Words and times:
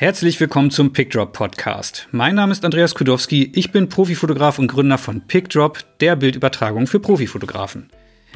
Herzlich 0.00 0.38
willkommen 0.38 0.70
zum 0.70 0.92
PickDrop 0.92 1.32
Podcast. 1.32 2.06
Mein 2.12 2.36
Name 2.36 2.52
ist 2.52 2.64
Andreas 2.64 2.94
Kudowski, 2.94 3.50
ich 3.52 3.72
bin 3.72 3.88
Profifotograf 3.88 4.60
und 4.60 4.68
Gründer 4.68 4.96
von 4.96 5.22
PickDrop, 5.22 5.80
der 5.98 6.14
Bildübertragung 6.14 6.86
für 6.86 7.00
Profifotografen. 7.00 7.90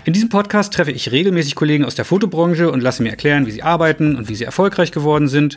In 0.05 0.13
diesem 0.13 0.29
Podcast 0.29 0.75
treffe 0.75 0.91
ich 0.91 1.13
regelmäßig 1.13 1.55
Kollegen 1.55 1.85
aus 1.85 1.95
der 1.95 2.05
Fotobranche 2.05 2.69
und 2.69 2.81
lasse 2.81 3.05
mir 3.05 3.11
erklären, 3.11 3.47
wie 3.47 3.53
sie 3.53 3.63
arbeiten 3.63 4.17
und 4.17 4.29
wie 4.29 4.35
sie 4.35 4.43
erfolgreich 4.43 4.91
geworden 4.91 5.29
sind. 5.29 5.55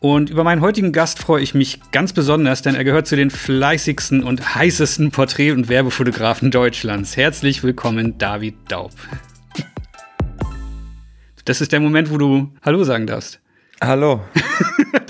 Und 0.00 0.28
über 0.28 0.44
meinen 0.44 0.60
heutigen 0.60 0.92
Gast 0.92 1.18
freue 1.18 1.42
ich 1.42 1.54
mich 1.54 1.80
ganz 1.92 2.12
besonders, 2.12 2.60
denn 2.60 2.74
er 2.74 2.84
gehört 2.84 3.06
zu 3.06 3.16
den 3.16 3.30
fleißigsten 3.30 4.22
und 4.22 4.54
heißesten 4.54 5.12
Porträt- 5.12 5.52
und 5.52 5.70
Werbefotografen 5.70 6.50
Deutschlands. 6.50 7.16
Herzlich 7.16 7.62
willkommen, 7.62 8.18
David 8.18 8.56
Daub. 8.68 8.92
Das 11.46 11.62
ist 11.62 11.72
der 11.72 11.80
Moment, 11.80 12.10
wo 12.10 12.18
du 12.18 12.52
Hallo 12.60 12.84
sagen 12.84 13.06
darfst. 13.06 13.41
Hallo. 13.84 14.20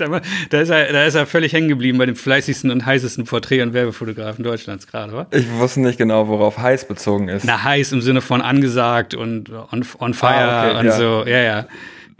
da, 0.49 0.59
ist 0.59 0.69
er, 0.69 0.91
da 0.91 1.05
ist 1.05 1.13
er 1.13 1.27
völlig 1.27 1.53
hängen 1.53 1.67
geblieben 1.67 1.99
bei 1.99 2.07
dem 2.07 2.15
fleißigsten 2.15 2.71
und 2.71 2.85
heißesten 2.85 3.25
Porträt- 3.25 3.61
und 3.61 3.73
Werbefotografen 3.73 4.43
Deutschlands 4.43 4.87
gerade, 4.87 5.13
wa? 5.13 5.27
Ich 5.31 5.47
wusste 5.59 5.81
nicht 5.81 5.99
genau, 5.99 6.27
worauf 6.27 6.57
heiß 6.57 6.87
bezogen 6.87 7.29
ist. 7.29 7.45
Na, 7.45 7.63
heiß 7.63 7.91
im 7.91 8.01
Sinne 8.01 8.21
von 8.21 8.41
angesagt 8.41 9.13
und 9.13 9.51
on, 9.51 9.85
on 9.99 10.13
fire 10.15 10.33
ah, 10.33 10.69
okay, 10.69 10.79
und 10.79 10.85
ja. 10.85 10.91
so. 10.91 11.23
Ja, 11.27 11.41
ja. 11.41 11.67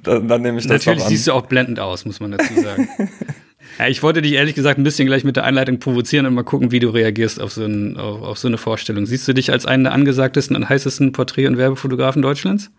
Dann, 0.04 0.28
dann 0.28 0.42
nehme 0.44 0.59
ich 0.59 0.68
das 0.68 0.86
Natürlich 0.86 1.04
siehst 1.05 1.28
du 1.28 1.34
auch 1.34 1.48
blendend 1.48 1.80
aus, 1.80 2.05
muss 2.05 2.20
man 2.20 2.31
dazu 2.31 2.54
sagen. 2.54 2.88
ja, 3.80 3.88
ich 3.88 4.04
wollte 4.04 4.22
dich 4.22 4.34
ehrlich 4.34 4.54
gesagt 4.54 4.78
ein 4.78 4.84
bisschen 4.84 5.08
gleich 5.08 5.23
mit 5.23 5.36
der 5.36 5.45
Einleitung 5.45 5.80
provozieren 5.80 6.28
und 6.28 6.36
mal 6.36 6.44
gucken, 6.44 6.72
wie 6.72 6.80
du 6.80 6.90
reagierst 6.90 7.42
auf 7.42 7.52
so, 7.52 7.66
ein, 7.66 7.98
auf, 7.98 8.22
auf 8.22 8.38
so 8.38 8.48
eine 8.48 8.59
Vorstellung. 8.59 9.08
Siehst 9.08 9.28
du 9.28 9.34
dich 9.34 9.52
als 9.52 9.66
einen 9.66 9.86
der 9.86 9.94
angesagtesten 9.94 10.56
und 10.56 10.70
heißesten 10.70 11.14
Porträt- 11.14 11.48
und 11.48 11.58
Werbefotografen 11.58 12.22
Deutschlands? 12.22 12.70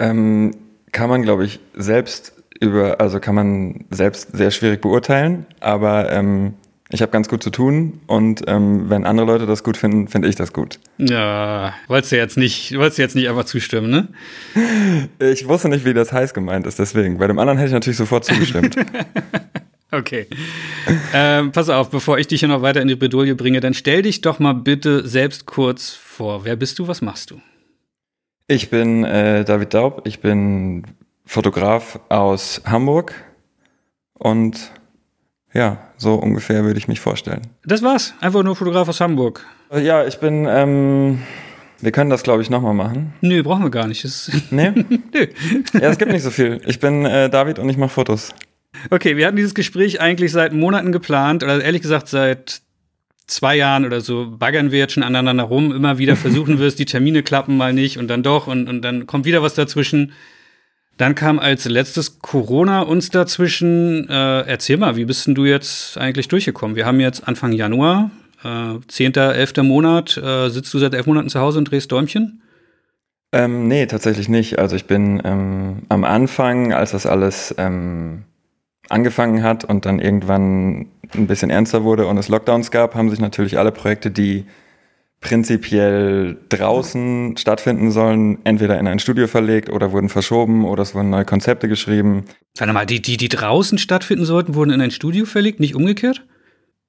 Ähm, 0.00 0.56
kann 0.90 1.08
man, 1.08 1.22
glaube 1.22 1.44
ich, 1.44 1.60
selbst 1.74 2.41
über, 2.62 3.00
also 3.00 3.20
kann 3.20 3.34
man 3.34 3.84
selbst 3.90 4.28
sehr 4.32 4.50
schwierig 4.50 4.80
beurteilen, 4.80 5.46
aber 5.60 6.10
ähm, 6.12 6.54
ich 6.90 7.02
habe 7.02 7.10
ganz 7.10 7.28
gut 7.28 7.42
zu 7.42 7.50
tun 7.50 8.00
und 8.06 8.42
ähm, 8.46 8.88
wenn 8.88 9.04
andere 9.04 9.26
Leute 9.26 9.46
das 9.46 9.64
gut 9.64 9.76
finden, 9.76 10.08
finde 10.08 10.28
ich 10.28 10.36
das 10.36 10.52
gut. 10.52 10.78
Ja, 10.98 11.74
wolltest 11.88 12.12
du 12.12 12.16
jetzt 12.16 12.36
nicht, 12.36 12.76
wolltest 12.76 12.98
du 12.98 13.02
jetzt 13.02 13.16
nicht 13.16 13.28
einfach 13.28 13.44
zustimmen, 13.44 13.90
ne? 13.90 14.08
Ich 15.32 15.48
wusste 15.48 15.68
nicht, 15.68 15.84
wie 15.84 15.94
das 15.94 16.12
heiß 16.12 16.34
gemeint 16.34 16.66
ist, 16.66 16.78
deswegen. 16.78 17.18
Bei 17.18 17.26
dem 17.26 17.38
anderen 17.38 17.58
hätte 17.58 17.68
ich 17.68 17.74
natürlich 17.74 17.96
sofort 17.96 18.24
zugestimmt. 18.24 18.76
okay. 19.90 20.26
ähm, 21.14 21.50
pass 21.50 21.68
auf, 21.68 21.90
bevor 21.90 22.18
ich 22.18 22.28
dich 22.28 22.40
hier 22.40 22.48
noch 22.48 22.62
weiter 22.62 22.80
in 22.80 22.88
die 22.88 22.96
Bredouille 22.96 23.34
bringe, 23.34 23.60
dann 23.60 23.74
stell 23.74 24.02
dich 24.02 24.20
doch 24.20 24.38
mal 24.38 24.52
bitte 24.52 25.08
selbst 25.08 25.46
kurz 25.46 25.90
vor. 25.90 26.44
Wer 26.44 26.56
bist 26.56 26.78
du, 26.78 26.86
was 26.88 27.02
machst 27.02 27.30
du? 27.30 27.40
Ich 28.46 28.70
bin 28.70 29.02
äh, 29.04 29.44
David 29.44 29.72
Daub, 29.72 30.02
ich 30.04 30.20
bin 30.20 30.84
Fotograf 31.24 32.00
aus 32.08 32.62
Hamburg 32.64 33.14
und 34.14 34.72
ja, 35.54 35.78
so 35.96 36.14
ungefähr 36.14 36.64
würde 36.64 36.78
ich 36.78 36.88
mich 36.88 37.00
vorstellen. 37.00 37.42
Das 37.64 37.82
war's, 37.82 38.14
einfach 38.20 38.42
nur 38.42 38.56
Fotograf 38.56 38.88
aus 38.88 39.00
Hamburg. 39.00 39.44
Ja, 39.70 40.06
ich 40.06 40.18
bin, 40.18 40.46
ähm, 40.48 41.22
wir 41.80 41.92
können 41.92 42.10
das 42.10 42.22
glaube 42.22 42.42
ich 42.42 42.50
nochmal 42.50 42.74
machen. 42.74 43.12
Nö, 43.20 43.42
brauchen 43.42 43.62
wir 43.62 43.70
gar 43.70 43.86
nicht. 43.86 44.04
Das 44.04 44.30
nee? 44.50 44.70
Nö. 45.14 45.26
Ja, 45.74 45.90
es 45.90 45.98
gibt 45.98 46.12
nicht 46.12 46.22
so 46.22 46.30
viel. 46.30 46.60
Ich 46.66 46.80
bin 46.80 47.04
äh, 47.04 47.28
David 47.28 47.58
und 47.58 47.68
ich 47.68 47.76
mache 47.76 47.90
Fotos. 47.90 48.34
Okay, 48.90 49.16
wir 49.16 49.26
hatten 49.26 49.36
dieses 49.36 49.54
Gespräch 49.54 50.00
eigentlich 50.00 50.32
seit 50.32 50.52
Monaten 50.52 50.92
geplant, 50.92 51.42
oder 51.42 51.62
ehrlich 51.62 51.82
gesagt 51.82 52.08
seit 52.08 52.62
zwei 53.26 53.56
Jahren 53.56 53.84
oder 53.84 54.00
so 54.00 54.36
baggern 54.36 54.70
wir 54.70 54.78
jetzt 54.78 54.92
schon 54.92 55.02
aneinander 55.02 55.44
rum. 55.44 55.72
Immer 55.72 55.98
wieder 55.98 56.16
versuchen 56.16 56.58
wir 56.58 56.66
es, 56.66 56.76
die 56.76 56.84
Termine 56.84 57.22
klappen 57.22 57.56
mal 57.56 57.72
nicht 57.72 57.98
und 57.98 58.08
dann 58.08 58.22
doch 58.22 58.46
und, 58.46 58.68
und 58.68 58.82
dann 58.82 59.06
kommt 59.06 59.24
wieder 59.24 59.42
was 59.42 59.54
dazwischen. 59.54 60.12
Dann 60.96 61.14
kam 61.14 61.38
als 61.38 61.64
letztes 61.64 62.20
Corona 62.20 62.82
uns 62.82 63.10
dazwischen. 63.10 64.08
Äh, 64.08 64.40
erzähl 64.42 64.76
mal, 64.76 64.96
wie 64.96 65.04
bist 65.04 65.26
denn 65.26 65.34
du 65.34 65.44
jetzt 65.44 65.98
eigentlich 65.98 66.28
durchgekommen? 66.28 66.76
Wir 66.76 66.86
haben 66.86 67.00
jetzt 67.00 67.26
Anfang 67.26 67.52
Januar, 67.52 68.10
äh, 68.44 68.78
10., 68.86 69.14
11. 69.14 69.62
Monat. 69.62 70.16
Äh, 70.16 70.50
sitzt 70.50 70.72
du 70.74 70.78
seit 70.78 70.94
elf 70.94 71.06
Monaten 71.06 71.28
zu 71.28 71.40
Hause 71.40 71.58
und 71.58 71.70
drehst 71.70 71.90
Däumchen? 71.90 72.42
Ähm, 73.32 73.66
nee, 73.66 73.86
tatsächlich 73.86 74.28
nicht. 74.28 74.58
Also 74.58 74.76
ich 74.76 74.84
bin 74.84 75.22
ähm, 75.24 75.82
am 75.88 76.04
Anfang, 76.04 76.74
als 76.74 76.90
das 76.90 77.06
alles 77.06 77.54
ähm, 77.56 78.24
angefangen 78.90 79.42
hat 79.42 79.64
und 79.64 79.86
dann 79.86 79.98
irgendwann 79.98 80.88
ein 81.14 81.26
bisschen 81.26 81.50
ernster 81.50 81.82
wurde 81.82 82.06
und 82.06 82.18
es 82.18 82.28
Lockdowns 82.28 82.70
gab, 82.70 82.94
haben 82.94 83.08
sich 83.08 83.20
natürlich 83.20 83.58
alle 83.58 83.72
Projekte, 83.72 84.10
die 84.10 84.44
prinzipiell 85.22 86.36
draußen 86.50 87.36
stattfinden 87.38 87.90
sollen, 87.90 88.38
entweder 88.44 88.78
in 88.78 88.86
ein 88.86 88.98
Studio 88.98 89.28
verlegt 89.28 89.70
oder 89.70 89.92
wurden 89.92 90.08
verschoben 90.08 90.66
oder 90.66 90.82
es 90.82 90.94
wurden 90.94 91.10
neue 91.10 91.24
Konzepte 91.24 91.68
geschrieben. 91.68 92.24
Warte 92.58 92.72
mal, 92.72 92.84
die, 92.84 93.00
die, 93.00 93.16
die 93.16 93.28
draußen 93.28 93.78
stattfinden 93.78 94.24
sollten, 94.24 94.54
wurden 94.54 94.72
in 94.72 94.80
ein 94.80 94.90
Studio 94.90 95.24
verlegt, 95.24 95.60
nicht 95.60 95.74
umgekehrt? 95.74 96.26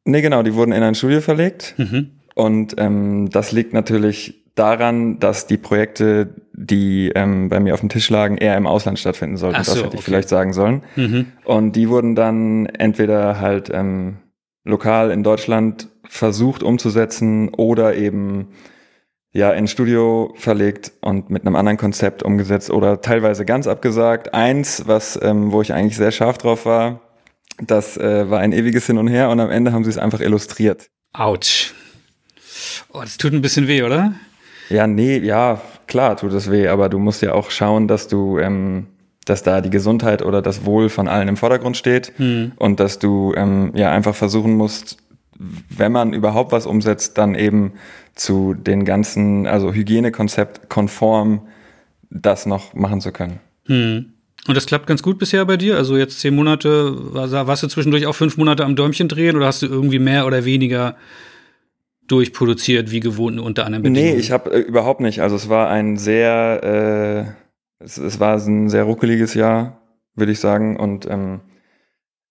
Nee, 0.03 0.21
genau, 0.21 0.43
die 0.43 0.55
wurden 0.55 0.73
in 0.73 0.83
ein 0.83 0.95
Studio 0.95 1.21
verlegt. 1.21 1.75
Mhm. 1.77 2.09
Und 2.35 2.73
ähm, 2.79 3.29
das 3.29 3.51
liegt 3.51 3.73
natürlich 3.73 4.43
daran, 4.55 5.19
dass 5.19 5.45
die 5.45 5.57
Projekte, 5.57 6.33
die 6.53 7.11
ähm, 7.13 7.49
bei 7.49 7.59
mir 7.59 7.75
auf 7.75 7.79
dem 7.79 7.89
Tisch 7.89 8.09
lagen, 8.09 8.37
eher 8.37 8.57
im 8.57 8.65
Ausland 8.65 8.97
stattfinden 8.97 9.37
sollten. 9.37 9.63
So, 9.63 9.75
das 9.75 9.83
hätte 9.83 9.97
ich 9.97 10.03
vielleicht 10.03 10.29
sagen 10.29 10.53
sollen. 10.53 10.83
Mhm. 10.95 11.27
Und 11.45 11.75
die 11.75 11.87
wurden 11.87 12.15
dann 12.15 12.65
entweder 12.65 13.39
halt 13.39 13.69
ähm, 13.71 14.17
lokal 14.63 15.11
in 15.11 15.23
Deutschland 15.23 15.87
versucht 16.13 16.61
umzusetzen 16.61 17.49
oder 17.55 17.95
eben 17.95 18.49
ja 19.31 19.51
in 19.51 19.67
Studio 19.67 20.31
verlegt 20.37 20.93
und 21.01 21.31
mit 21.31 21.43
einem 21.43 21.55
anderen 21.55 21.79
Konzept 21.79 22.21
umgesetzt 22.21 22.69
oder 22.69 23.01
teilweise 23.01 23.45
ganz 23.45 23.65
abgesagt. 23.65 24.31
Eins, 24.31 24.83
was 24.85 25.19
ähm, 25.23 25.51
wo 25.51 25.63
ich 25.63 25.73
eigentlich 25.73 25.97
sehr 25.97 26.11
scharf 26.11 26.37
drauf 26.37 26.67
war, 26.67 27.01
das 27.59 27.97
äh, 27.97 28.29
war 28.29 28.39
ein 28.39 28.53
ewiges 28.53 28.85
Hin 28.85 28.99
und 28.99 29.07
Her 29.07 29.31
und 29.31 29.39
am 29.39 29.49
Ende 29.49 29.73
haben 29.73 29.83
sie 29.83 29.89
es 29.89 29.97
einfach 29.97 30.19
illustriert. 30.19 30.91
Autsch. 31.13 31.73
Oh, 32.93 33.01
das 33.01 33.17
tut 33.17 33.33
ein 33.33 33.41
bisschen 33.41 33.67
weh, 33.67 33.81
oder? 33.81 34.13
Ja, 34.69 34.85
nee, 34.85 35.17
ja, 35.17 35.61
klar 35.87 36.15
tut 36.15 36.33
es 36.33 36.51
weh, 36.51 36.67
aber 36.67 36.89
du 36.89 36.99
musst 36.99 37.23
ja 37.23 37.33
auch 37.33 37.49
schauen, 37.49 37.87
dass 37.87 38.07
du 38.07 38.37
ähm, 38.37 38.85
dass 39.25 39.41
da 39.41 39.61
die 39.61 39.71
Gesundheit 39.71 40.21
oder 40.21 40.43
das 40.43 40.63
Wohl 40.63 40.89
von 40.89 41.07
allen 41.07 41.27
im 41.27 41.37
Vordergrund 41.37 41.75
steht 41.75 42.13
hm. 42.17 42.51
und 42.57 42.79
dass 42.79 42.99
du 42.99 43.33
ähm, 43.35 43.71
ja 43.73 43.91
einfach 43.91 44.13
versuchen 44.13 44.53
musst, 44.53 44.97
wenn 45.37 45.91
man 45.91 46.13
überhaupt 46.13 46.51
was 46.51 46.65
umsetzt, 46.65 47.17
dann 47.17 47.35
eben 47.35 47.73
zu 48.15 48.53
den 48.53 48.85
ganzen, 48.85 49.47
also 49.47 49.73
Hygienekonzept 49.73 50.69
konform 50.69 51.47
das 52.09 52.45
noch 52.45 52.73
machen 52.73 53.01
zu 53.01 53.11
können. 53.11 53.39
Hm. 53.65 54.13
Und 54.47 54.57
das 54.57 54.65
klappt 54.65 54.87
ganz 54.87 55.01
gut 55.01 55.19
bisher 55.19 55.45
bei 55.45 55.57
dir? 55.57 55.77
Also 55.77 55.97
jetzt 55.97 56.19
zehn 56.19 56.35
Monate, 56.35 57.13
warst 57.13 57.63
du 57.63 57.67
zwischendurch 57.67 58.05
auch 58.05 58.15
fünf 58.15 58.37
Monate 58.37 58.65
am 58.65 58.75
Däumchen 58.75 59.07
drehen 59.07 59.35
oder 59.35 59.47
hast 59.47 59.61
du 59.61 59.67
irgendwie 59.67 59.99
mehr 59.99 60.25
oder 60.25 60.43
weniger 60.43 60.97
durchproduziert 62.07 62.91
wie 62.91 62.99
gewohnt 62.99 63.39
unter 63.39 63.65
anderem? 63.65 63.91
Nee, 63.91 64.15
ich 64.15 64.31
habe 64.31 64.51
äh, 64.51 64.59
überhaupt 64.59 64.99
nicht. 64.99 65.21
Also 65.21 65.37
es 65.37 65.47
war 65.47 65.69
ein 65.69 65.97
sehr, 65.97 67.35
äh, 67.79 67.83
es, 67.83 67.97
es, 67.97 68.19
war 68.19 68.37
ein 68.37 68.69
sehr 68.69 68.83
ruckeliges 68.83 69.33
Jahr, 69.33 69.81
würde 70.15 70.33
ich 70.33 70.39
sagen. 70.39 70.75
Und 70.75 71.09
ähm, 71.09 71.39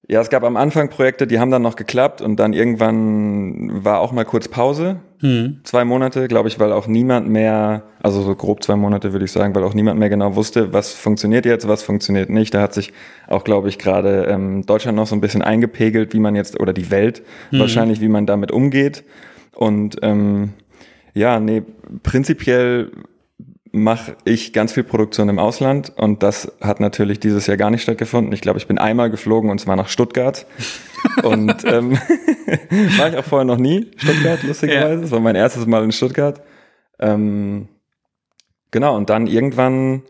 ja, 0.08 0.20
es 0.20 0.30
gab 0.30 0.42
am 0.42 0.56
Anfang 0.56 0.88
Projekte, 0.88 1.28
die 1.28 1.38
haben 1.38 1.50
dann 1.50 1.62
noch 1.62 1.76
geklappt 1.76 2.20
und 2.20 2.36
dann 2.36 2.52
irgendwann 2.52 3.84
war 3.84 4.00
auch 4.00 4.10
mal 4.10 4.24
kurz 4.24 4.48
Pause. 4.48 4.96
Hm. 5.20 5.60
Zwei 5.62 5.84
Monate, 5.84 6.26
glaube 6.26 6.48
ich, 6.48 6.58
weil 6.58 6.72
auch 6.72 6.88
niemand 6.88 7.28
mehr, 7.28 7.84
also 8.02 8.20
so 8.22 8.34
grob 8.34 8.64
zwei 8.64 8.74
Monate 8.74 9.12
würde 9.12 9.24
ich 9.24 9.30
sagen, 9.30 9.54
weil 9.54 9.62
auch 9.62 9.74
niemand 9.74 10.00
mehr 10.00 10.08
genau 10.08 10.34
wusste, 10.34 10.72
was 10.72 10.92
funktioniert 10.92 11.46
jetzt, 11.46 11.68
was 11.68 11.84
funktioniert 11.84 12.30
nicht. 12.30 12.52
Da 12.52 12.60
hat 12.60 12.74
sich 12.74 12.92
auch, 13.28 13.44
glaube 13.44 13.68
ich, 13.68 13.78
gerade 13.78 14.24
ähm, 14.24 14.66
Deutschland 14.66 14.96
noch 14.96 15.06
so 15.06 15.14
ein 15.14 15.20
bisschen 15.20 15.42
eingepegelt, 15.42 16.12
wie 16.14 16.20
man 16.20 16.34
jetzt, 16.34 16.58
oder 16.58 16.72
die 16.72 16.91
Welt 16.91 17.22
hm. 17.50 17.60
wahrscheinlich, 17.60 18.00
wie 18.00 18.08
man 18.08 18.26
damit 18.26 18.50
umgeht. 18.50 19.04
Und 19.54 19.98
ähm, 20.02 20.54
ja, 21.14 21.38
nee, 21.38 21.62
prinzipiell 22.02 22.91
mache 23.72 24.16
ich 24.25 24.53
ganz 24.53 24.72
viel 24.72 24.84
Produktion 24.84 25.31
im 25.31 25.38
Ausland 25.38 25.93
und 25.97 26.22
das 26.22 26.53
hat 26.60 26.78
natürlich 26.78 27.21
dieses 27.21 27.47
Jahr 27.47 27.56
gar 27.56 27.71
nicht 27.71 27.83
stattgefunden. 27.83 28.33
Ich 28.34 28.43
glaube, 28.43 28.59
ich 28.59 28.66
bin 28.66 28.77
einmal 28.77 29.10
geflogen 29.10 29.50
und 29.50 29.59
zwar 29.59 29.77
nach 29.77 29.88
Stuttgart. 29.88 30.47
und 31.22 31.65
ähm, 31.65 31.92
war 32.98 33.09
ich 33.09 33.16
auch 33.16 33.24
vorher 33.24 33.47
noch 33.47 33.57
nie, 33.57 33.91
Stuttgart, 33.97 34.42
lustigerweise. 34.42 34.95
Ja. 34.95 35.01
Das 35.01 35.10
war 35.10 35.21
mein 35.21 35.36
erstes 35.36 35.66
Mal 35.66 35.83
in 35.84 35.92
Stuttgart. 35.92 36.42
Ähm, 37.01 37.69
genau, 38.71 38.95
und 38.95 39.09
dann 39.09 39.27
irgendwann 39.27 40.03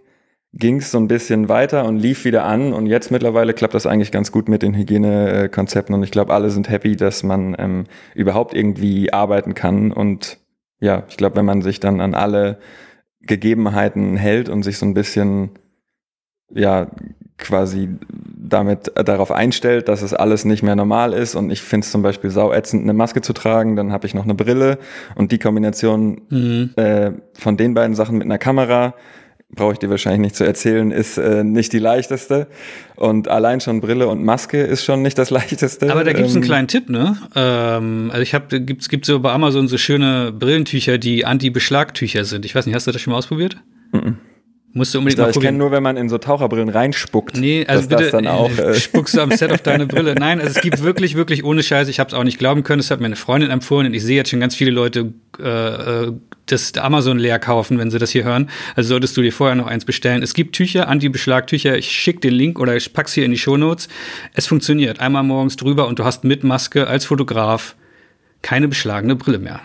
ging 0.55 0.79
es 0.79 0.91
so 0.91 0.99
ein 0.99 1.09
bisschen 1.09 1.49
weiter 1.49 1.85
und 1.87 1.97
lief 1.97 2.25
wieder 2.25 2.45
an 2.45 2.73
und 2.73 2.87
jetzt 2.87 3.11
mittlerweile 3.11 3.55
klappt 3.55 3.75
das 3.75 3.87
eigentlich 3.87 4.11
ganz 4.11 4.33
gut 4.33 4.49
mit 4.49 4.63
den 4.63 4.75
Hygienekonzepten 4.75 5.95
und 5.95 6.03
ich 6.03 6.11
glaube, 6.11 6.35
alle 6.35 6.51
sind 6.51 6.69
happy, 6.69 6.97
dass 6.97 7.23
man 7.23 7.55
ähm, 7.59 7.85
überhaupt 8.15 8.55
irgendwie 8.55 9.13
arbeiten 9.13 9.55
kann 9.55 9.93
und 9.93 10.39
ja, 10.81 11.05
ich 11.09 11.17
glaube, 11.17 11.37
wenn 11.37 11.47
man 11.47 11.63
sich 11.63 11.79
dann 11.79 12.01
an 12.01 12.15
alle 12.15 12.59
Gegebenheiten 13.27 14.17
hält 14.17 14.49
und 14.49 14.63
sich 14.63 14.79
so 14.79 14.87
ein 14.87 14.95
bisschen 14.95 15.51
ja 16.51 16.89
quasi 17.39 17.89
damit 18.53 18.93
darauf 18.95 19.33
einstellt, 19.33 19.89
dass 19.89 20.03
es 20.03 20.15
alles 20.15 20.45
nicht 20.45 20.63
mehr 20.63 20.77
normal 20.77 21.13
ist. 21.13 21.35
Und 21.35 21.51
ich 21.51 21.63
finde 21.63 21.85
es 21.85 21.91
zum 21.91 22.03
Beispiel 22.03 22.31
sauätzend, 22.31 22.83
eine 22.83 22.93
Maske 22.93 23.21
zu 23.21 23.33
tragen, 23.33 23.77
dann 23.77 23.93
habe 23.93 24.07
ich 24.07 24.15
noch 24.15 24.25
eine 24.25 24.35
Brille. 24.35 24.79
Und 25.15 25.33
die 25.33 25.39
Kombination 25.39 26.23
mhm. 26.29 26.71
äh, 26.77 27.13
von 27.35 27.57
den 27.57 27.75
beiden 27.75 27.97
Sachen 27.97 28.19
mit 28.19 28.27
einer 28.27 28.39
Kamera 28.39 28.95
brauche 29.55 29.75
ich 29.75 29.79
dir 29.79 29.91
wahrscheinlich 29.91 30.21
nicht 30.21 30.37
zu 30.37 30.45
erzählen, 30.45 30.91
ist 30.91 31.19
äh, 31.19 31.45
nicht 31.45 31.73
die 31.73 31.79
leichteste. 31.79 32.47
Und 32.97 33.29
allein 33.29 33.61
schon 33.61 33.81
Brille 33.81 34.09
und 34.09 34.25
Maske 34.25 34.63
ist 34.63 34.85
schon 34.85 35.03
nicht 35.03 35.19
das 35.19 35.31
leichteste. 35.31 35.91
Aber 35.91 36.05
da 36.05 36.13
gibt's 36.13 36.33
ähm, 36.33 36.39
einen 36.39 36.45
kleinen 36.45 36.69
Tipp, 36.69 36.89
ne? 36.89 37.17
Ähm, 37.35 38.11
also 38.13 38.23
ich 38.23 38.35
habe, 38.35 38.61
gibt's 38.61 38.89
gibt 38.89 39.05
so 39.05 39.21
bei 39.21 39.33
Amazon 39.33 39.69
so 39.69 39.77
schöne 39.77 40.33
Brillentücher, 40.33 40.99
die 40.99 41.27
Anti-Beschlagtücher 41.27 42.25
sind. 42.25 42.45
Ich 42.45 42.55
weiß 42.55 42.67
nicht, 42.67 42.75
hast 42.75 42.87
du 42.87 42.93
das 42.93 43.03
schon 43.03 43.13
mal 43.13 43.19
ausprobiert? 43.19 43.57
-mm. 43.93 44.15
Musst 44.75 44.95
du 44.95 44.99
unbedingt 44.99 45.19
ich 45.19 45.23
mal 45.23 45.31
Ich 45.31 45.41
kenne 45.41 45.59
nur, 45.59 45.71
wenn 45.71 45.83
man 45.83 45.99
in 45.99 46.09
so 46.09 46.17
Taucherbrillen 46.17 46.71
reinspuckt. 46.71 47.37
Nee, 47.37 47.67
also 47.67 47.89
bitte 47.89 48.11
dann 48.11 48.27
auch, 48.27 48.51
äh, 48.57 48.75
spuckst 48.75 49.17
du 49.17 49.21
am 49.21 49.31
Set 49.37 49.53
auf 49.53 49.61
deine 49.61 49.87
Brille. 49.87 50.15
Nein, 50.15 50.41
also 50.41 50.51
es 50.57 50.63
gibt 50.63 50.83
wirklich, 50.83 51.15
wirklich 51.15 51.45
ohne 51.45 51.63
Scheiß. 51.63 51.89
Ich 51.89 52.01
habe 52.01 52.09
es 52.09 52.15
auch 52.15 52.25
nicht 52.25 52.39
glauben 52.39 52.63
können. 52.63 52.81
Es 52.81 52.91
hat 52.91 53.01
mir 53.01 53.07
eine 53.07 53.17
Freundin 53.17 53.51
empfohlen 53.51 53.87
und 53.87 53.95
ich 53.95 54.03
sehe 54.03 54.17
jetzt 54.17 54.31
schon 54.31 54.41
ganz 54.41 54.55
viele 54.55 54.71
Leute 54.71 55.13
äh, 55.39 56.07
äh, 56.07 56.13
das 56.47 56.75
Amazon 56.75 57.19
leer 57.19 57.39
kaufen, 57.39 57.79
wenn 57.79 57.91
sie 57.91 57.99
das 57.99 58.11
hier 58.11 58.25
hören. 58.25 58.49
Also 58.75 58.89
solltest 58.89 59.17
du 59.17 59.23
dir 59.23 59.33
vorher 59.33 59.57
noch 59.57 59.67
eins 59.67 59.85
bestellen. 59.85 60.23
Es 60.23 60.33
gibt 60.33 60.55
Tücher, 60.57 60.89
Anti-Beschlagtücher. 60.89 61.77
Ich 61.77 61.91
schicke 61.91 62.21
den 62.21 62.35
Link 62.35 62.59
oder 62.59 62.75
ich 62.75 62.93
pack's 62.93 63.13
hier 63.13 63.25
in 63.25 63.31
die 63.31 63.39
Shownotes. 63.39 63.89
Es 64.33 64.47
funktioniert. 64.47 65.01
Einmal 65.01 65.23
morgens 65.23 65.57
drüber 65.57 65.87
und 65.87 65.99
du 65.99 66.05
hast 66.05 66.25
mit 66.25 66.45
Maske 66.45 66.87
als 66.87 67.05
Fotograf 67.05 67.77
keine 68.41 68.69
beschlagene 68.69 69.17
Brille 69.17 69.39
mehr. 69.39 69.61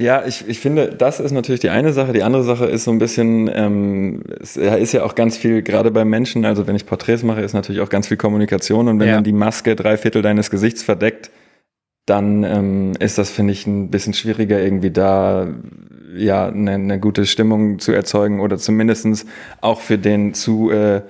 Ja, 0.00 0.24
ich, 0.24 0.46
ich 0.46 0.60
finde, 0.60 0.90
das 0.90 1.18
ist 1.18 1.32
natürlich 1.32 1.60
die 1.60 1.70
eine 1.70 1.92
Sache. 1.92 2.12
Die 2.12 2.22
andere 2.22 2.44
Sache 2.44 2.66
ist 2.66 2.84
so 2.84 2.92
ein 2.92 2.98
bisschen, 2.98 3.50
ähm, 3.52 4.22
es 4.40 4.56
ist 4.56 4.92
ja 4.92 5.02
auch 5.02 5.16
ganz 5.16 5.36
viel, 5.36 5.62
gerade 5.62 5.90
bei 5.90 6.04
Menschen, 6.04 6.44
also 6.44 6.68
wenn 6.68 6.76
ich 6.76 6.86
Porträts 6.86 7.24
mache, 7.24 7.40
ist 7.40 7.52
natürlich 7.52 7.80
auch 7.80 7.88
ganz 7.88 8.06
viel 8.06 8.16
Kommunikation 8.16 8.86
und 8.86 9.00
wenn 9.00 9.08
ja. 9.08 9.14
dann 9.16 9.24
die 9.24 9.32
Maske 9.32 9.74
drei 9.74 9.96
Viertel 9.96 10.22
deines 10.22 10.50
Gesichts 10.50 10.84
verdeckt, 10.84 11.32
dann 12.06 12.44
ähm, 12.44 12.92
ist 13.00 13.18
das, 13.18 13.30
finde 13.30 13.52
ich, 13.52 13.66
ein 13.66 13.90
bisschen 13.90 14.14
schwieriger, 14.14 14.62
irgendwie 14.62 14.92
da 14.92 15.48
ja 16.14 16.46
eine, 16.46 16.72
eine 16.72 17.00
gute 17.00 17.26
Stimmung 17.26 17.80
zu 17.80 17.90
erzeugen 17.90 18.40
oder 18.40 18.56
zumindestens 18.56 19.26
auch 19.60 19.80
für 19.80 19.98
den 19.98 20.32
zu 20.32 20.70
äh, 20.70 21.02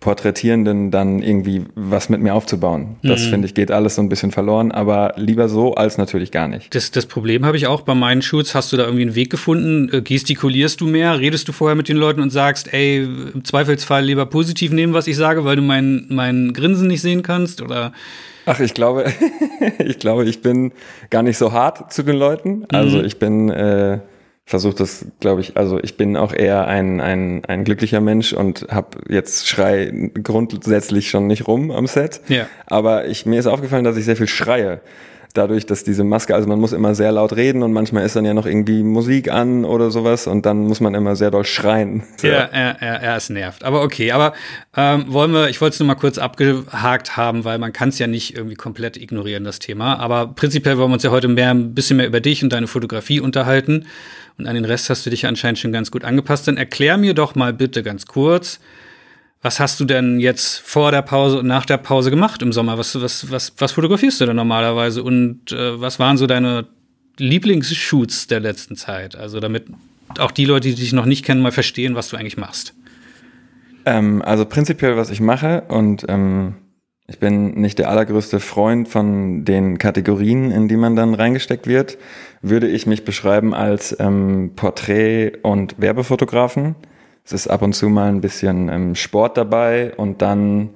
Porträtierenden 0.00 0.90
dann 0.90 1.22
irgendwie 1.22 1.66
was 1.74 2.08
mit 2.08 2.22
mir 2.22 2.34
aufzubauen. 2.34 2.96
Das 3.02 3.26
mhm. 3.26 3.30
finde 3.30 3.46
ich 3.46 3.54
geht 3.54 3.70
alles 3.70 3.96
so 3.96 4.02
ein 4.02 4.08
bisschen 4.08 4.30
verloren, 4.30 4.72
aber 4.72 5.12
lieber 5.16 5.50
so 5.50 5.74
als 5.74 5.98
natürlich 5.98 6.32
gar 6.32 6.48
nicht. 6.48 6.74
Das, 6.74 6.90
das 6.90 7.04
Problem 7.04 7.44
habe 7.44 7.58
ich 7.58 7.66
auch 7.66 7.82
bei 7.82 7.94
meinen 7.94 8.22
Shoots. 8.22 8.54
Hast 8.54 8.72
du 8.72 8.78
da 8.78 8.84
irgendwie 8.84 9.02
einen 9.02 9.14
Weg 9.14 9.28
gefunden? 9.28 9.90
Äh, 9.92 10.00
gestikulierst 10.00 10.80
du 10.80 10.86
mehr? 10.86 11.20
Redest 11.20 11.48
du 11.48 11.52
vorher 11.52 11.74
mit 11.74 11.90
den 11.90 11.98
Leuten 11.98 12.22
und 12.22 12.30
sagst, 12.30 12.72
ey, 12.72 13.02
im 13.34 13.44
Zweifelsfall 13.44 14.02
lieber 14.02 14.24
positiv 14.24 14.72
nehmen, 14.72 14.94
was 14.94 15.06
ich 15.06 15.16
sage, 15.16 15.44
weil 15.44 15.56
du 15.56 15.62
mein, 15.62 16.06
mein 16.08 16.54
Grinsen 16.54 16.88
nicht 16.88 17.02
sehen 17.02 17.22
kannst? 17.22 17.60
Oder 17.60 17.92
Ach, 18.46 18.58
ich 18.58 18.72
glaube, 18.72 19.12
ich 19.78 19.98
glaube, 19.98 20.24
ich 20.24 20.40
bin 20.40 20.72
gar 21.10 21.22
nicht 21.22 21.36
so 21.36 21.52
hart 21.52 21.92
zu 21.92 22.02
den 22.02 22.16
Leuten. 22.16 22.64
Also 22.72 22.98
mhm. 22.98 23.04
ich 23.04 23.18
bin 23.18 23.50
äh, 23.50 23.98
versuche 24.50 24.74
das, 24.74 25.06
glaube 25.20 25.40
ich, 25.42 25.56
also 25.56 25.78
ich 25.80 25.96
bin 25.96 26.16
auch 26.16 26.32
eher 26.32 26.66
ein, 26.66 27.00
ein, 27.00 27.44
ein 27.44 27.62
glücklicher 27.62 28.00
Mensch 28.00 28.32
und 28.32 28.66
habe 28.68 28.98
jetzt 29.08 29.48
Schrei 29.48 30.10
grundsätzlich 30.24 31.08
schon 31.08 31.28
nicht 31.28 31.46
rum 31.46 31.70
am 31.70 31.86
Set. 31.86 32.20
Ja. 32.26 32.48
Aber 32.66 33.06
ich, 33.06 33.26
mir 33.26 33.38
ist 33.38 33.46
aufgefallen, 33.46 33.84
dass 33.84 33.96
ich 33.96 34.04
sehr 34.04 34.16
viel 34.16 34.26
schreie 34.26 34.80
dadurch, 35.34 35.66
dass 35.66 35.84
diese 35.84 36.04
Maske, 36.04 36.34
also 36.34 36.48
man 36.48 36.58
muss 36.58 36.72
immer 36.72 36.94
sehr 36.94 37.12
laut 37.12 37.34
reden 37.36 37.62
und 37.62 37.72
manchmal 37.72 38.04
ist 38.04 38.16
dann 38.16 38.24
ja 38.24 38.34
noch 38.34 38.46
irgendwie 38.46 38.82
Musik 38.82 39.30
an 39.30 39.64
oder 39.64 39.92
sowas 39.92 40.26
und 40.26 40.46
dann 40.46 40.58
muss 40.66 40.80
man 40.80 40.94
immer 40.94 41.16
sehr 41.16 41.30
doll 41.30 41.44
schreien. 41.44 42.02
Ja, 42.22 42.50
ja, 42.52 42.76
ja, 42.80 43.02
ja, 43.02 43.16
es 43.16 43.30
nervt. 43.30 43.64
Aber 43.64 43.82
okay, 43.82 44.10
aber 44.12 44.34
ähm, 44.76 45.04
wollen 45.08 45.32
wir, 45.32 45.48
ich 45.48 45.60
wollte 45.60 45.74
es 45.74 45.80
nur 45.80 45.86
mal 45.86 45.94
kurz 45.94 46.18
abgehakt 46.18 47.16
haben, 47.16 47.44
weil 47.44 47.58
man 47.58 47.72
kann 47.72 47.88
es 47.88 47.98
ja 47.98 48.06
nicht 48.06 48.36
irgendwie 48.36 48.56
komplett 48.56 48.96
ignorieren, 48.96 49.44
das 49.44 49.58
Thema. 49.58 49.98
Aber 49.98 50.26
prinzipiell 50.26 50.76
wollen 50.76 50.90
wir 50.90 50.94
uns 50.94 51.02
ja 51.02 51.10
heute 51.10 51.28
mehr, 51.28 51.50
ein 51.50 51.74
bisschen 51.74 51.96
mehr 51.96 52.06
über 52.06 52.20
dich 52.20 52.42
und 52.42 52.52
deine 52.52 52.66
Fotografie 52.66 53.20
unterhalten. 53.20 53.86
Und 54.40 54.46
an 54.46 54.54
den 54.54 54.64
Rest 54.64 54.88
hast 54.88 55.04
du 55.04 55.10
dich 55.10 55.26
anscheinend 55.26 55.58
schon 55.58 55.70
ganz 55.70 55.90
gut 55.90 56.02
angepasst. 56.02 56.48
Dann 56.48 56.56
erklär 56.56 56.96
mir 56.96 57.12
doch 57.12 57.34
mal 57.34 57.52
bitte 57.52 57.82
ganz 57.82 58.06
kurz, 58.06 58.58
was 59.42 59.60
hast 59.60 59.78
du 59.80 59.84
denn 59.84 60.18
jetzt 60.18 60.58
vor 60.60 60.90
der 60.90 61.02
Pause 61.02 61.38
und 61.38 61.46
nach 61.46 61.66
der 61.66 61.76
Pause 61.76 62.10
gemacht 62.10 62.40
im 62.40 62.52
Sommer? 62.52 62.78
Was, 62.78 63.00
was, 63.00 63.30
was, 63.30 63.52
was 63.58 63.72
fotografierst 63.72 64.20
du 64.20 64.26
denn 64.26 64.36
normalerweise? 64.36 65.02
Und 65.02 65.52
äh, 65.52 65.78
was 65.78 65.98
waren 65.98 66.16
so 66.16 66.26
deine 66.26 66.66
Lieblingsshoots 67.18 68.28
der 68.28 68.40
letzten 68.40 68.76
Zeit? 68.76 69.14
Also 69.14 69.40
damit 69.40 69.66
auch 70.18 70.30
die 70.30 70.46
Leute, 70.46 70.68
die 70.68 70.74
dich 70.74 70.94
noch 70.94 71.06
nicht 71.06 71.24
kennen, 71.24 71.42
mal 71.42 71.52
verstehen, 71.52 71.94
was 71.94 72.08
du 72.08 72.16
eigentlich 72.16 72.38
machst. 72.38 72.74
Ähm, 73.84 74.22
also 74.22 74.46
prinzipiell, 74.46 74.96
was 74.96 75.10
ich 75.10 75.20
mache 75.20 75.64
und 75.68 76.06
ähm, 76.08 76.54
ich 77.10 77.18
bin 77.18 77.60
nicht 77.60 77.80
der 77.80 77.90
allergrößte 77.90 78.38
Freund 78.38 78.88
von 78.88 79.44
den 79.44 79.78
Kategorien, 79.78 80.52
in 80.52 80.68
die 80.68 80.76
man 80.76 80.94
dann 80.94 81.14
reingesteckt 81.14 81.66
wird, 81.66 81.98
würde 82.40 82.68
ich 82.68 82.86
mich 82.86 83.04
beschreiben 83.04 83.52
als 83.52 83.96
ähm, 83.98 84.52
Porträt- 84.54 85.32
und 85.42 85.74
Werbefotografen. 85.78 86.76
Es 87.24 87.32
ist 87.32 87.48
ab 87.48 87.62
und 87.62 87.72
zu 87.74 87.88
mal 87.88 88.08
ein 88.08 88.20
bisschen 88.20 88.68
ähm, 88.68 88.94
Sport 88.94 89.36
dabei 89.36 89.92
und 89.96 90.22
dann 90.22 90.70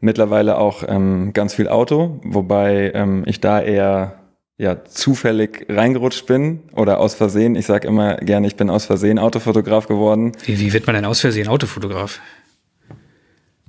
mittlerweile 0.00 0.56
auch 0.56 0.84
ähm, 0.88 1.34
ganz 1.34 1.52
viel 1.52 1.68
Auto, 1.68 2.18
wobei 2.24 2.92
ähm, 2.94 3.24
ich 3.26 3.42
da 3.42 3.60
eher 3.60 4.20
ja 4.56 4.86
zufällig 4.86 5.66
reingerutscht 5.68 6.26
bin 6.26 6.62
oder 6.74 6.98
aus 6.98 7.14
Versehen. 7.14 7.56
Ich 7.56 7.66
sage 7.66 7.86
immer 7.86 8.16
gerne, 8.16 8.46
ich 8.46 8.56
bin 8.56 8.70
aus 8.70 8.86
Versehen 8.86 9.18
Autofotograf 9.18 9.86
geworden. 9.86 10.32
Wie, 10.46 10.58
wie 10.58 10.72
wird 10.72 10.86
man 10.86 10.96
denn 10.96 11.04
aus 11.04 11.20
Versehen 11.20 11.46
Autofotograf? 11.46 12.20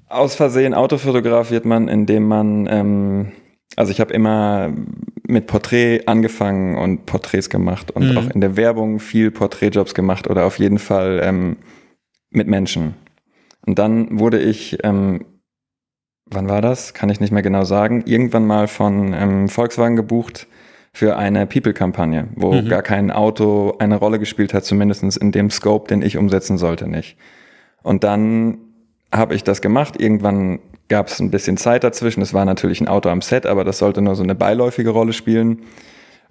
Aus 0.10 0.36
Versehen 0.36 0.74
Autofotograf 0.74 1.52
wird 1.52 1.66
man, 1.66 1.88
indem 1.88 2.28
man, 2.28 2.68
ähm, 2.70 3.32
also 3.76 3.92
ich 3.92 4.02
habe 4.02 4.12
immer 4.12 4.74
mit 5.28 5.46
Porträt 5.46 6.08
angefangen 6.08 6.76
und 6.76 7.06
Porträts 7.06 7.52
gemacht 7.52 7.92
und 7.92 8.12
mhm. 8.12 8.18
auch 8.18 8.30
in 8.32 8.42
der 8.42 8.58
Werbung 8.58 9.00
viel 9.00 9.30
Porträtjobs 9.30 9.94
gemacht 9.94 10.28
oder 10.28 10.46
auf 10.46 10.58
jeden 10.58 10.80
Fall 10.80 11.22
ähm, 11.24 11.58
mit 12.32 12.48
Menschen. 12.48 12.96
Und 13.68 13.78
dann 13.78 14.20
wurde 14.20 14.40
ich, 14.40 14.80
ähm, 14.84 15.26
wann 16.26 16.50
war 16.50 16.64
das? 16.64 16.96
Kann 16.96 17.10
ich 17.10 17.20
nicht 17.20 17.32
mehr 17.32 17.44
genau 17.44 17.64
sagen, 17.64 18.04
irgendwann 18.08 18.48
mal 18.48 18.68
von 18.68 19.14
ähm, 19.14 19.48
Volkswagen 19.48 19.96
gebucht 19.96 20.48
für 20.92 21.18
eine 21.18 21.46
People-Kampagne, 21.46 22.30
wo 22.36 22.54
mhm. 22.54 22.68
gar 22.68 22.82
kein 22.82 23.12
Auto 23.12 23.76
eine 23.78 23.98
Rolle 23.98 24.18
gespielt 24.18 24.56
hat, 24.56 24.66
zumindest 24.66 25.18
in 25.18 25.32
dem 25.32 25.52
Scope, 25.52 25.88
den 25.88 26.02
ich 26.02 26.18
umsetzen 26.18 26.58
sollte, 26.58 26.88
nicht. 26.88 27.16
Und 27.84 28.04
dann 28.04 28.58
habe 29.14 29.36
ich 29.36 29.44
das 29.44 29.62
gemacht. 29.62 30.00
Irgendwann 30.00 30.60
gab 30.88 31.08
es 31.08 31.20
ein 31.20 31.32
bisschen 31.32 31.58
Zeit 31.58 31.84
dazwischen. 31.84 32.22
Es 32.22 32.34
war 32.34 32.46
natürlich 32.46 32.82
ein 32.82 32.88
Auto 32.88 33.10
am 33.10 33.22
Set, 33.22 33.46
aber 33.46 33.64
das 33.64 33.78
sollte 33.78 34.02
nur 34.02 34.16
so 34.16 34.24
eine 34.24 34.36
beiläufige 34.36 34.90
Rolle 34.90 35.14
spielen. 35.14 35.64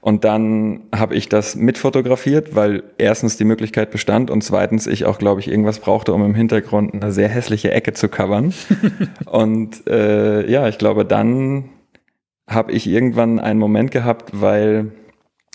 Und 0.00 0.24
dann 0.24 0.84
habe 0.94 1.16
ich 1.16 1.28
das 1.28 1.56
mitfotografiert, 1.56 2.54
weil 2.54 2.84
erstens 2.98 3.36
die 3.36 3.44
Möglichkeit 3.44 3.90
bestand 3.90 4.30
und 4.30 4.42
zweitens 4.42 4.86
ich 4.86 5.06
auch, 5.06 5.18
glaube 5.18 5.40
ich, 5.40 5.48
irgendwas 5.48 5.80
brauchte, 5.80 6.12
um 6.12 6.24
im 6.24 6.34
Hintergrund 6.34 6.94
eine 6.94 7.10
sehr 7.10 7.28
hässliche 7.28 7.72
Ecke 7.72 7.92
zu 7.94 8.08
covern. 8.08 8.54
und 9.26 9.86
äh, 9.88 10.48
ja, 10.48 10.68
ich 10.68 10.78
glaube, 10.78 11.04
dann 11.04 11.70
habe 12.48 12.72
ich 12.72 12.86
irgendwann 12.86 13.40
einen 13.40 13.58
Moment 13.58 13.90
gehabt, 13.90 14.30
weil, 14.32 14.92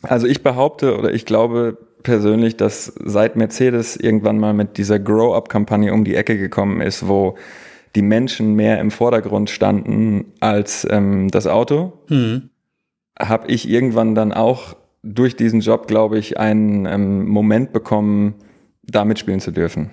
also 0.02 0.28
ich 0.28 0.44
behaupte 0.44 0.98
oder 0.98 1.14
ich 1.14 1.26
glaube 1.26 1.78
persönlich, 2.04 2.58
dass 2.58 2.94
seit 3.04 3.36
Mercedes 3.36 3.96
irgendwann 3.96 4.40
mal 4.40 4.54
mit 4.54 4.78
dieser 4.78 5.00
Grow-Up-Kampagne 5.00 5.94
um 5.94 6.04
die 6.04 6.16
Ecke 6.16 6.38
gekommen 6.38 6.82
ist, 6.82 7.08
wo 7.08 7.38
die 7.96 8.02
Menschen 8.02 8.56
mehr 8.56 8.80
im 8.80 8.92
Vordergrund 8.92 9.50
standen 9.50 10.34
als 10.40 10.88
ähm, 10.90 11.30
das 11.30 11.48
Auto. 11.48 11.94
Mhm 12.10 12.50
habe 13.20 13.48
ich 13.48 13.70
irgendwann 13.70 14.16
dann 14.16 14.32
auch 14.32 14.76
durch 15.04 15.36
diesen 15.36 15.60
Job, 15.60 15.88
glaube 15.88 16.18
ich, 16.18 16.40
einen 16.40 16.86
ähm, 16.86 17.28
Moment 17.28 17.74
bekommen, 17.74 18.36
da 18.84 19.06
mitspielen 19.06 19.40
zu 19.40 19.52
dürfen. 19.52 19.92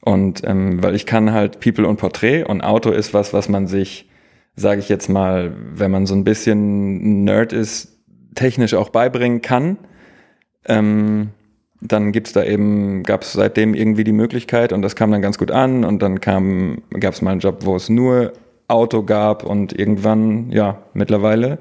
Und 0.00 0.42
ähm, 0.44 0.82
weil 0.82 0.94
ich 0.94 1.06
kann 1.06 1.32
halt 1.32 1.60
People 1.60 1.86
und 1.86 1.96
Porträt 1.96 2.44
und 2.44 2.60
Auto 2.60 2.90
ist 2.90 3.14
was, 3.14 3.32
was 3.32 3.48
man 3.48 3.66
sich, 3.66 4.08
sage 4.54 4.80
ich 4.80 4.88
jetzt 4.88 5.08
mal, 5.08 5.54
wenn 5.74 5.90
man 5.90 6.06
so 6.06 6.14
ein 6.14 6.24
bisschen 6.24 7.24
Nerd 7.24 7.52
ist, 7.52 7.98
technisch 8.34 8.74
auch 8.74 8.90
beibringen 8.90 9.42
kann. 9.42 9.78
Ähm, 10.68 11.30
dann 11.80 12.12
gibt's 12.12 12.32
da 12.32 12.42
eben, 12.44 13.02
gab 13.02 13.22
es 13.22 13.32
seitdem 13.32 13.74
irgendwie 13.74 14.04
die 14.04 14.12
Möglichkeit 14.12 14.72
und 14.72 14.82
das 14.82 14.96
kam 14.96 15.10
dann 15.10 15.22
ganz 15.22 15.38
gut 15.38 15.50
an 15.50 15.84
und 15.84 16.00
dann 16.00 16.20
kam, 16.20 16.82
gab 16.98 17.14
es 17.14 17.22
mal 17.22 17.32
einen 17.32 17.40
Job, 17.40 17.58
wo 17.60 17.76
es 17.76 17.88
nur 17.88 18.32
Auto 18.68 19.02
gab 19.02 19.44
und 19.44 19.78
irgendwann, 19.78 20.50
ja, 20.50 20.82
mittlerweile 20.94 21.58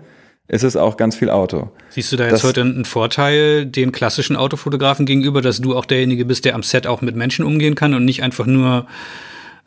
ist 0.47 0.63
es 0.63 0.75
auch 0.75 0.97
ganz 0.97 1.15
viel 1.15 1.29
Auto. 1.29 1.69
Siehst 1.89 2.11
du 2.11 2.17
da 2.17 2.25
jetzt 2.25 2.33
das, 2.33 2.43
heute 2.43 2.61
einen 2.61 2.85
Vorteil 2.85 3.65
den 3.65 3.91
klassischen 3.91 4.35
Autofotografen 4.35 5.05
gegenüber, 5.05 5.41
dass 5.41 5.59
du 5.59 5.75
auch 5.75 5.85
derjenige 5.85 6.25
bist, 6.25 6.45
der 6.45 6.55
am 6.55 6.63
Set 6.63 6.87
auch 6.87 7.01
mit 7.01 7.15
Menschen 7.15 7.43
umgehen 7.43 7.75
kann 7.75 7.93
und 7.93 8.05
nicht 8.05 8.21
einfach 8.21 8.45
nur 8.45 8.85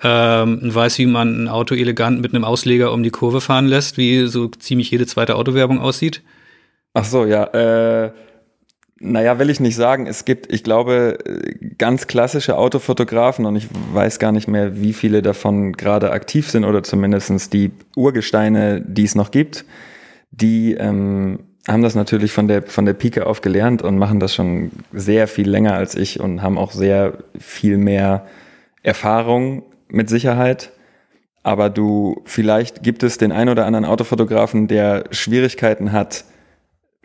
ähm, 0.03 0.61
weiß, 0.63 0.99
wie 0.99 1.07
man 1.07 1.45
ein 1.45 1.49
Auto 1.49 1.75
elegant 1.75 2.21
mit 2.21 2.33
einem 2.33 2.45
Ausleger 2.45 2.93
um 2.93 3.03
die 3.03 3.11
Kurve 3.11 3.41
fahren 3.41 3.67
lässt, 3.67 3.99
wie 3.99 4.27
so 4.27 4.49
ziemlich 4.49 4.91
jede 4.91 5.07
zweite 5.07 5.35
Autowerbung 5.35 5.81
aussieht? 5.81 6.23
Ach 6.95 7.05
so, 7.05 7.25
ja. 7.25 7.45
Äh, 7.45 8.13
naja, 9.01 9.39
will 9.39 9.51
ich 9.51 9.61
nicht 9.61 9.77
sagen. 9.77 10.07
Es 10.07 10.25
gibt, 10.25 10.53
ich 10.53 10.65
glaube, 10.65 11.19
ganz 11.79 12.07
klassische 12.07 12.57
Autofotografen 12.57 13.47
und 13.47 13.57
ich 13.57 13.69
weiß 13.93 14.19
gar 14.19 14.33
nicht 14.33 14.49
mehr, 14.49 14.81
wie 14.81 14.93
viele 14.93 15.23
davon 15.23 15.73
gerade 15.73 16.11
aktiv 16.11 16.51
sind 16.51 16.65
oder 16.65 16.83
zumindestens 16.83 17.49
die 17.51 17.71
Urgesteine, 17.97 18.81
die 18.81 19.05
es 19.05 19.15
noch 19.15 19.31
gibt 19.31 19.65
die 20.31 20.75
ähm, 20.75 21.41
haben 21.67 21.83
das 21.83 21.95
natürlich 21.95 22.33
von 22.33 22.49
der, 22.49 22.63
von 22.63 22.87
der 22.87 22.95
Pike 22.95 23.27
auf 23.27 23.41
gelernt 23.41 23.83
und 23.83 23.99
machen 23.99 24.21
das 24.21 24.35
schon 24.35 24.71
sehr 24.93 25.27
viel 25.27 25.49
länger 25.49 25.75
als 25.75 25.95
ich 25.95 26.21
und 26.21 26.43
haben 26.43 26.57
auch 26.57 26.73
sehr 26.73 27.19
viel 27.39 27.77
mehr 27.77 28.27
Erfahrung 28.83 29.65
mit 29.89 30.09
Sicherheit. 30.09 30.71
Aber 31.43 31.71
du, 31.71 32.23
vielleicht 32.25 32.83
gibt 32.83 33.03
es 33.03 33.19
den 33.19 33.33
ein 33.33 33.49
oder 33.49 33.67
anderen 33.67 33.85
Autofotografen, 33.85 34.69
der 34.69 35.05
Schwierigkeiten 35.11 35.93
hat, 35.93 36.25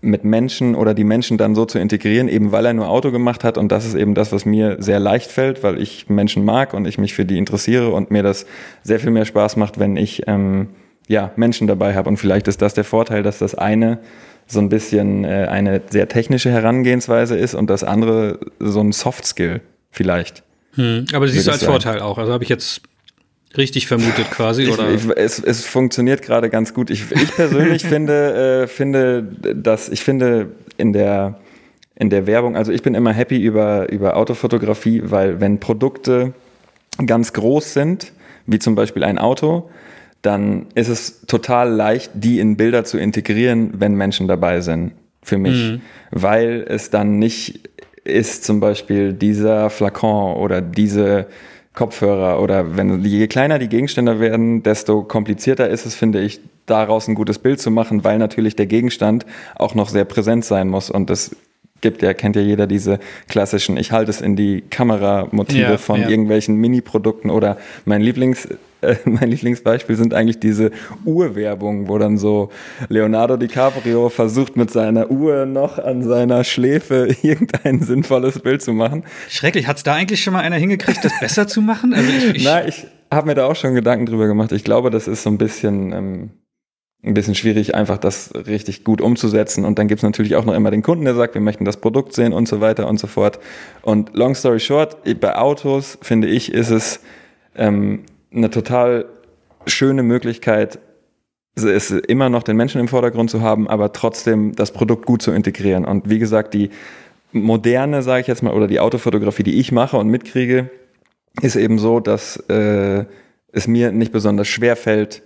mit 0.04 0.24
Menschen 0.24 0.76
oder 0.76 0.94
die 0.94 1.04
Menschen 1.04 1.38
dann 1.38 1.56
so 1.56 1.66
zu 1.66 1.80
integrieren, 1.80 2.28
eben 2.28 2.52
weil 2.52 2.66
er 2.66 2.74
nur 2.74 2.90
Auto 2.90 3.12
gemacht 3.12 3.44
hat. 3.44 3.58
Und 3.58 3.72
das 3.72 3.86
ist 3.86 3.96
eben 3.96 4.14
das, 4.14 4.32
was 4.32 4.46
mir 4.46 4.78
sehr 4.80 5.00
leicht 5.00 5.32
fällt, 5.32 5.64
weil 5.64 5.82
ich 5.82 6.10
Menschen 6.10 6.46
mag 6.46 6.74
und 6.74 6.86
ich 6.86 6.98
mich 6.98 7.14
für 7.14 7.26
die 7.26 7.38
interessiere 7.38 7.90
und 7.90 8.12
mir 8.12 8.24
das 8.24 8.46
sehr 8.84 9.00
viel 9.00 9.12
mehr 9.12 9.26
Spaß 9.26 9.56
macht, 9.56 9.80
wenn 9.80 9.98
ich 9.98 10.24
ähm, 10.28 10.70
ja, 11.08 11.32
Menschen 11.36 11.68
dabei 11.68 11.96
habe. 11.96 12.10
Und 12.10 12.18
vielleicht 12.18 12.48
ist 12.48 12.62
das 12.62 12.74
der 12.74 12.84
Vorteil, 12.84 13.24
dass 13.24 13.40
das 13.40 13.56
eine 13.56 14.00
so 14.48 14.60
ein 14.60 14.70
bisschen 14.70 15.24
äh, 15.24 15.48
eine 15.50 15.82
sehr 15.90 16.08
technische 16.08 16.52
Herangehensweise 16.52 17.38
ist 17.38 17.56
und 17.56 17.70
das 17.70 17.84
andere 17.84 18.40
so 18.60 18.82
ein 18.82 18.92
Soft 18.92 19.26
Skill 19.26 19.62
vielleicht. 19.92 20.44
Hm, 20.76 21.06
aber 21.14 21.26
das 21.26 21.36
siehst 21.36 21.48
du 21.48 21.52
als 21.52 21.62
sein. 21.62 21.70
Vorteil 21.70 22.00
auch. 22.02 22.18
Also 22.18 22.34
habe 22.34 22.44
ich 22.44 22.50
jetzt 22.50 22.82
richtig 23.58 23.88
vermutet 23.88 24.32
quasi, 24.32 24.68
oder? 24.68 24.90
Ich, 24.90 25.06
ich, 25.06 25.12
es, 25.16 25.40
es 25.40 25.66
funktioniert 25.66 26.22
gerade 26.22 26.50
ganz 26.50 26.74
gut. 26.74 26.90
Ich, 26.90 27.12
ich 27.12 27.36
persönlich 27.36 27.84
finde, 27.88 28.64
äh, 28.64 28.68
finde, 28.68 29.24
dass 29.24 29.90
ich 29.90 30.04
finde 30.04 30.52
in 30.78 30.94
der 30.94 31.40
in 31.96 32.10
der 32.10 32.26
Werbung, 32.26 32.56
also 32.56 32.72
ich 32.72 32.82
bin 32.82 32.96
immer 32.96 33.14
happy 33.14 33.38
über 33.38 33.92
über 33.92 34.18
Autofotografie, 34.18 35.04
weil 35.06 35.40
wenn 35.40 35.60
Produkte 35.60 36.34
ganz 37.06 37.34
groß 37.34 37.74
sind, 37.74 38.14
wie 38.46 38.60
zum 38.60 38.76
Beispiel 38.76 39.04
ein 39.04 39.18
Auto, 39.18 39.70
dann 40.22 40.68
ist 40.74 40.88
es 40.88 41.22
total 41.28 41.72
leicht, 41.72 42.12
die 42.16 42.40
in 42.40 42.58
Bilder 42.58 42.86
zu 42.86 42.98
integrieren, 42.98 43.74
wenn 43.78 43.96
Menschen 43.96 44.28
dabei 44.28 44.62
sind. 44.62 44.94
Für 45.22 45.38
mich, 45.38 45.72
mhm. 45.72 45.82
weil 46.12 46.66
es 46.68 46.90
dann 46.90 47.18
nicht 47.18 47.70
ist 48.04 48.44
zum 48.44 48.60
Beispiel 48.60 49.14
dieser 49.14 49.70
Flakon 49.70 50.36
oder 50.36 50.62
diese 50.62 51.28
Kopfhörer 51.74 52.42
oder 52.42 52.78
wenn 52.78 53.04
je 53.04 53.28
kleiner 53.28 53.58
die 53.60 53.70
Gegenstände 53.70 54.20
werden, 54.20 54.64
desto 54.64 55.04
komplizierter 55.04 55.70
ist 55.70 55.86
es, 55.86 55.96
finde 55.96 56.22
ich, 56.22 56.40
daraus 56.66 57.08
ein 57.08 57.16
gutes 57.16 57.40
Bild 57.40 57.60
zu 57.60 57.72
machen, 57.72 58.04
weil 58.04 58.20
natürlich 58.20 58.56
der 58.56 58.68
Gegenstand 58.68 59.26
auch 59.56 59.76
noch 59.76 59.90
sehr 59.90 60.06
präsent 60.06 60.46
sein 60.46 60.70
muss 60.70 60.90
und 60.90 61.10
das 61.10 61.36
gibt 61.82 62.02
ja, 62.02 62.14
kennt 62.14 62.36
ja 62.36 62.42
jeder 62.42 62.66
diese 62.66 63.00
klassischen, 63.28 63.78
ich 63.78 63.92
halte 63.92 64.10
es 64.10 64.22
in 64.22 64.36
die 64.36 64.64
Kamera-Motive 64.70 65.62
ja, 65.62 65.78
von 65.78 66.02
ja. 66.02 66.10
irgendwelchen 66.10 66.56
Mini-Produkten 66.56 67.30
oder 67.30 67.58
mein 67.86 68.02
Lieblings, 68.02 68.48
äh, 68.84 68.98
mein 69.06 69.30
Lieblingsbeispiel 69.30 69.96
sind 69.96 70.14
eigentlich 70.14 70.40
diese 70.40 70.72
Uhrwerbungen, 71.06 71.88
wo 71.88 71.98
dann 71.98 72.18
so 72.18 72.50
Leonardo 72.90 73.38
DiCaprio 73.38 74.10
versucht 74.10 74.56
mit 74.56 74.72
seiner 74.72 75.10
Uhr 75.10 75.46
noch 75.46 75.80
an 75.80 76.04
seiner 76.04 76.44
Schläfe 76.44 77.16
irgendein 77.22 77.82
sinnvolles 77.82 78.40
Bild 78.40 78.62
zu 78.62 78.74
machen. 78.74 79.04
Schrecklich. 79.30 79.68
Hat 79.68 79.78
es 79.78 79.84
da 79.84 79.94
eigentlich 79.94 80.22
schon 80.22 80.34
mal 80.34 80.42
einer 80.42 80.58
hingekriegt, 80.58 81.04
das 81.04 81.14
besser 81.20 81.48
zu 81.48 81.62
machen? 81.62 81.94
Also 81.94 82.10
ich, 82.10 82.36
ich 82.36 82.44
Na, 82.44 82.68
ich 82.68 82.86
habe 83.12 83.28
mir 83.28 83.36
da 83.36 83.46
auch 83.46 83.56
schon 83.56 83.76
Gedanken 83.76 84.06
drüber 84.06 84.28
gemacht. 84.28 84.52
Ich 84.52 84.64
glaube, 84.64 84.90
das 84.90 85.08
ist 85.08 85.24
so 85.24 85.30
ein 85.30 85.38
bisschen 85.38 85.92
ähm, 85.94 86.30
ein 87.04 87.14
bisschen 87.14 87.36
schwierig, 87.36 87.76
einfach 87.76 87.98
das 87.98 88.34
richtig 88.34 88.84
gut 88.84 89.02
umzusetzen. 89.02 89.66
Und 89.66 89.78
dann 89.78 89.88
gibt's 89.88 90.04
natürlich 90.04 90.36
auch 90.36 90.46
noch 90.46 90.54
immer 90.54 90.72
den 90.72 90.82
Kunden, 90.82 91.04
der 91.04 91.16
sagt, 91.16 91.34
wir 91.34 91.42
möchten 91.42 91.66
das 91.66 91.78
Produkt 91.78 92.14
sehen 92.14 92.32
und 92.32 92.48
so 92.48 92.62
weiter 92.62 92.88
und 92.88 93.00
so 93.00 93.08
fort. 93.08 93.40
Und 93.82 94.16
long 94.16 94.36
story 94.36 94.60
short, 94.60 94.98
bei 95.20 95.36
Autos, 95.36 95.98
finde 96.02 96.30
ich, 96.30 96.54
ist 96.54 96.70
es 96.70 97.02
ähm, 97.56 98.04
eine 98.34 98.50
total 98.50 99.06
schöne 99.66 100.04
Möglichkeit, 100.04 100.80
es 101.56 101.92
immer 101.92 102.30
noch 102.30 102.44
den 102.44 102.58
Menschen 102.58 102.82
im 102.82 102.88
Vordergrund 102.88 103.30
zu 103.30 103.42
haben, 103.42 103.68
aber 103.68 103.94
trotzdem 103.94 104.56
das 104.56 104.72
Produkt 104.72 105.06
gut 105.06 105.22
zu 105.22 105.32
integrieren. 105.32 105.86
Und 105.86 106.10
wie 106.10 106.20
gesagt, 106.20 106.54
die 106.54 106.72
moderne, 107.32 108.02
sage 108.02 108.22
ich 108.22 108.28
jetzt 108.28 108.42
mal, 108.42 108.54
oder 108.54 108.68
die 108.68 108.80
Autofotografie, 108.80 109.44
die 109.44 109.60
ich 109.60 109.72
mache 109.72 109.98
und 109.98 110.08
mitkriege, 110.08 110.70
ist 111.42 111.56
eben 111.56 111.80
so, 111.80 112.00
dass 112.00 112.38
äh, 112.50 113.06
es 113.52 113.68
mir 113.68 113.92
nicht 113.92 114.12
besonders 114.12 114.48
schwer 114.48 114.76
fällt, 114.76 115.22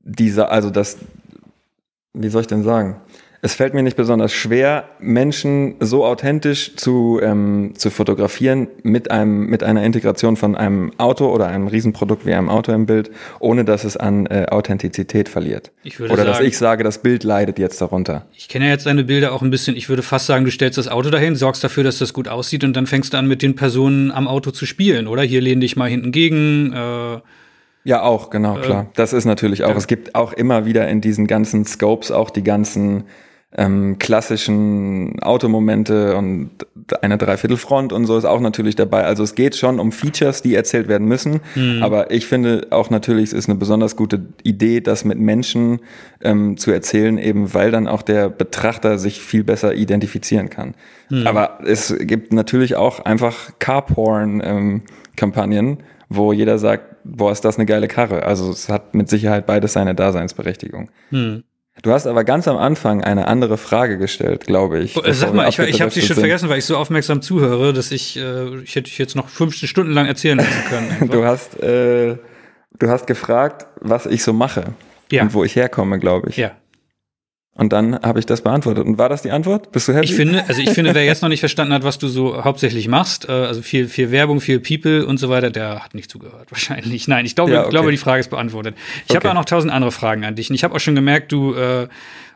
dieser, 0.00 0.50
also 0.50 0.70
das, 0.70 0.98
wie 2.12 2.28
soll 2.28 2.42
ich 2.42 2.46
denn 2.46 2.62
sagen? 2.62 3.00
Es 3.46 3.54
fällt 3.54 3.74
mir 3.74 3.84
nicht 3.84 3.96
besonders 3.96 4.32
schwer, 4.32 4.88
Menschen 4.98 5.76
so 5.78 6.04
authentisch 6.04 6.74
zu, 6.74 7.20
ähm, 7.22 7.74
zu 7.76 7.90
fotografieren 7.90 8.66
mit 8.82 9.12
einem 9.12 9.46
mit 9.46 9.62
einer 9.62 9.84
Integration 9.84 10.36
von 10.36 10.56
einem 10.56 10.90
Auto 10.98 11.32
oder 11.32 11.46
einem 11.46 11.68
Riesenprodukt 11.68 12.26
wie 12.26 12.34
einem 12.34 12.48
Auto 12.48 12.72
im 12.72 12.86
Bild, 12.86 13.12
ohne 13.38 13.64
dass 13.64 13.84
es 13.84 13.96
an 13.96 14.26
äh, 14.26 14.46
Authentizität 14.50 15.28
verliert. 15.28 15.70
Ich 15.84 16.00
würde 16.00 16.14
oder 16.14 16.24
sagen, 16.24 16.38
dass 16.38 16.46
ich 16.46 16.58
sage, 16.58 16.82
das 16.82 16.98
Bild 16.98 17.22
leidet 17.22 17.60
jetzt 17.60 17.80
darunter. 17.80 18.26
Ich 18.36 18.48
kenne 18.48 18.64
ja 18.64 18.72
jetzt 18.72 18.86
deine 18.86 19.04
Bilder 19.04 19.32
auch 19.32 19.42
ein 19.42 19.50
bisschen. 19.50 19.76
Ich 19.76 19.88
würde 19.88 20.02
fast 20.02 20.26
sagen, 20.26 20.44
du 20.44 20.50
stellst 20.50 20.76
das 20.76 20.88
Auto 20.88 21.10
dahin, 21.10 21.36
sorgst 21.36 21.62
dafür, 21.62 21.84
dass 21.84 21.98
das 21.98 22.12
gut 22.12 22.26
aussieht 22.26 22.64
und 22.64 22.76
dann 22.76 22.88
fängst 22.88 23.14
du 23.14 23.18
an, 23.18 23.28
mit 23.28 23.42
den 23.42 23.54
Personen 23.54 24.10
am 24.10 24.26
Auto 24.26 24.50
zu 24.50 24.66
spielen, 24.66 25.06
oder? 25.06 25.22
Hier 25.22 25.40
lehn 25.40 25.60
dich 25.60 25.76
mal 25.76 25.88
hinten 25.88 26.10
gegen. 26.10 26.72
Äh 26.72 27.20
ja, 27.84 28.02
auch, 28.02 28.30
genau, 28.30 28.54
klar. 28.54 28.86
Das 28.96 29.12
ist 29.12 29.26
natürlich 29.26 29.62
auch. 29.62 29.68
Ja. 29.68 29.76
Es 29.76 29.86
gibt 29.86 30.16
auch 30.16 30.32
immer 30.32 30.66
wieder 30.66 30.88
in 30.88 31.00
diesen 31.00 31.28
ganzen 31.28 31.64
Scopes 31.64 32.10
auch 32.10 32.30
die 32.30 32.42
ganzen 32.42 33.04
ähm, 33.54 33.98
klassischen 33.98 35.22
Automomente 35.22 36.16
und 36.16 36.50
eine 37.00 37.16
Dreiviertelfront 37.16 37.92
und 37.92 38.06
so 38.06 38.18
ist 38.18 38.24
auch 38.24 38.40
natürlich 38.40 38.76
dabei. 38.76 39.04
Also 39.04 39.22
es 39.22 39.34
geht 39.34 39.56
schon 39.56 39.80
um 39.80 39.92
Features, 39.92 40.42
die 40.42 40.54
erzählt 40.54 40.88
werden 40.88 41.06
müssen. 41.06 41.40
Mhm. 41.54 41.82
Aber 41.82 42.10
ich 42.10 42.26
finde 42.26 42.66
auch 42.70 42.90
natürlich, 42.90 43.28
es 43.28 43.32
ist 43.32 43.48
eine 43.48 43.58
besonders 43.58 43.96
gute 43.96 44.26
Idee, 44.42 44.80
das 44.80 45.04
mit 45.04 45.18
Menschen 45.18 45.80
ähm, 46.22 46.56
zu 46.56 46.70
erzählen, 46.70 47.18
eben 47.18 47.54
weil 47.54 47.70
dann 47.70 47.88
auch 47.88 48.02
der 48.02 48.28
Betrachter 48.28 48.98
sich 48.98 49.20
viel 49.20 49.44
besser 49.44 49.74
identifizieren 49.74 50.50
kann. 50.50 50.74
Mhm. 51.08 51.26
Aber 51.26 51.60
es 51.64 51.94
gibt 51.98 52.32
natürlich 52.32 52.76
auch 52.76 53.00
einfach 53.00 53.52
Carporn-Kampagnen, 53.58 55.68
ähm, 55.68 55.78
wo 56.08 56.32
jeder 56.32 56.58
sagt, 56.58 56.96
boah, 57.04 57.32
ist 57.32 57.44
das 57.44 57.56
eine 57.56 57.66
geile 57.66 57.88
Karre. 57.88 58.24
Also 58.24 58.50
es 58.50 58.68
hat 58.68 58.94
mit 58.94 59.08
Sicherheit 59.08 59.46
beides 59.46 59.72
seine 59.72 59.94
Daseinsberechtigung. 59.94 60.90
Mhm. 61.10 61.44
Du 61.82 61.92
hast 61.92 62.06
aber 62.06 62.24
ganz 62.24 62.48
am 62.48 62.56
Anfang 62.56 63.04
eine 63.04 63.28
andere 63.28 63.58
Frage 63.58 63.98
gestellt, 63.98 64.46
glaube 64.46 64.78
ich. 64.78 64.96
Oh, 64.96 65.02
sag 65.10 65.34
mal, 65.34 65.48
ich, 65.48 65.58
ich 65.58 65.80
habe 65.82 65.90
sie 65.90 66.00
schon 66.00 66.14
sind. 66.16 66.20
vergessen, 66.20 66.48
weil 66.48 66.58
ich 66.58 66.64
so 66.64 66.76
aufmerksam 66.76 67.20
zuhöre, 67.20 67.72
dass 67.72 67.92
ich, 67.92 68.16
äh, 68.16 68.62
ich 68.62 68.74
hätte 68.74 68.90
jetzt 68.94 69.14
noch 69.14 69.28
15 69.28 69.68
Stunden 69.68 69.92
lang 69.92 70.06
erzählen 70.06 70.38
lassen 70.38 70.64
können. 70.68 71.10
du 71.10 71.24
hast, 71.24 71.60
äh, 71.62 72.16
du 72.78 72.88
hast 72.88 73.06
gefragt, 73.06 73.66
was 73.80 74.06
ich 74.06 74.22
so 74.22 74.32
mache 74.32 74.74
ja. 75.12 75.22
und 75.22 75.34
wo 75.34 75.44
ich 75.44 75.54
herkomme, 75.54 75.98
glaube 75.98 76.30
ich. 76.30 76.36
Ja. 76.38 76.52
Und 77.56 77.72
dann 77.72 77.98
habe 78.02 78.18
ich 78.18 78.26
das 78.26 78.42
beantwortet. 78.42 78.84
Und 78.84 78.98
war 78.98 79.08
das 79.08 79.22
die 79.22 79.30
Antwort? 79.30 79.72
Bist 79.72 79.88
du 79.88 79.94
happy? 79.94 80.04
Ich 80.04 80.14
finde, 80.14 80.44
also 80.46 80.60
ich 80.60 80.70
finde, 80.70 80.94
wer 80.94 81.04
jetzt 81.04 81.22
noch 81.22 81.30
nicht 81.30 81.40
verstanden 81.40 81.72
hat, 81.72 81.84
was 81.84 81.96
du 81.98 82.06
so 82.08 82.44
hauptsächlich 82.44 82.86
machst, 82.86 83.28
äh, 83.30 83.32
also 83.32 83.62
viel, 83.62 83.88
viel 83.88 84.10
Werbung, 84.10 84.42
viel 84.42 84.60
People 84.60 85.06
und 85.06 85.16
so 85.16 85.30
weiter, 85.30 85.50
der 85.50 85.82
hat 85.82 85.94
nicht 85.94 86.10
zugehört, 86.10 86.50
wahrscheinlich. 86.50 87.08
Nein, 87.08 87.24
ich 87.24 87.34
glaube, 87.34 87.52
ja, 87.52 87.62
okay. 87.62 87.70
glaube 87.70 87.90
die 87.90 87.96
Frage 87.96 88.20
ist 88.20 88.28
beantwortet. 88.28 88.74
Ich 88.76 89.10
okay. 89.10 89.16
habe 89.16 89.28
ja 89.28 89.34
noch 89.34 89.46
tausend 89.46 89.72
andere 89.72 89.90
Fragen 89.90 90.24
an 90.24 90.34
dich. 90.34 90.50
Und 90.50 90.54
ich 90.54 90.64
habe 90.64 90.74
auch 90.74 90.80
schon 90.80 90.94
gemerkt, 90.94 91.32
du, 91.32 91.54
äh, 91.54 91.88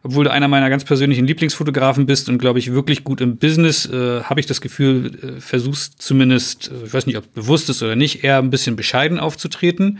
obwohl 0.03 0.25
du 0.25 0.31
einer 0.31 0.49
meiner 0.49 0.71
ganz 0.71 0.85
persönlichen 0.85 1.27
Lieblingsfotografen 1.27 2.07
bist 2.07 2.31
und 2.31 2.39
glaube 2.39 2.59
ich 2.59 2.73
wirklich 2.73 3.05
gut 3.05 3.21
im 3.21 3.37
Business, 3.37 3.85
äh, 3.87 4.23
habe 4.23 4.41
ich 4.41 4.47
das 4.47 4.63
Gefühl, 4.63 5.37
äh, 5.37 5.41
versuchst 5.41 6.01
zumindest, 6.01 6.71
äh, 6.71 6.87
ich 6.87 6.95
weiß 6.95 7.07
nicht, 7.07 7.19
ob 7.19 7.35
bewusst 7.35 7.69
ist 7.69 7.83
oder 7.83 7.95
nicht, 7.95 8.25
eher 8.25 8.39
ein 8.39 8.49
bisschen 8.49 8.75
bescheiden 8.75 9.21
aufzutreten. 9.21 9.99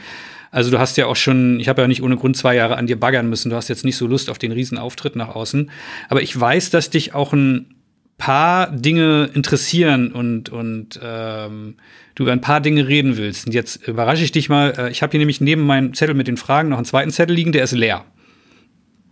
Also 0.51 0.71
du 0.71 0.79
hast 0.79 0.97
ja 0.97 1.07
auch 1.07 1.17
schon, 1.17 1.61
ich 1.61 1.69
habe 1.69 1.83
ja 1.83 1.89
nicht 1.89 2.03
ohne 2.03 2.17
Grund 2.17 2.37
zwei 2.37 2.55
Jahre 2.57 2.77
an 2.77 2.87
dir 2.87 2.99
baggern 2.99 3.29
müssen. 3.29 3.51
Du 3.51 3.57
hast 3.57 3.69
jetzt 3.69 3.85
nicht 3.85 3.97
so 3.97 4.07
Lust 4.07 4.29
auf 4.29 4.39
den 4.39 4.53
Riesenauftritt 4.53 5.17
nach 5.17 5.29
außen. 5.29 5.71
Aber 6.09 6.23
ich 6.23 6.39
weiß, 6.39 6.71
dass 6.71 6.91
dich 6.91 7.15
auch 7.15 7.33
ein 7.33 7.75
paar 8.19 8.71
Dinge 8.71 9.31
interessieren 9.33 10.13
und, 10.13 10.51
und 10.51 11.01
ähm, 11.03 11.77
du 12.15 12.25
über 12.25 12.33
ein 12.33 12.41
paar 12.41 12.61
Dinge 12.61 12.87
reden 12.87 13.17
willst. 13.17 13.47
Und 13.47 13.53
jetzt 13.53 13.89
überrasche 13.89 14.25
ich 14.25 14.33
dich 14.33 14.49
mal. 14.49 14.75
Äh, 14.77 14.91
ich 14.91 15.03
habe 15.03 15.13
hier 15.13 15.21
nämlich 15.21 15.41
neben 15.41 15.63
meinem 15.63 15.95
Zettel 15.95 16.15
mit 16.15 16.29
den 16.29 16.37
Fragen 16.37 16.69
noch 16.69 16.77
einen 16.77 16.85
zweiten 16.85 17.11
Zettel 17.11 17.35
liegen, 17.35 17.53
der 17.53 17.65
ist 17.65 17.73
leer. 17.73 18.05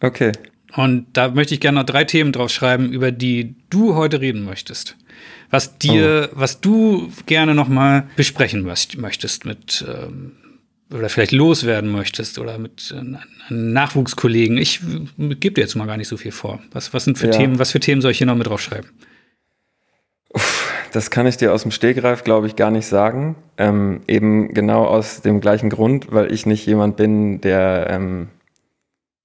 Okay. 0.00 0.32
Und 0.76 1.06
da 1.14 1.28
möchte 1.30 1.54
ich 1.54 1.60
gerne 1.60 1.78
noch 1.78 1.86
drei 1.86 2.04
Themen 2.04 2.32
drauf 2.32 2.50
schreiben, 2.50 2.92
über 2.92 3.10
die 3.10 3.54
du 3.70 3.94
heute 3.94 4.20
reden 4.20 4.44
möchtest. 4.44 4.96
Was 5.50 5.78
dir, 5.78 6.28
oh. 6.30 6.40
was 6.40 6.60
du 6.60 7.10
gerne 7.24 7.54
noch 7.54 7.68
mal 7.68 8.06
besprechen 8.16 8.62
möchtest 8.62 9.46
mit 9.46 9.84
ähm, 9.88 10.32
oder 10.92 11.08
vielleicht 11.08 11.32
loswerden 11.32 11.90
möchtest 11.90 12.38
oder 12.38 12.58
mit 12.58 12.94
äh, 12.96 13.18
Nachwuchskollegen. 13.50 14.56
Ich 14.56 14.80
gebe 15.16 15.54
dir 15.54 15.60
jetzt 15.60 15.74
mal 15.74 15.86
gar 15.86 15.96
nicht 15.96 16.08
so 16.08 16.16
viel 16.16 16.32
vor. 16.32 16.60
Was, 16.72 16.94
was 16.94 17.04
sind 17.04 17.18
für 17.18 17.26
ja. 17.26 17.32
Themen, 17.32 17.58
was 17.58 17.72
für 17.72 17.80
Themen 17.80 18.00
soll 18.00 18.12
ich 18.12 18.18
hier 18.18 18.26
noch 18.26 18.36
mit 18.36 18.46
draufschreiben? 18.46 18.90
Das 20.92 21.10
kann 21.10 21.26
ich 21.26 21.36
dir 21.36 21.52
aus 21.52 21.62
dem 21.62 21.70
Stegreif, 21.70 22.24
glaube 22.24 22.46
ich, 22.46 22.56
gar 22.56 22.70
nicht 22.70 22.86
sagen. 22.86 23.36
Ähm, 23.58 24.00
eben 24.06 24.54
genau 24.54 24.84
aus 24.84 25.20
dem 25.20 25.40
gleichen 25.40 25.68
Grund, 25.70 26.10
weil 26.10 26.32
ich 26.32 26.46
nicht 26.46 26.66
jemand 26.66 26.96
bin, 26.96 27.40
der, 27.40 27.88
ähm, 27.90 28.28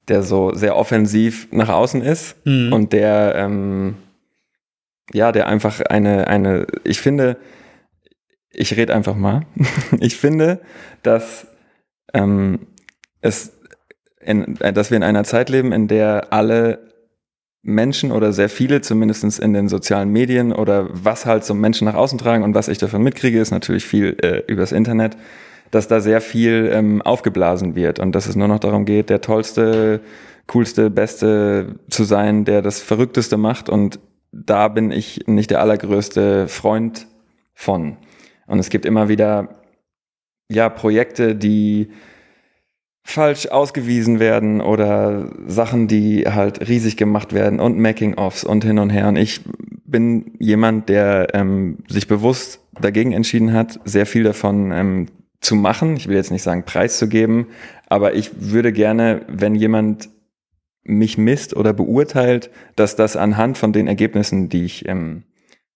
der 0.09 0.23
so 0.23 0.53
sehr 0.53 0.75
offensiv 0.75 1.47
nach 1.51 1.69
außen 1.69 2.01
ist 2.01 2.35
mhm. 2.45 2.73
und 2.73 2.93
der, 2.93 3.35
ähm, 3.35 3.95
ja, 5.13 5.31
der 5.31 5.47
einfach 5.47 5.79
eine, 5.81 6.27
eine, 6.27 6.67
ich 6.83 6.99
finde, 6.99 7.37
ich 8.51 8.75
rede 8.75 8.93
einfach 8.93 9.15
mal. 9.15 9.45
ich 9.99 10.17
finde, 10.17 10.59
dass 11.01 11.47
ähm, 12.13 12.67
es 13.21 13.53
in, 14.19 14.55
dass 14.55 14.89
wir 14.89 14.97
in 14.97 15.03
einer 15.03 15.23
Zeit 15.23 15.49
leben, 15.49 15.71
in 15.71 15.87
der 15.87 16.31
alle 16.31 16.79
Menschen 17.61 18.11
oder 18.11 18.33
sehr 18.33 18.49
viele 18.49 18.81
zumindestens 18.81 19.39
in 19.39 19.53
den 19.53 19.69
sozialen 19.69 20.09
Medien 20.09 20.51
oder 20.51 20.87
was 20.91 21.25
halt 21.25 21.45
so 21.45 21.53
Menschen 21.53 21.85
nach 21.85 21.95
außen 21.95 22.17
tragen 22.17 22.43
und 22.43 22.53
was 22.55 22.67
ich 22.67 22.77
davon 22.77 23.03
mitkriege, 23.03 23.39
ist 23.39 23.51
natürlich 23.51 23.85
viel 23.85 24.17
äh, 24.21 24.43
übers 24.51 24.73
Internet, 24.73 25.15
dass 25.71 25.87
da 25.87 26.01
sehr 26.01 26.19
viel 26.19 26.69
ähm, 26.73 27.01
aufgeblasen 27.01 27.75
wird 27.75 27.99
und 27.99 28.13
dass 28.13 28.27
es 28.27 28.35
nur 28.35 28.49
noch 28.49 28.59
darum 28.59 28.85
geht, 28.85 29.09
der 29.09 29.21
tollste, 29.21 30.01
coolste, 30.47 30.89
beste 30.89 31.75
zu 31.89 32.03
sein, 32.03 32.43
der 32.43 32.61
das 32.61 32.81
Verrückteste 32.81 33.37
macht 33.37 33.69
und 33.69 33.99
da 34.33 34.67
bin 34.67 34.91
ich 34.91 35.27
nicht 35.27 35.51
der 35.51 35.61
allergrößte 35.61 36.47
Freund 36.47 37.07
von. 37.53 37.97
Und 38.47 38.59
es 38.59 38.69
gibt 38.69 38.85
immer 38.85 39.07
wieder 39.07 39.62
ja 40.49 40.69
Projekte, 40.69 41.35
die 41.35 41.89
falsch 43.03 43.47
ausgewiesen 43.47 44.19
werden 44.19 44.61
oder 44.61 45.31
Sachen, 45.45 45.87
die 45.87 46.25
halt 46.25 46.67
riesig 46.67 46.95
gemacht 46.95 47.33
werden 47.33 47.59
und 47.59 47.77
Making-ofs 47.77 48.43
und 48.43 48.63
hin 48.63 48.79
und 48.79 48.89
her. 48.89 49.07
Und 49.09 49.17
ich 49.17 49.41
bin 49.85 50.35
jemand, 50.39 50.89
der 50.89 51.27
ähm, 51.33 51.79
sich 51.87 52.07
bewusst 52.07 52.61
dagegen 52.79 53.11
entschieden 53.11 53.53
hat, 53.53 53.79
sehr 53.83 54.05
viel 54.05 54.23
davon 54.23 54.71
ähm, 54.71 55.07
zu 55.41 55.55
machen. 55.55 55.97
Ich 55.97 56.07
will 56.07 56.15
jetzt 56.15 56.31
nicht 56.31 56.43
sagen, 56.43 56.63
preiszugeben, 56.63 57.47
aber 57.87 58.15
ich 58.15 58.31
würde 58.51 58.71
gerne, 58.71 59.25
wenn 59.27 59.53
jemand 59.55 60.09
mich 60.83 61.17
misst 61.17 61.55
oder 61.55 61.73
beurteilt, 61.73 62.49
dass 62.75 62.95
das 62.95 63.15
anhand 63.15 63.57
von 63.57 63.73
den 63.73 63.87
Ergebnissen, 63.87 64.49
die 64.49 64.63
ich, 64.63 64.87
ähm, 64.87 65.23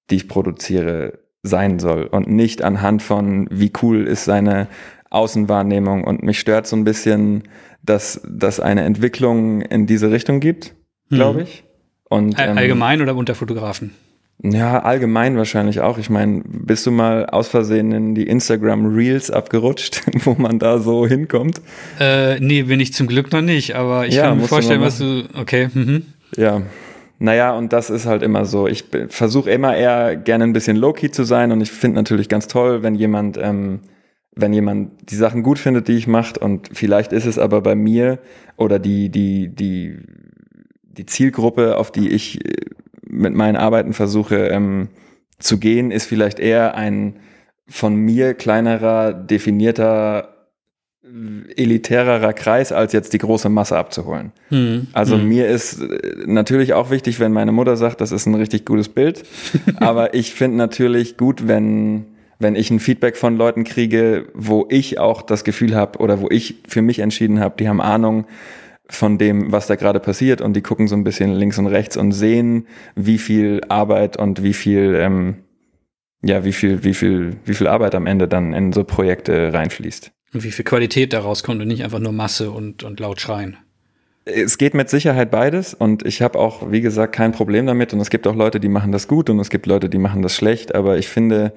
die 0.10 0.16
ich 0.16 0.28
produziere, 0.28 1.20
sein 1.48 1.80
soll 1.80 2.04
und 2.06 2.28
nicht 2.28 2.62
anhand 2.62 3.02
von, 3.02 3.48
wie 3.52 3.72
cool 3.82 4.06
ist 4.06 4.26
seine 4.26 4.68
Außenwahrnehmung. 5.10 6.04
Und 6.04 6.24
mich 6.24 6.40
stört 6.40 6.68
so 6.68 6.76
ein 6.76 6.84
bisschen, 6.84 7.44
dass 7.84 8.22
dass 8.28 8.60
eine 8.60 8.84
Entwicklung 8.84 9.62
in 9.62 9.88
diese 9.88 10.12
Richtung 10.12 10.40
gibt, 10.40 10.76
glaube 11.10 11.40
mhm. 11.40 11.46
ich. 11.46 11.64
Und, 12.10 12.36
ähm, 12.40 12.58
Allgemein 12.58 13.02
oder 13.02 13.16
unter 13.16 13.36
Fotografen? 13.36 13.92
Ja, 14.44 14.84
allgemein 14.84 15.36
wahrscheinlich 15.36 15.82
auch. 15.82 15.98
Ich 15.98 16.12
meine, 16.12 16.44
bist 16.46 16.86
du 16.86 16.92
mal 16.92 17.26
aus 17.26 17.48
Versehen 17.48 17.92
in 17.92 18.14
die 18.14 18.28
Instagram 18.28 18.86
Reels 18.86 19.32
abgerutscht, 19.32 20.04
wo 20.26 20.36
man 20.38 20.60
da 20.60 20.78
so 20.78 21.08
hinkommt? 21.08 21.60
Äh, 22.00 22.40
nee, 22.40 22.64
bin 22.64 22.80
ich 22.80 22.94
zum 22.94 23.08
Glück 23.08 23.32
noch 23.32 23.42
nicht, 23.42 23.76
aber 23.76 24.06
ich 24.06 24.14
ja, 24.14 24.24
kann 24.24 24.38
mir 24.38 24.48
vorstellen, 24.48 24.82
was 24.82 25.00
du. 25.00 25.24
Okay. 25.34 25.70
Mhm. 25.74 26.06
Ja. 26.36 26.62
Naja, 27.20 27.56
und 27.56 27.74
das 27.74 27.90
ist 27.90 28.06
halt 28.06 28.22
immer 28.22 28.46
so. 28.46 28.68
Ich 28.68 28.86
versuche 29.10 29.50
immer 29.50 29.76
eher 29.76 30.16
gerne 30.16 30.44
ein 30.44 30.54
bisschen 30.54 30.78
low-key 30.78 31.10
zu 31.10 31.24
sein 31.24 31.52
und 31.52 31.62
ich 31.62 31.72
finde 31.72 31.96
natürlich 31.96 32.30
ganz 32.30 32.48
toll, 32.48 32.84
wenn 32.84 32.96
jemand 32.96 33.38
ähm, 33.38 33.82
wenn 34.40 34.54
jemand 34.54 35.10
die 35.10 35.16
Sachen 35.16 35.44
gut 35.44 35.60
findet, 35.60 35.88
die 35.88 35.98
ich 35.98 36.08
mache, 36.08 36.40
und 36.40 36.70
vielleicht 36.74 37.12
ist 37.12 37.26
es 37.26 37.40
aber 37.40 37.62
bei 37.62 37.76
mir 37.76 38.20
oder 38.56 38.80
die, 38.80 39.10
die, 39.10 39.50
die, 39.50 40.00
die 40.84 41.06
Zielgruppe, 41.06 41.78
auf 41.78 41.92
die 41.92 42.10
ich 42.10 42.46
äh, 42.46 42.54
mit 43.10 43.34
meinen 43.34 43.56
Arbeiten 43.56 43.94
versuche 43.94 44.48
ähm, 44.48 44.90
zu 45.40 45.60
gehen, 45.60 45.92
ist 45.92 46.06
vielleicht 46.06 46.40
eher 46.40 46.76
ein 46.76 47.20
von 47.68 47.96
mir 47.96 48.34
kleinerer, 48.34 49.14
definierter, 49.14 50.37
elitärerer 51.56 52.34
Kreis, 52.34 52.72
als 52.72 52.94
jetzt 52.94 53.14
die 53.14 53.18
große 53.18 53.50
Masse 53.50 53.78
abzuholen. 53.78 54.32
Hm. 54.50 54.88
Also 54.94 55.16
hm. 55.16 55.28
mir 55.28 55.48
ist 55.48 55.82
äh, 55.82 56.26
natürlich 56.26 56.74
auch 56.74 56.90
wichtig, 56.90 57.20
wenn 57.20 57.32
meine 57.32 57.52
Mutter 57.52 57.78
sagt, 57.78 58.02
das 58.02 58.12
ist 58.12 58.26
ein 58.26 58.36
richtig 58.36 58.66
gutes 58.66 58.90
Bild. 58.90 59.24
aber 59.78 60.14
ich 60.14 60.34
finde 60.34 60.58
natürlich 60.58 61.18
gut, 61.18 61.48
wenn 61.48 62.06
wenn 62.40 62.56
ich 62.56 62.70
ein 62.70 62.80
Feedback 62.80 63.18
von 63.18 63.36
Leuten 63.36 63.64
kriege, 63.64 64.28
wo 64.36 64.68
ich 64.70 65.00
auch 65.00 65.24
das 65.24 65.44
Gefühl 65.44 65.76
habe 65.76 66.00
oder 66.00 66.22
wo 66.22 66.30
ich 66.30 66.62
für 66.68 66.84
mich 66.84 67.00
entschieden 67.00 67.40
habe, 67.40 67.56
die 67.58 67.68
haben 67.68 67.82
Ahnung 67.82 68.28
von 68.90 69.18
dem, 69.18 69.52
was 69.52 69.68
da 69.68 69.76
gerade 69.76 70.00
passiert 70.00 70.42
und 70.42 70.54
die 70.54 70.62
gucken 70.62 70.88
so 70.88 70.96
ein 70.96 71.04
bisschen 71.04 71.34
links 71.34 71.58
und 71.58 71.68
rechts 71.68 71.98
und 71.98 72.12
sehen, 72.12 72.68
wie 72.96 73.18
viel 73.18 73.62
Arbeit 73.70 74.18
und 74.18 74.44
wie 74.44 74.54
viel, 74.54 74.96
ähm, 74.96 75.38
ja, 76.24 76.46
wie 76.46 76.54
viel, 76.54 76.84
wie 76.84 76.94
viel, 76.94 77.38
wie 77.46 77.54
viel 77.54 77.68
Arbeit 77.68 77.96
am 77.96 78.06
Ende 78.06 78.28
dann 78.28 78.54
in 78.54 78.72
so 78.72 78.84
Projekte 78.84 79.52
reinfließt. 79.52 80.12
Und 80.34 80.44
wie 80.44 80.52
viel 80.52 80.66
Qualität 80.66 81.14
daraus 81.14 81.44
kommt 81.44 81.62
und 81.62 81.68
nicht 81.68 81.84
einfach 81.84 82.00
nur 82.00 82.12
Masse 82.12 82.52
und, 82.52 82.84
und 82.84 83.00
laut 83.00 83.22
schreien. 83.22 83.58
Es 84.26 84.58
geht 84.58 84.74
mit 84.74 84.90
Sicherheit 84.90 85.32
beides 85.32 85.74
und 85.74 86.06
ich 86.06 86.22
habe 86.22 86.38
auch, 86.38 86.70
wie 86.70 86.82
gesagt, 86.82 87.16
kein 87.16 87.32
Problem 87.32 87.66
damit 87.66 87.94
und 87.94 88.02
es 88.02 88.10
gibt 88.10 88.28
auch 88.28 88.36
Leute, 88.36 88.60
die 88.60 88.68
machen 88.68 88.92
das 88.92 89.08
gut 89.08 89.30
und 89.30 89.40
es 89.40 89.50
gibt 89.50 89.68
Leute, 89.68 89.88
die 89.90 90.00
machen 90.00 90.22
das 90.22 90.36
schlecht, 90.36 90.76
aber 90.76 90.98
ich 90.98 91.08
finde, 91.08 91.54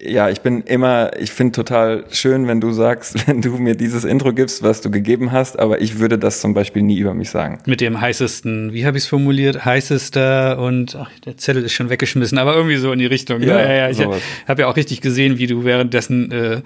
ja, 0.00 0.28
ich 0.28 0.40
bin 0.40 0.62
immer, 0.62 1.10
ich 1.18 1.30
finde 1.30 1.52
total 1.52 2.04
schön, 2.10 2.48
wenn 2.48 2.60
du 2.60 2.72
sagst, 2.72 3.26
wenn 3.28 3.42
du 3.42 3.50
mir 3.58 3.74
dieses 3.74 4.04
Intro 4.04 4.32
gibst, 4.32 4.62
was 4.62 4.80
du 4.80 4.90
gegeben 4.90 5.30
hast, 5.30 5.58
aber 5.58 5.80
ich 5.80 5.98
würde 5.98 6.18
das 6.18 6.40
zum 6.40 6.54
Beispiel 6.54 6.82
nie 6.82 6.98
über 6.98 7.14
mich 7.14 7.30
sagen. 7.30 7.58
Mit 7.66 7.80
dem 7.80 8.00
heißesten, 8.00 8.72
wie 8.72 8.86
habe 8.86 8.96
ich 8.96 9.04
es 9.04 9.08
formuliert, 9.08 9.64
heißester 9.64 10.58
und 10.58 10.96
ach, 10.96 11.10
der 11.24 11.36
Zettel 11.36 11.64
ist 11.64 11.72
schon 11.72 11.90
weggeschmissen, 11.90 12.38
aber 12.38 12.56
irgendwie 12.56 12.76
so 12.76 12.92
in 12.92 12.98
die 12.98 13.06
Richtung. 13.06 13.40
Ne? 13.40 13.46
Ja, 13.46 13.60
ja, 13.60 13.72
ja. 13.72 13.88
Ich 13.90 14.00
habe 14.48 14.62
ja 14.62 14.68
auch 14.68 14.76
richtig 14.76 15.00
gesehen, 15.00 15.38
wie 15.38 15.46
du 15.46 15.64
währenddessen 15.64 16.30
äh, 16.32 16.62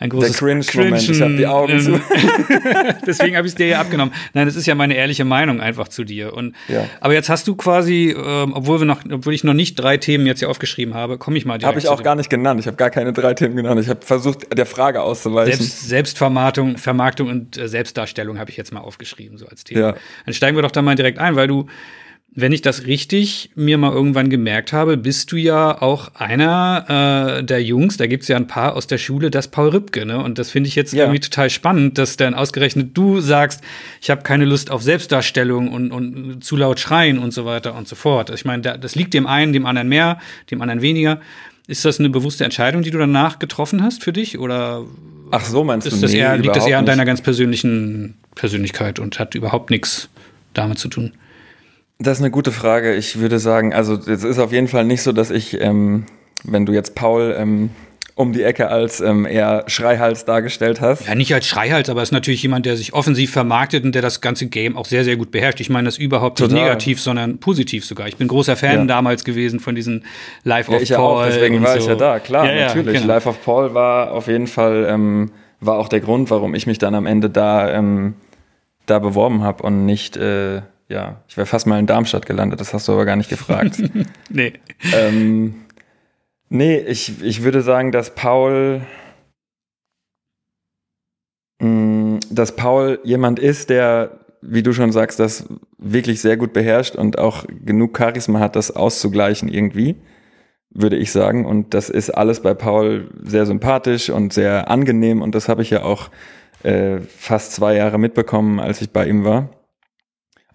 ein 0.00 0.10
großes 0.10 0.32
Der 0.32 0.38
Cringe-Moment, 0.38 1.08
ich 1.08 1.20
habe 1.20 1.36
die 1.36 1.46
Augen 1.46 1.80
zu. 1.80 2.00
Deswegen 3.06 3.36
habe 3.36 3.46
ich 3.46 3.52
es 3.52 3.56
dir 3.56 3.66
ja 3.66 3.80
abgenommen. 3.80 4.14
Nein, 4.32 4.46
das 4.46 4.54
ist 4.54 4.66
ja 4.66 4.74
meine 4.76 4.94
ehrliche 4.94 5.24
Meinung 5.24 5.60
einfach 5.60 5.88
zu 5.88 6.04
dir. 6.04 6.34
Und, 6.34 6.54
ja. 6.68 6.84
Aber 7.00 7.14
jetzt 7.14 7.28
hast 7.28 7.48
du 7.48 7.56
quasi, 7.56 8.14
ähm, 8.16 8.52
obwohl, 8.54 8.80
wir 8.80 8.86
noch, 8.86 9.00
obwohl 9.10 9.34
ich 9.34 9.42
noch 9.42 9.54
nicht 9.54 9.74
drei 9.74 9.96
Themen 9.96 10.26
jetzt 10.26 10.38
hier 10.38 10.50
aufgeschrieben 10.50 10.94
habe, 10.94 11.18
komme 11.18 11.36
ich 11.36 11.44
mal 11.44 11.58
direkt 11.58 11.68
Habe 11.68 11.80
ich 11.80 11.88
auch 11.88 12.02
gar 12.02 12.14
nicht 12.14 12.30
genannt. 12.30 12.60
Ich 12.60 12.66
habe 12.66 12.76
gar 12.76 12.90
keine 12.90 13.12
drei 13.12 13.34
Themen 13.34 13.56
genannt. 13.56 13.80
Ich 13.80 13.88
habe 13.88 14.04
versucht, 14.04 14.56
der 14.56 14.66
Frage 14.66 15.02
auszuweichen. 15.02 15.54
Selbst, 15.54 15.88
Selbstvermarktung 15.88 16.76
Vermarktung 16.76 17.28
und 17.28 17.58
äh, 17.58 17.68
Selbstdarstellung 17.68 18.38
habe 18.38 18.50
ich 18.50 18.56
jetzt 18.56 18.72
mal 18.72 18.80
aufgeschrieben, 18.80 19.36
so 19.36 19.46
als 19.46 19.64
Thema. 19.64 19.80
Ja. 19.80 19.94
Dann 20.24 20.34
steigen 20.34 20.56
wir 20.56 20.62
doch 20.62 20.70
da 20.70 20.80
mal 20.80 20.94
direkt 20.94 21.18
ein, 21.18 21.36
weil 21.36 21.48
du 21.48 21.66
wenn 22.40 22.52
ich 22.52 22.62
das 22.62 22.86
richtig 22.86 23.50
mir 23.56 23.78
mal 23.78 23.92
irgendwann 23.92 24.30
gemerkt 24.30 24.72
habe, 24.72 24.96
bist 24.96 25.32
du 25.32 25.36
ja 25.36 25.82
auch 25.82 26.14
einer 26.14 27.38
äh, 27.40 27.44
der 27.44 27.60
Jungs, 27.60 27.96
da 27.96 28.06
gibt 28.06 28.22
es 28.22 28.28
ja 28.28 28.36
ein 28.36 28.46
paar 28.46 28.76
aus 28.76 28.86
der 28.86 28.98
Schule, 28.98 29.32
das 29.32 29.48
Paul 29.48 29.70
Rübke, 29.70 30.06
ne? 30.06 30.22
Und 30.22 30.38
das 30.38 30.50
finde 30.50 30.68
ich 30.68 30.76
jetzt 30.76 30.92
ja. 30.92 31.04
irgendwie 31.04 31.18
total 31.18 31.50
spannend, 31.50 31.98
dass 31.98 32.16
dann 32.16 32.34
ausgerechnet 32.34 32.96
du 32.96 33.20
sagst, 33.20 33.60
ich 34.00 34.08
habe 34.10 34.22
keine 34.22 34.44
Lust 34.44 34.70
auf 34.70 34.84
Selbstdarstellung 34.84 35.72
und, 35.72 35.90
und 35.90 36.44
zu 36.44 36.56
laut 36.56 36.78
schreien 36.78 37.18
und 37.18 37.32
so 37.32 37.44
weiter 37.44 37.74
und 37.74 37.88
so 37.88 37.96
fort. 37.96 38.30
Ich 38.30 38.44
meine, 38.44 38.62
das 38.62 38.94
liegt 38.94 39.14
dem 39.14 39.26
einen, 39.26 39.52
dem 39.52 39.66
anderen 39.66 39.88
mehr, 39.88 40.20
dem 40.52 40.62
anderen 40.62 40.80
weniger. 40.80 41.20
Ist 41.66 41.84
das 41.84 41.98
eine 41.98 42.08
bewusste 42.08 42.44
Entscheidung, 42.44 42.82
die 42.82 42.92
du 42.92 42.98
danach 42.98 43.40
getroffen 43.40 43.82
hast 43.82 44.04
für 44.04 44.12
dich? 44.12 44.38
Oder 44.38 44.84
Ach 45.32 45.44
so, 45.44 45.64
meinst 45.64 45.88
ist 45.88 45.96
du? 45.96 46.02
Das 46.02 46.12
nee, 46.12 46.18
eher, 46.18 46.38
liegt 46.38 46.54
das 46.54 46.66
eher 46.66 46.78
an 46.78 46.86
deiner 46.86 47.04
ganz 47.04 47.20
persönlichen 47.20 48.14
Persönlichkeit 48.36 49.00
und 49.00 49.18
hat 49.18 49.34
überhaupt 49.34 49.70
nichts 49.70 50.08
damit 50.54 50.78
zu 50.78 50.88
tun? 50.88 51.14
Das 51.98 52.18
ist 52.18 52.22
eine 52.22 52.30
gute 52.30 52.52
Frage. 52.52 52.94
Ich 52.94 53.18
würde 53.18 53.38
sagen, 53.38 53.74
also 53.74 53.94
es 53.94 54.22
ist 54.22 54.38
auf 54.38 54.52
jeden 54.52 54.68
Fall 54.68 54.84
nicht 54.84 55.02
so, 55.02 55.12
dass 55.12 55.30
ich, 55.30 55.60
ähm, 55.60 56.04
wenn 56.44 56.64
du 56.64 56.72
jetzt 56.72 56.94
Paul 56.94 57.34
ähm, 57.36 57.70
um 58.14 58.32
die 58.32 58.42
Ecke 58.42 58.68
als 58.68 59.00
ähm, 59.00 59.26
eher 59.26 59.64
Schreihals 59.68 60.24
dargestellt 60.24 60.80
hast. 60.80 61.06
Ja, 61.06 61.14
nicht 61.14 61.32
als 61.32 61.46
Schreihals, 61.46 61.88
aber 61.88 62.02
ist 62.02 62.10
natürlich 62.10 62.42
jemand, 62.42 62.66
der 62.66 62.76
sich 62.76 62.92
offensiv 62.92 63.30
vermarktet 63.30 63.84
und 63.84 63.94
der 63.94 64.02
das 64.02 64.20
ganze 64.20 64.46
Game 64.48 64.76
auch 64.76 64.86
sehr, 64.86 65.04
sehr 65.04 65.16
gut 65.16 65.30
beherrscht. 65.30 65.60
Ich 65.60 65.70
meine 65.70 65.86
das 65.86 65.98
überhaupt 65.98 66.38
Total. 66.38 66.54
nicht 66.54 66.62
negativ, 66.62 67.00
sondern 67.00 67.38
positiv 67.38 67.84
sogar. 67.84 68.08
Ich 68.08 68.16
bin 68.16 68.26
großer 68.26 68.56
Fan 68.56 68.80
ja. 68.80 68.84
damals 68.86 69.22
gewesen 69.24 69.60
von 69.60 69.76
diesen 69.76 70.04
Live 70.42 70.68
ja, 70.68 70.76
of 70.76 70.82
ich 70.82 70.90
Paul. 70.92 71.22
Auch, 71.22 71.26
deswegen 71.26 71.62
war 71.62 71.74
so. 71.74 71.78
ich 71.78 71.86
ja 71.86 71.94
da, 71.94 72.18
klar, 72.18 72.52
ja, 72.52 72.66
natürlich. 72.66 72.94
Genau. 72.94 73.06
Live 73.06 73.26
of 73.26 73.44
Paul 73.44 73.74
war 73.74 74.12
auf 74.12 74.26
jeden 74.26 74.48
Fall, 74.48 74.86
ähm, 74.88 75.30
war 75.60 75.78
auch 75.78 75.88
der 75.88 76.00
Grund, 76.00 76.30
warum 76.30 76.56
ich 76.56 76.66
mich 76.66 76.78
dann 76.78 76.96
am 76.96 77.06
Ende 77.06 77.30
da, 77.30 77.72
ähm, 77.72 78.14
da 78.86 78.98
beworben 78.98 79.44
habe 79.44 79.62
und 79.62 79.86
nicht 79.86 80.16
äh, 80.16 80.62
ja, 80.88 81.22
ich 81.28 81.36
wäre 81.36 81.46
fast 81.46 81.66
mal 81.66 81.78
in 81.78 81.86
Darmstadt 81.86 82.26
gelandet, 82.26 82.60
das 82.60 82.72
hast 82.72 82.88
du 82.88 82.92
aber 82.92 83.04
gar 83.04 83.16
nicht 83.16 83.28
gefragt. 83.28 83.82
nee. 84.30 84.54
Ähm, 84.94 85.66
nee, 86.48 86.78
ich, 86.78 87.22
ich 87.22 87.42
würde 87.42 87.60
sagen, 87.60 87.92
dass 87.92 88.14
Paul, 88.14 88.80
mh, 91.60 91.68
mm, 91.68 92.20
dass 92.30 92.56
Paul 92.56 93.00
jemand 93.04 93.38
ist, 93.38 93.68
der, 93.68 94.20
wie 94.40 94.62
du 94.62 94.72
schon 94.72 94.92
sagst, 94.92 95.20
das 95.20 95.46
wirklich 95.76 96.22
sehr 96.22 96.36
gut 96.36 96.52
beherrscht 96.54 96.96
und 96.96 97.18
auch 97.18 97.44
genug 97.64 97.96
Charisma 97.96 98.40
hat, 98.40 98.56
das 98.56 98.74
auszugleichen 98.74 99.48
irgendwie, 99.48 99.96
würde 100.70 100.96
ich 100.96 101.12
sagen. 101.12 101.44
Und 101.44 101.74
das 101.74 101.90
ist 101.90 102.10
alles 102.10 102.40
bei 102.40 102.54
Paul 102.54 103.10
sehr 103.22 103.44
sympathisch 103.44 104.08
und 104.08 104.32
sehr 104.32 104.70
angenehm 104.70 105.20
und 105.20 105.34
das 105.34 105.50
habe 105.50 105.60
ich 105.60 105.68
ja 105.68 105.82
auch 105.82 106.08
äh, 106.62 107.00
fast 107.00 107.52
zwei 107.52 107.76
Jahre 107.76 107.98
mitbekommen, 107.98 108.58
als 108.58 108.80
ich 108.80 108.90
bei 108.90 109.06
ihm 109.06 109.24
war. 109.24 109.50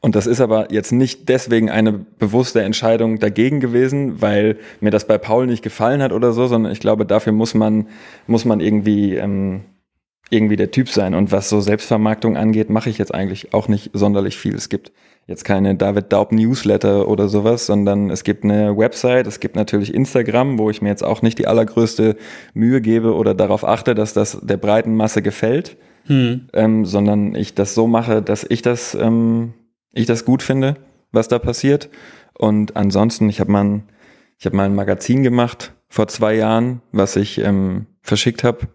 Und 0.03 0.15
das 0.15 0.27
ist 0.27 0.41
aber 0.41 0.69
jetzt 0.69 0.91
nicht 0.91 1.29
deswegen 1.29 1.69
eine 1.69 1.93
bewusste 1.93 2.61
Entscheidung 2.61 3.19
dagegen 3.19 3.61
gewesen, 3.61 4.21
weil 4.21 4.57
mir 4.81 4.91
das 4.91 5.07
bei 5.07 5.17
Paul 5.17 5.47
nicht 5.47 5.63
gefallen 5.63 6.01
hat 6.01 6.11
oder 6.11 6.33
so, 6.33 6.45
sondern 6.47 6.73
ich 6.73 6.81
glaube, 6.81 7.05
dafür 7.05 7.31
muss 7.31 7.53
man, 7.53 7.87
muss 8.27 8.43
man 8.43 8.59
irgendwie, 8.59 9.15
ähm, 9.15 9.61
irgendwie 10.29 10.57
der 10.57 10.71
Typ 10.71 10.89
sein. 10.89 11.13
Und 11.13 11.31
was 11.31 11.47
so 11.47 11.61
Selbstvermarktung 11.61 12.35
angeht, 12.35 12.69
mache 12.69 12.89
ich 12.89 12.97
jetzt 12.97 13.13
eigentlich 13.13 13.53
auch 13.53 13.69
nicht 13.69 13.91
sonderlich 13.93 14.35
viel. 14.35 14.55
Es 14.55 14.67
gibt 14.67 14.91
jetzt 15.25 15.45
keine 15.45 15.75
David 15.75 16.11
Daub 16.11 16.33
Newsletter 16.33 17.07
oder 17.07 17.29
sowas, 17.29 17.65
sondern 17.65 18.09
es 18.09 18.25
gibt 18.25 18.43
eine 18.43 18.77
Website, 18.77 19.25
es 19.25 19.39
gibt 19.39 19.55
natürlich 19.55 19.93
Instagram, 19.93 20.59
wo 20.59 20.69
ich 20.69 20.81
mir 20.81 20.89
jetzt 20.89 21.05
auch 21.05 21.21
nicht 21.21 21.39
die 21.39 21.47
allergrößte 21.47 22.17
Mühe 22.53 22.81
gebe 22.81 23.13
oder 23.13 23.33
darauf 23.33 23.65
achte, 23.65 23.95
dass 23.95 24.11
das 24.11 24.37
der 24.41 24.57
breiten 24.57 24.97
Masse 24.97 25.21
gefällt, 25.21 25.77
hm. 26.07 26.49
ähm, 26.51 26.83
sondern 26.83 27.35
ich 27.35 27.55
das 27.55 27.73
so 27.73 27.87
mache, 27.87 28.21
dass 28.21 28.45
ich 28.49 28.61
das 28.61 28.95
ähm, 28.95 29.53
ich 29.93 30.05
das 30.05 30.25
gut 30.25 30.43
finde 30.43 30.77
was 31.13 31.29
da 31.29 31.39
passiert. 31.39 31.89
Und 32.33 32.75
ansonsten, 32.75 33.29
ich 33.29 33.39
habe 33.39 33.51
mal, 33.51 33.83
hab 34.43 34.53
mal 34.53 34.65
ein 34.65 34.75
Magazin 34.75 35.23
gemacht 35.23 35.71
vor 35.87 36.09
zwei 36.09 36.33
Jahren, 36.35 36.81
was 36.91 37.15
ich 37.15 37.37
ähm, 37.37 37.85
verschickt 38.01 38.43
habe. 38.43 38.67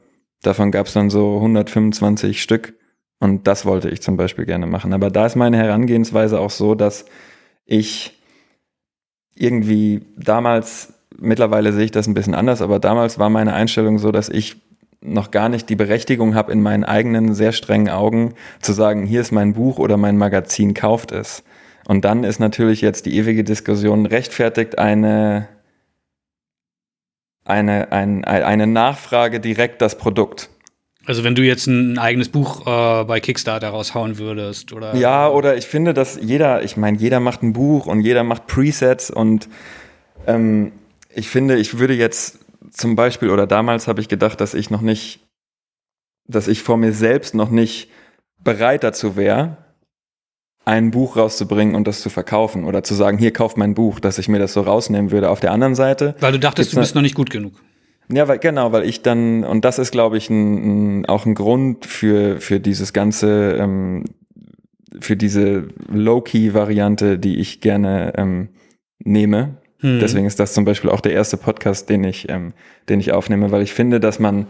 Davon 0.43 0.71
gab 0.71 0.87
es 0.87 0.95
dann 0.95 1.11
so 1.11 1.37
125 1.37 2.41
Stück. 2.41 2.75
Und 3.19 3.49
das 3.49 3.67
wollte 3.67 3.91
ich 3.91 4.01
zum 4.01 4.17
Beispiel 4.17 4.47
gerne 4.47 4.67
machen. 4.67 4.93
Aber 4.93 5.11
da 5.11 5.27
ist 5.27 5.35
meine 5.35 5.59
Herangehensweise 5.59 6.39
auch 6.39 6.51
so, 6.51 6.77
dass 6.77 7.05
ich 7.67 8.17
irgendwie 9.35 10.07
damals, 10.17 10.95
mittlerweile 11.19 11.73
sehe 11.73 11.87
ich 11.87 11.91
das 11.91 12.07
ein 12.07 12.15
bisschen 12.15 12.37
anders, 12.37 12.63
aber 12.63 12.79
damals 12.79 13.19
war 13.19 13.29
meine 13.29 13.55
Einstellung 13.55 13.99
so, 13.99 14.13
dass 14.13 14.29
ich 14.29 14.57
noch 15.01 15.31
gar 15.31 15.49
nicht 15.49 15.69
die 15.69 15.77
Berechtigung 15.77 16.35
habe, 16.35 16.53
in 16.53 16.61
meinen 16.61 16.85
eigenen 16.85 17.35
sehr 17.35 17.53
strengen 17.53 17.89
Augen 17.89 18.35
zu 18.61 18.73
sagen, 18.73 19.07
hier 19.07 19.21
ist 19.21 19.33
mein 19.33 19.55
Buch 19.55 19.79
oder 19.79 19.97
mein 19.97 20.17
Magazin, 20.19 20.75
kauft 20.75 21.13
es. 21.13 21.45
Und 21.87 22.05
dann 22.05 22.25
ist 22.25 22.39
natürlich 22.39 22.81
jetzt 22.81 23.07
die 23.07 23.17
ewige 23.17 23.45
Diskussion, 23.45 24.07
rechtfertigt 24.07 24.79
eine, 24.79 25.49
eine, 27.45 27.93
ein, 27.93 28.25
eine 28.25 28.67
Nachfrage 28.67 29.41
direkt 29.41 29.81
das 29.81 29.97
Produkt. 29.97 30.51
Also 31.07 31.25
wenn 31.25 31.35
du 31.35 31.43
jetzt 31.43 31.67
ein 31.67 31.97
eigenes 31.97 32.29
Buch 32.29 32.67
äh, 32.67 33.05
bei 33.05 33.21
Kickstarter 33.21 33.71
raushauen 33.71 34.19
würdest, 34.19 34.75
oder? 34.75 34.95
Ja, 34.95 35.31
oder 35.31 35.57
ich 35.57 35.67
finde, 35.67 35.95
dass 35.95 36.19
jeder, 36.21 36.63
ich 36.63 36.77
meine, 36.77 36.99
jeder 36.99 37.19
macht 37.21 37.43
ein 37.43 37.55
Buch 37.55 37.87
und 37.87 38.03
jeder 38.03 38.25
macht 38.25 38.47
Presets 38.47 39.11
und 39.11 39.49
ähm, 40.27 40.73
ich 41.15 41.31
finde, 41.31 41.57
ich 41.57 41.79
würde 41.79 41.95
jetzt 41.95 42.41
zum 42.71 42.97
Beispiel, 42.97 43.31
oder 43.31 43.47
damals 43.47 43.89
habe 43.89 44.01
ich 44.01 44.09
gedacht, 44.09 44.41
dass 44.41 44.55
ich 44.55 44.71
noch 44.71 44.81
nicht, 44.81 45.21
dass 46.27 46.49
ich 46.49 46.63
vor 46.63 46.77
mir 46.77 46.93
selbst 46.93 47.35
noch 47.35 47.51
nicht 47.51 47.91
bereit 48.43 48.85
dazu 48.85 49.17
wäre, 49.17 49.57
ein 50.65 50.91
Buch 50.91 51.17
rauszubringen 51.17 51.75
und 51.75 51.89
das 51.89 52.03
zu 52.03 52.11
verkaufen 52.11 52.65
oder 52.65 52.83
zu 52.83 52.95
sagen, 52.95 53.17
hier 53.17 53.33
kauft 53.33 53.57
mein 53.57 53.75
Buch, 53.75 54.01
dass 54.01 54.19
ich 54.19 54.29
mir 54.29 54.39
das 54.39 54.53
so 54.53 54.61
rausnehmen 54.61 55.11
würde. 55.11 55.31
Auf 55.31 55.41
der 55.41 55.53
anderen 55.53 55.75
Seite. 55.75 56.15
Weil 56.21 56.33
du 56.33 56.39
dachtest, 56.39 56.75
du 56.75 56.77
bist 56.79 56.95
noch 56.95 57.03
nicht 57.03 57.15
gut 57.15 57.31
genug. 57.31 57.55
Ja, 58.11 58.29
weil, 58.29 58.39
genau, 58.39 58.73
weil 58.73 58.85
ich 58.85 59.03
dann, 59.03 59.45
und 59.45 59.65
das 59.65 59.79
ist, 59.79 59.93
glaube 59.93 60.19
ich, 60.19 60.31
ein, 60.31 61.01
ein, 61.01 61.07
auch 61.07 61.27
ein 61.27 61.35
Grund 61.35 61.87
für, 61.87 62.41
für 62.41 62.61
dieses 62.61 62.93
ganze, 62.93 63.57
ähm, 63.59 64.05
für 65.01 65.17
diese 65.17 65.69
Low-Key-Variante, 65.91 67.19
die 67.19 67.39
ich 67.39 67.61
gerne 67.61 68.13
ähm, 68.17 68.51
nehme. 68.99 69.57
Hm. 69.81 70.01
Deswegen 70.01 70.27
ist 70.27 70.41
das 70.41 70.55
zum 70.55 70.65
Beispiel 70.65 70.91
auch 70.91 71.01
der 71.01 71.13
erste 71.13 71.37
Podcast, 71.37 71.89
den 71.89 72.05
ich, 72.05 72.29
ähm, 72.29 72.53
den 72.89 73.01
ich 73.01 73.13
aufnehme, 73.13 73.51
weil 73.51 73.63
ich 73.63 73.73
finde, 73.73 74.01
dass 74.01 74.19
man, 74.19 74.47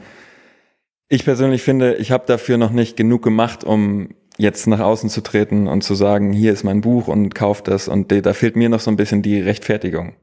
ich 1.09 1.25
persönlich 1.25 1.63
finde, 1.63 1.97
ich 1.97 2.11
habe 2.11 2.25
dafür 2.27 2.57
noch 2.57 2.71
nicht 2.71 2.97
genug 2.97 3.23
gemacht, 3.23 3.65
um 3.65 4.11
jetzt 4.39 4.67
nach 4.67 4.81
außen 4.81 5.11
zu 5.11 5.21
treten 5.21 5.67
und 5.67 5.83
zu 5.83 5.95
sagen, 5.95 6.33
hier 6.33 6.53
ist 6.53 6.65
mein 6.65 6.81
Buch 6.81 7.09
und 7.09 7.35
kauft 7.35 7.69
das. 7.69 7.89
Und 7.89 8.13
da 8.13 8.33
fehlt 8.33 8.57
mir 8.57 8.69
noch 8.69 8.81
so 8.81 8.91
ein 8.91 8.97
bisschen 8.97 9.21
die 9.21 9.41
Rechtfertigung. 9.41 10.15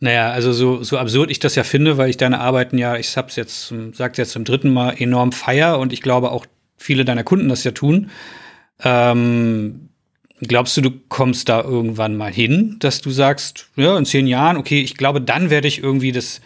Naja, 0.00 0.30
also 0.30 0.52
so, 0.52 0.82
so 0.82 0.96
absurd 0.96 1.30
ich 1.30 1.40
das 1.40 1.54
ja 1.56 1.62
finde, 1.62 1.98
weil 1.98 2.08
ich 2.08 2.16
deine 2.16 2.40
Arbeiten 2.40 2.78
ja, 2.78 2.96
ich 2.96 3.14
hab's 3.18 3.36
jetzt, 3.36 3.72
sag's 3.92 4.16
jetzt 4.16 4.32
zum 4.32 4.44
dritten 4.44 4.70
Mal, 4.70 4.94
enorm 4.98 5.30
feier 5.30 5.78
und 5.78 5.92
ich 5.92 6.00
glaube 6.00 6.32
auch 6.32 6.46
viele 6.78 7.04
deiner 7.04 7.22
Kunden 7.22 7.50
das 7.50 7.64
ja 7.64 7.72
tun. 7.72 8.10
Ähm, 8.82 9.90
glaubst 10.40 10.76
du, 10.76 10.80
du 10.80 10.90
kommst 11.08 11.48
da 11.48 11.62
irgendwann 11.62 12.16
mal 12.16 12.32
hin, 12.32 12.76
dass 12.80 13.00
du 13.00 13.10
sagst, 13.10 13.68
ja, 13.76 13.96
in 13.96 14.06
zehn 14.06 14.26
Jahren, 14.26 14.56
okay, 14.56 14.80
ich 14.80 14.96
glaube, 14.96 15.20
dann 15.20 15.50
werde 15.50 15.68
ich 15.68 15.82
irgendwie 15.82 16.12
das 16.12 16.40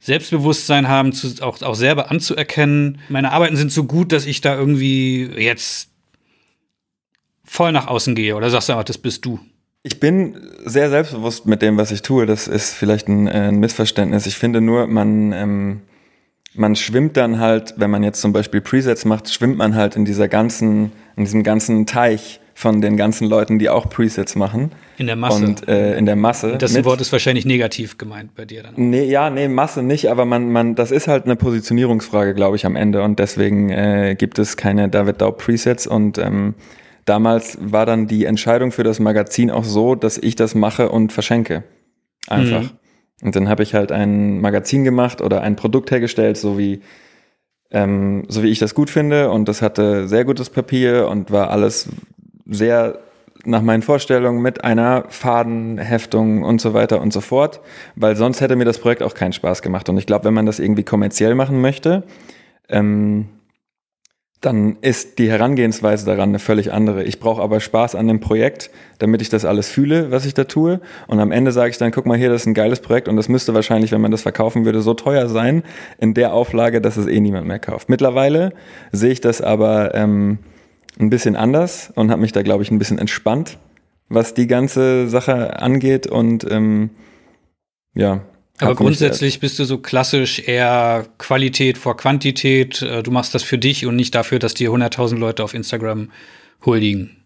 Selbstbewusstsein 0.00 0.88
haben, 0.88 1.12
zu, 1.12 1.42
auch, 1.42 1.60
auch 1.62 1.74
selber 1.74 2.10
anzuerkennen. 2.10 2.98
Meine 3.08 3.32
Arbeiten 3.32 3.56
sind 3.56 3.72
so 3.72 3.84
gut, 3.84 4.12
dass 4.12 4.26
ich 4.26 4.40
da 4.40 4.56
irgendwie 4.56 5.24
jetzt 5.36 5.88
voll 7.44 7.72
nach 7.72 7.86
außen 7.86 8.14
gehe. 8.14 8.36
Oder 8.36 8.50
sagst 8.50 8.68
du 8.68 8.74
einfach, 8.74 8.84
das 8.84 8.98
bist 8.98 9.24
du? 9.24 9.40
Ich 9.82 10.00
bin 10.00 10.36
sehr 10.64 10.90
selbstbewusst 10.90 11.46
mit 11.46 11.62
dem, 11.62 11.76
was 11.76 11.90
ich 11.90 12.02
tue. 12.02 12.26
Das 12.26 12.46
ist 12.46 12.74
vielleicht 12.74 13.08
ein, 13.08 13.26
äh, 13.26 13.48
ein 13.48 13.58
Missverständnis. 13.58 14.26
Ich 14.26 14.36
finde 14.36 14.60
nur, 14.60 14.86
man, 14.86 15.32
ähm, 15.32 15.80
man 16.54 16.76
schwimmt 16.76 17.16
dann 17.16 17.38
halt, 17.38 17.74
wenn 17.76 17.90
man 17.90 18.02
jetzt 18.02 18.20
zum 18.20 18.32
Beispiel 18.32 18.60
Presets 18.60 19.04
macht, 19.04 19.32
schwimmt 19.32 19.56
man 19.56 19.74
halt 19.74 19.96
in 19.96 20.04
dieser 20.04 20.28
ganzen, 20.28 20.92
in 21.16 21.24
diesem 21.24 21.42
ganzen 21.42 21.86
Teich 21.86 22.40
von 22.58 22.80
den 22.80 22.96
ganzen 22.96 23.28
Leuten, 23.28 23.60
die 23.60 23.68
auch 23.68 23.88
Presets 23.88 24.34
machen. 24.34 24.72
In 24.96 25.06
der 25.06 25.14
Masse. 25.14 25.44
Und 25.44 25.68
äh, 25.68 25.96
in 25.96 26.06
der 26.06 26.16
Masse. 26.16 26.58
Das 26.58 26.72
mit. 26.72 26.84
Wort 26.84 27.00
ist 27.00 27.12
wahrscheinlich 27.12 27.46
negativ 27.46 27.98
gemeint 27.98 28.34
bei 28.34 28.46
dir 28.46 28.64
dann. 28.64 28.74
Nee, 28.74 29.04
ja, 29.04 29.30
nee, 29.30 29.46
Masse 29.46 29.80
nicht, 29.84 30.10
aber 30.10 30.24
man, 30.24 30.50
man, 30.50 30.74
das 30.74 30.90
ist 30.90 31.06
halt 31.06 31.26
eine 31.26 31.36
Positionierungsfrage, 31.36 32.34
glaube 32.34 32.56
ich, 32.56 32.66
am 32.66 32.74
Ende. 32.74 33.04
Und 33.04 33.20
deswegen 33.20 33.70
äh, 33.70 34.16
gibt 34.18 34.40
es 34.40 34.56
keine 34.56 34.88
David 34.88 35.20
Daub 35.20 35.38
Presets 35.38 35.86
und 35.86 36.18
ähm, 36.18 36.56
damals 37.04 37.58
war 37.60 37.86
dann 37.86 38.08
die 38.08 38.24
Entscheidung 38.24 38.72
für 38.72 38.82
das 38.82 38.98
Magazin 38.98 39.52
auch 39.52 39.62
so, 39.62 39.94
dass 39.94 40.18
ich 40.18 40.34
das 40.34 40.56
mache 40.56 40.88
und 40.88 41.12
verschenke. 41.12 41.62
Einfach. 42.26 42.62
Mhm. 42.62 42.70
Und 43.22 43.36
dann 43.36 43.48
habe 43.48 43.62
ich 43.62 43.74
halt 43.74 43.92
ein 43.92 44.40
Magazin 44.40 44.82
gemacht 44.82 45.20
oder 45.20 45.42
ein 45.42 45.54
Produkt 45.54 45.92
hergestellt, 45.92 46.36
so 46.36 46.58
wie, 46.58 46.80
ähm, 47.70 48.24
so 48.26 48.42
wie 48.42 48.48
ich 48.48 48.58
das 48.58 48.74
gut 48.74 48.90
finde. 48.90 49.30
Und 49.30 49.46
das 49.46 49.62
hatte 49.62 50.08
sehr 50.08 50.24
gutes 50.24 50.50
Papier 50.50 51.06
und 51.06 51.30
war 51.30 51.52
alles 51.52 51.88
sehr 52.48 52.98
nach 53.44 53.62
meinen 53.62 53.82
Vorstellungen 53.82 54.42
mit 54.42 54.64
einer 54.64 55.04
Fadenheftung 55.08 56.42
und 56.42 56.60
so 56.60 56.74
weiter 56.74 57.00
und 57.00 57.12
so 57.12 57.20
fort, 57.20 57.60
weil 57.94 58.16
sonst 58.16 58.40
hätte 58.40 58.56
mir 58.56 58.64
das 58.64 58.78
Projekt 58.78 59.02
auch 59.02 59.14
keinen 59.14 59.32
Spaß 59.32 59.62
gemacht. 59.62 59.88
Und 59.88 59.96
ich 59.96 60.06
glaube, 60.06 60.24
wenn 60.24 60.34
man 60.34 60.46
das 60.46 60.58
irgendwie 60.58 60.82
kommerziell 60.82 61.34
machen 61.34 61.60
möchte, 61.60 62.02
ähm, 62.68 63.28
dann 64.40 64.76
ist 64.82 65.18
die 65.18 65.28
Herangehensweise 65.28 66.06
daran 66.06 66.28
eine 66.28 66.38
völlig 66.38 66.72
andere. 66.72 67.02
Ich 67.02 67.18
brauche 67.18 67.42
aber 67.42 67.58
Spaß 67.58 67.96
an 67.96 68.06
dem 68.06 68.20
Projekt, 68.20 68.70
damit 68.98 69.20
ich 69.20 69.30
das 69.30 69.44
alles 69.44 69.68
fühle, 69.68 70.12
was 70.12 70.26
ich 70.26 70.34
da 70.34 70.44
tue. 70.44 70.80
Und 71.08 71.18
am 71.18 71.32
Ende 71.32 71.50
sage 71.50 71.70
ich 71.70 71.78
dann, 71.78 71.90
guck 71.90 72.06
mal 72.06 72.16
hier, 72.16 72.28
das 72.28 72.42
ist 72.42 72.46
ein 72.46 72.54
geiles 72.54 72.80
Projekt 72.80 73.08
und 73.08 73.16
das 73.16 73.28
müsste 73.28 73.52
wahrscheinlich, 73.54 73.90
wenn 73.90 74.00
man 74.00 74.12
das 74.12 74.22
verkaufen 74.22 74.64
würde, 74.64 74.80
so 74.80 74.94
teuer 74.94 75.28
sein 75.28 75.64
in 75.98 76.14
der 76.14 76.32
Auflage, 76.34 76.80
dass 76.80 76.96
es 76.96 77.06
eh 77.06 77.18
niemand 77.18 77.48
mehr 77.48 77.58
kauft. 77.58 77.88
Mittlerweile 77.88 78.52
sehe 78.92 79.10
ich 79.10 79.20
das 79.20 79.40
aber 79.42 79.94
ähm, 79.96 80.38
ein 80.98 81.10
bisschen 81.10 81.36
anders 81.36 81.92
und 81.94 82.10
habe 82.10 82.20
mich 82.20 82.32
da, 82.32 82.42
glaube 82.42 82.62
ich, 82.62 82.70
ein 82.70 82.78
bisschen 82.78 82.98
entspannt, 82.98 83.58
was 84.08 84.34
die 84.34 84.46
ganze 84.46 85.08
Sache 85.08 85.60
angeht 85.60 86.06
und 86.06 86.50
ähm, 86.50 86.90
ja, 87.94 88.22
aber 88.60 88.74
grundsätzlich 88.74 89.40
bist 89.40 89.58
du 89.58 89.64
so 89.64 89.78
klassisch 89.78 90.40
eher 90.40 91.06
Qualität 91.18 91.78
vor 91.78 91.96
Quantität. 91.96 92.82
Äh, 92.82 93.02
du 93.02 93.10
machst 93.10 93.34
das 93.34 93.42
für 93.42 93.58
dich 93.58 93.86
und 93.86 93.96
nicht 93.96 94.14
dafür, 94.14 94.38
dass 94.38 94.54
dir 94.54 94.70
100.000 94.70 95.16
Leute 95.16 95.44
auf 95.44 95.54
Instagram 95.54 96.10
huldigen. 96.64 97.16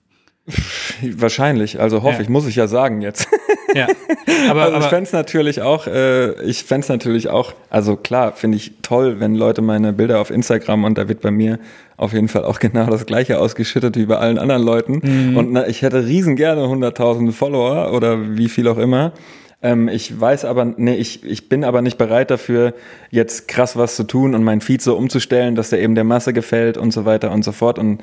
Wahrscheinlich, 1.00 1.80
also 1.80 2.02
hoffe 2.02 2.16
ja. 2.16 2.22
ich, 2.22 2.28
muss 2.28 2.46
ich 2.46 2.56
ja 2.56 2.66
sagen 2.66 3.00
jetzt. 3.00 3.28
Ja, 3.74 3.86
aber, 4.50 4.64
also 4.64 4.78
ich 4.78 4.84
fände 4.86 5.04
es 5.04 5.12
natürlich 5.12 5.62
auch, 5.62 5.86
äh, 5.86 6.42
ich 6.42 6.64
fände 6.64 6.86
natürlich 6.88 7.28
auch, 7.28 7.54
also 7.70 7.96
klar, 7.96 8.32
finde 8.32 8.56
ich 8.56 8.72
toll, 8.82 9.20
wenn 9.20 9.34
Leute 9.34 9.62
meine 9.62 9.92
Bilder 9.92 10.20
auf 10.20 10.30
Instagram 10.30 10.84
und 10.84 10.98
da 10.98 11.08
wird 11.08 11.20
bei 11.20 11.30
mir 11.30 11.58
auf 11.96 12.12
jeden 12.12 12.28
Fall 12.28 12.44
auch 12.44 12.58
genau 12.60 12.86
das 12.86 13.06
gleiche 13.06 13.38
ausgeschüttet 13.38 13.96
wie 13.96 14.06
bei 14.06 14.18
allen 14.18 14.38
anderen 14.38 14.62
Leuten. 14.62 15.00
Mhm. 15.02 15.36
Und 15.36 15.52
na, 15.52 15.66
ich 15.66 15.82
hätte 15.82 16.06
riesen 16.06 16.36
gerne 16.36 16.62
100.000 16.62 17.32
Follower 17.32 17.92
oder 17.92 18.36
wie 18.36 18.48
viel 18.48 18.68
auch 18.68 18.78
immer. 18.78 19.12
Ähm, 19.62 19.88
ich 19.88 20.20
weiß 20.20 20.44
aber, 20.44 20.64
nee, 20.64 20.96
ich, 20.96 21.24
ich 21.24 21.48
bin 21.48 21.62
aber 21.62 21.82
nicht 21.82 21.96
bereit 21.96 22.30
dafür, 22.30 22.74
jetzt 23.10 23.46
krass 23.46 23.76
was 23.76 23.94
zu 23.94 24.04
tun 24.04 24.34
und 24.34 24.42
mein 24.42 24.60
Feed 24.60 24.82
so 24.82 24.96
umzustellen, 24.96 25.54
dass 25.54 25.70
der 25.70 25.80
eben 25.80 25.94
der 25.94 26.04
Masse 26.04 26.32
gefällt 26.32 26.76
und 26.76 26.90
so 26.90 27.04
weiter 27.04 27.30
und 27.30 27.44
so 27.44 27.52
fort. 27.52 27.78
Und 27.78 28.02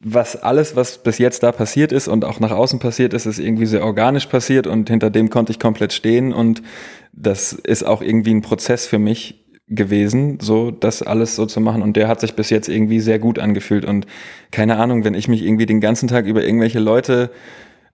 was 0.00 0.36
alles, 0.36 0.76
was 0.76 0.98
bis 0.98 1.18
jetzt 1.18 1.42
da 1.42 1.52
passiert 1.52 1.92
ist 1.92 2.08
und 2.08 2.24
auch 2.24 2.40
nach 2.40 2.52
außen 2.52 2.78
passiert 2.78 3.14
ist, 3.14 3.26
ist 3.26 3.38
irgendwie 3.38 3.66
sehr 3.66 3.84
organisch 3.84 4.26
passiert 4.26 4.66
und 4.66 4.88
hinter 4.88 5.10
dem 5.10 5.28
konnte 5.28 5.50
ich 5.52 5.58
komplett 5.58 5.92
stehen 5.92 6.32
und 6.32 6.62
das 7.12 7.52
ist 7.52 7.84
auch 7.84 8.00
irgendwie 8.00 8.32
ein 8.32 8.42
Prozess 8.42 8.86
für 8.86 8.98
mich 8.98 9.44
gewesen, 9.66 10.38
so 10.40 10.70
das 10.70 11.02
alles 11.02 11.36
so 11.36 11.46
zu 11.46 11.60
machen 11.60 11.82
und 11.82 11.96
der 11.96 12.08
hat 12.08 12.20
sich 12.20 12.34
bis 12.34 12.48
jetzt 12.50 12.68
irgendwie 12.68 13.00
sehr 13.00 13.18
gut 13.18 13.38
angefühlt 13.38 13.84
und 13.84 14.06
keine 14.50 14.76
Ahnung, 14.78 15.04
wenn 15.04 15.14
ich 15.14 15.28
mich 15.28 15.42
irgendwie 15.42 15.66
den 15.66 15.80
ganzen 15.80 16.08
Tag 16.08 16.26
über 16.26 16.44
irgendwelche 16.44 16.78
Leute 16.78 17.30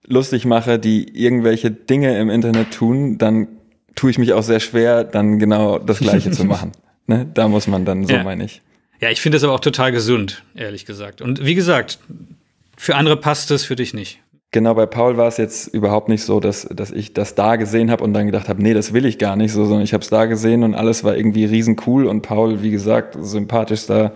lustig 0.07 0.45
mache, 0.45 0.77
die 0.77 1.17
irgendwelche 1.17 1.71
Dinge 1.71 2.17
im 2.19 2.29
Internet 2.29 2.71
tun, 2.71 3.17
dann 3.17 3.47
tue 3.95 4.11
ich 4.11 4.17
mich 4.19 4.33
auch 4.33 4.43
sehr 4.43 4.59
schwer, 4.59 5.03
dann 5.03 5.39
genau 5.39 5.79
das 5.79 5.99
Gleiche 5.99 6.31
zu 6.31 6.45
machen. 6.45 6.71
Ne? 7.07 7.25
Da 7.33 7.47
muss 7.47 7.67
man 7.67 7.85
dann, 7.85 8.05
so 8.05 8.13
ja. 8.13 8.23
meine 8.23 8.45
ich. 8.45 8.61
Ja, 9.05 9.11
ich 9.11 9.21
finde 9.21 9.35
das 9.35 9.43
aber 9.43 9.53
auch 9.53 9.59
total 9.59 9.91
gesund, 9.91 10.41
ehrlich 10.55 10.87
gesagt. 10.87 11.21
Und 11.21 11.45
wie 11.45 11.53
gesagt, 11.53 11.99
für 12.75 12.95
andere 12.95 13.17
passt 13.17 13.51
es, 13.51 13.63
für 13.63 13.75
dich 13.75 13.93
nicht. 13.93 14.19
Genau, 14.49 14.73
bei 14.73 14.87
Paul 14.87 15.15
war 15.15 15.27
es 15.27 15.37
jetzt 15.37 15.67
überhaupt 15.67 16.09
nicht 16.09 16.23
so, 16.23 16.39
dass, 16.39 16.63
dass 16.63 16.89
ich 16.89 17.13
das 17.13 17.35
da 17.35 17.55
gesehen 17.57 17.91
habe 17.91 18.03
und 18.03 18.13
dann 18.13 18.25
gedacht 18.25 18.49
habe, 18.49 18.63
nee, 18.63 18.73
das 18.73 18.93
will 18.93 19.05
ich 19.05 19.19
gar 19.19 19.35
nicht 19.35 19.51
so, 19.51 19.63
sondern 19.65 19.83
ich 19.83 19.93
habe 19.93 20.01
es 20.01 20.09
da 20.09 20.25
gesehen 20.25 20.63
und 20.63 20.73
alles 20.73 21.03
war 21.03 21.15
irgendwie 21.15 21.45
riesen 21.45 21.79
cool 21.85 22.07
und 22.07 22.23
Paul, 22.23 22.63
wie 22.63 22.71
gesagt, 22.71 23.15
sympathischster 23.19 24.13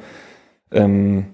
ähm, 0.71 1.27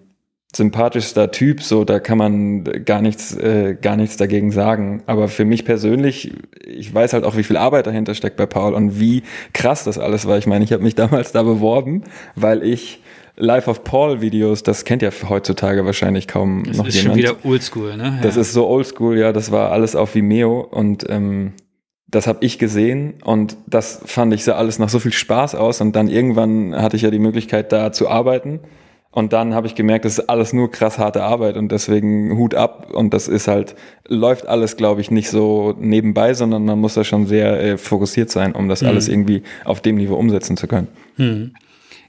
sympathischster 0.54 1.32
Typ, 1.32 1.62
so 1.62 1.86
da 1.86 2.00
kann 2.00 2.18
man 2.18 2.64
gar 2.84 3.02
nichts, 3.02 3.36
äh, 3.38 3.78
gar 3.82 3.96
nichts 3.96 4.18
dagegen 4.18 4.52
sagen. 4.52 5.02
Aber 5.06 5.30
für 5.30 5.46
mich 5.46 5.64
persönlich, 5.64 6.34
ich 6.66 6.94
weiß 6.94 7.14
halt 7.14 7.24
auch, 7.24 7.38
wie 7.38 7.44
viel 7.44 7.58
Arbeit 7.58 7.88
dahinter 7.88 8.16
steckt 8.16 8.36
bei 8.36 8.46
Paul 8.48 8.74
und 8.74 9.00
wie 9.00 9.24
krass 9.54 9.86
das 9.86 9.98
alles 9.98 10.26
war. 10.28 10.38
Ich 10.38 10.48
meine, 10.48 10.66
ich 10.66 10.74
habe 10.74 10.84
mich 10.84 10.96
damals 10.96 11.32
da 11.32 11.44
beworben, 11.44 12.04
weil 12.36 12.64
ich 12.64 13.02
Life 13.38 13.70
of 13.70 13.84
Paul 13.84 14.22
Videos, 14.22 14.64
das 14.64 14.86
kennt 14.86 15.02
ja 15.02 15.10
heutzutage 15.30 15.86
wahrscheinlich 15.86 16.28
kaum 16.28 16.64
das 16.66 16.78
noch 16.78 16.88
ist 16.88 16.96
jemand. 16.96 17.20
schon 17.22 17.36
wieder 17.36 17.46
oldschool, 17.46 17.98
ne? 17.98 18.20
Das 18.24 18.38
ist 18.38 18.54
so 18.54 18.68
oldschool, 18.68 19.18
ja, 19.18 19.34
das 19.34 19.52
war 19.52 19.72
alles 19.72 19.96
auf 19.96 20.16
Vimeo 20.16 20.62
und 20.62 21.06
ähm, 21.10 21.54
das 22.08 22.28
habe 22.28 22.46
ich 22.46 22.60
gesehen 22.60 23.16
und 23.26 23.58
das 23.68 24.02
fand 24.06 24.34
ich 24.34 24.44
sah 24.46 24.54
alles 24.54 24.80
nach 24.80 24.90
so 24.90 25.00
viel 25.00 25.12
Spaß 25.12 25.56
aus 25.56 25.82
und 25.82 25.96
dann 25.96 26.08
irgendwann 26.08 26.74
hatte 26.82 26.96
ich 26.96 27.02
ja 27.02 27.12
die 27.12 27.20
Möglichkeit 27.20 27.72
da 27.74 27.92
zu 27.92 28.08
arbeiten 28.08 28.62
und 29.12 29.34
dann 29.34 29.54
habe 29.54 29.68
ich 29.68 29.76
gemerkt, 29.76 30.06
das 30.06 30.20
ist 30.20 30.30
alles 30.30 30.54
nur 30.54 30.72
krass 30.72 30.98
harte 30.98 31.24
Arbeit 31.24 31.58
und 31.58 31.72
deswegen 31.72 32.38
Hut 32.38 32.54
ab 32.56 32.92
und 32.94 33.14
das 33.14 33.28
ist 33.28 33.48
halt 33.50 33.76
läuft 34.08 34.48
alles, 34.48 34.78
glaube 34.78 35.02
ich, 35.02 35.12
nicht 35.12 35.30
so 35.30 35.74
nebenbei, 35.78 36.34
sondern 36.34 36.64
man 36.64 36.80
muss 36.80 36.94
da 36.94 37.04
schon 37.04 37.26
sehr 37.26 37.60
äh, 37.62 37.78
fokussiert 37.78 38.30
sein, 38.30 38.54
um 38.54 38.70
das 38.70 38.82
Mhm. 38.82 38.88
alles 38.88 39.08
irgendwie 39.10 39.44
auf 39.66 39.82
dem 39.82 39.96
Niveau 39.96 40.16
umsetzen 40.16 40.56
zu 40.58 40.68
können. 40.68 40.88
Hm. 41.18 41.54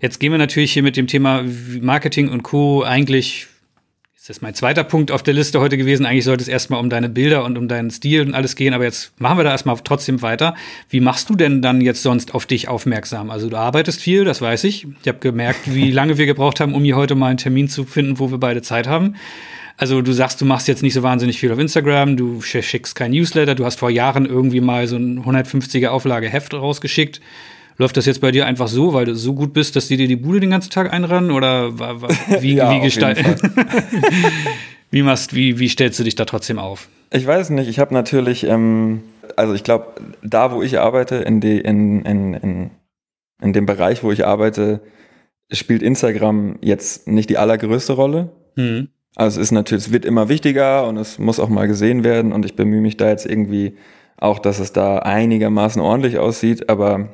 Jetzt 0.07 0.21
gehen 0.21 0.31
wir 0.31 0.39
natürlich 0.39 0.73
hier 0.73 0.85
mit 0.85 0.97
dem 0.97 1.09
Thema 1.09 1.43
Marketing 1.81 2.29
und 2.29 2.45
Co. 2.45 2.85
eigentlich, 2.85 3.49
ist 4.17 4.29
das 4.29 4.41
mein 4.41 4.55
zweiter 4.55 4.85
Punkt 4.85 5.11
auf 5.11 5.25
der 5.25 5.35
Liste 5.35 5.59
heute 5.59 5.77
gewesen, 5.77 6.07
eigentlich 6.07 6.23
sollte 6.23 6.43
es 6.43 6.49
erstmal 6.49 6.79
um 6.79 6.89
deine 6.89 7.09
Bilder 7.09 7.43
und 7.45 7.59
um 7.59 7.67
deinen 7.67 7.91
Stil 7.91 8.21
und 8.21 8.33
alles 8.33 8.55
gehen, 8.55 8.73
aber 8.73 8.85
jetzt 8.85 9.21
machen 9.21 9.37
wir 9.37 9.43
da 9.43 9.51
erstmal 9.51 9.77
trotzdem 9.83 10.23
weiter. 10.23 10.55
Wie 10.91 11.01
machst 11.01 11.29
du 11.29 11.35
denn 11.35 11.61
dann 11.61 11.81
jetzt 11.81 12.05
sonst 12.05 12.35
auf 12.37 12.47
dich 12.47 12.69
aufmerksam? 12.69 13.31
Also 13.31 13.49
du 13.51 13.57
arbeitest 13.57 14.01
viel, 14.01 14.25
das 14.25 14.41
weiß 14.41 14.63
ich. 14.63 14.87
Ich 15.03 15.09
habe 15.09 15.19
gemerkt, 15.19 15.75
wie 15.75 15.91
lange 15.99 16.19
wir 16.19 16.27
gebraucht 16.27 16.61
haben, 16.61 16.75
um 16.75 16.85
hier 16.85 16.95
heute 16.95 17.17
mal 17.17 17.27
einen 17.31 17.39
Termin 17.39 17.69
zu 17.69 17.83
finden, 17.83 18.21
wo 18.21 18.31
wir 18.31 18.39
beide 18.39 18.63
Zeit 18.63 18.87
haben. 18.87 19.17
Also 19.77 20.03
du 20.03 20.13
sagst, 20.13 20.41
du 20.41 20.45
machst 20.45 20.69
jetzt 20.69 20.85
nicht 20.85 20.95
so 20.95 21.03
wahnsinnig 21.03 21.41
viel 21.41 21.51
auf 21.51 21.59
Instagram, 21.59 22.17
du 22.17 22.39
sch- 22.45 22.63
schickst 22.63 22.95
kein 22.95 23.11
Newsletter, 23.11 23.57
du 23.57 23.65
hast 23.65 23.81
vor 23.81 23.91
Jahren 23.91 24.25
irgendwie 24.25 24.61
mal 24.61 24.87
so 24.87 24.95
ein 24.95 25.25
150er 25.25 25.89
Auflage 25.89 26.29
Heft 26.29 26.55
rausgeschickt. 26.55 27.21
Läuft 27.79 27.97
das 27.97 28.07
jetzt 28.07 28.21
bei 28.21 28.31
dir 28.31 28.47
einfach 28.47 28.69
so, 28.69 28.95
weil 28.95 29.05
du 29.05 29.15
so 29.15 29.35
gut 29.35 29.53
bist, 29.53 29.77
dass 29.77 29.89
die 29.89 29.97
dir 29.97 30.09
die 30.09 30.17
Bude 30.17 30.41
den 30.41 30.51
ganzen 30.51 30.71
Tag 30.71 30.93
einrennen? 30.93 31.31
Oder 31.31 31.79
wie, 32.41 32.55
Ja, 32.55 32.71
wie, 32.71 32.77
auf 32.77 32.83
gestalt 32.83 33.19
jeden 33.19 33.39
Fall. 33.39 33.65
wie, 34.91 35.03
machst, 35.03 35.35
wie, 35.35 35.59
wie 35.59 35.69
stellst 35.69 35.99
du 35.99 36.05
dich 36.05 36.15
da 36.15 36.25
trotzdem 36.25 36.59
auf? 36.59 36.89
Ich 37.11 37.27
weiß 37.27 37.51
nicht, 37.51 37.69
ich 37.69 37.79
habe 37.79 37.93
natürlich, 37.93 38.45
ähm, 38.45 39.03
also 39.37 39.55
ich 39.55 39.63
glaube, 39.63 39.87
da 40.23 40.53
wo 40.53 40.63
ich 40.63 40.79
arbeite, 40.81 41.17
in, 41.17 41.41
die, 41.41 41.59
in, 41.59 42.03
in, 42.03 42.35
in, 42.35 42.71
in 43.43 43.53
dem 43.53 43.67
Bereich, 43.67 44.03
wo 44.03 44.11
ich 44.11 44.27
arbeite, 44.27 44.81
spielt 45.53 45.83
Instagram 45.83 46.57
jetzt 46.63 47.07
nicht 47.07 47.31
die 47.31 47.39
allergrößte 47.39 47.93
Rolle. 47.93 48.31
Hm. 48.57 48.89
Also 49.15 49.41
es 49.41 49.49
ist 49.49 49.53
natürlich, 49.53 49.87
es 49.87 49.93
wird 49.93 50.05
immer 50.05 50.29
wichtiger 50.29 50.87
und 50.87 50.97
es 50.97 51.19
muss 51.19 51.41
auch 51.41 51.49
mal 51.49 51.69
gesehen 51.69 52.05
werden 52.05 52.33
und 52.33 52.45
ich 52.45 52.57
bemühe 52.57 52.81
mich 52.81 52.97
da 52.97 53.09
jetzt 53.09 53.27
irgendwie 53.27 53.77
auch, 54.19 54.39
dass 54.39 54.59
es 54.59 54.73
da 54.73 54.99
einigermaßen 54.99 55.81
ordentlich 55.81 56.19
aussieht, 56.19 56.69
aber 56.69 57.11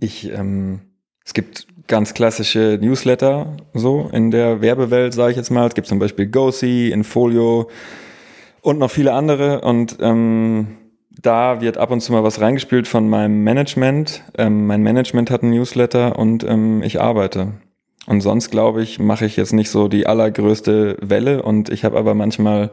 ich, 0.00 0.30
ähm, 0.32 0.80
es 1.24 1.34
gibt 1.34 1.66
ganz 1.86 2.14
klassische 2.14 2.78
Newsletter 2.80 3.56
so 3.74 4.08
in 4.12 4.30
der 4.30 4.60
Werbewelt, 4.60 5.14
sage 5.14 5.32
ich 5.32 5.36
jetzt 5.36 5.50
mal. 5.50 5.66
Es 5.66 5.74
gibt 5.74 5.86
zum 5.86 5.98
Beispiel 5.98 6.26
GoSee, 6.26 6.90
Infolio 6.90 7.68
und 8.60 8.78
noch 8.78 8.90
viele 8.90 9.12
andere 9.12 9.62
und 9.62 9.96
ähm, 10.00 10.76
da 11.20 11.60
wird 11.60 11.78
ab 11.78 11.90
und 11.90 12.00
zu 12.00 12.12
mal 12.12 12.22
was 12.22 12.40
reingespielt 12.40 12.86
von 12.86 13.08
meinem 13.08 13.42
Management. 13.42 14.22
Ähm, 14.36 14.66
mein 14.66 14.82
Management 14.82 15.30
hat 15.30 15.42
einen 15.42 15.52
Newsletter 15.52 16.18
und 16.18 16.44
ähm, 16.44 16.82
ich 16.82 17.00
arbeite. 17.00 17.54
Und 18.06 18.20
sonst 18.20 18.50
glaube 18.50 18.82
ich, 18.82 18.98
mache 18.98 19.26
ich 19.26 19.36
jetzt 19.36 19.52
nicht 19.52 19.70
so 19.70 19.88
die 19.88 20.06
allergrößte 20.06 20.96
Welle 21.00 21.42
und 21.42 21.70
ich 21.70 21.84
habe 21.84 21.98
aber 21.98 22.14
manchmal 22.14 22.70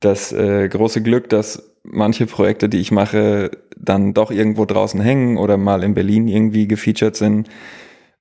das 0.00 0.32
äh, 0.32 0.68
große 0.68 1.02
Glück, 1.02 1.28
dass 1.28 1.69
manche 1.82 2.26
Projekte, 2.26 2.68
die 2.68 2.78
ich 2.78 2.92
mache, 2.92 3.50
dann 3.76 4.14
doch 4.14 4.30
irgendwo 4.30 4.64
draußen 4.64 5.00
hängen 5.00 5.36
oder 5.36 5.56
mal 5.56 5.82
in 5.82 5.94
Berlin 5.94 6.28
irgendwie 6.28 6.68
gefeatured 6.68 7.16
sind 7.16 7.48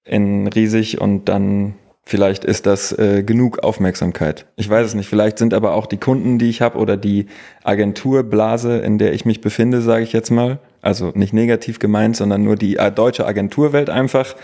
in 0.05 0.47
riesig 0.47 0.99
und 0.99 1.25
dann 1.29 1.75
vielleicht 2.03 2.43
ist 2.43 2.65
das 2.65 2.91
äh, 2.97 3.23
genug 3.23 3.59
Aufmerksamkeit. 3.59 4.47
Ich 4.55 4.67
weiß 4.67 4.87
es 4.87 4.95
nicht. 4.95 5.07
Vielleicht 5.07 5.37
sind 5.37 5.53
aber 5.53 5.73
auch 5.73 5.85
die 5.85 5.97
Kunden, 5.97 6.39
die 6.39 6.49
ich 6.49 6.61
habe 6.61 6.79
oder 6.79 6.97
die 6.97 7.27
Agenturblase, 7.63 8.79
in 8.79 8.97
der 8.97 9.13
ich 9.13 9.25
mich 9.25 9.41
befinde, 9.41 9.81
sage 9.81 10.03
ich 10.03 10.11
jetzt 10.11 10.31
mal, 10.31 10.57
also 10.81 11.11
nicht 11.13 11.33
negativ 11.33 11.77
gemeint, 11.77 12.15
sondern 12.15 12.43
nur 12.43 12.55
die 12.55 12.77
äh, 12.77 12.91
deutsche 12.91 13.27
Agenturwelt 13.27 13.91
einfach, 13.91 14.35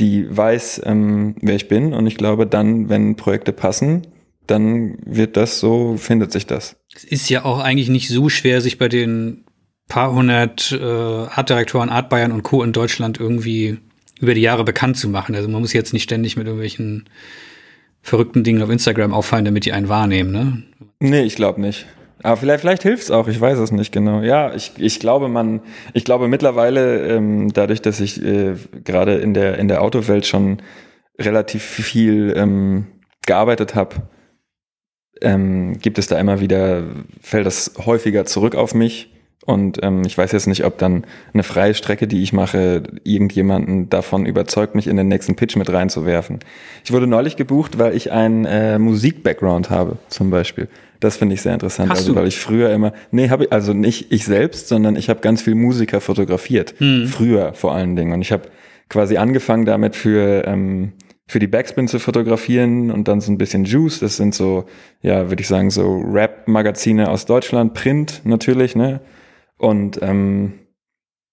die 0.00 0.26
weiß, 0.36 0.82
ähm, 0.84 1.36
wer 1.40 1.54
ich 1.54 1.68
bin 1.68 1.94
und 1.94 2.06
ich 2.08 2.16
glaube 2.16 2.46
dann, 2.46 2.88
wenn 2.88 3.14
Projekte 3.14 3.52
passen, 3.52 4.02
dann 4.46 4.98
wird 5.04 5.36
das 5.36 5.60
so, 5.60 5.96
findet 5.96 6.32
sich 6.32 6.46
das. 6.46 6.76
Es 6.94 7.04
ist 7.04 7.28
ja 7.30 7.44
auch 7.44 7.60
eigentlich 7.60 7.88
nicht 7.88 8.08
so 8.08 8.28
schwer, 8.28 8.60
sich 8.60 8.78
bei 8.78 8.88
den 8.88 9.44
paar 9.88 10.12
hundert 10.12 10.72
äh, 10.72 10.84
Artdirektoren, 10.84 11.90
Artbayern 11.90 12.32
und 12.32 12.42
Co. 12.42 12.62
in 12.62 12.72
Deutschland 12.72 13.20
irgendwie 13.20 13.78
über 14.20 14.34
die 14.34 14.40
Jahre 14.40 14.64
bekannt 14.64 14.96
zu 14.96 15.08
machen. 15.08 15.34
Also 15.34 15.48
man 15.48 15.60
muss 15.60 15.72
jetzt 15.72 15.92
nicht 15.92 16.04
ständig 16.04 16.36
mit 16.36 16.46
irgendwelchen 16.46 17.08
verrückten 18.02 18.44
Dingen 18.44 18.62
auf 18.62 18.70
Instagram 18.70 19.12
auffallen, 19.12 19.44
damit 19.44 19.64
die 19.64 19.72
einen 19.72 19.88
wahrnehmen, 19.88 20.32
ne? 20.32 20.62
Nee, 21.00 21.22
ich 21.22 21.36
glaube 21.36 21.60
nicht. 21.60 21.86
Aber 22.22 22.36
vielleicht, 22.36 22.60
vielleicht 22.60 22.82
hilft's 22.82 23.10
auch, 23.10 23.26
ich 23.26 23.40
weiß 23.40 23.58
es 23.58 23.72
nicht 23.72 23.92
genau. 23.92 24.22
Ja, 24.22 24.54
ich, 24.54 24.72
ich 24.76 25.00
glaube, 25.00 25.28
man, 25.28 25.60
ich 25.92 26.04
glaube 26.04 26.28
mittlerweile, 26.28 27.08
ähm, 27.08 27.52
dadurch, 27.52 27.82
dass 27.82 28.00
ich 28.00 28.22
äh, 28.22 28.54
gerade 28.84 29.16
in 29.16 29.34
der, 29.34 29.58
in 29.58 29.66
der 29.66 29.82
Autowelt 29.82 30.26
schon 30.26 30.62
relativ 31.18 31.62
viel 31.64 32.32
ähm, 32.36 32.86
gearbeitet 33.26 33.74
habe, 33.74 33.96
ähm, 35.22 35.78
gibt 35.78 35.98
es 35.98 36.06
da 36.06 36.18
immer 36.18 36.40
wieder, 36.40 36.82
fällt 37.20 37.46
das 37.46 37.72
häufiger 37.84 38.24
zurück 38.24 38.54
auf 38.54 38.74
mich. 38.74 39.10
Und 39.44 39.80
ähm, 39.82 40.02
ich 40.06 40.16
weiß 40.16 40.30
jetzt 40.32 40.46
nicht, 40.46 40.64
ob 40.64 40.78
dann 40.78 41.04
eine 41.34 41.42
freie 41.42 41.74
Strecke, 41.74 42.06
die 42.06 42.22
ich 42.22 42.32
mache, 42.32 42.84
irgendjemanden 43.02 43.90
davon 43.90 44.24
überzeugt, 44.24 44.76
mich 44.76 44.86
in 44.86 44.96
den 44.96 45.08
nächsten 45.08 45.34
Pitch 45.34 45.56
mit 45.56 45.72
reinzuwerfen. 45.72 46.38
Ich 46.84 46.92
wurde 46.92 47.08
neulich 47.08 47.34
gebucht, 47.36 47.78
weil 47.78 47.96
ich 47.96 48.12
einen 48.12 48.44
äh, 48.44 48.78
Musik-Background 48.78 49.68
habe, 49.68 49.96
zum 50.08 50.30
Beispiel. 50.30 50.68
Das 51.00 51.16
finde 51.16 51.34
ich 51.34 51.42
sehr 51.42 51.54
interessant. 51.54 51.90
Hast 51.90 51.98
also, 51.98 52.12
du? 52.12 52.20
weil 52.20 52.28
ich 52.28 52.38
früher 52.38 52.70
immer, 52.70 52.92
nee, 53.10 53.30
habe 53.30 53.44
ich, 53.44 53.52
also 53.52 53.72
nicht 53.72 54.12
ich 54.12 54.24
selbst, 54.24 54.68
sondern 54.68 54.94
ich 54.94 55.08
habe 55.08 55.18
ganz 55.20 55.42
viel 55.42 55.56
Musiker 55.56 56.00
fotografiert. 56.00 56.74
Hm. 56.78 57.08
Früher 57.08 57.52
vor 57.54 57.74
allen 57.74 57.96
Dingen. 57.96 58.12
Und 58.12 58.22
ich 58.22 58.30
habe 58.30 58.44
quasi 58.88 59.16
angefangen 59.16 59.64
damit 59.64 59.96
für, 59.96 60.46
ähm, 60.46 60.92
für 61.26 61.38
die 61.38 61.46
Backspin 61.46 61.88
zu 61.88 61.98
fotografieren 61.98 62.90
und 62.90 63.08
dann 63.08 63.20
so 63.20 63.32
ein 63.32 63.38
bisschen 63.38 63.64
Juice. 63.64 64.00
Das 64.00 64.16
sind 64.16 64.34
so, 64.34 64.64
ja, 65.00 65.30
würde 65.30 65.40
ich 65.40 65.48
sagen, 65.48 65.70
so 65.70 65.98
Rap-Magazine 65.98 67.08
aus 67.10 67.26
Deutschland, 67.26 67.74
Print 67.74 68.22
natürlich, 68.24 68.76
ne? 68.76 69.00
Und 69.56 70.00
ähm, 70.02 70.54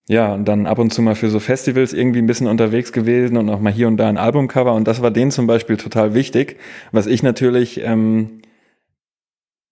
ja, 0.08 0.34
und 0.34 0.46
dann 0.46 0.66
ab 0.66 0.80
und 0.80 0.92
zu 0.92 1.04
mal 1.04 1.14
für 1.14 1.30
so 1.30 1.40
Festivals 1.40 1.94
irgendwie 1.94 2.20
ein 2.20 2.26
bisschen 2.26 2.48
unterwegs 2.48 2.92
gewesen 2.92 3.38
und 3.38 3.48
auch 3.50 3.60
mal 3.60 3.72
hier 3.72 3.88
und 3.88 3.98
da 3.98 4.10
ein 4.10 4.18
Albumcover. 4.18 4.74
Und 4.74 4.88
das 4.88 5.04
war 5.04 5.12
denen 5.12 5.30
zum 5.30 5.46
Beispiel 5.46 5.78
total 5.78 6.16
wichtig, 6.16 6.58
was 6.92 7.06
ich 7.06 7.22
natürlich, 7.22 7.82
ähm, 7.84 8.42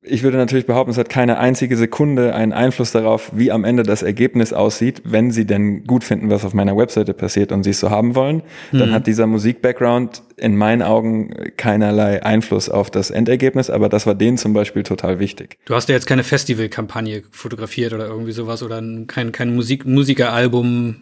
ich 0.10 0.24
würde 0.24 0.38
natürlich 0.38 0.66
behaupten, 0.66 0.92
es 0.92 0.98
hat 0.98 1.10
keine 1.10 1.38
einzige 1.38 1.76
Sekunde 1.78 2.34
einen 2.34 2.54
Einfluss 2.54 2.92
darauf, 2.92 3.32
wie 3.34 3.52
am 3.52 3.64
Ende 3.64 3.84
das 3.84 4.04
Ergebnis 4.04 4.54
aussieht, 4.54 5.02
wenn 5.06 5.32
sie 5.32 5.46
denn 5.46 5.84
gut 5.86 6.04
finden, 6.04 6.30
was 6.30 6.44
auf 6.46 6.54
meiner 6.54 6.76
Webseite 6.78 7.14
passiert 7.14 7.52
und 7.52 7.64
sie 7.64 7.70
es 7.72 7.80
so 7.80 7.90
haben 7.90 8.16
wollen. 8.16 8.44
Dann 8.72 8.90
Mhm. 8.90 8.94
hat 8.94 9.08
dieser 9.08 9.28
Musik-Background 9.28 10.24
in 10.38 10.56
meinen 10.56 10.82
Augen 10.82 11.34
keinerlei 11.58 12.24
Einfluss 12.24 12.70
auf 12.70 12.90
das 12.92 13.10
Endergebnis, 13.12 13.70
aber 13.70 13.90
das 13.90 14.06
war 14.08 14.16
denen 14.16 14.38
zum 14.38 14.54
Beispiel 14.54 14.84
total 14.84 15.20
wichtig. 15.20 15.58
Du 15.66 15.76
hast 15.76 15.90
ja 15.90 15.96
jetzt 15.96 16.08
keine 16.08 16.24
Festivalkampagne 16.24 17.24
fotografiert 17.32 17.94
oder 17.94 18.08
irgendwie 18.08 18.32
sowas 18.32 18.64
oder 18.64 18.78
ein- 18.80 19.08
kein, 19.08 19.32
kein 19.32 19.56
Musik 19.56 19.86
Musikeralbum, 19.86 20.96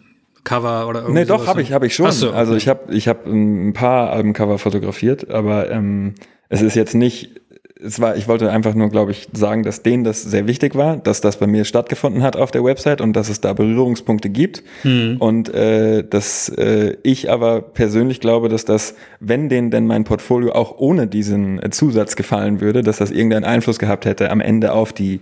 Cover 0.43 0.87
oder 0.87 1.01
irgendwie 1.01 1.19
Nee, 1.21 1.25
doch, 1.25 1.47
habe 1.47 1.61
ich, 1.61 1.71
habe 1.71 1.87
ich 1.87 1.95
schon. 1.95 2.11
So, 2.11 2.31
Also 2.31 2.55
ich 2.55 2.67
habe 2.67 2.93
ich 2.93 3.07
hab 3.07 3.25
ein 3.25 3.73
paar 3.73 4.11
Albencover 4.11 4.59
fotografiert, 4.59 5.29
aber 5.31 5.71
ähm, 5.71 6.13
es 6.49 6.61
ist 6.61 6.75
jetzt 6.75 6.93
nicht, 6.93 7.41
es 7.81 7.99
war, 7.99 8.15
ich 8.15 8.27
wollte 8.27 8.51
einfach 8.51 8.73
nur, 8.73 8.89
glaube 8.89 9.11
ich, 9.11 9.27
sagen, 9.33 9.63
dass 9.63 9.83
denen 9.83 10.03
das 10.03 10.23
sehr 10.23 10.47
wichtig 10.47 10.75
war, 10.75 10.97
dass 10.97 11.19
das 11.19 11.37
bei 11.37 11.47
mir 11.47 11.65
stattgefunden 11.65 12.23
hat 12.23 12.37
auf 12.37 12.51
der 12.51 12.63
Website 12.63 13.01
und 13.01 13.13
dass 13.13 13.29
es 13.29 13.41
da 13.41 13.53
Berührungspunkte 13.53 14.29
gibt. 14.29 14.63
Hm. 14.83 15.17
Und 15.19 15.53
äh, 15.53 16.03
dass 16.07 16.47
äh, 16.49 16.95
ich 17.03 17.29
aber 17.29 17.61
persönlich 17.61 18.21
glaube, 18.21 18.47
dass 18.47 18.63
das, 18.63 18.95
wenn 19.19 19.49
denen 19.49 19.71
denn 19.71 19.87
mein 19.87 20.05
Portfolio 20.05 20.53
auch 20.53 20.77
ohne 20.77 21.07
diesen 21.07 21.61
äh, 21.61 21.69
Zusatz 21.69 22.15
gefallen 22.15 22.61
würde, 22.61 22.81
dass 22.81 22.97
das 22.97 23.11
irgendeinen 23.11 23.45
Einfluss 23.45 23.77
gehabt 23.77 24.05
hätte 24.05 24.31
am 24.31 24.39
Ende 24.39 24.71
auf 24.71 24.93
die, 24.93 25.19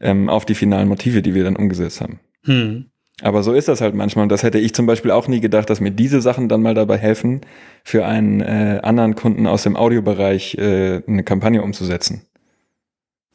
ähm, 0.00 0.30
auf 0.30 0.46
die 0.46 0.54
finalen 0.54 0.88
Motive, 0.88 1.20
die 1.20 1.34
wir 1.34 1.44
dann 1.44 1.56
umgesetzt 1.56 2.00
haben. 2.00 2.20
Hm. 2.44 2.86
Aber 3.22 3.42
so 3.42 3.52
ist 3.52 3.68
das 3.68 3.80
halt 3.80 3.94
manchmal. 3.94 4.24
Und 4.24 4.32
das 4.32 4.42
hätte 4.42 4.58
ich 4.58 4.74
zum 4.74 4.86
Beispiel 4.86 5.12
auch 5.12 5.28
nie 5.28 5.40
gedacht, 5.40 5.70
dass 5.70 5.80
mir 5.80 5.92
diese 5.92 6.20
Sachen 6.20 6.48
dann 6.48 6.60
mal 6.60 6.74
dabei 6.74 6.98
helfen, 6.98 7.40
für 7.84 8.04
einen 8.04 8.40
äh, 8.40 8.80
anderen 8.82 9.14
Kunden 9.14 9.46
aus 9.46 9.62
dem 9.62 9.76
Audiobereich 9.76 10.56
äh, 10.56 11.02
eine 11.06 11.22
Kampagne 11.22 11.62
umzusetzen. 11.62 12.26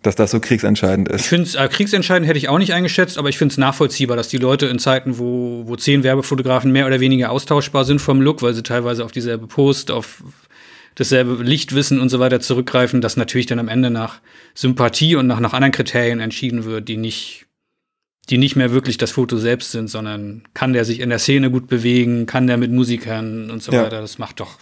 Dass 0.04 0.16
das 0.16 0.32
so 0.32 0.40
kriegsentscheidend 0.40 1.10
Ich 1.10 1.16
ist. 1.16 1.26
finde 1.28 1.46
es, 1.46 1.56
äh, 1.56 1.68
kriegsentscheidend 1.68 2.28
hätte 2.28 2.38
ich 2.38 2.50
auch 2.50 2.60
nicht 2.60 2.74
eingeschätzt, 2.74 3.18
aber 3.18 3.30
ich 3.30 3.38
finde 3.38 3.54
es 3.54 3.58
nachvollziehbar, 3.58 4.16
dass 4.16 4.28
die 4.28 4.38
Leute 4.38 4.68
in 4.68 4.78
Zeiten, 4.78 5.18
wo, 5.18 5.64
wo 5.66 5.76
zehn 5.76 6.04
Werbefotografen 6.04 6.72
mehr 6.72 6.86
oder 6.86 7.00
weniger 7.00 7.32
austauschbar 7.32 7.84
sind 7.84 8.00
vom 8.00 8.22
Look, 8.22 8.42
weil 8.42 8.54
sie 8.54 8.64
teilweise 8.64 9.04
auf 9.04 9.12
dieselbe 9.12 9.48
Post, 9.48 9.90
auf 9.90 10.24
dasselbe 10.96 11.42
Lichtwissen 11.44 12.00
und 12.00 12.10
so 12.10 12.20
weiter 12.20 12.40
zurückgreifen, 12.40 13.02
dass 13.02 13.18
natürlich 13.18 13.48
dann 13.48 13.60
am 13.60 13.68
Ende 13.70 13.90
nach 13.90 14.20
Sympathie 14.54 15.16
und 15.16 15.28
nach, 15.28 15.40
nach 15.40 15.54
anderen 15.54 15.72
Kriterien 15.72 16.20
entschieden 16.20 16.66
wird, 16.66 16.88
die 16.90 16.98
nicht, 16.98 17.47
die 18.30 18.38
nicht 18.38 18.56
mehr 18.56 18.72
wirklich 18.72 18.98
das 18.98 19.12
Foto 19.12 19.38
selbst 19.38 19.72
sind, 19.72 19.90
sondern 19.90 20.44
kann 20.54 20.74
der 20.74 20.86
sich 20.86 21.00
in 21.00 21.10
der 21.10 21.20
Szene 21.20 21.50
gut 21.50 21.68
bewegen, 21.68 22.26
kann 22.26 22.48
der 22.48 22.58
mit 22.58 22.72
Musikern 22.72 23.50
und 23.50 23.64
so 23.64 23.72
Ja. 23.72 23.84
weiter. 23.84 24.02
Das 24.02 24.18
macht 24.18 24.40
doch, 24.40 24.58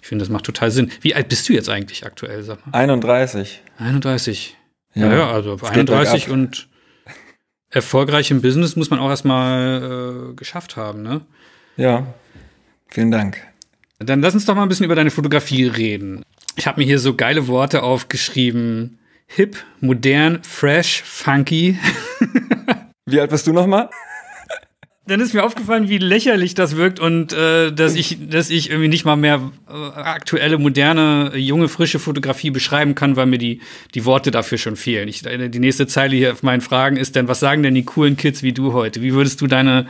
ich 0.00 0.08
finde, 0.08 0.22
das 0.24 0.30
macht 0.30 0.44
total 0.44 0.70
Sinn. 0.70 0.90
Wie 1.02 1.14
alt 1.14 1.28
bist 1.28 1.48
du 1.48 1.52
jetzt 1.52 1.68
eigentlich 1.68 2.06
aktuell, 2.06 2.42
sag 2.42 2.64
mal? 2.66 2.72
31. 2.78 3.62
31. 3.78 4.56
Ja, 4.94 5.12
ja 5.12 5.30
also 5.30 5.58
31 5.62 6.30
und 6.30 6.68
erfolgreich 7.70 8.30
im 8.30 8.42
Business 8.42 8.74
muss 8.76 8.90
man 8.90 8.98
auch 8.98 9.10
erstmal 9.10 10.30
äh, 10.30 10.34
geschafft 10.34 10.76
haben, 10.76 11.02
ne? 11.02 11.20
Ja, 11.76 12.06
vielen 12.88 13.10
Dank. 13.10 13.40
Dann 13.98 14.22
lass 14.22 14.34
uns 14.34 14.46
doch 14.46 14.54
mal 14.54 14.62
ein 14.62 14.68
bisschen 14.68 14.86
über 14.86 14.94
deine 14.94 15.10
Fotografie 15.10 15.64
reden. 15.66 16.22
Ich 16.56 16.66
habe 16.66 16.80
mir 16.80 16.86
hier 16.86 16.98
so 16.98 17.14
geile 17.14 17.46
Worte 17.46 17.82
aufgeschrieben. 17.82 18.98
Hip, 19.26 19.56
modern, 19.80 20.42
fresh, 20.42 21.02
funky. 21.02 21.78
Wie 23.10 23.20
alt 23.20 23.30
bist 23.30 23.46
du 23.46 23.52
nochmal? 23.52 23.90
Dann 25.06 25.20
ist 25.20 25.34
mir 25.34 25.42
aufgefallen, 25.42 25.88
wie 25.88 25.98
lächerlich 25.98 26.54
das 26.54 26.76
wirkt 26.76 27.00
und 27.00 27.32
äh, 27.32 27.72
dass 27.72 27.96
ich, 27.96 28.28
dass 28.28 28.48
ich 28.48 28.70
irgendwie 28.70 28.88
nicht 28.88 29.04
mal 29.04 29.16
mehr 29.16 29.50
äh, 29.68 29.72
aktuelle, 29.72 30.56
moderne, 30.56 31.32
junge, 31.36 31.68
frische 31.68 31.98
Fotografie 31.98 32.50
beschreiben 32.50 32.94
kann, 32.94 33.16
weil 33.16 33.26
mir 33.26 33.38
die, 33.38 33.60
die 33.94 34.04
Worte 34.04 34.30
dafür 34.30 34.56
schon 34.56 34.76
fehlen. 34.76 35.08
Ich, 35.08 35.22
die 35.22 35.58
nächste 35.58 35.88
Zeile 35.88 36.14
hier 36.14 36.32
auf 36.32 36.44
meinen 36.44 36.60
Fragen 36.60 36.96
ist 36.96 37.16
dann, 37.16 37.26
was 37.26 37.40
sagen 37.40 37.64
denn 37.64 37.74
die 37.74 37.84
coolen 37.84 38.16
Kids 38.16 38.44
wie 38.44 38.52
du 38.52 38.72
heute? 38.72 39.02
Wie 39.02 39.12
würdest 39.12 39.40
du 39.40 39.48
deine, 39.48 39.88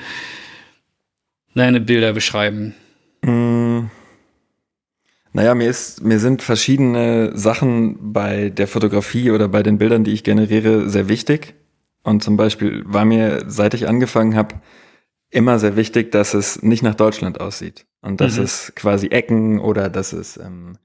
deine 1.54 1.80
Bilder 1.80 2.14
beschreiben? 2.14 2.74
Mm. 3.22 3.90
Naja, 5.32 5.54
mir, 5.54 5.68
ist, 5.68 6.02
mir 6.02 6.18
sind 6.18 6.40
verschiedene 6.40 7.36
Sachen 7.36 8.12
bei 8.12 8.48
der 8.48 8.66
Fotografie 8.66 9.30
oder 9.30 9.48
bei 9.48 9.62
den 9.62 9.76
Bildern, 9.76 10.02
die 10.02 10.12
ich 10.12 10.24
generiere, 10.24 10.88
sehr 10.88 11.08
wichtig. 11.08 11.54
Und 12.02 12.22
zum 12.22 12.36
Beispiel 12.36 12.82
war 12.86 13.04
mir, 13.04 13.44
seit 13.46 13.74
ich 13.74 13.88
angefangen 13.88 14.34
habe, 14.34 14.56
immer 15.30 15.58
sehr 15.58 15.76
wichtig, 15.76 16.10
dass 16.10 16.34
es 16.34 16.62
nicht 16.62 16.82
nach 16.82 16.94
Deutschland 16.94 17.40
aussieht. 17.40 17.86
Und 18.02 18.20
dass 18.20 18.36
mhm. 18.36 18.44
es 18.44 18.72
quasi 18.74 19.08
Ecken 19.08 19.60
oder 19.60 19.88
dass 19.88 20.12
es 20.12 20.36
ähm, 20.36 20.78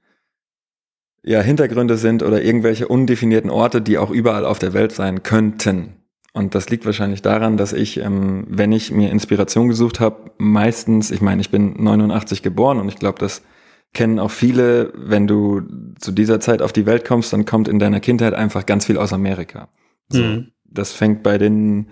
ja, 1.22 1.40
Hintergründe 1.40 1.96
sind 1.96 2.22
oder 2.22 2.42
irgendwelche 2.42 2.86
undefinierten 2.86 3.50
Orte, 3.50 3.82
die 3.82 3.98
auch 3.98 4.10
überall 4.10 4.44
auf 4.44 4.58
der 4.58 4.72
Welt 4.74 4.92
sein 4.92 5.22
könnten. 5.22 5.96
Und 6.32 6.54
das 6.54 6.68
liegt 6.68 6.84
wahrscheinlich 6.84 7.22
daran, 7.22 7.56
dass 7.56 7.72
ich, 7.72 7.98
ähm, 7.98 8.44
wenn 8.48 8.70
ich 8.70 8.92
mir 8.92 9.10
Inspiration 9.10 9.68
gesucht 9.68 10.00
habe, 10.00 10.32
meistens, 10.38 11.10
ich 11.10 11.22
meine, 11.22 11.40
ich 11.40 11.50
bin 11.50 11.82
89 11.82 12.42
geboren 12.42 12.78
und 12.78 12.88
ich 12.88 12.96
glaube, 12.96 13.18
das 13.18 13.42
kennen 13.94 14.18
auch 14.18 14.30
viele, 14.30 14.92
wenn 14.94 15.26
du 15.26 15.62
zu 15.98 16.12
dieser 16.12 16.38
Zeit 16.38 16.60
auf 16.60 16.74
die 16.74 16.84
Welt 16.84 17.06
kommst, 17.06 17.32
dann 17.32 17.46
kommt 17.46 17.68
in 17.68 17.78
deiner 17.78 18.00
Kindheit 18.00 18.34
einfach 18.34 18.66
ganz 18.66 18.84
viel 18.84 18.98
aus 18.98 19.14
Amerika. 19.14 19.68
So, 20.10 20.22
mhm. 20.22 20.52
Das 20.78 20.92
fängt 20.92 21.22
bei 21.22 21.38
den 21.38 21.88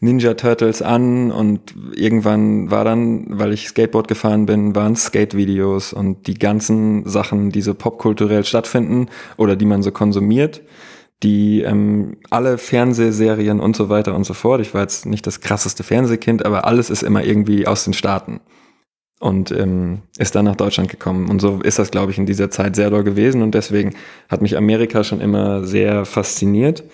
Ninja 0.00 0.34
Turtles 0.34 0.82
an 0.82 1.30
und 1.30 1.74
irgendwann 1.94 2.70
war 2.70 2.84
dann, 2.84 3.38
weil 3.38 3.52
ich 3.52 3.68
Skateboard 3.68 4.08
gefahren 4.08 4.46
bin, 4.46 4.74
waren 4.74 4.94
Skate-Videos 4.94 5.92
und 5.92 6.26
die 6.26 6.38
ganzen 6.38 7.08
Sachen, 7.08 7.50
die 7.50 7.62
so 7.62 7.74
popkulturell 7.74 8.44
stattfinden 8.44 9.08
oder 9.36 9.56
die 9.56 9.64
man 9.64 9.82
so 9.82 9.90
konsumiert, 9.90 10.62
die 11.22 11.62
ähm, 11.62 12.18
alle 12.28 12.58
Fernsehserien 12.58 13.58
und 13.58 13.74
so 13.74 13.88
weiter 13.88 14.14
und 14.14 14.24
so 14.24 14.34
fort. 14.34 14.60
Ich 14.60 14.74
war 14.74 14.82
jetzt 14.82 15.06
nicht 15.06 15.26
das 15.26 15.40
krasseste 15.40 15.82
Fernsehkind, 15.82 16.44
aber 16.44 16.66
alles 16.66 16.90
ist 16.90 17.02
immer 17.02 17.24
irgendwie 17.24 17.66
aus 17.66 17.84
den 17.84 17.94
Staaten 17.94 18.40
und 19.18 19.50
ähm, 19.50 20.02
ist 20.18 20.34
dann 20.34 20.44
nach 20.44 20.56
Deutschland 20.56 20.90
gekommen. 20.90 21.30
Und 21.30 21.40
so 21.40 21.60
ist 21.62 21.78
das, 21.78 21.90
glaube 21.90 22.12
ich, 22.12 22.18
in 22.18 22.26
dieser 22.26 22.50
Zeit 22.50 22.76
sehr 22.76 22.90
doll 22.90 23.02
gewesen. 23.02 23.42
Und 23.42 23.54
deswegen 23.54 23.94
hat 24.28 24.42
mich 24.42 24.56
Amerika 24.56 25.04
schon 25.04 25.20
immer 25.20 25.64
sehr 25.64 26.04
fasziniert. 26.04 26.84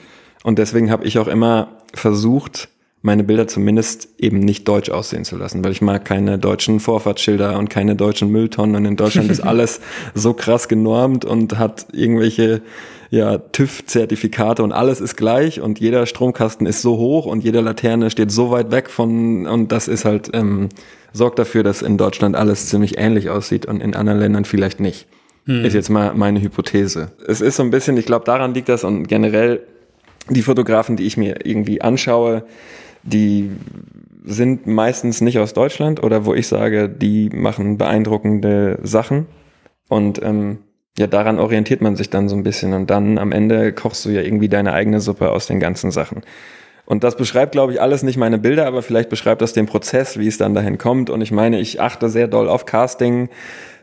Und 0.42 0.58
deswegen 0.58 0.90
habe 0.90 1.04
ich 1.06 1.18
auch 1.18 1.28
immer 1.28 1.68
versucht, 1.94 2.68
meine 3.02 3.24
Bilder 3.24 3.48
zumindest 3.48 4.08
eben 4.18 4.38
nicht 4.38 4.66
deutsch 4.68 4.88
aussehen 4.90 5.24
zu 5.24 5.36
lassen, 5.36 5.64
weil 5.64 5.72
ich 5.72 5.82
mag 5.82 6.04
keine 6.04 6.38
deutschen 6.38 6.78
Vorfahrtsschilder 6.78 7.58
und 7.58 7.68
keine 7.68 7.96
deutschen 7.96 8.30
Mülltonnen. 8.30 8.76
Und 8.76 8.84
in 8.84 8.96
Deutschland 8.96 9.30
ist 9.30 9.40
alles 9.44 9.80
so 10.14 10.34
krass 10.34 10.68
genormt 10.68 11.24
und 11.24 11.58
hat 11.58 11.86
irgendwelche 11.92 12.62
ja, 13.10 13.38
TÜV-Zertifikate 13.38 14.62
und 14.62 14.72
alles 14.72 15.00
ist 15.00 15.16
gleich 15.16 15.60
und 15.60 15.80
jeder 15.80 16.06
Stromkasten 16.06 16.66
ist 16.66 16.80
so 16.80 16.96
hoch 16.96 17.26
und 17.26 17.44
jede 17.44 17.60
Laterne 17.60 18.08
steht 18.10 18.30
so 18.30 18.50
weit 18.50 18.70
weg 18.70 18.88
von 18.88 19.46
und 19.46 19.70
das 19.70 19.86
ist 19.86 20.06
halt 20.06 20.30
ähm, 20.32 20.70
sorgt 21.12 21.38
dafür, 21.38 21.62
dass 21.62 21.82
in 21.82 21.98
Deutschland 21.98 22.36
alles 22.36 22.68
ziemlich 22.68 22.96
ähnlich 22.96 23.28
aussieht 23.28 23.66
und 23.66 23.82
in 23.82 23.94
anderen 23.94 24.18
Ländern 24.18 24.44
vielleicht 24.46 24.80
nicht. 24.80 25.06
Hm. 25.44 25.64
Ist 25.64 25.74
jetzt 25.74 25.90
mal 25.90 26.14
meine 26.14 26.40
Hypothese. 26.40 27.10
Es 27.26 27.40
ist 27.40 27.56
so 27.56 27.62
ein 27.64 27.70
bisschen, 27.70 27.96
ich 27.96 28.06
glaube, 28.06 28.24
daran 28.24 28.54
liegt 28.54 28.70
das 28.70 28.84
und 28.84 29.08
generell 29.08 29.60
die 30.28 30.42
Fotografen, 30.42 30.96
die 30.96 31.04
ich 31.04 31.16
mir 31.16 31.44
irgendwie 31.44 31.80
anschaue, 31.80 32.44
die 33.02 33.50
sind 34.24 34.66
meistens 34.66 35.20
nicht 35.20 35.38
aus 35.38 35.52
Deutschland 35.52 36.02
oder 36.02 36.24
wo 36.24 36.34
ich 36.34 36.46
sage, 36.46 36.88
die 36.88 37.28
machen 37.30 37.78
beeindruckende 37.78 38.78
Sachen 38.82 39.26
und 39.88 40.22
ähm, 40.22 40.58
ja, 40.98 41.06
daran 41.06 41.38
orientiert 41.38 41.80
man 41.80 41.96
sich 41.96 42.10
dann 42.10 42.28
so 42.28 42.36
ein 42.36 42.42
bisschen 42.42 42.74
und 42.74 42.90
dann 42.90 43.18
am 43.18 43.32
Ende 43.32 43.72
kochst 43.72 44.04
du 44.04 44.10
ja 44.10 44.20
irgendwie 44.20 44.48
deine 44.48 44.72
eigene 44.72 45.00
Suppe 45.00 45.30
aus 45.30 45.46
den 45.46 45.58
ganzen 45.58 45.90
Sachen. 45.90 46.22
Und 46.84 47.04
das 47.04 47.16
beschreibt, 47.16 47.52
glaube 47.52 47.72
ich, 47.72 47.80
alles 47.80 48.02
nicht 48.02 48.18
meine 48.18 48.38
Bilder, 48.38 48.66
aber 48.66 48.82
vielleicht 48.82 49.08
beschreibt 49.08 49.40
das 49.40 49.52
den 49.52 49.66
Prozess, 49.66 50.18
wie 50.18 50.26
es 50.26 50.36
dann 50.36 50.54
dahin 50.54 50.78
kommt. 50.78 51.10
Und 51.10 51.22
ich 51.22 51.30
meine, 51.30 51.60
ich 51.60 51.80
achte 51.80 52.08
sehr 52.08 52.28
doll 52.28 52.48
auf 52.48 52.66
Casting, 52.66 53.30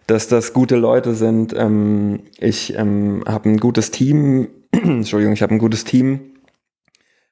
dass 0.06 0.28
das 0.28 0.54
gute 0.54 0.76
Leute 0.76 1.14
sind. 1.16 1.56
Ähm, 1.58 2.20
ich 2.40 2.78
ähm, 2.78 3.24
habe 3.28 3.50
ein 3.50 3.58
gutes 3.58 3.92
Team, 3.92 4.50
Entschuldigung, 4.72 5.34
ich 5.34 5.42
habe 5.42 5.54
ein 5.54 5.60
gutes 5.60 5.84
Team 5.84 6.34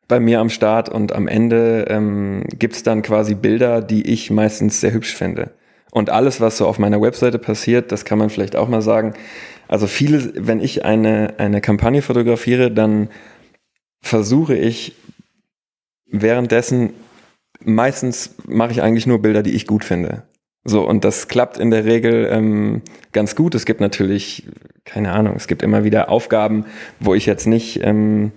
bei 0.07 0.19
mir 0.19 0.39
am 0.39 0.49
Start 0.49 0.89
und 0.89 1.13
am 1.13 1.27
Ende 1.27 1.85
ähm, 1.89 2.43
gibt 2.47 2.87
dann 2.87 3.01
quasi 3.01 3.35
Bilder, 3.35 3.81
die 3.81 4.09
ich 4.09 4.31
meistens 4.31 4.79
sehr 4.79 4.93
hübsch 4.93 5.15
finde. 5.15 5.51
Und 5.91 6.09
alles, 6.09 6.39
was 6.41 6.57
so 6.57 6.67
auf 6.67 6.79
meiner 6.79 7.01
Webseite 7.01 7.39
passiert, 7.39 7.91
das 7.91 8.05
kann 8.05 8.17
man 8.17 8.29
vielleicht 8.29 8.55
auch 8.55 8.67
mal 8.67 8.81
sagen, 8.81 9.13
also 9.67 9.87
viele, 9.87 10.31
wenn 10.35 10.59
ich 10.61 10.85
eine, 10.85 11.35
eine 11.39 11.59
Kampagne 11.59 12.01
fotografiere, 12.01 12.71
dann 12.71 13.09
versuche 14.01 14.55
ich 14.55 14.95
währenddessen, 16.09 16.93
meistens 17.59 18.35
mache 18.45 18.71
ich 18.71 18.81
eigentlich 18.81 19.07
nur 19.07 19.21
Bilder, 19.21 19.43
die 19.43 19.53
ich 19.55 19.67
gut 19.67 19.83
finde. 19.83 20.23
So, 20.69 20.87
und 20.87 21.03
das 21.05 21.29
klappt 21.29 21.57
in 21.57 21.71
der 21.71 21.85
Regel 21.85 22.27
ähm, 22.29 22.81
ganz 23.13 23.35
gut. 23.35 23.55
Es 23.55 23.65
gibt 23.65 23.79
natürlich, 23.79 24.43
keine 24.85 25.13
Ahnung, 25.13 25.35
es 25.37 25.47
gibt 25.47 25.63
immer 25.63 25.83
wieder 25.83 26.09
Aufgaben, 26.09 26.65
wo 26.99 27.15
ich 27.15 27.25
jetzt 27.25 27.47
nicht 27.47 27.79
ähm, 27.83 28.33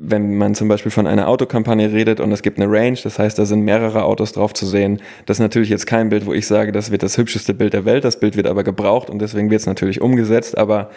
wenn 0.00 0.38
man 0.38 0.54
zum 0.54 0.68
Beispiel 0.68 0.92
von 0.92 1.06
einer 1.06 1.28
Autokampagne 1.28 1.92
redet 1.92 2.20
und 2.20 2.30
es 2.30 2.42
gibt 2.42 2.58
eine 2.60 2.70
Range, 2.70 2.98
das 3.02 3.18
heißt, 3.18 3.38
da 3.38 3.44
sind 3.44 3.62
mehrere 3.62 4.04
Autos 4.04 4.32
drauf 4.32 4.54
zu 4.54 4.64
sehen, 4.64 5.02
das 5.26 5.38
ist 5.38 5.40
natürlich 5.40 5.70
jetzt 5.70 5.86
kein 5.86 6.08
Bild, 6.08 6.24
wo 6.24 6.32
ich 6.32 6.46
sage, 6.46 6.70
das 6.70 6.90
wird 6.92 7.02
das 7.02 7.18
hübscheste 7.18 7.52
Bild 7.52 7.72
der 7.72 7.84
Welt, 7.84 8.04
das 8.04 8.20
Bild 8.20 8.36
wird 8.36 8.46
aber 8.46 8.62
gebraucht 8.62 9.10
und 9.10 9.18
deswegen 9.18 9.50
wird 9.50 9.60
es 9.60 9.66
natürlich 9.66 10.00
umgesetzt, 10.00 10.56
aber 10.56 10.90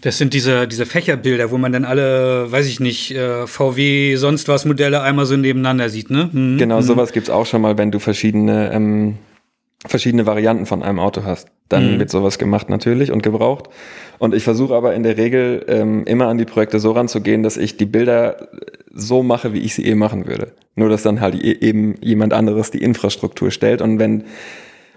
das 0.00 0.18
sind 0.18 0.34
diese, 0.34 0.66
diese 0.66 0.84
Fächerbilder, 0.84 1.52
wo 1.52 1.58
man 1.58 1.70
dann 1.70 1.84
alle, 1.84 2.50
weiß 2.50 2.66
ich 2.66 2.80
nicht, 2.80 3.14
äh, 3.14 3.46
VW, 3.46 4.16
sonst 4.16 4.48
was 4.48 4.64
Modelle 4.64 5.00
einmal 5.02 5.26
so 5.26 5.36
nebeneinander 5.36 5.88
sieht, 5.88 6.10
ne? 6.10 6.28
Mhm. 6.32 6.58
Genau, 6.58 6.78
mhm. 6.78 6.82
sowas 6.82 7.12
gibt's 7.12 7.30
auch 7.30 7.46
schon 7.46 7.62
mal, 7.62 7.78
wenn 7.78 7.92
du 7.92 8.00
verschiedene, 8.00 8.72
ähm, 8.72 9.18
verschiedene 9.86 10.26
Varianten 10.26 10.66
von 10.66 10.82
einem 10.82 10.98
Auto 10.98 11.24
hast. 11.24 11.48
Dann 11.68 11.94
mhm. 11.94 11.98
wird 11.98 12.10
sowas 12.10 12.38
gemacht 12.38 12.70
natürlich 12.70 13.10
und 13.10 13.22
gebraucht. 13.22 13.68
Und 14.18 14.34
ich 14.34 14.44
versuche 14.44 14.74
aber 14.74 14.94
in 14.94 15.02
der 15.02 15.16
Regel 15.16 15.64
ähm, 15.68 16.04
immer 16.04 16.28
an 16.28 16.38
die 16.38 16.44
Projekte 16.44 16.78
so 16.78 16.92
ranzugehen, 16.92 17.42
dass 17.42 17.56
ich 17.56 17.76
die 17.76 17.86
Bilder 17.86 18.48
so 18.92 19.22
mache, 19.22 19.52
wie 19.52 19.60
ich 19.60 19.74
sie 19.74 19.86
eh 19.86 19.94
machen 19.94 20.26
würde. 20.26 20.52
Nur 20.76 20.88
dass 20.88 21.02
dann 21.02 21.20
halt 21.20 21.34
e-, 21.34 21.58
eben 21.60 21.96
jemand 22.00 22.32
anderes 22.32 22.70
die 22.70 22.82
Infrastruktur 22.82 23.50
stellt. 23.50 23.82
Und 23.82 23.98
wenn 23.98 24.24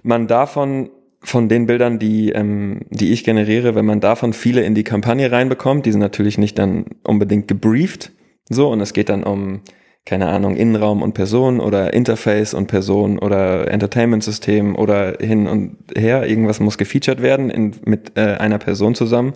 man 0.04 0.28
davon 0.28 0.90
von 1.22 1.50
den 1.50 1.66
Bildern, 1.66 1.98
die, 1.98 2.30
ähm, 2.30 2.82
die 2.90 3.12
ich 3.12 3.24
generiere, 3.24 3.74
wenn 3.74 3.86
man 3.86 4.00
davon 4.00 4.34
viele 4.34 4.62
in 4.62 4.76
die 4.76 4.84
Kampagne 4.84 5.32
reinbekommt, 5.32 5.86
die 5.86 5.92
sind 5.92 6.02
natürlich 6.02 6.38
nicht 6.38 6.60
dann 6.60 6.86
unbedingt 7.04 7.48
gebrieft, 7.48 8.12
so, 8.48 8.70
und 8.70 8.80
es 8.80 8.94
geht 8.94 9.10
dann 9.10 9.24
um 9.24 9.62
keine 10.06 10.28
Ahnung, 10.28 10.56
Innenraum 10.56 11.02
und 11.02 11.14
Person 11.14 11.60
oder 11.60 11.94
Interface 11.94 12.54
und 12.54 12.68
Person 12.68 13.18
oder 13.18 13.72
Entertainment-System 13.72 14.76
oder 14.76 15.18
hin 15.20 15.48
und 15.48 15.78
her. 15.96 16.28
Irgendwas 16.28 16.60
muss 16.60 16.78
gefeatured 16.78 17.24
werden 17.24 17.50
in, 17.50 17.76
mit 17.86 18.16
äh, 18.16 18.36
einer 18.36 18.60
Person 18.60 18.94
zusammen. 18.94 19.34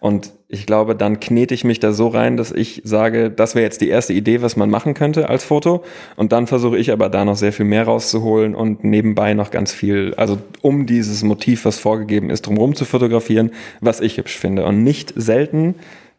Und 0.00 0.32
ich 0.48 0.66
glaube, 0.66 0.94
dann 0.94 1.20
knete 1.20 1.54
ich 1.54 1.64
mich 1.64 1.80
da 1.80 1.92
so 1.92 2.08
rein, 2.08 2.36
dass 2.36 2.52
ich 2.52 2.82
sage, 2.84 3.30
das 3.30 3.54
wäre 3.54 3.64
jetzt 3.64 3.80
die 3.80 3.88
erste 3.88 4.12
Idee, 4.12 4.40
was 4.40 4.56
man 4.56 4.70
machen 4.70 4.94
könnte 4.94 5.28
als 5.28 5.44
Foto. 5.44 5.84
Und 6.16 6.32
dann 6.32 6.46
versuche 6.46 6.78
ich 6.78 6.92
aber 6.92 7.08
da 7.08 7.24
noch 7.24 7.36
sehr 7.36 7.52
viel 7.52 7.66
mehr 7.66 7.84
rauszuholen 7.84 8.54
und 8.54 8.84
nebenbei 8.84 9.34
noch 9.34 9.50
ganz 9.50 9.72
viel, 9.72 10.14
also 10.16 10.38
um 10.62 10.86
dieses 10.86 11.24
Motiv, 11.24 11.64
was 11.64 11.78
vorgegeben 11.78 12.30
ist, 12.30 12.46
drumherum 12.46 12.74
zu 12.74 12.84
fotografieren, 12.84 13.50
was 13.80 14.00
ich 14.00 14.18
hübsch 14.18 14.36
finde. 14.38 14.64
Und 14.64 14.82
nicht 14.82 15.12
selten 15.16 15.74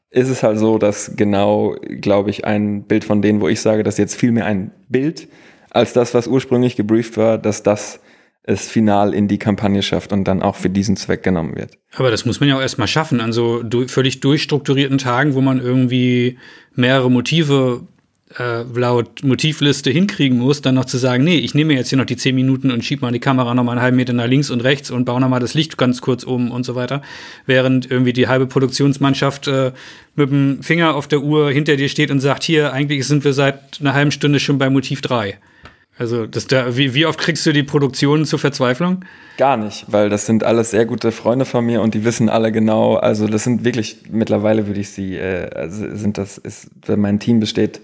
ist 0.09 0.29
es 0.29 0.43
halt 0.43 0.57
so, 0.57 0.77
dass 0.77 1.13
genau, 1.15 1.75
glaube 2.01 2.29
ich, 2.29 2.45
ein 2.45 2.83
Bild 2.83 3.03
von 3.03 3.21
denen, 3.21 3.41
wo 3.41 3.47
ich 3.47 3.61
sage, 3.61 3.83
dass 3.83 3.97
jetzt 3.97 4.15
viel 4.15 4.31
mehr 4.31 4.45
ein 4.45 4.71
Bild 4.89 5.27
als 5.69 5.93
das, 5.93 6.13
was 6.13 6.27
ursprünglich 6.27 6.75
gebrieft 6.75 7.17
war, 7.17 7.37
dass 7.37 7.63
das 7.63 7.99
es 8.43 8.69
final 8.69 9.13
in 9.13 9.27
die 9.27 9.37
Kampagne 9.37 9.83
schafft 9.83 10.13
und 10.13 10.23
dann 10.23 10.41
auch 10.41 10.55
für 10.55 10.69
diesen 10.69 10.95
Zweck 10.95 11.21
genommen 11.21 11.57
wird. 11.57 11.77
Aber 11.95 12.09
das 12.09 12.25
muss 12.25 12.39
man 12.39 12.47
ja 12.47 12.55
auch 12.55 12.61
erstmal 12.61 12.87
schaffen, 12.87 13.19
an 13.19 13.33
so 13.33 13.61
du 13.61 13.87
völlig 13.89 14.21
durchstrukturierten 14.21 14.97
Tagen, 14.97 15.35
wo 15.35 15.41
man 15.41 15.59
irgendwie 15.59 16.37
mehrere 16.73 17.11
Motive 17.11 17.85
äh, 18.37 18.63
laut 18.63 19.23
Motivliste 19.23 19.89
hinkriegen 19.89 20.37
muss, 20.37 20.61
dann 20.61 20.75
noch 20.75 20.85
zu 20.85 20.97
sagen, 20.97 21.23
nee, 21.23 21.37
ich 21.37 21.53
nehme 21.53 21.73
jetzt 21.73 21.89
hier 21.89 21.97
noch 21.97 22.05
die 22.05 22.17
zehn 22.17 22.35
Minuten 22.35 22.71
und 22.71 22.83
schiebe 22.83 23.01
mal 23.01 23.11
die 23.11 23.19
Kamera 23.19 23.53
noch 23.53 23.63
mal 23.63 23.73
einen 23.73 23.81
halben 23.81 23.97
Meter 23.97 24.13
nach 24.13 24.27
links 24.27 24.49
und 24.49 24.61
rechts 24.61 24.91
und 24.91 25.05
baue 25.05 25.21
noch 25.21 25.29
mal 25.29 25.39
das 25.39 25.53
Licht 25.53 25.77
ganz 25.77 26.01
kurz 26.01 26.23
um 26.23 26.51
und 26.51 26.63
so 26.63 26.75
weiter. 26.75 27.01
Während 27.45 27.89
irgendwie 27.89 28.13
die 28.13 28.27
halbe 28.27 28.47
Produktionsmannschaft 28.47 29.47
äh, 29.47 29.71
mit 30.15 30.29
dem 30.29 30.61
Finger 30.61 30.95
auf 30.95 31.07
der 31.07 31.21
Uhr 31.21 31.51
hinter 31.51 31.77
dir 31.77 31.89
steht 31.89 32.11
und 32.11 32.19
sagt, 32.19 32.43
hier, 32.43 32.73
eigentlich 32.73 33.07
sind 33.07 33.23
wir 33.23 33.33
seit 33.33 33.79
einer 33.79 33.93
halben 33.93 34.11
Stunde 34.11 34.39
schon 34.39 34.57
bei 34.57 34.69
Motiv 34.69 35.01
3. 35.01 35.37
Also, 35.99 36.27
das 36.27 36.45
da, 36.45 36.77
wie, 36.77 36.93
wie 36.93 37.07
oft 37.07 37.19
kriegst 37.19 37.43
du 37.47 37.53
die 37.53 37.63
Produktionen 37.63 38.25
zur 38.25 38.37
Verzweiflung? 38.37 39.03
Gar 39.37 39.57
nicht, 39.57 39.85
weil 39.87 40.09
das 40.09 40.27
sind 40.27 40.43
alles 40.43 40.69
sehr 40.69 40.85
gute 40.85 41.11
Freunde 41.11 41.45
von 41.45 41.65
mir 41.65 41.81
und 41.81 41.95
die 41.95 42.03
wissen 42.03 42.29
alle 42.29 42.51
genau, 42.51 42.97
also 42.97 43.27
das 43.27 43.43
sind 43.43 43.65
wirklich, 43.65 44.03
mittlerweile 44.11 44.67
würde 44.67 44.79
ich 44.79 44.89
sie, 44.89 45.15
äh, 45.15 45.49
also 45.55 45.95
sind 45.95 46.19
das, 46.19 46.37
ist, 46.37 46.69
mein 46.87 47.19
Team 47.19 47.39
besteht 47.39 47.81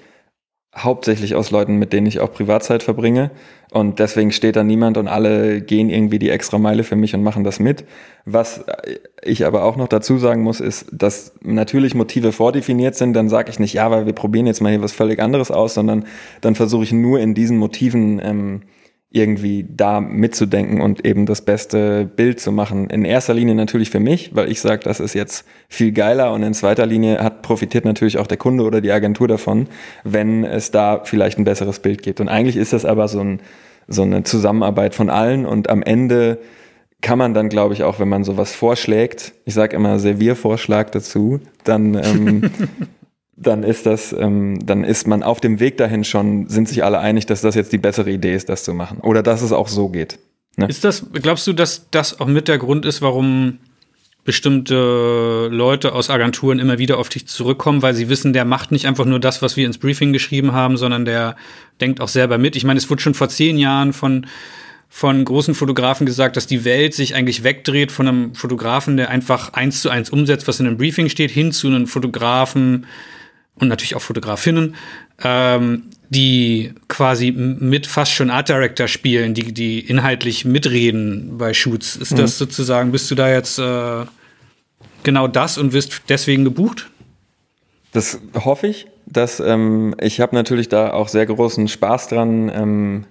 hauptsächlich 0.76 1.36
aus 1.36 1.51
Leuten, 1.51 1.78
mit 1.78 1.93
denen 1.93 2.07
ich 2.07 2.19
auch 2.19 2.32
Privatzeit 2.32 2.82
verbringe. 2.82 3.32
Und 3.71 3.99
deswegen 3.99 4.32
steht 4.32 4.55
da 4.55 4.63
niemand 4.63 4.97
und 4.97 5.07
alle 5.07 5.61
gehen 5.61 5.89
irgendwie 5.89 6.19
die 6.19 6.30
extra 6.30 6.57
Meile 6.57 6.84
für 6.84 6.95
mich 6.95 7.13
und 7.13 7.24
machen 7.24 7.43
das 7.43 7.59
mit. 7.59 7.86
Was 8.26 8.63
ich 9.24 9.45
aber 9.45 9.63
auch 9.63 9.76
noch 9.76 9.88
dazu 9.88 10.17
sagen 10.17 10.41
muss, 10.43 10.59
ist, 10.59 10.88
dass 10.91 11.34
natürlich 11.41 11.95
Motive 11.95 12.32
vordefiniert 12.32 12.95
sind. 12.95 13.13
Dann 13.13 13.30
sage 13.30 13.49
ich 13.51 13.59
nicht, 13.59 13.74
ja, 13.74 13.89
weil 13.91 14.05
wir 14.05 14.13
probieren 14.13 14.47
jetzt 14.47 14.61
mal 14.61 14.69
hier 14.69 14.82
was 14.82 14.93
völlig 14.93 15.19
anderes 15.19 15.51
aus, 15.51 15.74
sondern 15.74 16.05
dann 16.41 16.55
versuche 16.55 16.84
ich 16.84 16.91
nur 16.91 17.19
in 17.19 17.34
diesen 17.34 17.57
Motiven 17.57 18.19
ähm, 18.24 18.61
irgendwie 19.14 19.64
da 19.70 20.01
mitzudenken 20.01 20.82
und 20.82 21.05
eben 21.05 21.28
das 21.28 21.41
beste 21.41 22.05
Bild 22.05 22.39
zu 22.39 22.51
machen. 22.51 22.89
In 22.89 23.05
erster 23.05 23.36
Linie 23.36 23.53
natürlich 23.53 23.91
für 23.91 23.99
mich, 23.99 24.36
weil 24.36 24.51
ich 24.51 24.59
sage, 24.59 24.82
das 24.84 24.99
ist 24.99 25.14
jetzt 25.14 25.45
viel 25.70 25.91
geiler 25.91 26.34
und 26.34 26.41
in 26.41 26.55
zweiter 26.55 26.88
Linie 26.88 27.20
hat 27.20 27.43
profitiert 27.43 27.86
natürlich 27.86 28.18
auch 28.18 28.26
der 28.26 28.38
Kunde 28.38 28.64
oder 28.64 28.82
die 28.82 28.91
Agentur 28.91 29.28
davon, 29.28 29.68
wenn 30.03 30.43
es 30.43 30.72
da 30.72 31.01
vielleicht 31.03 31.38
ein 31.38 31.43
besseres 31.43 31.78
Bild 31.78 32.01
gibt. 32.01 32.22
Und 32.22 32.28
eigentlich 32.28 32.57
ist 32.57 32.74
das 32.74 32.86
aber 32.86 33.07
so, 33.07 33.20
ein, 33.20 33.39
so 33.88 34.01
eine 34.01 34.24
Zusammenarbeit 34.24 34.95
von 34.95 35.11
allen 35.11 35.45
und 35.45 35.70
am 35.70 35.84
Ende 35.84 36.39
kann 37.01 37.20
man 37.20 37.36
dann, 37.36 37.49
glaube 37.49 37.76
ich, 37.76 37.84
auch, 37.84 37.99
wenn 37.99 38.09
man 38.09 38.24
sowas 38.24 38.55
vorschlägt, 38.55 39.34
ich 39.45 39.53
sage 39.53 39.76
immer 39.76 39.99
Serviervorschlag 39.99 40.91
dazu, 40.91 41.39
dann 41.64 41.93
ähm, 41.93 42.49
dann 43.36 43.64
ist 43.64 43.86
das, 43.86 44.14
ähm, 44.14 44.60
dann 44.66 44.84
ist 44.84 45.08
man 45.08 45.24
auf 45.24 45.40
dem 45.42 45.60
Weg 45.60 45.78
dahin 45.78 46.04
schon, 46.04 46.48
sind 46.48 46.68
sich 46.68 46.84
alle 46.84 47.00
einig, 47.00 47.26
dass 47.26 47.42
das 47.42 47.56
jetzt 47.56 47.74
die 47.74 47.78
bessere 47.78 48.12
Idee 48.12 48.36
ist, 48.36 48.50
das 48.50 48.64
zu 48.64 48.74
machen. 48.74 49.00
Oder 49.00 49.24
dass 49.24 49.42
es 49.42 49.52
auch 49.52 49.68
so 49.68 49.90
geht. 49.90 50.20
Ne? 50.56 50.68
Ist 50.68 50.84
das, 50.84 51.06
glaubst 51.14 51.48
du, 51.48 51.54
dass 51.54 51.90
das 51.90 52.20
auch 52.20 52.28
mit 52.28 52.48
der 52.48 52.60
Grund 52.60 52.86
ist, 52.86 53.02
warum 53.02 53.60
bestimmte 54.24 55.50
Leute 55.52 55.94
aus 55.94 56.10
Agenturen 56.10 56.60
immer 56.60 56.78
wieder 56.78 56.98
auf 56.98 57.10
dich 57.10 57.28
zurückkommen, 57.28 57.82
weil 57.82 57.94
sie 57.94 58.08
wissen, 58.08 58.32
der 58.32 58.46
macht 58.46 58.72
nicht 58.72 58.88
einfach 58.88 59.06
nur 59.06 59.20
das, 59.20 59.42
was 59.42 59.58
wir 59.58 59.66
ins 59.66 59.78
Briefing 59.78 60.14
geschrieben 60.14 60.54
haben, 60.54 60.78
sondern 60.78 61.04
der 61.04 61.36
denkt 61.82 62.00
auch 62.00 62.08
selber 62.08 62.38
mit. 62.38 62.56
Ich 62.56 62.64
meine, 62.64 62.78
es 62.78 62.90
wurde 62.90 63.02
schon 63.02 63.16
vor 63.16 63.30
zehn 63.30 63.58
Jahren 63.58 63.94
von 63.94 64.28
von 64.96 65.26
großen 65.26 65.56
Fotografen 65.56 66.06
gesagt, 66.06 66.38
dass 66.38 66.46
die 66.46 66.66
Welt 66.66 66.94
sich 66.94 67.16
eigentlich 67.16 67.44
wegdreht 67.44 67.92
von 67.92 68.08
einem 68.08 68.36
Fotografen, 68.36 68.96
der 68.96 69.10
einfach 69.10 69.54
eins 69.54 69.82
zu 69.82 69.90
eins 69.90 70.12
umsetzt, 70.12 70.48
was 70.48 70.60
in 70.60 70.68
einem 70.68 70.78
Briefing 70.78 71.10
steht, 71.10 71.32
hin 71.32 71.52
zu 71.52 71.66
einem 71.66 71.88
Fotografen, 71.88 72.86
und 73.56 73.68
natürlich 73.68 73.95
auch 73.95 74.01
Fotografinnen, 74.01 74.76
ähm, 75.24 75.84
die 76.10 76.74
quasi 76.88 77.32
mit 77.32 77.88
fast 77.88 78.12
schon 78.12 78.30
Art 78.30 78.49
Director 78.49 78.88
spielen, 78.88 79.34
die, 79.34 79.54
die 79.54 79.80
inhaltlich 79.80 80.45
mitreden 80.45 81.38
bei 81.38 81.54
Shoots. 81.54 81.95
Ist 81.95 82.12
mhm. 82.12 82.18
das 82.18 82.38
sozusagen, 82.38 82.91
bist 82.91 83.10
du 83.10 83.16
da 83.16 83.32
jetzt 83.32 83.60
äh, 83.60 84.06
genau 85.04 85.28
das 85.28 85.58
und 85.58 85.74
wirst 85.74 86.01
deswegen 86.10 86.43
gebucht? 86.43 86.89
Das 87.91 88.20
hoffe 88.36 88.68
ich. 88.68 88.88
Dass, 89.06 89.41
ähm, 89.41 89.93
ich 89.99 90.22
habe 90.22 90.34
natürlich 90.34 90.70
da 90.70 90.93
auch 90.93 91.10
sehr 91.10 91.26
großen 91.26 91.68
Spaß 91.68 92.08
dran, 92.08 92.49
ähm, 92.54 93.06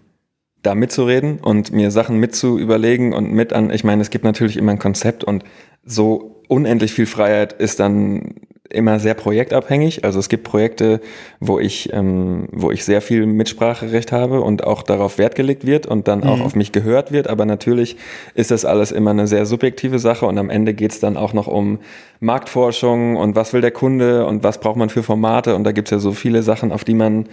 da 0.62 0.74
mitzureden 0.74 1.38
und 1.38 1.70
mir 1.70 1.90
Sachen 1.90 2.16
mitzuüberlegen 2.16 3.12
und 3.12 3.30
mit 3.30 3.52
an, 3.52 3.70
ich 3.70 3.84
meine, 3.84 4.00
es 4.00 4.10
gibt 4.10 4.24
natürlich 4.24 4.56
immer 4.56 4.72
ein 4.72 4.78
Konzept 4.78 5.22
und 5.22 5.44
so 5.84 6.42
unendlich 6.48 6.92
viel 6.92 7.06
Freiheit 7.06 7.52
ist 7.52 7.80
dann 7.80 8.34
immer 8.72 8.98
sehr 8.98 9.14
projektabhängig. 9.14 10.04
Also 10.04 10.18
es 10.18 10.28
gibt 10.28 10.44
Projekte, 10.44 11.00
wo 11.40 11.58
ich, 11.58 11.92
ähm, 11.92 12.48
wo 12.52 12.70
ich 12.70 12.84
sehr 12.84 13.00
viel 13.00 13.26
Mitspracherecht 13.26 14.12
habe 14.12 14.40
und 14.40 14.64
auch 14.64 14.82
darauf 14.82 15.18
Wert 15.18 15.34
gelegt 15.34 15.66
wird 15.66 15.86
und 15.86 16.08
dann 16.08 16.20
mhm. 16.20 16.26
auch 16.26 16.40
auf 16.40 16.54
mich 16.54 16.72
gehört 16.72 17.12
wird. 17.12 17.28
Aber 17.28 17.44
natürlich 17.44 17.96
ist 18.34 18.50
das 18.50 18.64
alles 18.64 18.92
immer 18.92 19.10
eine 19.10 19.26
sehr 19.26 19.46
subjektive 19.46 19.98
Sache 19.98 20.26
und 20.26 20.38
am 20.38 20.50
Ende 20.50 20.74
geht 20.74 20.92
es 20.92 21.00
dann 21.00 21.16
auch 21.16 21.32
noch 21.32 21.46
um 21.46 21.78
Marktforschung 22.20 23.16
und 23.16 23.36
was 23.36 23.52
will 23.52 23.60
der 23.60 23.70
Kunde 23.70 24.26
und 24.26 24.42
was 24.42 24.60
braucht 24.60 24.76
man 24.76 24.88
für 24.88 25.02
Formate. 25.02 25.54
Und 25.54 25.64
da 25.64 25.72
gibt 25.72 25.88
es 25.88 25.92
ja 25.92 25.98
so 25.98 26.12
viele 26.12 26.42
Sachen, 26.42 26.72
auf 26.72 26.84
die 26.84 26.94
man 26.94 27.26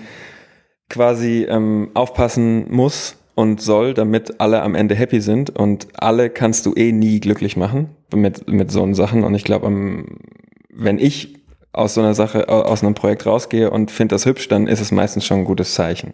quasi 0.90 1.46
ähm, 1.48 1.90
aufpassen 1.94 2.66
muss 2.70 3.16
und 3.40 3.62
soll, 3.62 3.94
damit 3.94 4.42
alle 4.42 4.62
am 4.62 4.76
Ende 4.76 4.96
happy 4.96 5.22
sind. 5.22 5.50
Und 5.52 5.88
alle 5.96 6.30
kannst 6.30 6.66
du 6.66 6.74
eh 6.76 6.92
nie 6.92 7.22
glücklich 7.22 7.56
machen 7.56 7.90
mit, 8.14 8.50
mit 8.50 8.70
so 8.70 8.94
Sachen. 8.94 9.24
Und 9.24 9.34
ich 9.34 9.46
glaube, 9.46 9.68
wenn 10.80 11.00
ich 11.00 11.40
aus 11.72 11.94
so 11.94 12.02
einer 12.02 12.16
Sache, 12.16 12.50
aus 12.50 12.84
einem 12.84 12.96
Projekt 12.96 13.26
rausgehe 13.26 13.70
und 13.70 13.92
finde 13.92 14.16
das 14.16 14.26
hübsch, 14.26 14.48
dann 14.48 14.68
ist 14.68 14.82
es 14.82 14.92
meistens 14.92 15.26
schon 15.26 15.40
ein 15.40 15.46
gutes 15.46 15.74
Zeichen. 15.74 16.14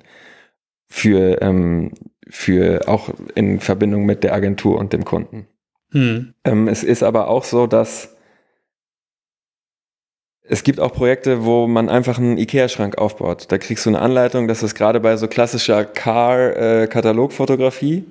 Für, 0.87 1.41
ähm, 1.41 1.93
für 2.29 2.87
auch 2.87 3.09
in 3.35 3.59
Verbindung 3.59 4.05
mit 4.05 4.23
der 4.23 4.33
Agentur 4.33 4.77
und 4.77 4.93
dem 4.93 5.05
Kunden. 5.05 5.47
Hm. 5.91 6.33
Ähm, 6.43 6.67
es 6.67 6.83
ist 6.83 7.03
aber 7.03 7.29
auch 7.29 7.43
so, 7.43 7.67
dass 7.67 8.15
es 10.47 10.63
gibt 10.63 10.79
auch 10.79 10.93
Projekte, 10.93 11.43
wo 11.43 11.65
man 11.65 11.89
einfach 11.89 12.19
einen 12.19 12.37
Ikea-Schrank 12.37 12.99
aufbaut. 12.99 13.51
Da 13.51 13.57
kriegst 13.57 13.83
du 13.85 13.89
eine 13.89 13.99
Anleitung, 13.99 14.47
das 14.47 14.61
ist 14.61 14.75
gerade 14.75 14.99
bei 14.99 15.17
so 15.17 15.27
klassischer 15.27 15.85
Car-Katalogfotografie, 15.85 17.97
äh, 17.97 18.03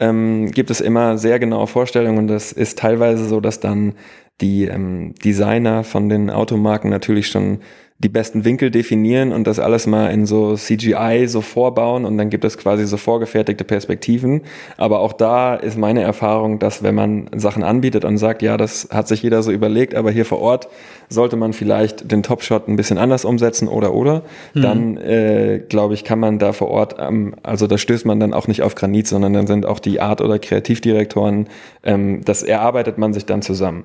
ähm, 0.00 0.50
gibt 0.50 0.70
es 0.70 0.80
immer 0.80 1.18
sehr 1.18 1.38
genaue 1.38 1.66
Vorstellungen 1.66 2.18
und 2.18 2.28
das 2.28 2.52
ist 2.52 2.78
teilweise 2.78 3.28
so, 3.28 3.40
dass 3.40 3.60
dann 3.60 3.94
die 4.40 4.64
ähm, 4.64 5.14
Designer 5.22 5.84
von 5.84 6.08
den 6.08 6.30
Automarken 6.30 6.90
natürlich 6.90 7.28
schon 7.28 7.60
die 8.02 8.08
besten 8.08 8.46
Winkel 8.46 8.70
definieren 8.70 9.30
und 9.30 9.46
das 9.46 9.58
alles 9.58 9.86
mal 9.86 10.06
in 10.06 10.24
so 10.24 10.56
CGI 10.56 11.26
so 11.26 11.42
vorbauen 11.42 12.06
und 12.06 12.16
dann 12.16 12.30
gibt 12.30 12.46
es 12.46 12.56
quasi 12.56 12.86
so 12.86 12.96
vorgefertigte 12.96 13.62
Perspektiven. 13.62 14.40
Aber 14.78 15.00
auch 15.00 15.12
da 15.12 15.54
ist 15.54 15.76
meine 15.76 16.00
Erfahrung, 16.00 16.58
dass 16.58 16.82
wenn 16.82 16.94
man 16.94 17.28
Sachen 17.36 17.62
anbietet 17.62 18.06
und 18.06 18.16
sagt, 18.16 18.40
ja, 18.40 18.56
das 18.56 18.88
hat 18.90 19.06
sich 19.06 19.22
jeder 19.22 19.42
so 19.42 19.52
überlegt, 19.52 19.94
aber 19.94 20.10
hier 20.10 20.24
vor 20.24 20.40
Ort 20.40 20.68
sollte 21.10 21.36
man 21.36 21.52
vielleicht 21.52 22.10
den 22.10 22.22
Topshot 22.22 22.68
ein 22.68 22.76
bisschen 22.76 22.96
anders 22.96 23.26
umsetzen 23.26 23.68
oder 23.68 23.92
oder, 23.92 24.22
mhm. 24.54 24.62
dann 24.62 24.96
äh, 24.96 25.62
glaube 25.68 25.92
ich, 25.92 26.02
kann 26.02 26.20
man 26.20 26.38
da 26.38 26.52
vor 26.54 26.68
Ort, 26.68 26.96
ähm, 26.98 27.34
also 27.42 27.66
da 27.66 27.76
stößt 27.76 28.06
man 28.06 28.18
dann 28.18 28.32
auch 28.32 28.48
nicht 28.48 28.62
auf 28.62 28.76
Granit, 28.76 29.08
sondern 29.08 29.34
dann 29.34 29.46
sind 29.46 29.66
auch 29.66 29.78
die 29.78 30.00
Art- 30.00 30.22
oder 30.22 30.38
Kreativdirektoren, 30.38 31.48
ähm, 31.84 32.22
das 32.24 32.42
erarbeitet 32.42 32.96
man 32.96 33.12
sich 33.12 33.26
dann 33.26 33.42
zusammen. 33.42 33.84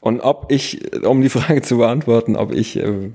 Und 0.00 0.20
ob 0.20 0.52
ich, 0.52 1.02
um 1.04 1.22
die 1.22 1.30
Frage 1.30 1.62
zu 1.62 1.78
beantworten, 1.78 2.36
ob 2.36 2.52
ich 2.52 2.76
äh, 2.76 3.12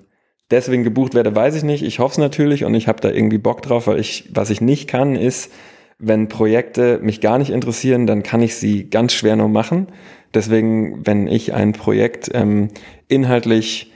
deswegen 0.51 0.83
gebucht 0.83 1.13
werde, 1.13 1.35
weiß 1.35 1.55
ich 1.55 1.63
nicht. 1.63 1.83
Ich 1.83 1.99
hoffe 1.99 2.13
es 2.13 2.17
natürlich 2.17 2.65
und 2.65 2.75
ich 2.75 2.87
habe 2.87 3.01
da 3.01 3.09
irgendwie 3.09 3.37
Bock 3.37 3.61
drauf, 3.61 3.87
weil 3.87 3.99
ich, 3.99 4.25
was 4.33 4.49
ich 4.49 4.61
nicht 4.61 4.87
kann, 4.87 5.15
ist, 5.15 5.51
wenn 5.97 6.27
Projekte 6.27 6.99
mich 7.01 7.21
gar 7.21 7.37
nicht 7.37 7.51
interessieren, 7.51 8.07
dann 8.07 8.23
kann 8.23 8.41
ich 8.41 8.55
sie 8.55 8.89
ganz 8.89 9.13
schwer 9.13 9.35
nur 9.35 9.49
machen. 9.49 9.87
Deswegen, 10.33 11.05
wenn 11.05 11.27
ich 11.27 11.53
ein 11.53 11.73
Projekt 11.73 12.31
ähm, 12.33 12.69
inhaltlich 13.07 13.90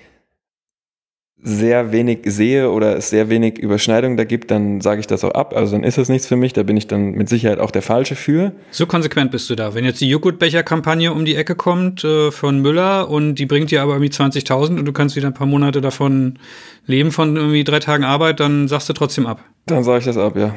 sehr 1.48 1.92
wenig 1.92 2.22
sehe 2.26 2.72
oder 2.72 2.98
es 2.98 3.12
sehr 3.12 3.30
wenig 3.30 3.60
Überschneidung 3.60 4.18
da 4.18 4.24
gibt, 4.24 4.50
dann 4.50 4.82
sage 4.82 5.00
ich 5.00 5.06
das 5.06 5.24
auch 5.24 5.32
ab. 5.32 5.54
Also 5.56 5.74
dann 5.74 5.84
ist 5.84 6.00
es 6.00 6.10
nichts 6.10 6.28
für 6.28 6.36
mich, 6.36 6.54
da 6.54 6.64
bin 6.64 6.76
ich 6.76 6.88
dann 6.88 7.12
mit 7.12 7.30
Sicherheit 7.30 7.60
auch 7.60 7.70
der 7.70 7.84
Falsche 7.84 8.16
für. 8.16 8.52
So 8.72 8.88
konsequent 8.88 9.30
bist 9.30 9.48
du 9.52 9.56
da. 9.56 9.76
Wenn 9.76 9.86
jetzt 9.86 10.02
die 10.02 10.10
Joghurtbecher-Kampagne 10.10 11.14
um 11.14 11.24
die 11.24 11.36
Ecke 11.36 11.54
kommt 11.54 12.04
äh, 12.04 12.32
von 12.32 12.62
Müller 12.62 13.10
und 13.10 13.36
die 13.36 13.46
bringt 13.46 13.70
dir 13.70 13.84
aber 13.84 13.94
irgendwie 13.94 14.12
20.000 14.12 14.80
und 14.80 14.86
du 14.86 14.92
kannst 14.92 15.16
wieder 15.16 15.28
ein 15.28 15.36
paar 15.36 15.46
Monate 15.46 15.82
davon 15.82 16.40
leben 16.88 17.12
von 17.12 17.36
irgendwie 17.36 17.64
drei 17.64 17.80
Tagen 17.80 18.04
Arbeit, 18.04 18.40
dann 18.40 18.68
sagst 18.68 18.90
du 18.90 18.94
trotzdem 18.94 19.28
ab. 19.28 19.44
Dann 19.68 19.84
sage 19.84 20.00
ich 20.00 20.06
das 20.06 20.18
ab, 20.18 20.36
ja. 20.36 20.56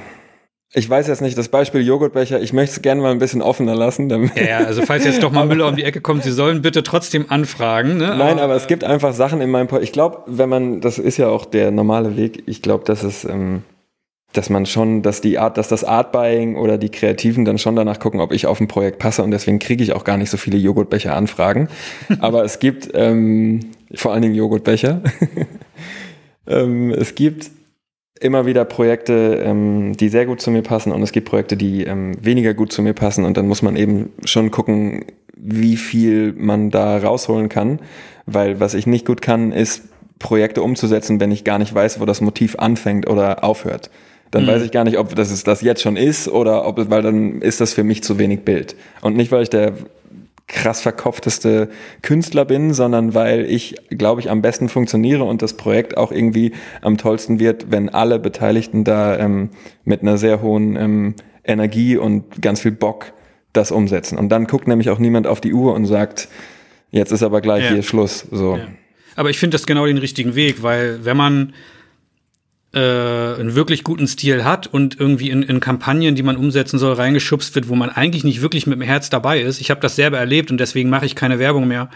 Ich 0.75 0.89
weiß 0.89 1.07
jetzt 1.07 1.23
nicht, 1.23 1.39
das 1.39 1.49
Beispiel 1.49 1.81
Joghurtbecher, 1.81 2.43
ich 2.43 2.53
möchte 2.53 2.77
es 2.77 2.83
gerne 2.83 3.01
mal 3.01 3.11
ein 3.11 3.19
bisschen 3.19 3.41
offener 3.41 3.75
lassen. 3.75 4.11
Ja, 4.11 4.43
ja, 4.43 4.59
also 4.59 4.83
falls 4.83 5.05
jetzt 5.05 5.23
doch 5.23 5.33
mal 5.33 5.47
Müller 5.49 5.66
um 5.66 5.77
die 5.77 5.85
Ecke 5.85 6.03
kommt, 6.03 6.25
Sie 6.25 6.31
sollen 6.31 6.61
bitte 6.61 6.83
trotzdem 6.83 7.31
anfragen. 7.31 7.97
Ne? 7.97 8.09
Nein, 8.09 8.33
aber, 8.33 8.43
aber 8.43 8.55
es 8.57 8.66
gibt 8.66 8.85
einfach 8.85 9.14
Sachen 9.14 9.41
in 9.41 9.51
meinem, 9.51 9.66
Podcast. 9.69 9.85
ich 9.85 9.93
glaube, 9.93 10.25
wenn 10.27 10.51
man, 10.51 10.83
das 10.83 10.99
ist 10.99 11.16
ja 11.16 11.29
auch 11.29 11.47
der 11.47 11.71
normale 11.71 12.19
Weg, 12.19 12.43
ich 12.45 12.61
glaube, 12.61 12.85
dass 12.85 13.03
es, 13.03 13.25
ähm, 13.25 13.62
dass 14.35 14.51
man 14.51 14.66
schon, 14.66 15.01
dass 15.01 15.23
die 15.23 15.39
Art, 15.39 15.57
dass 15.57 15.69
das 15.69 15.85
Art-Buying 15.85 16.57
oder 16.57 16.77
die 16.77 16.91
Kreativen 16.91 17.47
dann 17.47 17.57
schon 17.57 17.75
danach 17.75 17.99
gucken, 17.99 18.21
ob 18.21 18.31
ich 18.31 18.47
auf 18.47 18.61
ein 18.61 18.69
Projekt 18.69 18.99
passe 18.99 19.23
und 19.23 19.31
deswegen 19.31 19.59
kriege 19.59 19.83
ich 19.83 19.95
auch 19.95 20.05
gar 20.05 20.19
nicht 20.19 20.29
so 20.29 20.37
viele 20.37 20.59
Joghurtbecher-Anfragen. 20.59 21.69
aber 22.21 22.45
es 22.45 22.59
gibt 22.59 22.91
ähm, 22.93 23.71
vor 23.95 24.12
allen 24.12 24.21
Dingen 24.21 24.35
Joghurtbecher. 24.35 25.01
ähm, 26.47 26.91
es 26.91 27.14
gibt 27.14 27.51
immer 28.21 28.47
wieder 28.47 28.64
Projekte, 28.64 29.43
ähm, 29.45 29.97
die 29.97 30.09
sehr 30.09 30.27
gut 30.27 30.41
zu 30.41 30.51
mir 30.51 30.62
passen 30.62 30.93
und 30.93 31.03
es 31.03 31.12
gibt 31.12 31.29
Projekte, 31.29 31.57
die 31.57 31.85
ähm, 31.85 32.12
weniger 32.21 32.55
gut 32.55 32.73
zu 32.73 32.83
mir 32.83 32.95
passen 32.95 33.25
und 33.25 33.37
dann 33.37 33.47
muss 33.47 33.62
man 33.62 33.77
eben 33.77 34.12
schon 34.25 34.51
gucken, 34.51 35.05
wie 35.37 35.77
viel 35.77 36.33
man 36.33 36.71
da 36.71 36.99
rausholen 36.99 37.49
kann, 37.49 37.79
weil 38.27 38.61
was 38.61 38.75
ich 38.75 38.87
nicht 38.87 39.07
gut 39.07 39.23
kann, 39.23 39.53
ist 39.53 39.85
Projekte 40.19 40.62
umzusetzen, 40.62 41.21
wenn 41.21 41.31
ich 41.31 41.45
gar 41.45 41.59
nicht 41.59 41.75
weiß, 41.75 42.01
wo 42.01 42.05
das 42.05 42.21
Motiv 42.21 42.57
anfängt 42.59 43.09
oder 43.09 43.45
aufhört. 43.45 43.91
Dann 44.31 44.43
mhm. 44.43 44.49
weiß 44.49 44.62
ich 44.62 44.73
gar 44.73 44.85
nicht, 44.85 44.99
ob 44.99 45.14
das, 45.14 45.43
das 45.43 45.62
jetzt 45.62 45.81
schon 45.81 45.97
ist 45.97 46.29
oder 46.29 46.66
ob, 46.66 46.91
weil 46.91 47.03
dann 47.03 47.41
ist 47.41 47.61
das 47.61 47.73
für 47.73 47.85
mich 47.85 48.03
zu 48.03 48.19
wenig 48.19 48.41
Bild. 48.41 48.77
Und 49.01 49.16
nicht, 49.16 49.33
weil 49.33 49.43
ich 49.43 49.51
der 49.51 49.73
krass 50.49 50.80
verkopfteste 50.80 51.68
Künstler 52.03 52.46
bin, 52.46 52.72
sondern 52.72 53.14
weil 53.14 53.44
ich, 53.44 53.76
glaube 53.90 54.20
ich, 54.22 54.30
am 54.30 54.42
besten 54.42 54.68
funktioniere 54.68 55.24
und 55.24 55.42
das 55.42 55.55
Projekt 55.55 55.96
auch 55.96 56.11
irgendwie 56.11 56.53
am 56.80 56.96
tollsten 56.96 57.38
wird, 57.38 57.70
wenn 57.70 57.90
alle 57.90 58.18
Beteiligten 58.18 58.82
da 58.82 59.18
ähm, 59.18 59.51
mit 59.84 60.01
einer 60.03 60.16
sehr 60.16 60.40
hohen 60.40 60.76
ähm, 60.76 61.14
Energie 61.44 61.96
und 61.96 62.42
ganz 62.42 62.61
viel 62.61 62.72
Bock 62.72 63.12
das 63.53 63.70
umsetzen. 63.70 64.18
Und 64.18 64.30
dann 64.30 64.46
guckt 64.46 64.68
nämlich 64.68 64.90
auch 64.90 64.99
niemand 64.99 65.26
auf 65.26 65.40
die 65.40 65.53
Uhr 65.53 65.74
und 65.74 65.86
sagt, 65.86 66.28
jetzt 66.90 67.12
ist 67.12 67.22
aber 67.22 67.40
gleich 67.40 67.64
ja. 67.64 67.72
hier 67.72 67.82
Schluss. 67.82 68.26
So. 68.30 68.57
Ja. 68.57 68.66
Aber 69.16 69.30
ich 69.30 69.38
finde 69.38 69.55
das 69.55 69.66
genau 69.66 69.86
den 69.86 69.99
richtigen 69.99 70.34
Weg, 70.34 70.62
weil 70.62 71.05
wenn 71.05 71.16
man 71.16 71.53
äh, 72.75 72.79
einen 72.79 73.55
wirklich 73.55 73.83
guten 73.83 74.07
Stil 74.07 74.45
hat 74.45 74.66
und 74.66 75.01
irgendwie 75.01 75.31
in, 75.31 75.43
in 75.43 75.61
Kampagnen, 75.61 76.14
die 76.14 76.23
man 76.23 76.37
umsetzen 76.37 76.79
soll, 76.79 76.95
reingeschubst 76.95 77.55
wird, 77.55 77.69
wo 77.69 77.75
man 77.75 77.91
eigentlich 77.91 78.25
nicht 78.25 78.43
wirklich 78.43 78.66
mit 78.66 78.79
dem 78.79 78.83
Herz 78.83 79.09
dabei 79.11 79.41
ist. 79.41 79.61
Ich 79.61 79.71
habe 79.71 79.81
das 79.81 79.97
selber 79.97 80.19
erlebt 80.19 80.51
und 80.51 80.59
deswegen 80.59 80.91
mache 80.91 81.07
ich 81.07 81.14
keine 81.14 81.39
Werbung 81.39 81.66
mehr. 81.66 81.89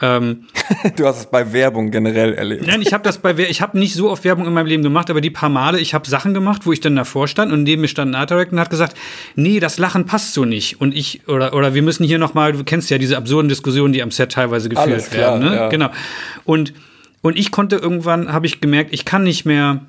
Ähm, 0.00 0.46
du 0.96 1.06
hast 1.06 1.18
es 1.18 1.26
bei 1.26 1.52
Werbung 1.52 1.90
generell 1.90 2.34
erlebt. 2.34 2.66
Nein, 2.66 2.82
ich 2.82 2.92
habe 2.92 3.04
das 3.04 3.18
bei 3.18 3.36
ich 3.38 3.60
habe 3.60 3.78
nicht 3.78 3.94
so 3.94 4.10
oft 4.10 4.24
Werbung 4.24 4.46
in 4.46 4.52
meinem 4.52 4.66
Leben 4.66 4.82
gemacht, 4.82 5.08
aber 5.08 5.20
die 5.20 5.30
paar 5.30 5.50
Male, 5.50 5.78
ich 5.78 5.94
habe 5.94 6.08
Sachen 6.08 6.34
gemacht, 6.34 6.62
wo 6.64 6.72
ich 6.72 6.80
dann 6.80 6.96
davor 6.96 7.28
stand 7.28 7.52
und 7.52 7.62
neben 7.62 7.82
mir 7.82 7.88
stand 7.88 8.12
ein 8.12 8.14
Art 8.16 8.30
Director 8.30 8.54
und 8.54 8.60
hat 8.60 8.70
gesagt, 8.70 8.96
nee, 9.36 9.60
das 9.60 9.78
Lachen 9.78 10.04
passt 10.04 10.34
so 10.34 10.44
nicht 10.44 10.80
und 10.80 10.94
ich 10.96 11.28
oder 11.28 11.54
oder 11.54 11.74
wir 11.74 11.82
müssen 11.82 12.04
hier 12.04 12.18
noch 12.18 12.34
mal, 12.34 12.52
du 12.52 12.64
kennst 12.64 12.90
ja 12.90 12.98
diese 12.98 13.16
absurden 13.16 13.48
Diskussionen, 13.48 13.92
die 13.92 14.02
am 14.02 14.10
Set 14.10 14.32
teilweise 14.32 14.68
geführt 14.68 15.10
klar, 15.10 15.40
werden, 15.40 15.48
ne? 15.48 15.56
Ja. 15.56 15.68
Genau. 15.68 15.90
Und 16.44 16.74
und 17.22 17.38
ich 17.38 17.52
konnte 17.52 17.76
irgendwann 17.76 18.32
habe 18.32 18.46
ich 18.46 18.60
gemerkt, 18.60 18.92
ich 18.92 19.04
kann 19.04 19.22
nicht 19.22 19.44
mehr 19.44 19.80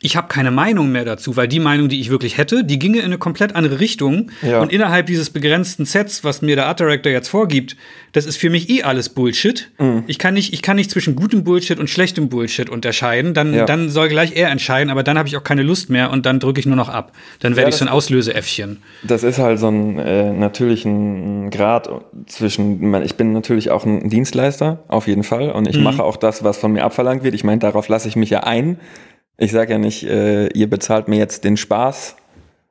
ich 0.00 0.16
habe 0.16 0.28
keine 0.28 0.52
Meinung 0.52 0.92
mehr 0.92 1.04
dazu, 1.04 1.36
weil 1.36 1.48
die 1.48 1.58
Meinung, 1.58 1.88
die 1.88 2.00
ich 2.00 2.08
wirklich 2.08 2.38
hätte, 2.38 2.62
die 2.62 2.78
ginge 2.78 2.98
in 2.98 3.06
eine 3.06 3.18
komplett 3.18 3.56
andere 3.56 3.80
Richtung. 3.80 4.30
Ja. 4.42 4.60
Und 4.60 4.72
innerhalb 4.72 5.06
dieses 5.06 5.30
begrenzten 5.30 5.84
Sets, 5.86 6.22
was 6.22 6.40
mir 6.40 6.54
der 6.54 6.66
Art 6.66 6.78
Director 6.78 7.10
jetzt 7.10 7.28
vorgibt, 7.28 7.76
das 8.12 8.24
ist 8.24 8.36
für 8.36 8.48
mich 8.48 8.70
eh 8.70 8.84
alles 8.84 9.08
Bullshit. 9.08 9.70
Mhm. 9.78 10.04
Ich, 10.06 10.18
kann 10.18 10.34
nicht, 10.34 10.52
ich 10.52 10.62
kann 10.62 10.76
nicht 10.76 10.90
zwischen 10.90 11.16
gutem 11.16 11.42
Bullshit 11.42 11.80
und 11.80 11.90
schlechtem 11.90 12.28
Bullshit 12.28 12.70
unterscheiden. 12.70 13.34
Dann, 13.34 13.52
ja. 13.52 13.64
dann 13.64 13.88
soll 13.88 14.08
gleich 14.08 14.36
er 14.36 14.50
entscheiden, 14.50 14.90
aber 14.90 15.02
dann 15.02 15.18
habe 15.18 15.28
ich 15.28 15.36
auch 15.36 15.42
keine 15.42 15.62
Lust 15.62 15.90
mehr 15.90 16.12
und 16.12 16.26
dann 16.26 16.38
drücke 16.38 16.60
ich 16.60 16.66
nur 16.66 16.76
noch 16.76 16.88
ab. 16.88 17.12
Dann 17.40 17.56
werde 17.56 17.70
ja, 17.70 17.74
ich 17.74 17.76
so 17.76 17.84
ein 17.84 17.88
Auslöseäffchen. 17.88 18.78
Das 19.02 19.24
ist 19.24 19.38
halt 19.38 19.58
so 19.58 19.68
ein 19.68 19.98
äh, 19.98 20.32
natürlich 20.32 20.84
ein 20.84 21.50
Grad 21.50 21.88
zwischen, 22.26 22.94
ich 23.02 23.16
bin 23.16 23.32
natürlich 23.32 23.70
auch 23.70 23.84
ein 23.84 24.08
Dienstleister, 24.08 24.84
auf 24.86 25.08
jeden 25.08 25.24
Fall. 25.24 25.50
Und 25.50 25.68
ich 25.68 25.76
mhm. 25.76 25.82
mache 25.82 26.04
auch 26.04 26.16
das, 26.16 26.44
was 26.44 26.58
von 26.58 26.72
mir 26.72 26.84
abverlangt 26.84 27.24
wird. 27.24 27.34
Ich 27.34 27.42
meine, 27.42 27.58
darauf 27.58 27.88
lasse 27.88 28.06
ich 28.06 28.14
mich 28.14 28.30
ja 28.30 28.44
ein. 28.44 28.78
Ich 29.38 29.52
sage 29.52 29.72
ja 29.72 29.78
nicht, 29.78 30.04
äh, 30.04 30.48
ihr 30.48 30.68
bezahlt 30.68 31.08
mir 31.08 31.16
jetzt 31.16 31.44
den 31.44 31.56
Spaß, 31.56 32.16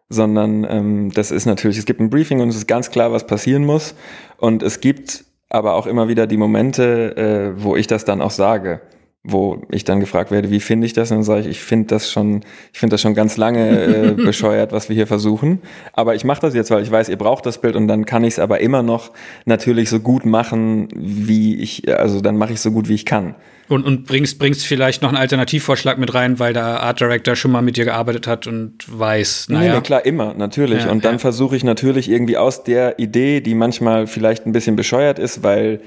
sondern 0.10 0.66
ähm, 0.70 1.12
das 1.14 1.32
ist 1.32 1.46
natürlich, 1.46 1.78
es 1.78 1.86
gibt 1.86 2.00
ein 2.00 2.10
Briefing 2.10 2.42
und 2.42 2.50
es 2.50 2.58
ist 2.58 2.68
ganz 2.68 2.92
klar, 2.92 3.12
was 3.12 3.26
passieren 3.26 3.66
muss. 3.66 3.96
Und 4.38 4.64
es 4.64 4.82
gibt 4.82 5.24
aber 5.50 5.76
auch 5.76 5.88
immer 5.88 6.10
wieder 6.10 6.28
die 6.28 6.38
Momente, 6.38 7.16
äh, 7.58 7.64
wo 7.64 7.78
ich 7.78 7.88
das 7.88 8.04
dann 8.04 8.22
auch 8.22 8.32
sage 8.32 8.82
wo 9.24 9.62
ich 9.72 9.84
dann 9.84 10.00
gefragt 10.00 10.32
werde, 10.32 10.52
wie 10.52 10.62
finde 10.62 10.88
ich 10.88 10.94
das? 10.94 11.12
Und 11.12 11.18
dann 11.18 11.24
sage 11.24 11.42
ich, 11.42 11.48
ich 11.48 11.60
finde 11.60 11.88
das 11.88 12.10
schon, 12.10 12.44
ich 12.72 12.80
finde 12.80 12.94
das 12.94 13.02
schon 13.02 13.14
ganz 13.14 13.36
lange 13.36 13.84
äh, 13.84 14.12
bescheuert, 14.16 14.72
was 14.72 14.88
wir 14.88 14.96
hier 14.96 15.08
versuchen. 15.08 15.62
Aber 15.92 16.16
ich 16.16 16.24
mache 16.24 16.42
das 16.42 16.54
jetzt, 16.54 16.72
weil 16.72 16.82
ich 16.82 16.92
weiß, 16.92 17.10
ihr 17.10 17.18
braucht 17.18 17.46
das 17.46 17.60
Bild 17.60 17.76
und 17.76 17.88
dann 17.88 18.06
kann 18.06 18.24
ich 18.24 18.36
es 18.36 18.40
aber 18.40 18.62
immer 18.62 18.84
noch 18.84 19.12
natürlich 19.46 19.90
so 19.90 20.00
gut 20.00 20.26
machen, 20.26 20.88
wie 20.96 21.58
ich, 21.58 21.94
also 21.94 22.22
dann 22.22 22.38
mache 22.38 22.54
ich 22.54 22.62
so 22.62 22.72
gut 22.72 22.88
wie 22.88 22.96
ich 22.96 23.06
kann. 23.06 23.36
Und, 23.70 23.86
und 23.86 24.06
bringst, 24.06 24.40
bringst 24.40 24.66
vielleicht 24.66 25.02
noch 25.02 25.10
einen 25.10 25.18
Alternativvorschlag 25.18 25.98
mit 25.98 26.14
rein, 26.14 26.40
weil 26.40 26.54
der 26.54 26.64
Art 26.64 27.02
Director 27.02 27.36
schon 27.36 27.52
mal 27.52 27.62
mit 27.62 27.76
dir 27.76 27.84
gearbeitet 27.84 28.26
hat 28.26 28.48
und 28.48 28.86
weiß, 28.88 29.48
naja. 29.50 29.76
Nee, 29.76 29.82
klar, 29.82 30.06
immer, 30.06 30.36
natürlich. 30.36 30.86
Ja, 30.86 30.92
und 30.92 31.04
dann 31.04 31.16
ja. 31.16 31.20
versuche 31.20 31.58
ich 31.58 31.66
natürlich 31.66 32.10
irgendwie 32.10 32.38
aus 32.38 32.64
der 32.64 32.98
Idee, 32.98 33.42
die 33.42 33.56
manchmal 33.56 34.08
vielleicht 34.08 34.46
ein 34.46 34.54
bisschen 34.54 34.78
bescheuert 34.78 35.20
ist, 35.20 35.44
weil 35.44 35.82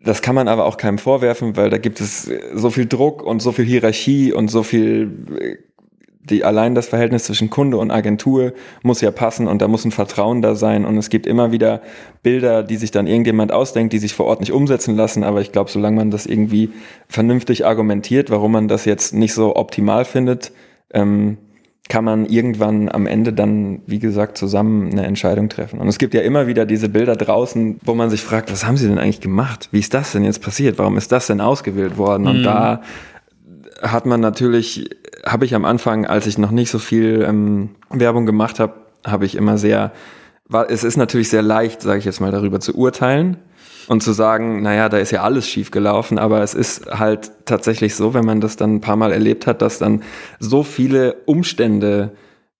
das 0.00 0.22
kann 0.22 0.34
man 0.34 0.48
aber 0.48 0.66
auch 0.66 0.76
keinem 0.76 0.98
vorwerfen, 0.98 1.56
weil 1.56 1.70
da 1.70 1.78
gibt 1.78 2.00
es 2.00 2.30
so 2.54 2.70
viel 2.70 2.86
Druck 2.86 3.22
und 3.22 3.40
so 3.40 3.52
viel 3.52 3.64
Hierarchie 3.64 4.32
und 4.32 4.48
so 4.48 4.62
viel, 4.62 5.58
die 6.22 6.44
allein 6.44 6.74
das 6.74 6.88
Verhältnis 6.88 7.24
zwischen 7.24 7.50
Kunde 7.50 7.78
und 7.78 7.90
Agentur 7.90 8.52
muss 8.82 9.00
ja 9.00 9.10
passen 9.10 9.48
und 9.48 9.62
da 9.62 9.68
muss 9.68 9.84
ein 9.84 9.92
Vertrauen 9.92 10.42
da 10.42 10.54
sein. 10.54 10.84
Und 10.84 10.98
es 10.98 11.08
gibt 11.08 11.26
immer 11.26 11.50
wieder 11.50 11.80
Bilder, 12.22 12.62
die 12.62 12.76
sich 12.76 12.90
dann 12.90 13.06
irgendjemand 13.06 13.52
ausdenkt, 13.52 13.92
die 13.92 13.98
sich 13.98 14.12
vor 14.12 14.26
Ort 14.26 14.40
nicht 14.40 14.52
umsetzen 14.52 14.96
lassen, 14.96 15.24
aber 15.24 15.40
ich 15.40 15.50
glaube, 15.50 15.70
solange 15.70 15.96
man 15.96 16.10
das 16.10 16.26
irgendwie 16.26 16.70
vernünftig 17.08 17.64
argumentiert, 17.64 18.30
warum 18.30 18.52
man 18.52 18.68
das 18.68 18.84
jetzt 18.84 19.14
nicht 19.14 19.32
so 19.32 19.56
optimal 19.56 20.04
findet, 20.04 20.52
ähm, 20.92 21.38
kann 21.88 22.04
man 22.04 22.26
irgendwann 22.26 22.88
am 22.88 23.06
Ende 23.06 23.32
dann, 23.32 23.80
wie 23.86 23.98
gesagt, 23.98 24.36
zusammen 24.36 24.90
eine 24.90 25.04
Entscheidung 25.04 25.48
treffen. 25.48 25.78
Und 25.78 25.88
es 25.88 25.98
gibt 25.98 26.14
ja 26.14 26.22
immer 26.22 26.46
wieder 26.46 26.66
diese 26.66 26.88
Bilder 26.88 27.16
draußen, 27.16 27.78
wo 27.84 27.94
man 27.94 28.10
sich 28.10 28.22
fragt, 28.22 28.50
was 28.50 28.66
haben 28.66 28.76
sie 28.76 28.88
denn 28.88 28.98
eigentlich 28.98 29.20
gemacht? 29.20 29.68
Wie 29.72 29.78
ist 29.78 29.94
das 29.94 30.12
denn 30.12 30.24
jetzt 30.24 30.42
passiert? 30.42 30.78
Warum 30.78 30.96
ist 30.96 31.12
das 31.12 31.28
denn 31.28 31.40
ausgewählt 31.40 31.96
worden? 31.96 32.26
Und 32.26 32.40
mhm. 32.40 32.44
da 32.44 32.82
hat 33.82 34.06
man 34.06 34.20
natürlich, 34.20 34.90
habe 35.24 35.44
ich 35.44 35.54
am 35.54 35.64
Anfang, 35.64 36.06
als 36.06 36.26
ich 36.26 36.38
noch 36.38 36.50
nicht 36.50 36.70
so 36.70 36.78
viel 36.78 37.24
ähm, 37.26 37.70
Werbung 37.90 38.26
gemacht 38.26 38.58
habe, 38.58 38.74
habe 39.06 39.24
ich 39.24 39.36
immer 39.36 39.58
sehr, 39.58 39.92
war, 40.48 40.68
es 40.70 40.82
ist 40.82 40.96
natürlich 40.96 41.28
sehr 41.28 41.42
leicht, 41.42 41.82
sage 41.82 41.98
ich 41.98 42.04
jetzt 42.04 42.20
mal, 42.20 42.32
darüber 42.32 42.58
zu 42.58 42.76
urteilen 42.76 43.36
und 43.88 44.02
zu 44.02 44.12
sagen, 44.12 44.62
naja, 44.62 44.88
da 44.88 44.98
ist 44.98 45.12
ja 45.12 45.22
alles 45.22 45.48
schief 45.48 45.70
gelaufen, 45.70 46.18
aber 46.18 46.42
es 46.42 46.54
ist 46.54 46.86
halt 46.86 47.30
tatsächlich 47.44 47.94
so, 47.94 48.14
wenn 48.14 48.24
man 48.24 48.40
das 48.40 48.56
dann 48.56 48.76
ein 48.76 48.80
paar 48.80 48.96
Mal 48.96 49.12
erlebt 49.12 49.46
hat, 49.46 49.62
dass 49.62 49.78
dann 49.78 50.02
so 50.40 50.62
viele 50.62 51.14
Umstände 51.26 52.12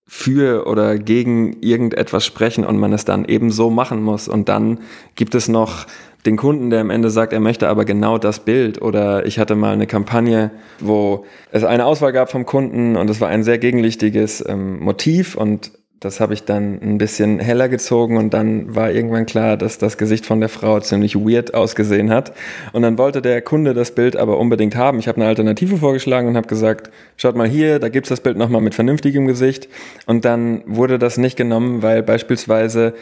für 0.07 0.67
oder 0.67 0.97
gegen 0.97 1.61
irgendetwas 1.61 2.25
sprechen 2.25 2.65
und 2.65 2.77
man 2.77 2.93
es 2.93 3.03
dann 3.03 3.25
eben 3.25 3.51
so 3.51 3.69
machen 3.69 4.01
muss. 4.01 4.29
Und 4.29 4.47
dann 4.47 4.79
gibt 5.15 5.35
es 5.35 5.49
noch 5.49 5.85
den 6.25 6.37
Kunden, 6.37 6.69
der 6.69 6.79
am 6.81 6.89
Ende 6.89 7.09
sagt, 7.09 7.33
er 7.33 7.41
möchte 7.41 7.67
aber 7.67 7.83
genau 7.83 8.17
das 8.17 8.39
Bild. 8.39 8.81
Oder 8.81 9.25
ich 9.25 9.37
hatte 9.37 9.55
mal 9.55 9.73
eine 9.73 9.85
Kampagne, 9.85 10.51
wo 10.79 11.25
es 11.51 11.65
eine 11.65 11.85
Auswahl 11.85 12.13
gab 12.13 12.31
vom 12.31 12.45
Kunden 12.45 12.95
und 12.95 13.09
es 13.09 13.19
war 13.19 13.27
ein 13.27 13.43
sehr 13.43 13.57
gegenlichtiges 13.57 14.43
ähm, 14.47 14.79
Motiv 14.79 15.35
und 15.35 15.71
das 15.99 16.19
habe 16.19 16.33
ich 16.33 16.43
dann 16.43 16.79
ein 16.81 16.97
bisschen 16.97 17.39
heller 17.39 17.69
gezogen 17.69 18.17
und 18.17 18.33
dann 18.33 18.75
war 18.75 18.91
irgendwann 18.91 19.25
klar, 19.25 19.57
dass 19.57 19.79
das 19.79 19.97
Gesicht 19.97 20.25
von 20.25 20.39
der 20.39 20.49
Frau 20.49 20.79
ziemlich 20.79 21.15
weird 21.15 21.55
ausgesehen 21.55 22.11
hat. 22.11 22.33
Und 22.71 22.83
dann 22.83 22.97
wollte 22.97 23.21
der 23.21 23.41
Kunde 23.41 23.73
das 23.73 23.95
Bild 23.95 24.15
aber 24.15 24.37
unbedingt 24.37 24.75
haben. 24.75 24.99
Ich 24.99 25.07
habe 25.07 25.19
eine 25.19 25.27
Alternative 25.27 25.77
vorgeschlagen 25.77 26.27
und 26.27 26.37
habe 26.37 26.47
gesagt, 26.47 26.91
schaut 27.15 27.35
mal 27.35 27.47
hier, 27.47 27.79
da 27.79 27.89
gibt's 27.89 28.09
das 28.09 28.21
Bild 28.21 28.37
nochmal 28.37 28.61
mit 28.61 28.75
vernünftigem 28.75 29.25
Gesicht. 29.25 29.69
Und 30.05 30.23
dann 30.23 30.61
wurde 30.67 30.99
das 30.99 31.17
nicht 31.17 31.35
genommen, 31.35 31.81
weil 31.81 32.03
beispielsweise 32.03 32.93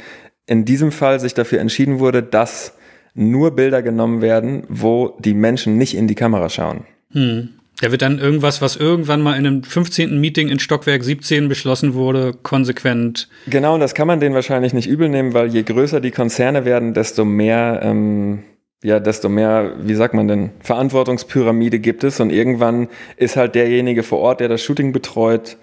in 0.47 0.63
diesem 0.63 0.91
Fall 0.91 1.19
sich 1.19 1.33
dafür 1.33 1.59
entschieden 1.59 1.99
wurde, 1.99 2.23
dass 2.23 2.77
nur 3.13 3.51
Bilder 3.51 3.81
genommen 3.81 4.21
werden, 4.21 4.63
wo 4.69 5.17
die 5.19 5.33
Menschen 5.33 5.77
nicht 5.77 5.97
in 5.97 6.07
die 6.07 6.15
Kamera 6.15 6.49
schauen. 6.49 6.85
Hm. 7.11 7.49
Da 7.81 7.91
wird 7.91 8.01
dann 8.01 8.19
irgendwas, 8.19 8.61
was 8.61 8.77
irgendwann 8.77 9.21
mal 9.21 9.37
in 9.37 9.45
einem 9.45 9.63
15. 9.63 10.19
Meeting 10.19 10.47
in 10.47 10.59
Stockwerk 10.59 11.03
17 11.03 11.49
beschlossen 11.49 11.93
wurde, 11.93 12.33
konsequent. 12.41 13.27
Genau, 13.47 13.73
und 13.73 13.81
das 13.81 13.93
kann 13.93 14.07
man 14.07 14.19
denen 14.19 14.33
wahrscheinlich 14.33 14.73
nicht 14.73 14.87
übel 14.87 15.09
nehmen, 15.09 15.33
weil 15.33 15.47
je 15.47 15.63
größer 15.63 15.99
die 15.99 16.11
Konzerne 16.11 16.63
werden, 16.63 16.93
desto 16.93 17.25
mehr, 17.25 17.81
ähm, 17.83 18.43
ja, 18.81 18.99
desto 18.99 19.27
mehr, 19.27 19.73
wie 19.81 19.95
sagt 19.95 20.13
man 20.13 20.27
denn, 20.27 20.51
Verantwortungspyramide 20.61 21.79
gibt 21.79 22.05
es. 22.05 22.19
Und 22.21 22.29
irgendwann 22.29 22.87
ist 23.17 23.35
halt 23.35 23.55
derjenige 23.55 24.03
vor 24.03 24.19
Ort, 24.19 24.39
der 24.39 24.47
das 24.47 24.63
Shooting 24.63 24.93
betreut, 24.93 25.57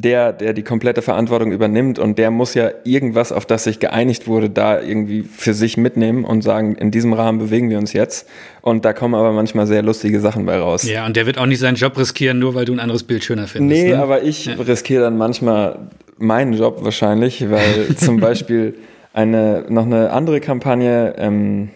der, 0.00 0.32
der 0.32 0.52
die 0.52 0.62
komplette 0.62 1.02
Verantwortung 1.02 1.50
übernimmt 1.50 1.98
und 1.98 2.18
der 2.18 2.30
muss 2.30 2.54
ja 2.54 2.70
irgendwas, 2.84 3.32
auf 3.32 3.46
das 3.46 3.64
sich 3.64 3.80
geeinigt 3.80 4.28
wurde, 4.28 4.48
da 4.48 4.80
irgendwie 4.80 5.24
für 5.24 5.54
sich 5.54 5.76
mitnehmen 5.76 6.24
und 6.24 6.42
sagen, 6.42 6.76
in 6.76 6.92
diesem 6.92 7.12
Rahmen 7.14 7.40
bewegen 7.40 7.68
wir 7.68 7.78
uns 7.78 7.92
jetzt. 7.92 8.28
Und 8.62 8.84
da 8.84 8.92
kommen 8.92 9.16
aber 9.16 9.32
manchmal 9.32 9.66
sehr 9.66 9.82
lustige 9.82 10.20
Sachen 10.20 10.46
bei 10.46 10.56
raus. 10.56 10.88
Ja, 10.88 11.04
und 11.04 11.16
der 11.16 11.26
wird 11.26 11.36
auch 11.36 11.46
nicht 11.46 11.58
seinen 11.58 11.74
Job 11.74 11.98
riskieren, 11.98 12.38
nur 12.38 12.54
weil 12.54 12.64
du 12.64 12.74
ein 12.74 12.78
anderes 12.78 13.02
Bild 13.02 13.24
schöner 13.24 13.48
findest. 13.48 13.82
Nee, 13.82 13.90
ne? 13.90 13.98
aber 14.00 14.22
ich 14.22 14.46
ja. 14.46 14.54
riskiere 14.54 15.02
dann 15.02 15.18
manchmal 15.18 15.88
meinen 16.16 16.52
Job 16.52 16.84
wahrscheinlich, 16.84 17.50
weil 17.50 17.88
zum 17.96 18.20
Beispiel 18.20 18.76
eine, 19.12 19.64
noch 19.68 19.86
eine 19.86 20.10
andere 20.12 20.38
Kampagne, 20.38 21.16
ähm, 21.18 21.70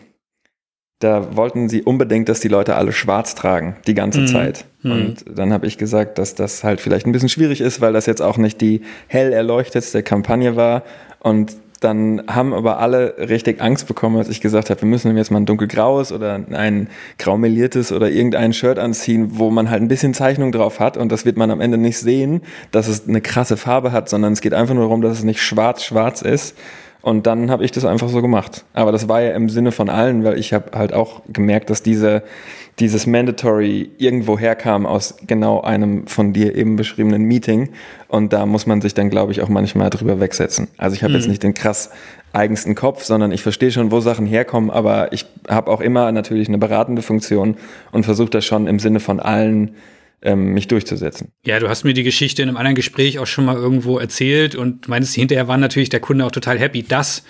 da 1.03 1.37
wollten 1.37 1.69
sie 1.69 1.83
unbedingt, 1.83 2.29
dass 2.29 2.41
die 2.41 2.49
Leute 2.49 2.77
alle 2.77 2.93
schwarz 2.93 3.35
tragen, 3.35 3.77
die 3.87 3.95
ganze 3.95 4.21
mhm. 4.21 4.27
Zeit. 4.27 4.65
Mhm. 4.83 4.93
Und 4.93 5.25
dann 5.39 5.53
habe 5.53 5.67
ich 5.67 5.79
gesagt, 5.79 6.19
dass 6.19 6.35
das 6.35 6.65
halt 6.65 6.81
vielleicht 6.81 7.07
ein 7.07 7.13
bisschen 7.13 7.29
schwierig 7.29 7.61
ist, 7.61 7.81
weil 7.81 7.93
das 7.93 8.07
jetzt 8.07 8.23
auch 8.23 8.37
nicht 8.37 8.61
die 8.61 8.83
hell 9.09 9.33
erleuchtetste 9.33 10.03
Kampagne 10.03 10.57
war. 10.57 10.83
Und 11.21 11.57
dann 11.81 12.23
haben 12.29 12.55
aber 12.55 12.79
alle 12.79 13.17
richtig 13.19 13.61
Angst 13.61 13.89
bekommen, 13.89 14.17
als 14.17 14.29
ich 14.29 14.41
gesagt 14.41 14.71
habe, 14.71 14.81
wir 14.83 14.89
müssen 14.89 15.17
jetzt 15.17 15.31
mal 15.31 15.41
ein 15.41 15.47
dunkelgraues 15.47 16.13
oder 16.13 16.41
ein 16.53 16.89
graumeliertes 17.19 17.91
oder 17.91 18.09
irgendein 18.09 18.53
Shirt 18.53 18.79
anziehen, 18.79 19.31
wo 19.33 19.51
man 19.51 19.69
halt 19.69 19.83
ein 19.83 19.89
bisschen 19.89 20.15
Zeichnung 20.15 20.53
drauf 20.53 20.79
hat 20.79 20.97
und 20.97 21.11
das 21.11 21.25
wird 21.25 21.37
man 21.37 21.51
am 21.51 21.61
Ende 21.61 21.79
nicht 21.79 21.99
sehen, 21.99 22.43
dass 22.71 22.87
es 22.87 23.09
eine 23.09 23.21
krasse 23.21 23.57
Farbe 23.57 23.91
hat, 23.91 24.09
sondern 24.09 24.33
es 24.33 24.41
geht 24.41 24.55
einfach 24.55 24.75
nur 24.75 24.85
darum, 24.85 25.03
dass 25.03 25.19
es 25.19 25.25
nicht 25.25 25.43
schwarz-schwarz 25.43 26.23
ist. 26.23 26.57
Und 27.03 27.27
dann 27.27 27.51
habe 27.51 27.65
ich 27.65 27.73
das 27.73 27.85
einfach 27.85 28.09
so 28.09 28.23
gemacht. 28.23 28.65
Aber 28.75 28.93
das 28.93 29.09
war 29.09 29.21
ja 29.21 29.33
im 29.33 29.49
Sinne 29.49 29.73
von 29.73 29.91
allen, 29.91 30.23
weil 30.25 30.39
ich 30.39 30.53
habe 30.53 30.79
halt 30.79 30.93
auch 30.93 31.23
gemerkt, 31.31 31.69
dass 31.69 31.83
diese, 31.83 32.23
dieses 32.79 33.07
Mandatory 33.07 33.91
irgendwo 33.99 34.39
herkam 34.39 34.87
aus 34.87 35.17
genau 35.27 35.61
einem 35.61 36.07
von 36.07 36.33
dir 36.33 36.55
eben 36.55 36.77
beschriebenen 36.77 37.25
Meeting. 37.25 37.71
Und 38.07 38.33
da 38.33 38.47
muss 38.47 38.67
man 38.67 38.81
sich 38.81 38.95
dann, 38.95 39.11
glaube 39.11 39.33
ich, 39.33 39.43
auch 39.43 39.49
manchmal 39.49 39.91
drüber 39.91 40.21
wegsetzen. 40.21 40.69
Also 40.79 40.95
ich 40.95 41.03
habe 41.03 41.13
mhm. 41.13 41.19
jetzt 41.19 41.29
nicht 41.29 41.43
den 41.43 41.55
krass 41.55 41.91
eigensten 42.33 42.75
Kopf, 42.75 43.03
sondern 43.03 43.33
ich 43.33 43.43
verstehe 43.43 43.73
schon, 43.73 43.91
wo 43.91 44.01
Sachen 44.01 44.25
herkommen, 44.25 44.71
aber 44.71 45.13
ich 45.13 45.27
habe 45.49 45.71
auch 45.71 45.81
immer 45.81 46.11
natürlich 46.13 46.49
eine 46.49 46.59
beratende 46.59 47.03
Funktion 47.03 47.57
und 47.91 48.05
versuche 48.05 48.31
das 48.31 48.45
schon 48.45 48.67
im 48.67 48.79
Sinne 48.79 49.01
von 49.01 49.21
allen 49.21 49.75
ähm, 50.23 50.53
mich 50.53 50.69
durchzusetzen. 50.69 51.33
Ja, 51.45 51.59
du 51.59 51.69
hast 51.69 51.85
mir 51.85 51.95
die 51.95 52.03
Geschichte 52.03 52.43
in 52.43 52.49
einem 52.49 52.57
anderen 52.57 52.75
Gespräch 52.75 53.19
auch 53.19 53.27
schon 53.27 53.45
mal 53.45 53.57
irgendwo 53.57 53.99
erzählt 53.99 54.55
und 54.55 54.89
meinst, 54.89 55.15
hinterher 55.15 55.49
war 55.49 55.59
natürlich 55.59 55.89
der 55.89 56.01
Kunde 56.01 56.25
auch 56.25 56.31
total 56.31 56.59
happy, 56.59 56.83
dass 56.83 57.25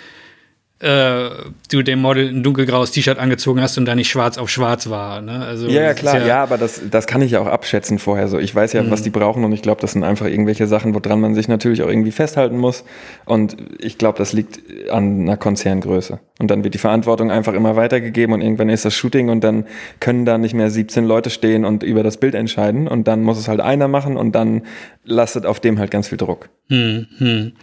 äh, 0.83 1.29
du 1.71 1.81
dem 1.81 2.01
Model 2.01 2.27
ein 2.27 2.43
dunkelgraues 2.43 2.91
T-Shirt 2.91 3.17
angezogen 3.17 3.61
hast 3.61 3.77
und 3.77 3.85
da 3.85 3.95
nicht 3.95 4.09
schwarz 4.09 4.37
auf 4.37 4.49
schwarz 4.49 4.89
war. 4.89 5.21
Ne? 5.21 5.45
Also, 5.45 5.67
ja, 5.67 5.81
ja 5.81 5.93
klar, 5.93 6.19
ja, 6.19 6.27
ja, 6.27 6.43
aber 6.43 6.57
das, 6.57 6.81
das 6.91 7.07
kann 7.07 7.21
ich 7.21 7.31
ja 7.31 7.39
auch 7.39 7.47
abschätzen 7.47 7.99
vorher 7.99 8.27
so. 8.27 8.37
Ich 8.37 8.53
weiß 8.53 8.73
ja, 8.73 8.83
mhm. 8.83 8.91
was 8.91 9.01
die 9.01 9.09
brauchen 9.09 9.45
und 9.45 9.53
ich 9.53 9.61
glaube, 9.61 9.79
das 9.79 9.93
sind 9.93 10.03
einfach 10.03 10.25
irgendwelche 10.25 10.67
Sachen, 10.67 10.93
woran 10.93 11.21
man 11.21 11.35
sich 11.35 11.47
natürlich 11.47 11.83
auch 11.83 11.87
irgendwie 11.87 12.11
festhalten 12.11 12.57
muss. 12.57 12.83
Und 13.25 13.55
ich 13.79 13.97
glaube, 13.97 14.17
das 14.17 14.33
liegt 14.33 14.59
an 14.91 15.21
einer 15.21 15.37
Konzerngröße. 15.37 16.19
Und 16.39 16.51
dann 16.51 16.65
wird 16.65 16.73
die 16.73 16.79
Verantwortung 16.79 17.31
einfach 17.31 17.53
immer 17.53 17.77
weitergegeben 17.77 18.33
und 18.33 18.41
irgendwann 18.41 18.67
ist 18.67 18.83
das 18.83 18.93
Shooting 18.93 19.29
und 19.29 19.41
dann 19.43 19.65
können 20.01 20.25
da 20.25 20.37
nicht 20.37 20.53
mehr 20.53 20.69
17 20.69 21.05
Leute 21.05 21.29
stehen 21.29 21.63
und 21.63 21.83
über 21.83 22.03
das 22.03 22.17
Bild 22.17 22.35
entscheiden 22.35 22.89
und 22.89 23.07
dann 23.07 23.23
muss 23.23 23.37
es 23.37 23.47
halt 23.47 23.61
einer 23.61 23.87
machen 23.87 24.17
und 24.17 24.33
dann 24.33 24.63
lastet 25.05 25.45
auf 25.45 25.61
dem 25.61 25.79
halt 25.79 25.91
ganz 25.91 26.09
viel 26.09 26.17
Druck. 26.17 26.49
Mhm. 26.67 27.53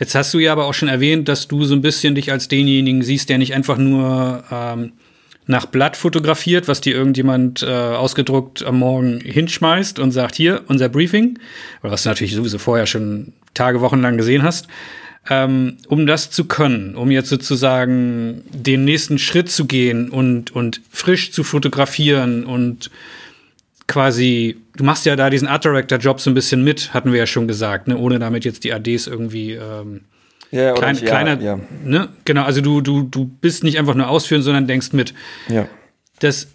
Jetzt 0.00 0.14
hast 0.14 0.32
du 0.32 0.38
ja 0.38 0.52
aber 0.52 0.64
auch 0.64 0.72
schon 0.72 0.88
erwähnt, 0.88 1.28
dass 1.28 1.46
du 1.46 1.64
so 1.64 1.74
ein 1.74 1.82
bisschen 1.82 2.14
dich 2.14 2.32
als 2.32 2.48
denjenigen 2.48 3.02
siehst, 3.02 3.28
der 3.28 3.36
nicht 3.36 3.54
einfach 3.54 3.76
nur 3.76 4.42
ähm, 4.50 4.92
nach 5.46 5.66
Blatt 5.66 5.96
fotografiert, 5.96 6.68
was 6.68 6.80
dir 6.80 6.94
irgendjemand 6.94 7.62
äh, 7.62 7.66
ausgedruckt 7.66 8.64
am 8.64 8.78
Morgen 8.78 9.20
hinschmeißt 9.20 9.98
und 9.98 10.12
sagt, 10.12 10.36
hier, 10.36 10.62
unser 10.68 10.88
Briefing, 10.88 11.38
was 11.82 12.02
du 12.02 12.08
natürlich 12.08 12.34
sowieso 12.34 12.58
vorher 12.58 12.86
schon 12.86 13.34
Tage, 13.52 13.82
Wochen 13.82 14.00
lang 14.00 14.16
gesehen 14.16 14.42
hast, 14.42 14.68
ähm, 15.28 15.76
um 15.88 16.06
das 16.06 16.30
zu 16.30 16.46
können, 16.46 16.94
um 16.94 17.10
jetzt 17.10 17.28
sozusagen 17.28 18.42
den 18.52 18.86
nächsten 18.86 19.18
Schritt 19.18 19.50
zu 19.50 19.66
gehen 19.66 20.08
und, 20.08 20.50
und 20.50 20.80
frisch 20.90 21.30
zu 21.30 21.44
fotografieren 21.44 22.46
und 22.46 22.90
quasi, 23.90 24.56
du 24.76 24.84
machst 24.84 25.04
ja 25.04 25.16
da 25.16 25.30
diesen 25.30 25.48
Art 25.48 25.64
Director 25.64 25.98
Job 25.98 26.20
so 26.20 26.30
ein 26.30 26.34
bisschen 26.34 26.62
mit, 26.62 26.94
hatten 26.94 27.10
wir 27.10 27.18
ja 27.18 27.26
schon 27.26 27.48
gesagt, 27.48 27.88
ne? 27.88 27.98
ohne 27.98 28.20
damit 28.20 28.44
jetzt 28.44 28.62
die 28.62 28.72
ADs 28.72 29.08
irgendwie 29.08 29.54
ähm, 29.54 30.02
ja, 30.52 30.72
klein, 30.74 30.94
ich, 30.94 31.04
kleiner, 31.04 31.40
ja. 31.40 31.58
ne? 31.84 32.08
Genau, 32.24 32.44
also 32.44 32.60
du, 32.60 32.80
du, 32.80 33.02
du 33.02 33.24
bist 33.24 33.64
nicht 33.64 33.78
einfach 33.80 33.96
nur 33.96 34.08
ausführen, 34.08 34.42
sondern 34.42 34.68
denkst 34.68 34.92
mit. 34.92 35.12
Ja. 35.48 35.68
Das 36.20 36.46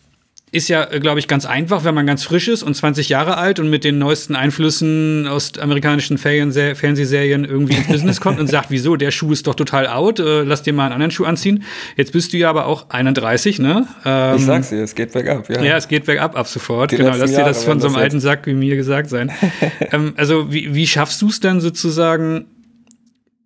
ist 0.55 0.69
ja, 0.69 0.89
äh, 0.89 0.99
glaube 0.99 1.19
ich, 1.19 1.27
ganz 1.27 1.45
einfach, 1.45 1.83
wenn 1.83 1.93
man 1.93 2.05
ganz 2.07 2.23
frisch 2.23 2.47
ist 2.47 2.63
und 2.63 2.73
20 2.73 3.09
Jahre 3.09 3.37
alt 3.37 3.59
und 3.59 3.69
mit 3.69 3.83
den 3.83 3.97
neuesten 3.97 4.35
Einflüssen 4.35 5.27
aus 5.27 5.57
amerikanischen 5.59 6.17
Fernseh 6.17 6.75
Fernsehserien 6.75 7.43
irgendwie 7.45 7.75
ins 7.75 7.87
Business 7.87 8.21
kommt 8.21 8.39
und 8.39 8.47
sagt, 8.47 8.67
wieso, 8.69 8.95
der 8.95 9.11
Schuh 9.11 9.31
ist 9.33 9.47
doch 9.47 9.55
total 9.55 9.87
out, 9.87 10.19
äh, 10.19 10.43
lass 10.43 10.63
dir 10.63 10.73
mal 10.73 10.85
einen 10.85 10.93
anderen 10.93 11.11
Schuh 11.11 11.25
anziehen. 11.25 11.63
Jetzt 11.97 12.13
bist 12.13 12.31
du 12.33 12.37
ja 12.37 12.49
aber 12.49 12.67
auch 12.67 12.89
31, 12.89 13.59
ne? 13.59 13.87
Ähm, 14.05 14.37
ich 14.37 14.45
sag's 14.45 14.69
dir, 14.69 14.81
es 14.81 14.95
geht 14.95 15.11
bergab, 15.11 15.49
ja. 15.49 15.61
Ja, 15.61 15.77
es 15.77 15.87
geht 15.87 16.05
bergab 16.05 16.37
ab 16.37 16.47
sofort. 16.47 16.91
Die 16.91 16.97
genau, 16.97 17.15
lass 17.15 17.31
dir 17.31 17.43
das 17.43 17.63
von 17.63 17.79
so 17.79 17.87
einem 17.87 17.97
alten 17.97 18.19
Sack 18.19 18.47
wie 18.47 18.53
mir 18.53 18.75
gesagt 18.75 19.09
sein. 19.09 19.31
ähm, 19.91 20.13
also, 20.15 20.51
wie, 20.51 20.73
wie 20.73 20.87
schaffst 20.87 21.21
du 21.21 21.27
es 21.27 21.39
dann 21.39 21.59
sozusagen 21.59 22.45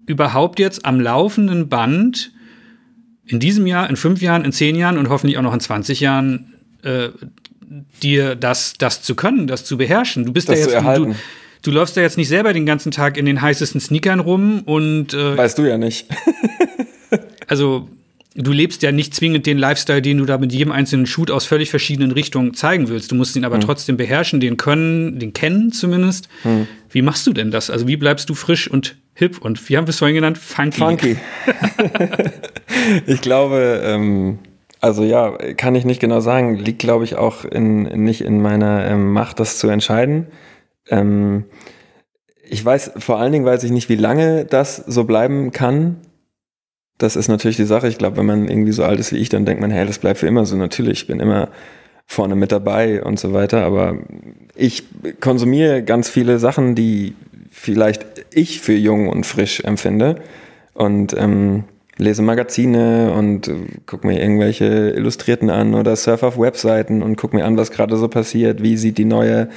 überhaupt 0.05 0.59
jetzt 0.59 0.85
am 0.85 0.99
laufenden 0.99 1.69
Band 1.69 2.31
in 3.25 3.39
diesem 3.39 3.67
Jahr, 3.67 3.89
in 3.89 3.95
fünf 3.95 4.21
Jahren, 4.21 4.43
in 4.43 4.51
zehn 4.51 4.75
Jahren 4.75 4.97
und 4.97 5.09
hoffentlich 5.09 5.37
auch 5.37 5.43
noch 5.43 5.53
in 5.53 5.59
20 5.59 5.99
Jahren 5.99 6.53
äh, 6.83 7.09
dir 8.01 8.35
das, 8.35 8.73
das 8.77 9.01
zu 9.01 9.15
können, 9.15 9.47
das 9.47 9.65
zu 9.65 9.77
beherrschen. 9.77 10.25
Du 10.25 10.33
bist 10.33 10.49
das 10.49 10.67
da 10.67 10.95
jetzt, 10.95 10.97
du, 10.97 11.15
du 11.61 11.71
läufst 11.71 11.97
da 11.97 12.01
jetzt 12.01 12.17
nicht 12.17 12.29
selber 12.29 12.53
den 12.53 12.65
ganzen 12.65 12.91
Tag 12.91 13.17
in 13.17 13.25
den 13.25 13.41
heißesten 13.41 13.79
Sneakern 13.79 14.19
rum 14.19 14.61
und 14.65 15.13
äh, 15.13 15.37
weißt 15.37 15.57
du 15.57 15.63
ja 15.63 15.77
nicht. 15.77 16.07
also 17.47 17.87
du 18.35 18.51
lebst 18.51 18.81
ja 18.81 18.91
nicht 18.91 19.13
zwingend 19.13 19.45
den 19.45 19.57
Lifestyle, 19.57 20.01
den 20.01 20.17
du 20.17 20.25
da 20.25 20.37
mit 20.37 20.51
jedem 20.51 20.71
einzelnen 20.71 21.05
Shoot 21.05 21.29
aus 21.29 21.45
völlig 21.45 21.69
verschiedenen 21.69 22.11
Richtungen 22.11 22.53
zeigen 22.53 22.89
willst. 22.89 23.11
Du 23.11 23.15
musst 23.15 23.35
ihn 23.35 23.45
aber 23.45 23.55
hm. 23.55 23.61
trotzdem 23.61 23.97
beherrschen, 23.97 24.39
den 24.39 24.57
können, 24.57 25.19
den 25.19 25.33
kennen 25.33 25.71
zumindest. 25.71 26.29
Hm. 26.43 26.67
Wie 26.89 27.01
machst 27.01 27.27
du 27.27 27.33
denn 27.33 27.51
das? 27.51 27.69
Also 27.69 27.87
wie 27.87 27.97
bleibst 27.97 28.29
du 28.29 28.33
frisch 28.33 28.69
und 28.69 28.95
hip 29.13 29.39
und 29.39 29.69
wie 29.69 29.77
haben 29.77 29.85
wir 29.85 29.91
es 29.91 29.99
vorhin 29.99 30.15
genannt? 30.15 30.37
Funky. 30.37 30.79
Funky. 30.79 31.17
ich 33.05 33.21
glaube, 33.21 33.81
ähm, 33.83 34.39
also 34.81 35.03
ja, 35.03 35.31
kann 35.57 35.75
ich 35.75 35.85
nicht 35.85 35.99
genau 35.99 36.19
sagen. 36.21 36.55
Liegt, 36.55 36.79
glaube 36.79 37.03
ich, 37.03 37.15
auch 37.15 37.43
in, 37.45 37.83
nicht 37.83 38.21
in 38.21 38.41
meiner 38.41 38.85
ähm, 38.85 39.11
Macht, 39.11 39.39
das 39.39 39.57
zu 39.57 39.67
entscheiden. 39.67 40.27
Ähm, 40.89 41.45
ich 42.49 42.63
weiß, 42.63 42.93
vor 42.97 43.19
allen 43.19 43.31
Dingen 43.31 43.45
weiß 43.45 43.63
ich 43.63 43.71
nicht, 43.71 43.89
wie 43.89 43.95
lange 43.95 44.45
das 44.45 44.77
so 44.77 45.03
bleiben 45.03 45.51
kann. 45.51 45.97
Das 46.97 47.15
ist 47.15 47.27
natürlich 47.27 47.57
die 47.57 47.65
Sache. 47.65 47.87
Ich 47.87 47.97
glaube, 47.97 48.17
wenn 48.17 48.25
man 48.25 48.47
irgendwie 48.47 48.71
so 48.71 48.83
alt 48.83 48.99
ist 48.99 49.13
wie 49.13 49.17
ich, 49.17 49.29
dann 49.29 49.45
denkt 49.45 49.61
man, 49.61 49.71
hey, 49.71 49.85
das 49.85 49.99
bleibt 49.99 50.19
für 50.19 50.27
immer 50.27 50.45
so. 50.45 50.55
Natürlich, 50.55 51.01
ich 51.01 51.07
bin 51.07 51.19
immer 51.19 51.49
vorne 52.05 52.35
mit 52.35 52.51
dabei 52.51 53.03
und 53.03 53.19
so 53.19 53.33
weiter. 53.33 53.63
Aber 53.65 53.97
ich 54.55 54.83
konsumiere 55.19 55.83
ganz 55.83 56.09
viele 56.09 56.39
Sachen, 56.39 56.75
die 56.75 57.15
vielleicht 57.51 58.05
ich 58.33 58.61
für 58.61 58.73
jung 58.73 59.09
und 59.09 59.25
frisch 59.25 59.61
empfinde. 59.61 60.21
Und 60.73 61.15
ähm, 61.17 61.65
lese 61.99 62.21
Magazine 62.21 63.11
und 63.11 63.47
äh, 63.47 63.53
gucke 63.85 64.07
mir 64.07 64.19
irgendwelche 64.19 64.93
Illustrierten 64.95 65.49
an 65.49 65.75
oder 65.75 65.95
surf 65.95 66.23
auf 66.23 66.39
Webseiten 66.39 67.03
und 67.03 67.17
gucke 67.17 67.35
mir 67.35 67.45
an, 67.45 67.57
was 67.57 67.71
gerade 67.71 67.97
so 67.97 68.07
passiert. 68.07 68.63
Wie 68.63 68.77
sieht 68.77 68.97
die 68.97 69.05
neue 69.05 69.49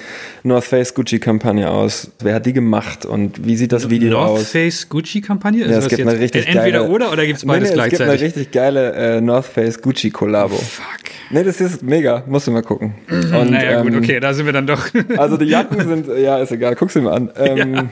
North 0.42 0.64
Face 0.64 0.92
Gucci 0.92 1.20
Kampagne 1.20 1.70
aus? 1.70 2.10
Wer 2.20 2.34
hat 2.34 2.44
die 2.44 2.52
gemacht 2.52 3.06
und 3.06 3.46
wie 3.46 3.56
sieht 3.56 3.72
das 3.72 3.88
Video 3.88 4.10
North 4.10 4.28
aus? 4.28 4.38
North 4.38 4.48
Face 4.48 4.88
Gucci 4.88 5.20
Kampagne? 5.20 5.66
Ja, 5.66 5.78
es 5.78 5.88
gibt 5.88 6.02
eine 6.02 6.18
richtig 6.18 6.48
entweder 6.48 6.80
geile, 6.80 6.90
oder 6.90 7.12
oder 7.12 7.24
gibt 7.24 7.38
es 7.38 7.44
beides 7.44 7.70
nee, 7.70 7.76
nee, 7.76 7.88
gleichzeitig? 7.88 7.92
Es 7.92 7.98
gibt 7.98 8.10
eine 8.10 8.26
richtig 8.26 8.50
geile 8.50 8.92
äh, 9.16 9.20
North 9.20 9.46
Face 9.46 9.80
Gucci 9.80 10.10
Kollabo. 10.10 10.56
Oh, 10.56 10.58
fuck. 10.58 11.12
Nee, 11.30 11.44
das 11.44 11.60
ist 11.60 11.82
mega. 11.82 12.24
Musst 12.26 12.48
du 12.48 12.50
mal 12.50 12.62
gucken. 12.62 12.94
Und, 13.08 13.52
naja, 13.52 13.80
ähm, 13.80 13.86
gut, 13.86 14.02
okay, 14.02 14.20
da 14.20 14.34
sind 14.34 14.46
wir 14.46 14.52
dann 14.52 14.66
doch. 14.66 14.86
also 15.16 15.36
die 15.36 15.46
Jacken 15.46 15.80
sind, 15.88 16.08
ja, 16.18 16.38
ist 16.38 16.52
egal, 16.52 16.74
guck's 16.74 16.92
dir 16.92 17.02
mal 17.02 17.14
an. 17.14 17.30
Ähm, 17.36 17.74
ja. 17.74 17.84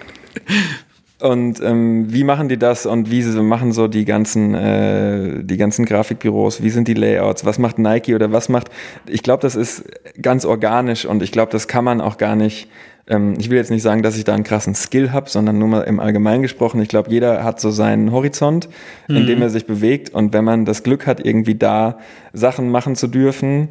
Und 1.20 1.60
ähm, 1.60 2.12
wie 2.12 2.24
machen 2.24 2.48
die 2.48 2.56
das 2.56 2.86
und 2.86 3.10
wie 3.10 3.22
machen 3.42 3.72
so 3.72 3.88
die 3.88 4.04
ganzen, 4.04 4.54
äh, 4.54 5.44
die 5.44 5.56
ganzen 5.58 5.84
Grafikbüros, 5.84 6.62
wie 6.62 6.70
sind 6.70 6.88
die 6.88 6.94
Layouts, 6.94 7.44
was 7.44 7.58
macht 7.58 7.78
Nike 7.78 8.14
oder 8.14 8.32
was 8.32 8.48
macht, 8.48 8.70
ich 9.06 9.22
glaube, 9.22 9.42
das 9.42 9.54
ist 9.54 9.84
ganz 10.20 10.44
organisch 10.44 11.04
und 11.04 11.22
ich 11.22 11.30
glaube, 11.30 11.52
das 11.52 11.68
kann 11.68 11.84
man 11.84 12.00
auch 12.00 12.16
gar 12.16 12.36
nicht, 12.36 12.68
ähm, 13.06 13.34
ich 13.38 13.50
will 13.50 13.58
jetzt 13.58 13.70
nicht 13.70 13.82
sagen, 13.82 14.02
dass 14.02 14.16
ich 14.16 14.24
da 14.24 14.32
einen 14.32 14.44
krassen 14.44 14.74
Skill 14.74 15.12
habe, 15.12 15.28
sondern 15.28 15.58
nur 15.58 15.68
mal 15.68 15.82
im 15.82 16.00
Allgemeinen 16.00 16.40
gesprochen, 16.40 16.80
ich 16.80 16.88
glaube, 16.88 17.10
jeder 17.10 17.44
hat 17.44 17.60
so 17.60 17.70
seinen 17.70 18.12
Horizont, 18.12 18.70
mhm. 19.06 19.16
in 19.16 19.26
dem 19.26 19.42
er 19.42 19.50
sich 19.50 19.66
bewegt. 19.66 20.10
Und 20.10 20.32
wenn 20.32 20.44
man 20.44 20.64
das 20.64 20.82
Glück 20.82 21.06
hat, 21.06 21.24
irgendwie 21.24 21.54
da 21.54 21.98
Sachen 22.32 22.70
machen 22.70 22.96
zu 22.96 23.08
dürfen, 23.08 23.68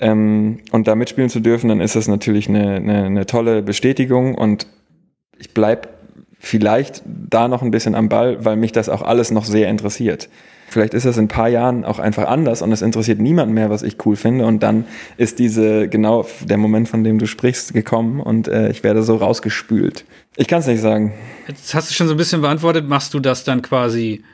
ähm, 0.00 0.58
und 0.72 0.88
da 0.88 0.94
mitspielen 0.94 1.30
zu 1.30 1.40
dürfen, 1.40 1.68
dann 1.68 1.80
ist 1.80 1.96
das 1.96 2.08
natürlich 2.08 2.48
eine, 2.48 2.76
eine, 2.76 3.04
eine 3.04 3.26
tolle 3.26 3.62
Bestätigung. 3.62 4.34
Und 4.34 4.66
ich 5.38 5.54
bleib 5.54 5.88
vielleicht 6.46 7.02
da 7.04 7.48
noch 7.48 7.62
ein 7.62 7.70
bisschen 7.70 7.94
am 7.94 8.08
Ball, 8.08 8.44
weil 8.44 8.56
mich 8.56 8.72
das 8.72 8.88
auch 8.88 9.02
alles 9.02 9.30
noch 9.30 9.44
sehr 9.44 9.68
interessiert. 9.68 10.28
Vielleicht 10.68 10.94
ist 10.94 11.06
das 11.06 11.16
in 11.16 11.24
ein 11.24 11.28
paar 11.28 11.48
Jahren 11.48 11.84
auch 11.84 11.98
einfach 11.98 12.26
anders 12.26 12.60
und 12.60 12.72
es 12.72 12.82
interessiert 12.82 13.20
niemand 13.20 13.52
mehr, 13.52 13.70
was 13.70 13.82
ich 13.82 14.04
cool 14.04 14.16
finde. 14.16 14.46
Und 14.46 14.62
dann 14.62 14.84
ist 15.16 15.38
diese, 15.38 15.88
genau 15.88 16.26
der 16.44 16.56
Moment, 16.56 16.88
von 16.88 17.04
dem 17.04 17.18
du 17.18 17.26
sprichst, 17.26 17.72
gekommen 17.72 18.20
und 18.20 18.48
äh, 18.48 18.70
ich 18.70 18.82
werde 18.82 19.02
so 19.02 19.16
rausgespült. 19.16 20.04
Ich 20.36 20.48
kann 20.48 20.60
es 20.60 20.66
nicht 20.66 20.80
sagen. 20.80 21.14
Jetzt 21.46 21.74
hast 21.74 21.90
du 21.90 21.94
schon 21.94 22.08
so 22.08 22.14
ein 22.14 22.16
bisschen 22.16 22.40
beantwortet. 22.40 22.88
Machst 22.88 23.14
du 23.14 23.20
das 23.20 23.44
dann 23.44 23.62
quasi 23.62 24.24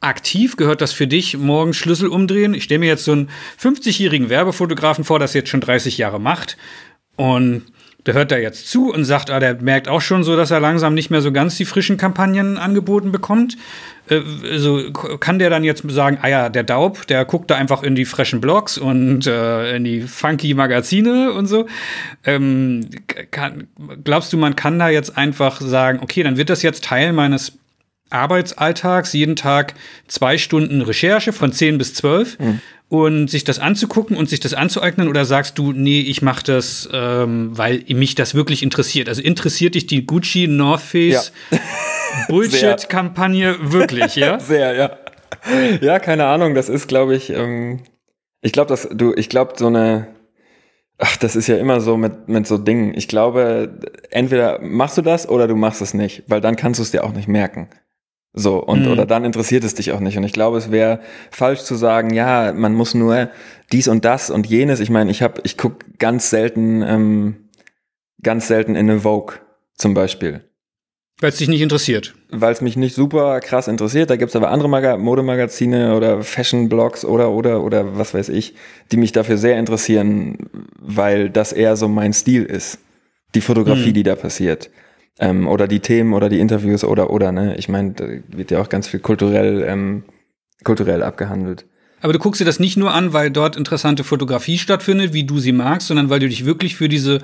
aktiv? 0.00 0.56
Gehört 0.56 0.80
das 0.80 0.92
für 0.92 1.08
dich 1.08 1.36
morgen 1.36 1.74
Schlüssel 1.74 2.08
umdrehen? 2.08 2.54
Ich 2.54 2.64
stelle 2.64 2.78
mir 2.78 2.86
jetzt 2.86 3.04
so 3.04 3.12
einen 3.12 3.28
50-jährigen 3.60 4.28
Werbefotografen 4.30 5.04
vor, 5.04 5.18
das 5.18 5.34
jetzt 5.34 5.48
schon 5.48 5.60
30 5.60 5.98
Jahre 5.98 6.20
macht. 6.20 6.56
Und 7.16 7.64
der 8.06 8.14
hört 8.14 8.30
da 8.30 8.36
jetzt 8.36 8.70
zu 8.70 8.92
und 8.92 9.04
sagt, 9.04 9.30
ah, 9.30 9.40
der 9.40 9.60
merkt 9.60 9.88
auch 9.88 10.00
schon 10.00 10.24
so, 10.24 10.36
dass 10.36 10.50
er 10.50 10.60
langsam 10.60 10.94
nicht 10.94 11.10
mehr 11.10 11.20
so 11.20 11.32
ganz 11.32 11.56
die 11.56 11.64
frischen 11.64 11.96
Kampagnen 11.96 12.56
angeboten 12.56 13.12
bekommt. 13.12 13.56
Äh, 14.08 14.20
also 14.50 14.92
kann 14.92 15.38
der 15.38 15.50
dann 15.50 15.64
jetzt 15.64 15.82
sagen, 15.90 16.18
ah 16.22 16.28
ja, 16.28 16.48
der 16.48 16.62
Daub, 16.62 17.06
der 17.08 17.24
guckt 17.24 17.50
da 17.50 17.56
einfach 17.56 17.82
in 17.82 17.94
die 17.94 18.04
frischen 18.04 18.40
Blogs 18.40 18.78
und 18.78 19.26
äh, 19.26 19.76
in 19.76 19.84
die 19.84 20.02
funky 20.02 20.54
Magazine 20.54 21.32
und 21.32 21.46
so. 21.46 21.66
Ähm, 22.24 22.88
kann, 23.30 23.66
glaubst 24.04 24.32
du, 24.32 24.36
man 24.36 24.56
kann 24.56 24.78
da 24.78 24.88
jetzt 24.88 25.16
einfach 25.16 25.60
sagen, 25.60 25.98
okay, 26.02 26.22
dann 26.22 26.36
wird 26.36 26.50
das 26.50 26.62
jetzt 26.62 26.84
Teil 26.84 27.12
meines 27.12 27.58
Arbeitsalltags, 28.10 29.12
jeden 29.12 29.36
Tag 29.36 29.74
zwei 30.06 30.38
Stunden 30.38 30.82
Recherche 30.82 31.32
von 31.32 31.52
10 31.52 31.78
bis 31.78 31.94
12. 31.94 32.38
Mhm 32.38 32.60
und 32.88 33.28
sich 33.28 33.44
das 33.44 33.58
anzugucken 33.58 34.16
und 34.16 34.30
sich 34.30 34.40
das 34.40 34.54
anzueignen 34.54 35.08
oder 35.08 35.24
sagst 35.24 35.58
du, 35.58 35.72
nee, 35.72 36.00
ich 36.00 36.22
mache 36.22 36.42
das, 36.44 36.88
ähm, 36.92 37.50
weil 37.52 37.84
mich 37.88 38.14
das 38.14 38.34
wirklich 38.34 38.62
interessiert? 38.62 39.08
Also 39.08 39.20
interessiert 39.22 39.74
dich 39.74 39.86
die 39.86 40.06
Gucci 40.06 40.46
North 40.46 40.80
Face 40.80 41.32
ja. 41.50 41.58
Bullshit-Kampagne 42.28 43.56
wirklich, 43.72 44.16
ja? 44.16 44.40
Sehr, 44.40 44.74
ja. 44.74 44.96
Ja, 45.82 45.98
keine 45.98 46.26
Ahnung, 46.26 46.54
das 46.54 46.68
ist, 46.68 46.88
glaube 46.88 47.14
ich, 47.14 47.30
ähm, 47.30 47.80
ich 48.40 48.52
glaube, 48.52 48.68
dass 48.68 48.88
du, 48.90 49.14
ich 49.14 49.28
glaube, 49.28 49.52
so 49.56 49.66
eine, 49.66 50.08
Ach, 51.00 51.16
das 51.16 51.36
ist 51.36 51.46
ja 51.46 51.56
immer 51.56 51.80
so 51.80 51.96
mit, 51.96 52.28
mit 52.28 52.48
so 52.48 52.58
Dingen. 52.58 52.92
Ich 52.94 53.06
glaube, 53.06 53.78
entweder 54.10 54.58
machst 54.60 54.98
du 54.98 55.02
das 55.02 55.28
oder 55.28 55.46
du 55.46 55.54
machst 55.54 55.80
es 55.80 55.94
nicht, 55.94 56.24
weil 56.26 56.40
dann 56.40 56.56
kannst 56.56 56.80
du 56.80 56.82
es 56.82 56.90
dir 56.90 57.04
auch 57.04 57.12
nicht 57.12 57.28
merken. 57.28 57.68
So, 58.34 58.62
und 58.62 58.84
mhm. 58.84 58.92
oder 58.92 59.06
dann 59.06 59.24
interessiert 59.24 59.64
es 59.64 59.74
dich 59.74 59.92
auch 59.92 60.00
nicht. 60.00 60.16
Und 60.16 60.24
ich 60.24 60.32
glaube, 60.32 60.58
es 60.58 60.70
wäre 60.70 61.00
falsch 61.30 61.60
zu 61.60 61.74
sagen, 61.74 62.12
ja, 62.12 62.52
man 62.52 62.74
muss 62.74 62.94
nur 62.94 63.30
dies 63.72 63.88
und 63.88 64.04
das 64.04 64.30
und 64.30 64.46
jenes. 64.46 64.80
Ich 64.80 64.90
meine, 64.90 65.10
ich 65.10 65.22
habe, 65.22 65.40
ich 65.44 65.56
guck 65.56 65.98
ganz 65.98 66.30
selten, 66.30 66.82
ähm, 66.82 67.36
ganz 68.22 68.48
selten 68.48 68.76
in 68.76 68.90
eine 68.90 69.00
Vogue 69.00 69.36
zum 69.74 69.94
Beispiel. 69.94 70.42
Weil 71.20 71.30
es 71.30 71.38
dich 71.38 71.48
nicht 71.48 71.62
interessiert. 71.62 72.14
Weil 72.30 72.52
es 72.52 72.60
mich 72.60 72.76
nicht 72.76 72.94
super 72.94 73.40
krass 73.40 73.66
interessiert. 73.66 74.08
Da 74.08 74.16
gibt's 74.16 74.36
aber 74.36 74.50
andere 74.50 74.68
Mag 74.68 75.00
Modemagazine 75.00 75.96
oder 75.96 76.22
Fashion-Blogs 76.22 77.04
oder 77.04 77.32
oder 77.32 77.64
oder 77.64 77.98
was 77.98 78.14
weiß 78.14 78.28
ich, 78.28 78.54
die 78.92 78.98
mich 78.98 79.10
dafür 79.10 79.36
sehr 79.36 79.58
interessieren, 79.58 80.38
weil 80.80 81.28
das 81.28 81.52
eher 81.52 81.74
so 81.76 81.88
mein 81.88 82.12
Stil 82.12 82.44
ist. 82.44 82.78
Die 83.34 83.40
Fotografie, 83.40 83.86
hm. 83.86 83.94
die 83.94 84.02
da 84.04 84.14
passiert. 84.14 84.70
Ähm, 85.20 85.48
oder 85.48 85.66
die 85.66 85.80
Themen 85.80 86.14
oder 86.14 86.28
die 86.28 86.38
Interviews 86.38 86.84
oder 86.84 87.10
oder, 87.10 87.32
ne? 87.32 87.56
Ich 87.56 87.68
meine, 87.68 87.92
da 87.92 88.06
wird 88.28 88.50
ja 88.50 88.60
auch 88.60 88.68
ganz 88.68 88.86
viel 88.86 89.00
kulturell, 89.00 89.64
ähm, 89.66 90.04
kulturell 90.64 91.02
abgehandelt. 91.02 91.64
Aber 92.00 92.12
du 92.12 92.18
guckst 92.18 92.40
dir 92.40 92.44
das 92.44 92.60
nicht 92.60 92.76
nur 92.76 92.92
an, 92.92 93.12
weil 93.12 93.30
dort 93.30 93.56
interessante 93.56 94.04
Fotografie 94.04 94.58
stattfindet, 94.58 95.12
wie 95.12 95.24
du 95.24 95.40
sie 95.40 95.52
magst, 95.52 95.88
sondern 95.88 96.10
weil 96.10 96.20
du 96.20 96.28
dich 96.28 96.44
wirklich 96.44 96.76
für 96.76 96.88
diese 96.88 97.20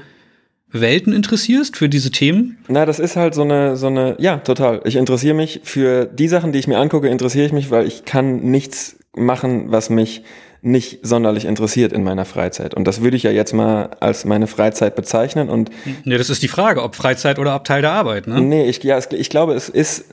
Welten 0.74 1.12
interessierst, 1.12 1.76
für 1.76 1.88
diese 1.88 2.11
Themen? 2.11 2.59
Na, 2.66 2.84
das 2.84 2.99
ist 2.99 3.14
halt 3.14 3.34
so 3.34 3.42
eine, 3.42 3.76
so 3.76 3.86
eine, 3.86 4.16
ja, 4.18 4.38
total. 4.38 4.80
Ich 4.84 4.97
interessiere 4.97 5.34
mich 5.34 5.61
für 5.62 6.07
die 6.07 6.26
Sachen, 6.26 6.51
die 6.51 6.59
ich 6.59 6.66
mir 6.66 6.78
angucke, 6.78 7.09
interessiere 7.09 7.47
ich 7.47 7.53
mich, 7.53 7.70
weil 7.70 7.86
ich 7.86 8.05
kann 8.05 8.40
nichts 8.51 8.99
machen, 9.14 9.70
was 9.70 9.88
mich 9.88 10.24
nicht 10.65 11.01
sonderlich 11.07 11.45
interessiert 11.45 11.93
in 11.93 12.03
meiner 12.03 12.25
Freizeit. 12.25 12.75
Und 12.75 12.85
das 12.87 13.03
würde 13.03 13.17
ich 13.17 13.23
ja 13.23 13.31
jetzt 13.31 13.53
mal 13.53 13.91
als 14.01 14.25
meine 14.25 14.47
Freizeit 14.47 14.97
bezeichnen. 14.97 15.49
Und 15.49 15.71
ja, 16.05 16.19
das 16.19 16.31
ist 16.31 16.43
die 16.43 16.49
Frage, 16.49 16.83
ob 16.83 16.97
Freizeit 16.97 17.39
oder 17.39 17.53
Abteil 17.53 17.83
der 17.83 17.93
Arbeit, 17.93 18.27
ne? 18.27 18.41
Nee, 18.41 18.69
ich, 18.69 18.83
ja, 18.83 18.99
ich 19.11 19.31
glaube, 19.31 19.55
es 19.55 19.69
ist 19.69 20.07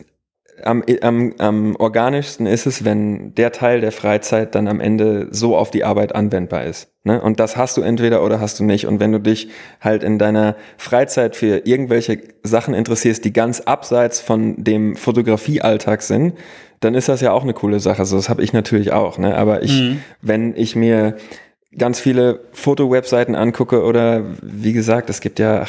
am, 0.64 0.84
am, 1.02 1.34
am 1.38 1.76
organischsten 1.76 2.46
ist 2.46 2.66
es, 2.66 2.84
wenn 2.84 3.34
der 3.36 3.52
Teil 3.52 3.82
der 3.82 3.92
Freizeit 3.92 4.56
dann 4.56 4.68
am 4.68 4.80
Ende 4.80 5.28
so 5.32 5.56
auf 5.56 5.72
die 5.72 5.84
Arbeit 5.84 6.16
anwendbar 6.16 6.66
ist. 6.66 6.90
Ne? 7.04 7.22
Und 7.22 7.40
das 7.40 7.58
hast 7.58 7.78
du 7.78 7.82
entweder 7.82 8.24
oder 8.24 8.40
hast 8.40 8.60
du 8.60 8.64
nicht. 8.64 8.86
Und 8.86 9.00
wenn 9.00 9.12
du 9.12 9.20
dich 9.20 9.50
halt 9.80 10.04
in 10.04 10.20
deiner 10.20 10.56
Freizeit 10.78 11.36
für 11.36 11.66
irgendwelche 11.66 12.20
Sachen 12.44 12.74
interessierst, 12.74 13.24
die 13.26 13.34
ganz 13.34 13.62
abseits 13.62 14.20
von 14.20 14.64
dem 14.64 14.96
Fotografiealltag 14.96 16.02
sind, 16.02 16.34
dann 16.82 16.96
ist 16.96 17.08
das 17.08 17.22
ja 17.22 17.32
auch 17.32 17.44
eine 17.44 17.54
coole 17.54 17.80
Sache. 17.80 18.00
Also 18.00 18.18
das 18.18 18.28
habe 18.28 18.44
ich 18.44 18.54
natürlich 18.54 18.92
auch. 18.92 19.18
Ne? 19.18 19.38
Aber 19.38 19.64
ich, 19.64 19.80
mhm. 19.80 20.02
wenn 20.22 20.56
ich 20.56 20.76
mir 20.76 21.16
ganz 21.78 22.00
viele 22.00 22.42
Foto-Webseiten 22.52 23.36
angucke 23.36 23.84
oder 23.84 24.24
wie 24.42 24.74
gesagt, 24.74 25.10
es 25.10 25.22
gibt 25.22 25.40
ja 25.40 25.66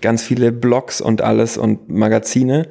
ganz 0.00 0.22
viele 0.22 0.50
Blogs 0.50 1.00
und 1.00 1.20
alles 1.20 1.58
und 1.58 1.90
Magazine, 1.90 2.68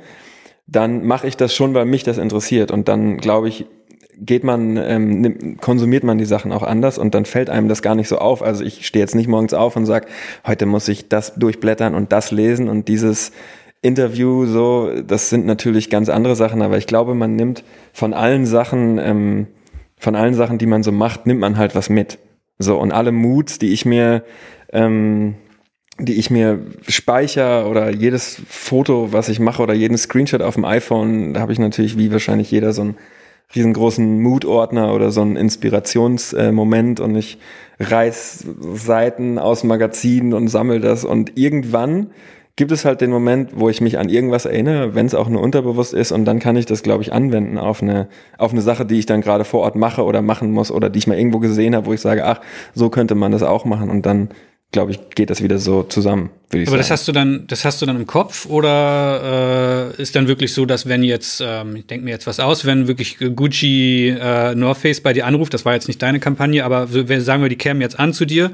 dann 0.67 1.05
mache 1.05 1.27
ich 1.27 1.37
das 1.37 1.53
schon, 1.53 1.73
weil 1.73 1.85
mich 1.85 2.03
das 2.03 2.17
interessiert. 2.17 2.71
Und 2.71 2.87
dann, 2.87 3.17
glaube 3.17 3.49
ich, 3.49 3.65
geht 4.17 4.43
man, 4.43 4.77
ähm, 4.77 5.57
konsumiert 5.59 6.03
man 6.03 6.17
die 6.17 6.25
Sachen 6.25 6.51
auch 6.51 6.63
anders 6.63 6.97
und 6.97 7.13
dann 7.13 7.25
fällt 7.25 7.49
einem 7.49 7.67
das 7.67 7.81
gar 7.81 7.95
nicht 7.95 8.07
so 8.07 8.19
auf. 8.19 8.41
Also 8.41 8.63
ich 8.63 8.85
stehe 8.85 9.03
jetzt 9.03 9.15
nicht 9.15 9.27
morgens 9.27 9.53
auf 9.53 9.75
und 9.75 9.85
sage, 9.85 10.07
heute 10.45 10.65
muss 10.65 10.87
ich 10.87 11.09
das 11.09 11.35
durchblättern 11.35 11.93
und 11.93 12.11
das 12.11 12.31
lesen 12.31 12.69
und 12.69 12.87
dieses 12.87 13.31
Interview 13.81 14.45
so, 14.45 14.91
das 15.01 15.29
sind 15.29 15.45
natürlich 15.45 15.89
ganz 15.89 16.09
andere 16.09 16.35
Sachen, 16.35 16.61
aber 16.61 16.77
ich 16.77 16.87
glaube, 16.87 17.15
man 17.15 17.35
nimmt 17.35 17.63
von 17.93 18.13
allen 18.13 18.45
Sachen, 18.45 18.99
ähm, 18.99 19.47
von 19.97 20.15
allen 20.15 20.33
Sachen, 20.33 20.57
die 20.57 20.67
man 20.67 20.83
so 20.83 20.91
macht, 20.91 21.25
nimmt 21.25 21.39
man 21.39 21.57
halt 21.57 21.75
was 21.75 21.89
mit. 21.89 22.19
So, 22.59 22.77
und 22.77 22.91
alle 22.91 23.11
Moods, 23.11 23.57
die 23.57 23.73
ich 23.73 23.85
mir 23.85 24.23
ähm, 24.71 25.35
die 25.99 26.15
ich 26.15 26.31
mir 26.31 26.59
speichere 26.87 27.67
oder 27.67 27.91
jedes 27.91 28.41
Foto, 28.47 29.11
was 29.11 29.29
ich 29.29 29.39
mache 29.39 29.61
oder 29.61 29.73
jeden 29.73 29.97
Screenshot 29.97 30.41
auf 30.41 30.55
dem 30.55 30.65
iPhone, 30.65 31.33
da 31.33 31.41
habe 31.41 31.53
ich 31.53 31.59
natürlich 31.59 31.97
wie 31.97 32.11
wahrscheinlich 32.11 32.49
jeder 32.49 32.73
so 32.73 32.81
einen 32.81 32.95
riesengroßen 33.53 34.21
Mood-Ordner 34.21 34.93
oder 34.93 35.11
so 35.11 35.21
einen 35.21 35.35
Inspirationsmoment 35.35 36.99
äh, 36.99 37.03
und 37.03 37.15
ich 37.15 37.37
reiß 37.79 38.45
Seiten 38.73 39.37
aus 39.37 39.63
Magazinen 39.63 40.33
und 40.33 40.47
sammle 40.47 40.79
das 40.79 41.03
und 41.03 41.37
irgendwann 41.37 42.11
gibt 42.55 42.71
es 42.71 42.85
halt 42.85 43.01
den 43.01 43.09
Moment, 43.09 43.51
wo 43.53 43.69
ich 43.69 43.81
mich 43.81 43.97
an 43.97 44.09
irgendwas 44.09 44.45
erinnere, 44.45 44.93
wenn 44.93 45.05
es 45.05 45.15
auch 45.15 45.29
nur 45.29 45.41
unterbewusst 45.41 45.93
ist 45.93 46.11
und 46.11 46.25
dann 46.25 46.39
kann 46.39 46.55
ich 46.55 46.65
das, 46.65 46.83
glaube 46.83 47.03
ich, 47.03 47.13
anwenden 47.13 47.57
auf 47.57 47.81
eine, 47.81 48.07
auf 48.37 48.51
eine 48.51 48.61
Sache, 48.61 48.85
die 48.85 48.99
ich 48.99 49.05
dann 49.05 49.21
gerade 49.21 49.45
vor 49.45 49.61
Ort 49.61 49.75
mache 49.75 50.03
oder 50.03 50.21
machen 50.21 50.51
muss 50.51 50.71
oder 50.71 50.89
die 50.89 50.99
ich 50.99 51.07
mal 51.07 51.17
irgendwo 51.17 51.39
gesehen 51.39 51.75
habe, 51.75 51.85
wo 51.85 51.93
ich 51.93 52.01
sage, 52.01 52.25
ach, 52.25 52.41
so 52.73 52.89
könnte 52.89 53.15
man 53.15 53.31
das 53.31 53.43
auch 53.43 53.65
machen 53.65 53.89
und 53.89 54.05
dann 54.05 54.29
glaube 54.71 54.91
ich, 54.91 54.99
geht 55.15 55.29
das 55.29 55.43
wieder 55.43 55.57
so 55.57 55.83
zusammen, 55.83 56.29
würde 56.49 56.63
ich 56.63 56.69
Aber 56.69 56.71
sagen. 56.71 56.71
Aber 56.71 56.77
das 56.77 56.91
hast 56.91 57.07
du 57.07 57.11
dann, 57.11 57.45
das 57.47 57.65
hast 57.65 57.81
du 57.81 57.85
dann 57.85 57.97
im 57.97 58.07
Kopf 58.07 58.45
oder 58.45 59.91
äh, 59.97 60.01
ist 60.01 60.15
dann 60.15 60.27
wirklich 60.27 60.53
so, 60.53 60.65
dass 60.65 60.87
wenn 60.87 61.03
jetzt, 61.03 61.43
ähm, 61.45 61.75
ich 61.75 61.87
denke 61.87 62.05
mir 62.05 62.11
jetzt 62.11 62.25
was 62.25 62.39
aus, 62.39 62.65
wenn 62.65 62.87
wirklich 62.87 63.17
Gucci 63.35 64.15
äh, 64.17 64.55
North 64.55 64.77
Face 64.77 65.01
bei 65.01 65.11
dir 65.11 65.25
anruft, 65.25 65.53
das 65.53 65.65
war 65.65 65.73
jetzt 65.73 65.87
nicht 65.89 66.01
deine 66.01 66.19
Kampagne, 66.19 66.63
aber 66.63 66.87
sagen 66.87 67.41
wir, 67.41 67.49
die 67.49 67.57
kämen 67.57 67.81
jetzt 67.81 67.99
an 67.99 68.13
zu 68.13 68.25
dir 68.25 68.51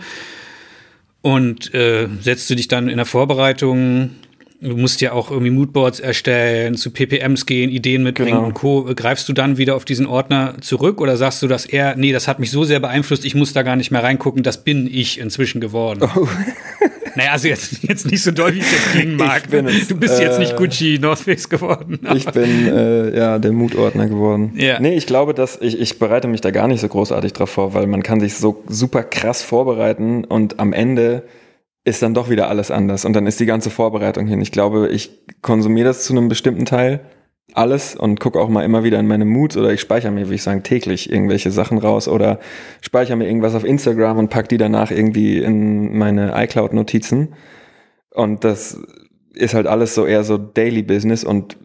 und 1.22 1.74
äh, 1.74 2.08
setzt 2.22 2.50
du 2.50 2.56
dich 2.56 2.68
dann 2.68 2.90
in 2.90 2.98
der 2.98 3.06
Vorbereitung 3.06 4.12
Du 4.60 4.76
musst 4.76 5.02
ja 5.02 5.12
auch 5.12 5.30
irgendwie 5.30 5.52
Moodboards 5.52 6.00
erstellen, 6.00 6.76
zu 6.76 6.90
PPMs 6.90 7.46
gehen, 7.46 7.70
Ideen 7.70 8.02
mitbringen 8.02 8.38
genau. 8.38 8.46
und 8.48 8.54
Co. 8.56 8.86
Greifst 8.96 9.30
du 9.30 9.34
dann 9.34 9.58
wieder 9.58 9.76
auf 9.76 9.86
diesen 9.86 10.08
Ordner 10.08 10.56
zurück 10.62 11.00
oder 11.00 11.16
sagst 11.16 11.44
du, 11.44 11.48
dass 11.48 11.68
er, 11.68 11.96
nee, 11.96 12.12
das 12.12 12.28
hat 12.28 12.40
mich 12.40 12.50
so 12.50 12.64
sehr 12.64 12.80
beeinflusst, 12.80 13.24
ich 13.24 13.36
muss 13.36 13.54
da 13.54 13.62
gar 13.62 13.76
nicht 13.76 13.92
mehr 13.92 14.02
reingucken, 14.02 14.42
das 14.42 14.64
bin 14.64 14.90
ich 14.92 15.20
inzwischen 15.20 15.62
geworden? 15.62 16.10
Oh. 16.16 16.28
Naja, 17.18 17.32
also 17.32 17.48
jetzt, 17.48 17.82
jetzt 17.82 18.06
nicht 18.06 18.22
so 18.22 18.30
doll, 18.30 18.54
wie 18.54 18.60
ich 18.60 18.72
jetzt 18.72 18.92
klingen 18.92 19.16
mag. 19.16 19.52
Es, 19.52 19.88
du 19.88 19.98
bist 19.98 20.20
äh, 20.20 20.24
jetzt 20.24 20.38
nicht 20.38 20.56
Gucci 20.56 21.00
North 21.02 21.18
Face 21.18 21.50
geworden. 21.50 22.00
Ich 22.14 22.26
bin 22.26 22.68
äh, 22.68 23.18
ja 23.18 23.40
der 23.40 23.52
Moodordner 23.52 24.08
geworden. 24.08 24.54
Ja. 24.56 24.80
Nee, 24.80 24.96
ich 24.96 25.08
glaube, 25.08 25.34
dass 25.34 25.60
ich, 25.60 25.82
ich 25.82 25.98
bereite 25.98 26.28
mich 26.28 26.42
da 26.42 26.52
gar 26.52 26.68
nicht 26.68 26.80
so 26.80 26.88
großartig 26.88 27.34
drauf 27.34 27.50
vor, 27.50 27.74
weil 27.74 27.88
man 27.88 28.04
kann 28.04 28.20
sich 28.20 28.36
so 28.36 28.64
super 28.68 29.02
krass 29.02 29.42
vorbereiten 29.42 30.26
und 30.26 30.60
am 30.60 30.74
Ende 30.74 31.24
ist 31.86 32.04
dann 32.04 32.14
doch 32.14 32.30
wieder 32.30 32.50
alles 32.50 32.70
anders 32.70 33.04
und 33.04 33.14
dann 33.14 33.26
ist 33.26 33.40
die 33.40 33.48
ganze 33.48 33.72
Vorbereitung 33.72 34.28
hin. 34.28 34.40
Ich 34.40 34.52
glaube, 34.52 34.90
ich 34.90 35.10
konsumiere 35.42 35.88
das 35.88 36.04
zu 36.04 36.14
einem 36.14 36.30
bestimmten 36.30 36.66
Teil 36.66 37.00
alles 37.54 37.96
und 37.96 38.20
gucke 38.20 38.40
auch 38.40 38.50
mal 38.50 38.64
immer 38.64 38.84
wieder 38.84 39.00
in 39.00 39.08
meine 39.08 39.26
Moods 39.26 39.58
oder 39.58 39.72
ich 39.72 39.82
speichere 39.82 40.12
mir, 40.12 40.30
wie 40.30 40.36
ich 40.36 40.44
sagen, 40.44 40.64
täglich 40.64 41.12
irgendwelche 41.12 41.52
Sachen 41.52 41.78
raus 41.78 42.08
oder 42.08 42.40
speichere 42.82 43.16
mir 43.16 43.28
irgendwas 43.28 43.56
auf 43.56 43.64
Instagram 43.64 44.18
und 44.18 44.30
pack 44.30 44.50
die 44.50 44.58
danach 44.58 44.92
irgendwie 44.92 45.40
in 45.40 45.98
meine 45.98 46.34
iCloud-Notizen. 46.36 47.34
Und 48.14 48.44
das 48.44 48.80
ist 49.34 49.54
halt 49.54 49.68
alles 49.68 49.96
so 49.96 50.06
eher 50.06 50.24
so 50.24 50.38
Daily 50.38 50.84
Business 50.84 51.24
und 51.24 51.58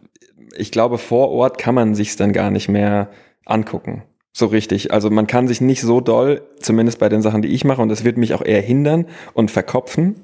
ich 0.55 0.71
glaube, 0.71 0.97
vor 0.97 1.29
Ort 1.29 1.57
kann 1.57 1.75
man 1.75 1.95
sich's 1.95 2.15
dann 2.15 2.31
gar 2.31 2.51
nicht 2.51 2.69
mehr 2.69 3.09
angucken 3.45 4.03
so 4.33 4.47
richtig. 4.47 4.91
Also 4.91 5.09
man 5.11 5.27
kann 5.27 5.47
sich 5.47 5.61
nicht 5.61 5.81
so 5.81 6.01
doll, 6.01 6.41
zumindest 6.59 6.99
bei 6.99 7.07
den 7.07 7.21
Sachen, 7.21 7.43
die 7.43 7.49
ich 7.49 7.63
mache, 7.63 7.81
und 7.81 7.89
das 7.89 8.03
wird 8.03 8.17
mich 8.17 8.33
auch 8.33 8.43
eher 8.43 8.61
hindern 8.61 9.05
und 9.33 9.51
verkopfen 9.51 10.15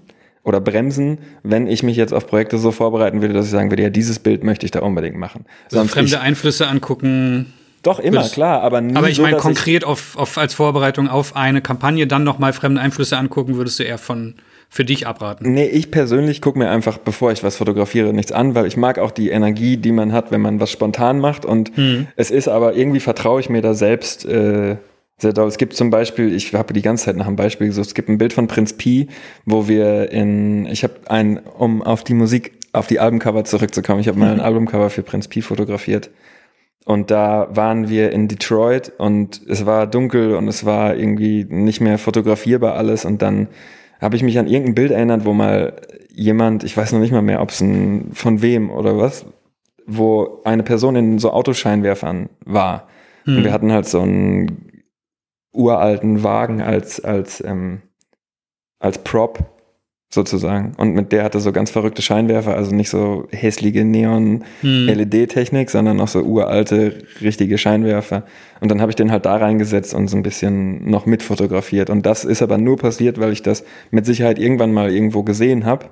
oder 0.44 0.62
bremsen, 0.62 1.20
wenn 1.44 1.68
ich 1.68 1.84
mich 1.84 1.98
jetzt 1.98 2.14
auf 2.14 2.28
Projekte 2.28 2.58
so 2.58 2.72
vorbereiten 2.72 3.22
würde, 3.22 3.34
dass 3.34 3.46
ich 3.46 3.52
sagen 3.52 3.72
würde, 3.72 3.84
ja, 3.84 3.90
dieses 3.90 4.20
Bild 4.20 4.44
möchte 4.44 4.66
ich 4.66 4.72
da 4.72 4.80
unbedingt 4.80 5.18
machen. 5.18 5.46
Also 5.66 5.78
Sonst 5.78 5.92
fremde 5.92 6.12
ich, 6.12 6.20
Einflüsse 6.20 6.68
angucken. 6.68 7.54
Doch, 7.84 8.00
immer, 8.00 8.24
klar, 8.28 8.62
aber 8.62 8.82
nie 8.82 8.96
Aber 8.96 9.10
ich 9.10 9.18
so, 9.18 9.22
meine, 9.22 9.38
konkret 9.38 9.86
auf, 9.86 10.18
auf, 10.18 10.38
als 10.38 10.54
Vorbereitung 10.54 11.08
auf 11.08 11.36
eine 11.36 11.62
Kampagne 11.62 12.08
dann 12.08 12.24
nochmal 12.24 12.52
fremde 12.52 12.82
Einflüsse 12.82 13.18
angucken, 13.18 13.56
würdest 13.56 13.80
du 13.80 13.84
eher 13.84 13.98
von 13.98 14.36
für 14.70 14.86
dich 14.86 15.08
abraten? 15.08 15.54
Nee, 15.54 15.66
ich 15.66 15.90
persönlich 15.90 16.42
gucke 16.42 16.60
mir 16.60 16.70
einfach, 16.70 17.00
bevor 17.00 17.32
ich 17.32 17.44
was 17.44 17.58
fotografiere, 17.58 18.14
nichts 18.14 18.32
an, 18.32 18.54
weil 18.54 18.68
ich 18.68 18.78
mag 18.78 19.00
auch 19.00 19.12
die 19.12 19.30
Energie, 19.30 19.78
die 19.78 19.92
man 19.92 20.14
hat, 20.14 20.32
wenn 20.32 20.42
man 20.42 20.60
was 20.60 20.70
spontan 20.70 21.20
macht. 21.20 21.44
Und 21.44 21.76
hm. 21.76 22.08
es 22.16 22.30
ist 22.32 22.48
aber 22.48 22.76
irgendwie 22.76 23.00
vertraue 23.00 23.40
ich 23.40 23.50
mir 23.50 23.62
da 23.62 23.74
selbst 23.74 24.26
äh, 24.26 24.78
sehr 25.20 25.34
doll. 25.34 25.48
Es 25.48 25.58
gibt 25.58 25.76
zum 25.76 25.90
Beispiel, 25.90 26.34
ich 26.34 26.54
habe 26.54 26.74
die 26.74 26.82
ganze 26.82 27.06
Zeit 27.06 27.18
nach 27.18 27.28
einem 27.28 27.36
Beispiel 27.36 27.68
gesucht, 27.68 27.88
es 27.88 27.94
gibt 27.94 28.10
ein 28.10 28.18
Bild 28.18 28.34
von 28.34 28.48
Prinz 28.48 28.74
Pi, 28.74 29.08
wo 29.46 29.68
wir 29.68 30.12
in, 30.12 30.66
ich 30.66 30.84
habe 30.84 30.96
ein, 31.08 31.38
um 31.38 31.82
auf 31.82 32.04
die 32.04 32.14
Musik, 32.14 32.54
auf 32.72 32.88
die 32.88 33.00
Albumcover 33.00 33.44
zurückzukommen, 33.44 34.00
ich 34.00 34.08
habe 34.08 34.20
mal 34.20 34.32
ein 34.32 34.40
Albumcover 34.40 34.90
für 34.90 35.04
Prinz 35.04 35.28
Pi 35.28 35.42
fotografiert. 35.42 36.10
Und 36.86 37.12
da 37.12 37.48
waren 37.52 37.90
wir 37.90 38.12
in 38.12 38.28
Detroit 38.28 38.94
und 38.98 39.42
es 39.48 39.66
war 39.66 39.86
dunkel 39.86 40.36
und 40.36 40.48
es 40.48 40.66
war 40.66 40.96
irgendwie 40.96 41.46
nicht 41.48 41.82
mehr 41.82 42.00
fotografierbar 42.00 42.76
alles 42.76 43.06
und 43.06 43.22
dann 43.22 43.48
habe 44.02 44.16
ich 44.16 44.24
mich 44.24 44.40
an 44.40 44.48
irgendein 44.48 44.76
Bild 44.76 44.92
erinnert, 44.92 45.26
wo 45.26 45.34
mal 45.34 45.74
jemand, 46.14 46.64
ich 46.64 46.76
weiß 46.76 46.94
noch 46.94 47.00
nicht 47.00 47.12
mal 47.12 47.22
mehr, 47.22 47.42
ob 47.42 47.50
es 47.50 47.62
ein 47.62 48.12
von 48.14 48.42
wem 48.42 48.70
oder 48.72 48.98
was, 48.98 49.26
wo 49.86 50.42
eine 50.46 50.64
Person 50.64 50.96
in 50.96 51.20
so 51.20 51.32
Autoscheinwerfern 51.32 52.30
war. 52.46 52.88
Hm. 53.26 53.38
Und 53.38 53.44
wir 53.44 53.52
hatten 53.52 53.72
halt 53.72 53.86
so 53.86 54.02
einen 54.02 54.69
uralten 55.52 56.24
Wagen 56.24 56.62
als, 56.62 57.00
als, 57.04 57.44
ähm, 57.46 57.82
als 58.80 59.00
Prop. 59.00 59.60
sozusagen. 60.12 60.74
Und 60.78 60.94
mit 60.94 61.12
der 61.12 61.24
hatte 61.24 61.40
so 61.40 61.52
ganz 61.52 61.70
verrückte 61.70 62.02
Scheinwerfer, 62.02 62.56
also 62.56 62.74
nicht 62.74 62.90
so 62.90 63.28
hässliche 63.32 63.86
Neon-LED-Technik, 63.86 65.68
hm. 65.68 65.72
sondern 65.72 65.98
noch 65.98 66.08
so 66.08 66.22
uralte, 66.22 66.98
richtige 67.22 67.60
Scheinwerfer. 67.60 68.24
Und 68.60 68.72
dann 68.72 68.82
habe 68.82 68.92
ich 68.92 68.96
den 68.96 69.12
halt 69.12 69.26
da 69.26 69.38
reingesetzt 69.38 69.94
und 69.94 70.08
so 70.08 70.18
ein 70.18 70.24
bisschen 70.24 70.90
noch 70.90 71.06
mitfotografiert. 71.06 71.92
Und 71.92 72.08
das 72.08 72.26
ist 72.26 72.42
aber 72.42 72.58
nur 72.58 72.78
passiert, 72.78 73.20
weil 73.20 73.32
ich 73.32 73.44
das 73.44 73.64
mit 73.92 74.08
Sicherheit 74.08 74.40
irgendwann 74.40 74.74
mal 74.74 74.92
irgendwo 74.92 75.22
gesehen 75.22 75.66
habe. 75.66 75.86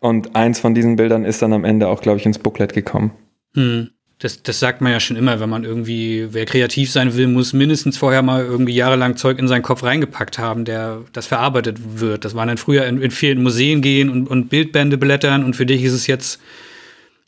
Und 0.00 0.34
eins 0.34 0.58
von 0.58 0.74
diesen 0.74 0.96
Bildern 0.96 1.24
ist 1.24 1.40
dann 1.40 1.52
am 1.52 1.64
Ende 1.64 1.86
auch, 1.86 2.00
glaube 2.00 2.18
ich, 2.18 2.26
ins 2.26 2.40
Booklet 2.40 2.72
gekommen. 2.72 3.12
Hm. 3.54 3.90
Das, 4.20 4.42
das 4.42 4.60
sagt 4.60 4.82
man 4.82 4.92
ja 4.92 5.00
schon 5.00 5.16
immer, 5.16 5.40
wenn 5.40 5.48
man 5.48 5.64
irgendwie, 5.64 6.28
wer 6.30 6.44
kreativ 6.44 6.92
sein 6.92 7.16
will, 7.16 7.26
muss 7.26 7.54
mindestens 7.54 7.96
vorher 7.96 8.20
mal 8.20 8.44
irgendwie 8.44 8.74
jahrelang 8.74 9.16
Zeug 9.16 9.38
in 9.38 9.48
seinen 9.48 9.62
Kopf 9.62 9.82
reingepackt 9.82 10.38
haben, 10.38 10.66
der 10.66 10.98
das 11.14 11.26
verarbeitet 11.26 11.78
wird. 12.00 12.26
Das 12.26 12.34
war 12.34 12.44
dann 12.44 12.58
früher 12.58 12.84
in, 12.84 13.00
in 13.00 13.10
vielen 13.10 13.42
Museen 13.42 13.80
gehen 13.80 14.10
und, 14.10 14.28
und 14.28 14.50
Bildbände 14.50 14.98
blättern 14.98 15.42
und 15.42 15.56
für 15.56 15.64
dich 15.64 15.82
ist 15.82 15.94
es 15.94 16.06
jetzt 16.06 16.38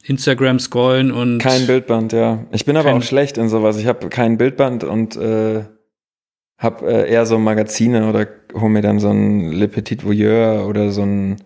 Instagram 0.05 0.59
scrollen 0.59 1.13
und. 1.13 1.39
Kein 1.39 1.67
Bildband, 1.67 2.13
ja. 2.13 2.45
Ich 2.53 2.67
bin 2.67 2.77
aber 2.77 2.93
auch 2.93 3.03
schlecht 3.03 3.39
in 3.39 3.49
sowas. 3.49 3.79
Ich 3.79 3.87
habe 3.87 4.09
kein 4.11 4.37
Bildband 4.37 4.85
und 4.85 5.17
äh, 5.17 5.65
habe 6.59 6.87
äh, 6.87 7.11
eher 7.11 7.25
so 7.25 7.39
Magazine 7.39 8.09
oder 8.09 8.29
hol 8.53 8.69
mir 8.69 8.83
dann 8.83 8.99
so 8.99 9.09
ein 9.09 9.51
Le 9.51 9.67
Petit 9.69 10.05
Voyeur 10.05 10.67
oder 10.69 10.91
so 10.91 11.03
ein 11.03 11.37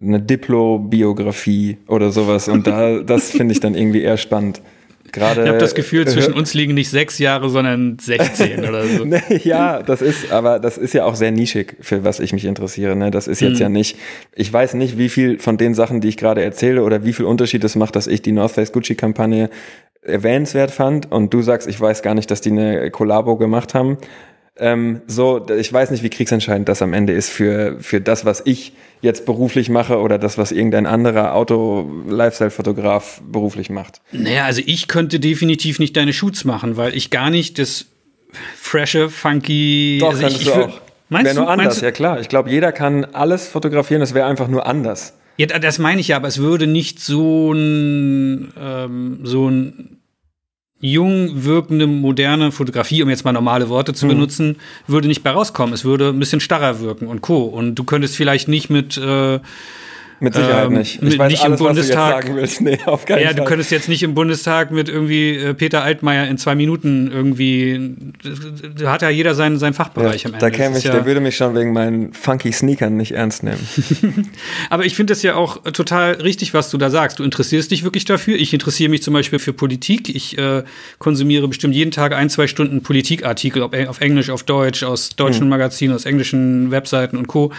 eine 0.00 0.20
Diplo-Biografie 0.20 1.78
oder 1.88 2.10
sowas. 2.10 2.48
Und 2.48 2.66
da, 2.66 2.98
das 3.00 3.30
finde 3.30 3.52
ich 3.52 3.60
dann 3.60 3.74
irgendwie 3.74 4.02
eher 4.02 4.16
spannend. 4.16 4.60
Gerade, 5.12 5.42
ich 5.42 5.48
habe 5.48 5.58
das 5.58 5.74
Gefühl, 5.74 6.06
zwischen 6.08 6.32
uns 6.32 6.54
liegen 6.54 6.74
nicht 6.74 6.90
sechs 6.90 7.18
Jahre, 7.18 7.48
sondern 7.48 7.98
16 7.98 8.64
oder 8.66 8.84
so. 8.84 9.04
ja, 9.44 9.82
das 9.82 10.02
ist, 10.02 10.32
aber 10.32 10.58
das 10.58 10.78
ist 10.78 10.94
ja 10.94 11.04
auch 11.04 11.14
sehr 11.14 11.30
nischig, 11.30 11.76
für 11.80 12.04
was 12.04 12.20
ich 12.20 12.32
mich 12.32 12.44
interessiere. 12.44 12.96
Ne? 12.96 13.10
Das 13.10 13.28
ist 13.28 13.40
jetzt 13.40 13.56
mhm. 13.56 13.62
ja 13.62 13.68
nicht, 13.68 13.98
ich 14.34 14.52
weiß 14.52 14.74
nicht, 14.74 14.98
wie 14.98 15.08
viel 15.08 15.38
von 15.38 15.56
den 15.56 15.74
Sachen, 15.74 16.00
die 16.00 16.08
ich 16.08 16.16
gerade 16.16 16.42
erzähle 16.42 16.82
oder 16.82 17.04
wie 17.04 17.12
viel 17.12 17.24
Unterschied 17.24 17.64
es 17.64 17.76
macht, 17.76 17.96
dass 17.96 18.06
ich 18.06 18.22
die 18.22 18.32
North 18.32 18.52
Face 18.52 18.72
Gucci 18.72 18.94
Kampagne 18.94 19.50
erwähnenswert 20.02 20.70
fand 20.70 21.10
und 21.10 21.34
du 21.34 21.42
sagst, 21.42 21.68
ich 21.68 21.80
weiß 21.80 22.02
gar 22.02 22.14
nicht, 22.14 22.30
dass 22.30 22.40
die 22.40 22.50
eine 22.50 22.90
Kollabo 22.90 23.36
gemacht 23.36 23.74
haben. 23.74 23.98
Ähm, 24.58 25.02
so, 25.06 25.46
ich 25.50 25.70
weiß 25.70 25.90
nicht, 25.90 26.02
wie 26.02 26.08
kriegsentscheidend 26.08 26.68
das 26.68 26.80
am 26.80 26.94
Ende 26.94 27.12
ist 27.12 27.30
für, 27.30 27.76
für 27.80 28.00
das, 28.00 28.24
was 28.24 28.42
ich 28.44 28.72
jetzt 29.02 29.26
beruflich 29.26 29.68
mache 29.68 29.98
oder 29.98 30.18
das, 30.18 30.38
was 30.38 30.52
irgendein 30.52 30.86
anderer 30.86 31.34
Auto-Lifestyle-Fotograf 31.34 33.20
beruflich 33.30 33.68
macht. 33.68 34.00
Naja, 34.12 34.46
also 34.46 34.62
ich 34.64 34.88
könnte 34.88 35.20
definitiv 35.20 35.78
nicht 35.78 35.96
deine 35.96 36.12
Shoots 36.14 36.44
machen, 36.44 36.76
weil 36.76 36.96
ich 36.96 37.10
gar 37.10 37.30
nicht 37.30 37.58
das 37.58 37.86
frische, 38.56 39.10
funky. 39.10 39.98
Doch, 40.00 40.10
also 40.10 40.22
kannst 40.22 40.36
ich, 40.40 40.46
ich 40.46 40.52
du 40.52 40.64
auch. 40.64 40.80
Wäre 41.08 41.34
nur 41.34 41.48
anders, 41.48 41.80
ja 41.80 41.92
klar. 41.92 42.20
Ich 42.20 42.28
glaube, 42.28 42.50
jeder 42.50 42.72
kann 42.72 43.04
alles 43.04 43.46
fotografieren, 43.46 44.02
es 44.02 44.12
wäre 44.12 44.26
einfach 44.26 44.48
nur 44.48 44.66
anders. 44.66 45.14
Ja, 45.36 45.46
das 45.46 45.78
meine 45.78 46.00
ich 46.00 46.08
ja, 46.08 46.16
aber 46.16 46.28
es 46.28 46.38
würde 46.38 46.66
nicht 46.66 46.98
so 46.98 47.52
ein, 47.52 48.52
ähm, 48.58 49.20
so 49.22 49.48
ein 49.48 49.95
jung 50.80 51.44
wirkende, 51.44 51.86
moderne 51.86 52.52
Fotografie, 52.52 53.02
um 53.02 53.08
jetzt 53.08 53.24
mal 53.24 53.32
normale 53.32 53.68
Worte 53.68 53.94
zu 53.94 54.06
mhm. 54.06 54.10
benutzen, 54.10 54.56
würde 54.86 55.08
nicht 55.08 55.22
bei 55.22 55.30
rauskommen. 55.30 55.74
Es 55.74 55.84
würde 55.84 56.08
ein 56.08 56.18
bisschen 56.18 56.40
starrer 56.40 56.80
wirken 56.80 57.06
und 57.06 57.22
Co. 57.22 57.44
Und 57.44 57.76
du 57.76 57.84
könntest 57.84 58.16
vielleicht 58.16 58.48
nicht 58.48 58.68
mit 58.68 58.96
äh, 58.98 59.40
mit 60.18 60.34
Sicherheit 60.34 60.66
ähm, 60.66 60.74
nicht. 60.74 61.02
Ich 61.02 61.18
weiß 61.18 61.30
nicht 61.30 61.44
alles, 61.44 61.60
im 61.60 61.66
Bundestag. 61.66 62.26
Nee, 62.60 62.78
auf 62.86 63.04
keinen 63.04 63.22
ja, 63.22 63.32
du 63.32 63.44
könntest 63.44 63.70
jetzt 63.70 63.88
nicht 63.88 64.02
im 64.02 64.14
Bundestag 64.14 64.70
mit 64.70 64.88
irgendwie 64.88 65.36
äh, 65.36 65.54
Peter 65.54 65.82
Altmaier 65.82 66.26
in 66.26 66.38
zwei 66.38 66.54
Minuten 66.54 67.10
irgendwie. 67.12 67.94
Da 68.78 68.92
hat 68.92 69.02
ja 69.02 69.10
jeder 69.10 69.34
seinen, 69.34 69.58
seinen 69.58 69.74
Fachbereich 69.74 70.22
ja, 70.22 70.28
am 70.28 70.34
Ende. 70.34 70.44
Da 70.44 70.50
käme 70.50 70.78
ich, 70.78 70.84
ja 70.84 70.92
der 70.92 71.04
würde 71.04 71.20
mich 71.20 71.36
schon 71.36 71.54
wegen 71.54 71.72
meinen 71.72 72.12
funky 72.12 72.52
Sneakern 72.52 72.96
nicht 72.96 73.12
ernst 73.12 73.42
nehmen. 73.42 73.58
Aber 74.70 74.84
ich 74.86 74.94
finde 74.94 75.12
es 75.12 75.22
ja 75.22 75.34
auch 75.34 75.62
total 75.72 76.12
richtig, 76.14 76.54
was 76.54 76.70
du 76.70 76.78
da 76.78 76.88
sagst. 76.88 77.18
Du 77.18 77.24
interessierst 77.24 77.70
dich 77.70 77.84
wirklich 77.84 78.04
dafür. 78.04 78.36
Ich 78.36 78.52
interessiere 78.54 78.90
mich 78.90 79.02
zum 79.02 79.12
Beispiel 79.12 79.38
für 79.38 79.52
Politik. 79.52 80.14
Ich 80.14 80.38
äh, 80.38 80.62
konsumiere 80.98 81.48
bestimmt 81.48 81.74
jeden 81.74 81.90
Tag 81.90 82.14
ein, 82.14 82.30
zwei 82.30 82.46
Stunden 82.46 82.82
Politikartikel, 82.82 83.62
ob 83.62 83.76
auf 83.88 84.00
Englisch, 84.00 84.30
auf 84.30 84.44
Deutsch, 84.44 84.82
aus 84.82 85.10
deutschen 85.10 85.42
hm. 85.42 85.48
Magazinen, 85.50 85.94
aus 85.94 86.06
englischen 86.06 86.70
Webseiten 86.70 87.16
und 87.16 87.26
Co. 87.26 87.52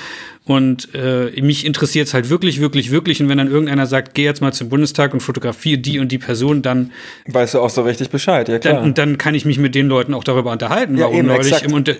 Und 0.47 0.87
äh, 0.95 1.41
mich 1.41 1.65
interessiert 1.65 2.07
es 2.07 2.13
halt 2.13 2.29
wirklich, 2.29 2.61
wirklich, 2.61 2.89
wirklich. 2.89 3.21
Und 3.21 3.27
wenn 3.27 3.37
dann 3.37 3.51
irgendeiner 3.51 3.85
sagt, 3.85 4.13
geh 4.13 4.23
jetzt 4.23 4.39
mal 4.41 4.53
zum 4.53 4.69
Bundestag 4.69 5.13
und 5.13 5.19
fotografiere 5.19 5.77
die 5.77 5.99
und 5.99 6.09
die 6.09 6.19
Person, 6.19 6.61
dann 6.61 6.91
weißt 7.27 7.55
du 7.55 7.59
auch 7.59 7.69
so 7.69 7.81
richtig 7.81 8.09
Bescheid, 8.09 8.47
ja 8.47 8.57
klar. 8.57 8.75
Dann, 8.75 8.83
und 8.83 8.97
dann 8.97 9.17
kann 9.17 9.35
ich 9.35 9.43
mich 9.43 9.59
mit 9.59 9.75
den 9.75 9.87
Leuten 9.87 10.13
auch 10.13 10.23
darüber 10.23 10.53
unterhalten, 10.53 10.95
ja, 10.95 11.03
warum 11.03 11.17
eben, 11.17 11.27
neulich 11.27 11.63
im, 11.63 11.73
Unter 11.73 11.95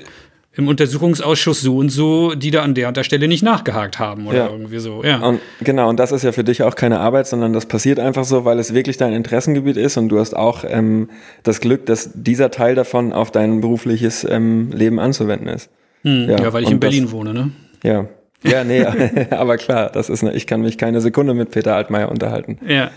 im 0.56 0.70
Untersuchungsausschuss 0.70 1.60
so 1.60 1.76
und 1.76 1.90
so, 1.90 2.36
die 2.36 2.50
da 2.50 2.62
an 2.62 2.74
der 2.74 2.88
und 2.88 2.96
der 2.96 3.04
Stelle 3.04 3.28
nicht 3.28 3.44
nachgehakt 3.44 4.00
haben 4.00 4.28
oder 4.28 4.38
ja. 4.38 4.50
irgendwie 4.50 4.80
so. 4.80 5.04
Ja. 5.04 5.20
Und 5.20 5.42
genau, 5.60 5.90
und 5.90 6.00
das 6.00 6.14
ist 6.14 6.24
ja 6.24 6.32
für 6.32 6.46
dich 6.46 6.64
auch 6.64 6.76
keine 6.76 7.02
Arbeit, 7.02 7.28
sondern 7.28 7.52
das 7.52 7.66
passiert 7.66 8.00
einfach 8.00 8.24
so, 8.24 8.46
weil 8.46 8.60
es 8.60 8.74
wirklich 8.74 8.96
dein 8.96 9.12
Interessengebiet 9.12 9.76
ist 9.76 9.98
und 9.98 10.08
du 10.08 10.20
hast 10.20 10.38
auch 10.38 10.64
ähm, 10.66 11.10
das 11.44 11.60
Glück, 11.60 11.86
dass 11.86 12.12
dieser 12.14 12.50
Teil 12.50 12.76
davon 12.76 13.12
auf 13.12 13.30
dein 13.30 13.60
berufliches 13.60 14.26
ähm, 14.28 14.72
Leben 14.72 15.00
anzuwenden 15.00 15.50
ist. 15.50 15.70
Hm, 16.04 16.30
ja, 16.30 16.40
ja, 16.40 16.54
weil 16.54 16.64
ich 16.64 16.72
in 16.72 16.80
Berlin 16.80 17.04
das, 17.04 17.12
wohne, 17.12 17.34
ne? 17.34 17.52
Ja, 17.84 18.08
ja, 18.44 18.64
nee, 18.64 18.84
aber 19.32 19.58
klar, 19.58 19.90
das 19.90 20.10
ist 20.10 20.24
eine, 20.24 20.34
ich 20.34 20.46
kann 20.46 20.62
mich 20.62 20.78
keine 20.78 21.02
Sekunde 21.02 21.34
mit 21.34 21.52
Peter 21.52 21.76
Altmaier 21.76 22.10
unterhalten. 22.10 22.60
Ja. 22.68 22.92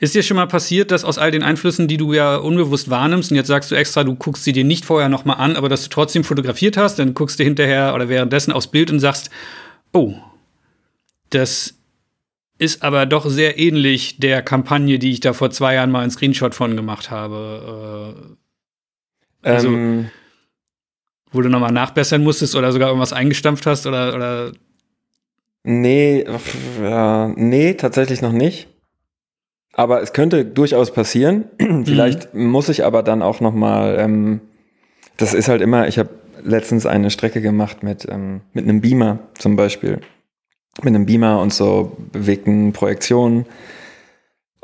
Ist 0.00 0.14
dir 0.14 0.22
schon 0.22 0.36
mal 0.36 0.46
passiert, 0.46 0.90
dass 0.90 1.04
aus 1.04 1.18
all 1.18 1.30
den 1.30 1.42
Einflüssen, 1.42 1.86
die 1.86 1.96
du 1.96 2.12
ja 2.12 2.36
unbewusst 2.36 2.88
wahrnimmst, 2.88 3.30
und 3.30 3.36
jetzt 3.36 3.48
sagst 3.48 3.70
du 3.70 3.74
extra, 3.74 4.04
du 4.04 4.14
guckst 4.14 4.44
sie 4.44 4.52
dir 4.52 4.64
nicht 4.64 4.84
vorher 4.84 5.08
nochmal 5.08 5.36
an, 5.36 5.56
aber 5.56 5.68
dass 5.68 5.82
du 5.82 5.90
trotzdem 5.90 6.24
fotografiert 6.24 6.76
hast, 6.76 6.98
dann 6.98 7.14
guckst 7.14 7.38
du 7.38 7.44
hinterher 7.44 7.94
oder 7.94 8.08
währenddessen 8.08 8.52
aufs 8.52 8.68
Bild 8.68 8.90
und 8.90 9.00
sagst, 9.00 9.30
oh, 9.92 10.14
das 11.30 11.74
ist 12.58 12.82
aber 12.82 13.04
doch 13.04 13.26
sehr 13.26 13.58
ähnlich 13.58 14.18
der 14.18 14.42
Kampagne, 14.42 14.98
die 14.98 15.12
ich 15.12 15.20
da 15.20 15.34
vor 15.34 15.50
zwei 15.50 15.74
Jahren 15.74 15.90
mal 15.90 16.00
einen 16.00 16.10
Screenshot 16.10 16.54
von 16.54 16.74
gemacht 16.74 17.10
habe. 17.10 18.36
Äh, 19.42 19.48
also, 19.48 19.68
ähm, 19.68 20.10
wo 21.32 21.42
du 21.42 21.50
nochmal 21.50 21.72
nachbessern 21.72 22.22
musstest 22.22 22.56
oder 22.56 22.72
sogar 22.72 22.88
irgendwas 22.88 23.12
eingestampft 23.12 23.66
hast 23.66 23.86
oder, 23.86 24.14
oder 24.14 24.52
Nee, 25.68 26.24
ja, 26.80 27.32
nee, 27.34 27.74
tatsächlich 27.74 28.22
noch 28.22 28.30
nicht. 28.30 28.68
Aber 29.72 30.00
es 30.00 30.12
könnte 30.12 30.44
durchaus 30.44 30.92
passieren. 30.92 31.46
Vielleicht 31.84 32.32
mhm. 32.32 32.46
muss 32.46 32.68
ich 32.68 32.84
aber 32.84 33.02
dann 33.02 33.20
auch 33.20 33.40
noch 33.40 33.52
mal. 33.52 33.96
Ähm, 33.98 34.40
das 35.16 35.34
ist 35.34 35.48
halt 35.48 35.62
immer. 35.62 35.88
Ich 35.88 35.98
habe 35.98 36.10
letztens 36.44 36.86
eine 36.86 37.10
Strecke 37.10 37.40
gemacht 37.40 37.82
mit 37.82 38.06
ähm, 38.08 38.42
mit 38.52 38.62
einem 38.62 38.80
Beamer 38.80 39.18
zum 39.38 39.56
Beispiel, 39.56 40.00
mit 40.82 40.94
einem 40.94 41.04
Beamer 41.04 41.40
und 41.40 41.52
so 41.52 41.96
bewegten 42.12 42.72
Projektionen. 42.72 43.46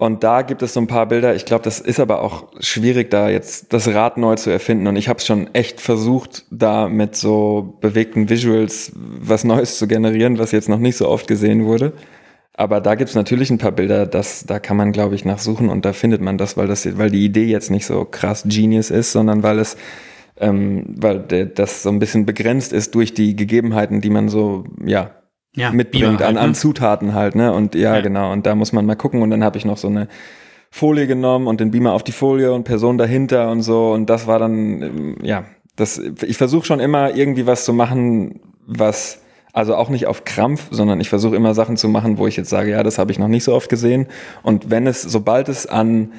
Und 0.02 0.24
da 0.24 0.42
gibt 0.42 0.62
es 0.62 0.74
so 0.74 0.80
ein 0.80 0.88
paar 0.88 1.06
Bilder. 1.06 1.36
Ich 1.36 1.44
glaube, 1.44 1.62
das 1.62 1.78
ist 1.78 2.00
aber 2.00 2.22
auch 2.22 2.48
schwierig, 2.58 3.08
da 3.08 3.28
jetzt 3.28 3.72
das 3.72 3.86
Rad 3.86 4.18
neu 4.18 4.34
zu 4.34 4.50
erfinden. 4.50 4.88
Und 4.88 4.96
ich 4.96 5.08
habe 5.08 5.20
es 5.20 5.26
schon 5.26 5.54
echt 5.54 5.80
versucht, 5.80 6.44
da 6.50 6.88
mit 6.88 7.14
so 7.14 7.78
bewegten 7.80 8.28
Visuals 8.28 8.90
was 8.96 9.44
Neues 9.44 9.78
zu 9.78 9.86
generieren, 9.86 10.40
was 10.40 10.50
jetzt 10.50 10.68
noch 10.68 10.80
nicht 10.80 10.96
so 10.96 11.08
oft 11.08 11.28
gesehen 11.28 11.66
wurde. 11.66 11.92
Aber 12.52 12.80
da 12.80 12.96
gibt 12.96 13.10
es 13.10 13.14
natürlich 13.14 13.50
ein 13.50 13.58
paar 13.58 13.70
Bilder, 13.70 14.04
das, 14.04 14.44
da 14.44 14.58
kann 14.58 14.76
man, 14.76 14.90
glaube 14.90 15.14
ich, 15.14 15.24
nachsuchen 15.24 15.68
und 15.68 15.84
da 15.84 15.92
findet 15.92 16.20
man 16.20 16.36
das, 16.36 16.56
weil 16.56 16.66
das, 16.66 16.98
weil 16.98 17.12
die 17.12 17.24
Idee 17.24 17.44
jetzt 17.44 17.70
nicht 17.70 17.86
so 17.86 18.04
krass 18.04 18.42
Genius 18.44 18.90
ist, 18.90 19.12
sondern 19.12 19.44
weil 19.44 19.60
es, 19.60 19.76
ähm, 20.36 20.96
weil 20.98 21.20
das 21.20 21.84
so 21.84 21.90
ein 21.90 22.00
bisschen 22.00 22.26
begrenzt 22.26 22.72
ist 22.72 22.96
durch 22.96 23.14
die 23.14 23.36
Gegebenheiten, 23.36 24.00
die 24.00 24.10
man 24.10 24.28
so, 24.28 24.64
ja, 24.84 25.12
ja, 25.54 25.70
mitbringt 25.70 26.20
halt, 26.20 26.22
an, 26.22 26.36
an 26.36 26.50
ne? 26.50 26.54
Zutaten 26.54 27.14
halt, 27.14 27.34
ne? 27.34 27.52
Und 27.52 27.74
ja, 27.74 27.96
ja, 27.96 28.00
genau. 28.00 28.32
Und 28.32 28.46
da 28.46 28.54
muss 28.54 28.72
man 28.72 28.86
mal 28.86 28.96
gucken. 28.96 29.22
Und 29.22 29.30
dann 29.30 29.44
habe 29.44 29.58
ich 29.58 29.64
noch 29.64 29.76
so 29.76 29.88
eine 29.88 30.08
Folie 30.70 31.06
genommen 31.06 31.46
und 31.46 31.60
den 31.60 31.70
Beamer 31.70 31.92
auf 31.92 32.02
die 32.02 32.12
Folie 32.12 32.52
und 32.52 32.64
Person 32.64 32.98
dahinter 32.98 33.50
und 33.50 33.62
so. 33.62 33.92
Und 33.92 34.08
das 34.08 34.26
war 34.26 34.38
dann, 34.38 34.82
ähm, 34.82 35.16
ja, 35.22 35.44
das, 35.76 35.98
ich 35.98 36.36
versuche 36.36 36.66
schon 36.66 36.80
immer 36.80 37.14
irgendwie 37.14 37.46
was 37.46 37.64
zu 37.64 37.72
machen, 37.72 38.40
was, 38.66 39.22
also 39.52 39.74
auch 39.74 39.90
nicht 39.90 40.06
auf 40.06 40.24
Krampf, 40.24 40.68
sondern 40.70 41.00
ich 41.00 41.10
versuche 41.10 41.36
immer 41.36 41.54
Sachen 41.54 41.76
zu 41.76 41.88
machen, 41.88 42.16
wo 42.16 42.26
ich 42.26 42.36
jetzt 42.36 42.50
sage, 42.50 42.70
ja, 42.70 42.82
das 42.82 42.98
habe 42.98 43.12
ich 43.12 43.18
noch 43.18 43.28
nicht 43.28 43.44
so 43.44 43.54
oft 43.54 43.68
gesehen. 43.68 44.06
Und 44.42 44.70
wenn 44.70 44.86
es, 44.86 45.02
sobald 45.02 45.48
es 45.48 45.66
an 45.66 46.12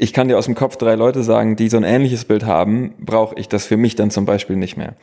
ich 0.00 0.14
kann 0.14 0.28
dir 0.28 0.38
aus 0.38 0.46
dem 0.46 0.54
Kopf 0.54 0.76
drei 0.78 0.94
Leute 0.94 1.22
sagen, 1.22 1.56
die 1.56 1.68
so 1.68 1.76
ein 1.76 1.84
ähnliches 1.84 2.24
Bild 2.24 2.46
haben, 2.46 2.94
brauche 2.98 3.34
ich 3.38 3.48
das 3.48 3.66
für 3.66 3.76
mich 3.76 3.96
dann 3.96 4.10
zum 4.10 4.24
Beispiel 4.24 4.56
nicht 4.56 4.78
mehr. 4.78 4.94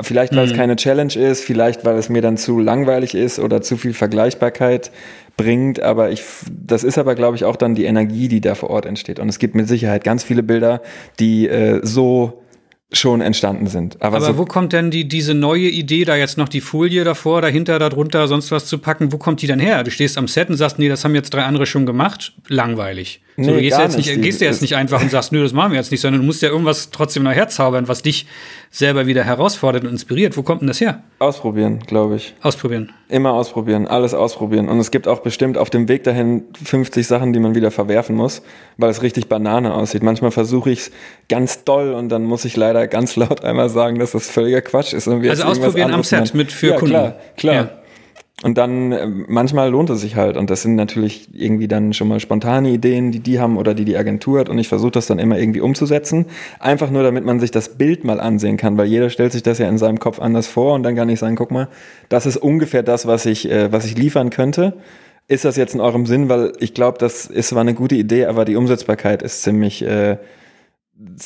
Vielleicht, 0.00 0.34
weil 0.34 0.46
mhm. 0.46 0.52
es 0.52 0.56
keine 0.56 0.76
Challenge 0.76 1.14
ist, 1.14 1.44
vielleicht, 1.44 1.84
weil 1.84 1.98
es 1.98 2.08
mir 2.08 2.22
dann 2.22 2.38
zu 2.38 2.58
langweilig 2.58 3.14
ist 3.14 3.38
oder 3.38 3.60
zu 3.60 3.76
viel 3.76 3.92
Vergleichbarkeit 3.92 4.90
bringt. 5.36 5.82
Aber 5.82 6.10
ich, 6.10 6.22
das 6.50 6.82
ist 6.82 6.96
aber, 6.96 7.14
glaube 7.14 7.36
ich, 7.36 7.44
auch 7.44 7.56
dann 7.56 7.74
die 7.74 7.84
Energie, 7.84 8.28
die 8.28 8.40
da 8.40 8.54
vor 8.54 8.70
Ort 8.70 8.86
entsteht. 8.86 9.18
Und 9.18 9.28
es 9.28 9.38
gibt 9.38 9.54
mit 9.54 9.68
Sicherheit 9.68 10.02
ganz 10.02 10.24
viele 10.24 10.42
Bilder, 10.42 10.80
die 11.20 11.46
äh, 11.46 11.80
so 11.82 12.42
schon 12.90 13.20
entstanden 13.20 13.66
sind. 13.66 14.00
Aber, 14.00 14.16
aber 14.18 14.26
so 14.26 14.38
wo 14.38 14.44
kommt 14.44 14.72
denn 14.72 14.90
die, 14.90 15.08
diese 15.08 15.34
neue 15.34 15.68
Idee, 15.68 16.04
da 16.04 16.16
jetzt 16.16 16.38
noch 16.38 16.48
die 16.48 16.60
Folie 16.60 17.04
davor, 17.04 17.42
dahinter, 17.42 17.78
darunter, 17.78 18.28
sonst 18.28 18.50
was 18.50 18.66
zu 18.66 18.78
packen? 18.78 19.12
Wo 19.12 19.18
kommt 19.18 19.42
die 19.42 19.46
denn 19.46 19.60
her? 19.60 19.82
Du 19.82 19.90
stehst 19.90 20.18
am 20.18 20.28
Set 20.28 20.48
und 20.50 20.56
sagst, 20.56 20.78
nee, 20.78 20.88
das 20.88 21.04
haben 21.04 21.14
jetzt 21.14 21.32
drei 21.34 21.44
andere 21.44 21.66
schon 21.66 21.86
gemacht. 21.86 22.34
Langweilig. 22.48 23.22
So, 23.36 23.42
nee, 23.44 23.52
du 23.52 23.60
gehst, 23.60 23.78
jetzt 23.78 23.96
nicht, 23.96 24.20
gehst 24.20 24.40
du 24.42 24.44
jetzt 24.44 24.60
nicht 24.60 24.76
einfach 24.76 25.00
und 25.00 25.10
sagst, 25.10 25.32
nö, 25.32 25.42
das 25.42 25.54
machen 25.54 25.72
wir 25.72 25.78
jetzt 25.78 25.90
nicht, 25.90 26.02
sondern 26.02 26.20
du 26.20 26.26
musst 26.26 26.42
ja 26.42 26.50
irgendwas 26.50 26.90
trotzdem 26.90 27.22
noch 27.22 27.32
herzaubern, 27.32 27.88
was 27.88 28.02
dich 28.02 28.26
selber 28.70 29.06
wieder 29.06 29.24
herausfordert 29.24 29.84
und 29.84 29.90
inspiriert. 29.90 30.36
Wo 30.36 30.42
kommt 30.42 30.60
denn 30.60 30.68
das 30.68 30.82
her? 30.82 31.02
Ausprobieren, 31.18 31.80
glaube 31.86 32.16
ich. 32.16 32.34
Ausprobieren. 32.42 32.92
Immer 33.08 33.32
ausprobieren, 33.32 33.86
alles 33.86 34.12
ausprobieren. 34.12 34.68
Und 34.68 34.78
es 34.80 34.90
gibt 34.90 35.08
auch 35.08 35.20
bestimmt 35.20 35.56
auf 35.56 35.70
dem 35.70 35.88
Weg 35.88 36.04
dahin 36.04 36.42
50 36.62 37.06
Sachen, 37.06 37.32
die 37.32 37.40
man 37.40 37.54
wieder 37.54 37.70
verwerfen 37.70 38.16
muss, 38.16 38.42
weil 38.76 38.90
es 38.90 39.02
richtig 39.02 39.28
Banane 39.28 39.72
aussieht. 39.72 40.02
Manchmal 40.02 40.30
versuche 40.30 40.70
ich 40.70 40.80
es 40.80 40.90
ganz 41.30 41.64
doll 41.64 41.94
und 41.94 42.10
dann 42.10 42.24
muss 42.24 42.44
ich 42.44 42.54
leider 42.54 42.86
ganz 42.86 43.16
laut 43.16 43.44
einmal 43.44 43.70
sagen, 43.70 43.98
dass 43.98 44.12
das 44.12 44.30
völliger 44.30 44.60
Quatsch 44.60 44.92
ist. 44.92 45.08
Und 45.08 45.22
wir 45.22 45.30
also 45.30 45.44
ausprobieren 45.44 45.94
am 45.94 46.02
Set 46.02 46.34
mit 46.34 46.52
für 46.52 46.68
ja, 46.68 46.76
Kunden. 46.76 46.92
Klar, 46.92 47.16
klar. 47.38 47.54
Ja. 47.54 47.81
Und 48.42 48.58
dann 48.58 48.90
äh, 48.90 49.06
manchmal 49.06 49.70
lohnt 49.70 49.88
es 49.90 50.00
sich 50.00 50.16
halt. 50.16 50.36
Und 50.36 50.50
das 50.50 50.62
sind 50.62 50.74
natürlich 50.74 51.28
irgendwie 51.32 51.68
dann 51.68 51.92
schon 51.92 52.08
mal 52.08 52.18
spontane 52.18 52.70
Ideen, 52.70 53.12
die 53.12 53.20
die 53.20 53.38
haben 53.38 53.56
oder 53.56 53.72
die 53.72 53.84
die 53.84 53.96
Agentur 53.96 54.40
hat. 54.40 54.48
Und 54.48 54.58
ich 54.58 54.68
versuche 54.68 54.90
das 54.90 55.06
dann 55.06 55.20
immer 55.20 55.38
irgendwie 55.38 55.60
umzusetzen. 55.60 56.26
Einfach 56.58 56.90
nur, 56.90 57.04
damit 57.04 57.24
man 57.24 57.38
sich 57.38 57.52
das 57.52 57.76
Bild 57.76 58.04
mal 58.04 58.20
ansehen 58.20 58.56
kann, 58.56 58.76
weil 58.76 58.86
jeder 58.86 59.10
stellt 59.10 59.32
sich 59.32 59.44
das 59.44 59.58
ja 59.58 59.68
in 59.68 59.78
seinem 59.78 60.00
Kopf 60.00 60.18
anders 60.18 60.48
vor 60.48 60.74
und 60.74 60.82
dann 60.82 60.96
kann 60.96 61.08
ich 61.08 61.20
sagen, 61.20 61.36
guck 61.36 61.52
mal, 61.52 61.68
das 62.08 62.26
ist 62.26 62.36
ungefähr 62.36 62.82
das, 62.82 63.06
was 63.06 63.26
ich, 63.26 63.48
äh, 63.50 63.70
was 63.72 63.86
ich 63.86 63.96
liefern 63.96 64.30
könnte. 64.30 64.74
Ist 65.28 65.44
das 65.44 65.56
jetzt 65.56 65.74
in 65.74 65.80
eurem 65.80 66.04
Sinn? 66.06 66.28
Weil 66.28 66.52
ich 66.58 66.74
glaube, 66.74 66.98
das 66.98 67.26
ist 67.26 67.50
zwar 67.50 67.60
eine 67.60 67.74
gute 67.74 67.94
Idee, 67.94 68.26
aber 68.26 68.44
die 68.44 68.56
Umsetzbarkeit 68.56 69.22
ist 69.22 69.42
ziemlich 69.42 69.82
äh, 69.82 70.18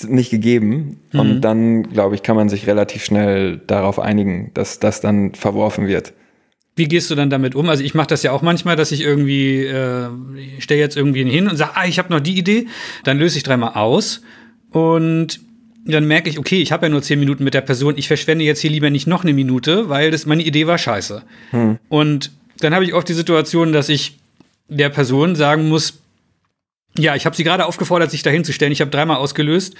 nicht 0.06 0.30
gegeben. 0.30 1.00
Mhm. 1.12 1.20
Und 1.20 1.40
dann, 1.40 1.82
glaube 1.84 2.14
ich, 2.14 2.22
kann 2.22 2.36
man 2.36 2.50
sich 2.50 2.66
relativ 2.66 3.04
schnell 3.04 3.56
darauf 3.66 3.98
einigen, 3.98 4.50
dass 4.52 4.80
das 4.80 5.00
dann 5.00 5.34
verworfen 5.34 5.86
wird. 5.86 6.12
Wie 6.76 6.86
gehst 6.86 7.10
du 7.10 7.14
dann 7.14 7.30
damit 7.30 7.54
um? 7.54 7.68
Also 7.70 7.82
ich 7.82 7.94
mache 7.94 8.08
das 8.08 8.22
ja 8.22 8.32
auch 8.32 8.42
manchmal, 8.42 8.76
dass 8.76 8.92
ich 8.92 9.00
irgendwie 9.00 9.64
äh, 9.64 10.08
stelle 10.58 10.80
jetzt 10.80 10.96
irgendwie 10.96 11.24
hin 11.24 11.48
und 11.48 11.56
sage, 11.56 11.72
ah, 11.74 11.86
ich 11.86 11.98
habe 11.98 12.12
noch 12.12 12.20
die 12.20 12.36
Idee, 12.36 12.66
dann 13.02 13.18
löse 13.18 13.38
ich 13.38 13.42
dreimal 13.42 13.72
aus 13.74 14.20
und 14.70 15.40
dann 15.86 16.06
merke 16.06 16.28
ich, 16.28 16.38
okay, 16.38 16.60
ich 16.60 16.72
habe 16.72 16.86
ja 16.86 16.90
nur 16.90 17.00
zehn 17.00 17.18
Minuten 17.18 17.44
mit 17.44 17.54
der 17.54 17.60
Person, 17.62 17.94
ich 17.96 18.08
verschwende 18.08 18.44
jetzt 18.44 18.60
hier 18.60 18.70
lieber 18.70 18.90
nicht 18.90 19.06
noch 19.06 19.22
eine 19.22 19.32
Minute, 19.32 19.88
weil 19.88 20.10
das 20.10 20.26
meine 20.26 20.42
Idee 20.42 20.66
war 20.66 20.76
scheiße. 20.76 21.22
Hm. 21.50 21.78
Und 21.88 22.32
dann 22.58 22.74
habe 22.74 22.84
ich 22.84 22.92
oft 22.92 23.08
die 23.08 23.14
Situation, 23.14 23.72
dass 23.72 23.88
ich 23.88 24.18
der 24.68 24.90
Person 24.90 25.34
sagen 25.34 25.68
muss, 25.68 26.00
ja, 26.94 27.14
ich 27.14 27.24
habe 27.24 27.36
sie 27.36 27.44
gerade 27.44 27.66
aufgefordert, 27.66 28.10
sich 28.10 28.22
dahin 28.22 28.44
zu 28.44 28.52
stellen. 28.52 28.72
Ich 28.72 28.80
habe 28.80 28.90
dreimal 28.90 29.18
ausgelöst 29.18 29.74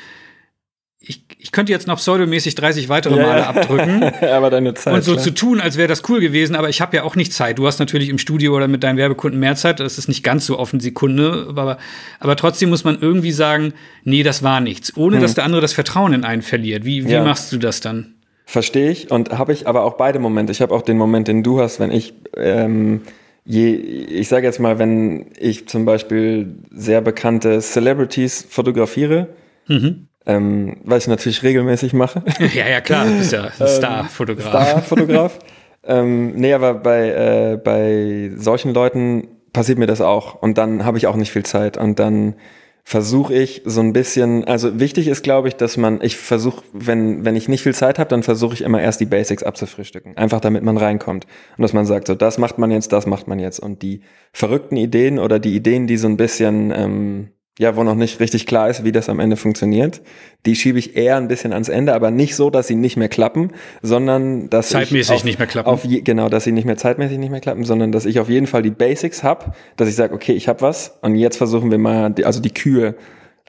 ich, 1.09 1.23
ich 1.39 1.53
könnte 1.53 1.71
jetzt 1.71 1.87
noch 1.87 1.99
pseudomäßig 1.99 2.57
30 2.57 2.89
weitere 2.89 3.15
Male 3.15 3.43
ja. 3.43 3.47
abdrücken. 3.49 4.03
aber 4.23 4.51
deine 4.51 4.75
Zeit. 4.75 4.93
Und 4.93 5.05
so 5.05 5.13
klar. 5.13 5.23
zu 5.23 5.35
tun, 5.35 5.61
als 5.61 5.77
wäre 5.77 5.87
das 5.87 6.03
cool 6.09 6.21
gewesen, 6.21 6.57
aber 6.57 6.69
ich 6.69 6.81
habe 6.81 6.97
ja 6.97 7.05
auch 7.05 7.15
nicht 7.15 7.33
Zeit. 7.33 7.59
Du 7.59 7.67
hast 7.67 7.79
natürlich 7.79 8.09
im 8.09 8.19
Studio 8.19 8.57
oder 8.57 8.67
mit 8.67 8.83
deinen 8.83 8.97
Werbekunden 8.97 9.39
mehr 9.39 9.55
Zeit, 9.55 9.79
das 9.79 9.99
ist 9.99 10.09
nicht 10.09 10.25
ganz 10.25 10.47
so 10.47 10.59
offen 10.59 10.81
Sekunde, 10.81 11.47
aber, 11.49 11.79
aber 12.19 12.35
trotzdem 12.35 12.71
muss 12.71 12.83
man 12.83 12.99
irgendwie 13.01 13.31
sagen, 13.31 13.73
nee, 14.03 14.25
das 14.25 14.43
war 14.43 14.61
nichts, 14.61 14.97
ohne 14.97 15.17
hm. 15.17 15.23
dass 15.23 15.35
der 15.35 15.45
andere 15.45 15.61
das 15.61 15.73
Vertrauen 15.73 16.13
in 16.13 16.25
einen 16.25 16.43
verliert. 16.43 16.85
Wie, 16.85 17.07
wie 17.07 17.13
ja. 17.13 17.23
machst 17.23 17.53
du 17.53 17.59
das 17.59 17.81
dann? 17.81 18.15
Verstehe 18.45 18.91
ich 18.91 19.11
und 19.11 19.39
habe 19.39 19.53
ich 19.53 19.69
aber 19.69 19.85
auch 19.85 19.95
beide 19.95 20.19
Momente. 20.19 20.53
Ich 20.53 20.61
habe 20.61 20.75
auch 20.75 20.83
den 20.83 20.99
Moment, 20.99 21.29
den 21.29 21.43
du 21.45 21.61
hast, 21.61 21.79
wenn 21.79 21.93
ich 21.93 22.15
ähm, 22.37 23.03
je, 23.45 23.75
ich 23.75 24.29
sage 24.29 24.47
jetzt 24.47 24.59
mal, 24.59 24.81
wenn 24.81 25.27
ich 25.39 25.69
zum 25.69 25.85
Beispiel 25.85 26.57
sehr 26.71 27.01
bekannte 27.01 27.61
Celebrities 27.61 28.47
fotografiere, 28.49 29.29
mhm 29.69 30.09
ähm, 30.27 30.79
was 30.85 31.05
ich 31.05 31.09
natürlich 31.09 31.43
regelmäßig 31.43 31.93
mache. 31.93 32.23
Ja, 32.55 32.69
ja, 32.69 32.81
klar, 32.81 33.07
du 33.07 33.17
bist 33.17 33.33
ja 33.33 33.45
ein 33.45 33.51
Star-Fotograf. 33.67 34.51
Star-Fotograf. 34.51 35.39
ähm, 35.85 36.33
nee, 36.35 36.53
aber 36.53 36.75
bei, 36.75 37.09
äh, 37.11 37.57
bei 37.63 38.33
solchen 38.37 38.75
Leuten 38.75 39.29
passiert 39.53 39.79
mir 39.79 39.87
das 39.87 40.01
auch. 40.01 40.43
Und 40.43 40.59
dann 40.59 40.85
habe 40.85 40.99
ich 40.99 41.07
auch 41.07 41.17
nicht 41.17 41.33
viel 41.33 41.45
Zeit. 41.45 41.77
Und 41.77 41.99
dann 41.99 42.35
versuche 42.83 43.35
ich 43.35 43.63
so 43.65 43.81
ein 43.81 43.93
bisschen, 43.93 44.45
also 44.45 44.79
wichtig 44.79 45.09
ist, 45.09 45.23
glaube 45.23 45.49
ich, 45.49 45.57
dass 45.57 45.77
man, 45.77 46.01
ich 46.03 46.17
versuche, 46.17 46.63
wenn, 46.73 47.25
wenn 47.25 47.35
ich 47.35 47.49
nicht 47.49 47.63
viel 47.63 47.75
Zeit 47.75 47.99
habe, 47.99 48.11
dann 48.11 48.23
versuche 48.23 48.55
ich 48.55 48.63
immer 48.63 48.81
erst 48.81 49.01
die 49.01 49.07
Basics 49.07 49.43
abzufrühstücken. 49.43 50.17
Einfach 50.17 50.41
damit 50.41 50.63
man 50.63 50.77
reinkommt. 50.77 51.27
Und 51.57 51.63
dass 51.63 51.73
man 51.73 51.87
sagt, 51.87 52.07
so, 52.07 52.15
das 52.15 52.39
macht 52.39 52.59
man 52.59 52.71
jetzt, 52.71 52.93
das 52.93 53.07
macht 53.07 53.27
man 53.27 53.39
jetzt. 53.39 53.61
Und 53.61 53.83
die 53.83 54.03
verrückten 54.33 54.77
Ideen 54.77 55.19
oder 55.19 55.39
die 55.39 55.55
Ideen, 55.57 55.87
die 55.87 55.97
so 55.97 56.07
ein 56.07 56.17
bisschen, 56.17 56.73
ähm, 56.77 57.29
ja, 57.59 57.75
wo 57.75 57.83
noch 57.83 57.95
nicht 57.95 58.21
richtig 58.21 58.47
klar 58.47 58.69
ist, 58.69 58.85
wie 58.85 58.93
das 58.93 59.09
am 59.09 59.19
Ende 59.19 59.37
funktioniert. 59.37 60.03
Die 60.45 60.55
schiebe 60.55 60.79
ich 60.79 60.95
eher 60.95 61.17
ein 61.17 61.29
bisschen 61.29 61.55
ans 61.55 61.71
Ende, 61.71 61.95
aber 61.95 62.11
nicht 62.11 62.37
so, 62.37 62.51
dass 62.51 62.67
sie 62.67 62.75
nicht 62.75 62.97
mehr 62.97 63.09
klappen, 63.09 63.51
sondern 63.81 64.51
dass 64.51 64.69
zeitmäßig 64.69 65.17
auf, 65.17 65.25
nicht 65.25 65.39
mehr 65.39 65.49
klappen. 65.49 65.69
Auf, 65.69 65.83
genau, 65.85 66.29
dass 66.29 66.45
sie 66.45 66.53
nicht 66.53 66.67
mehr 66.67 66.77
zeitmäßig 66.77 67.19
nicht 67.19 67.31
mehr 67.31 67.41
klappen, 67.41 67.65
sondern 67.65 67.93
dass 67.93 68.05
ich 68.05 68.21
auf 68.21 68.29
jeden 68.29 68.47
Fall 68.47 68.63
die 68.63 68.71
Basics 68.71 69.23
hab, 69.23 69.57
dass 69.77 69.89
ich 69.89 69.95
sage, 69.95 70.15
okay, 70.15 70.33
ich 70.33 70.49
habe 70.49 70.61
was 70.61 70.99
und 71.01 71.15
jetzt 71.17 71.39
versuchen 71.39 71.71
wir 71.71 71.79
mal, 71.79 72.11
die, 72.11 72.27
also 72.27 72.41
die 72.41 72.53
Kühe 72.53 72.95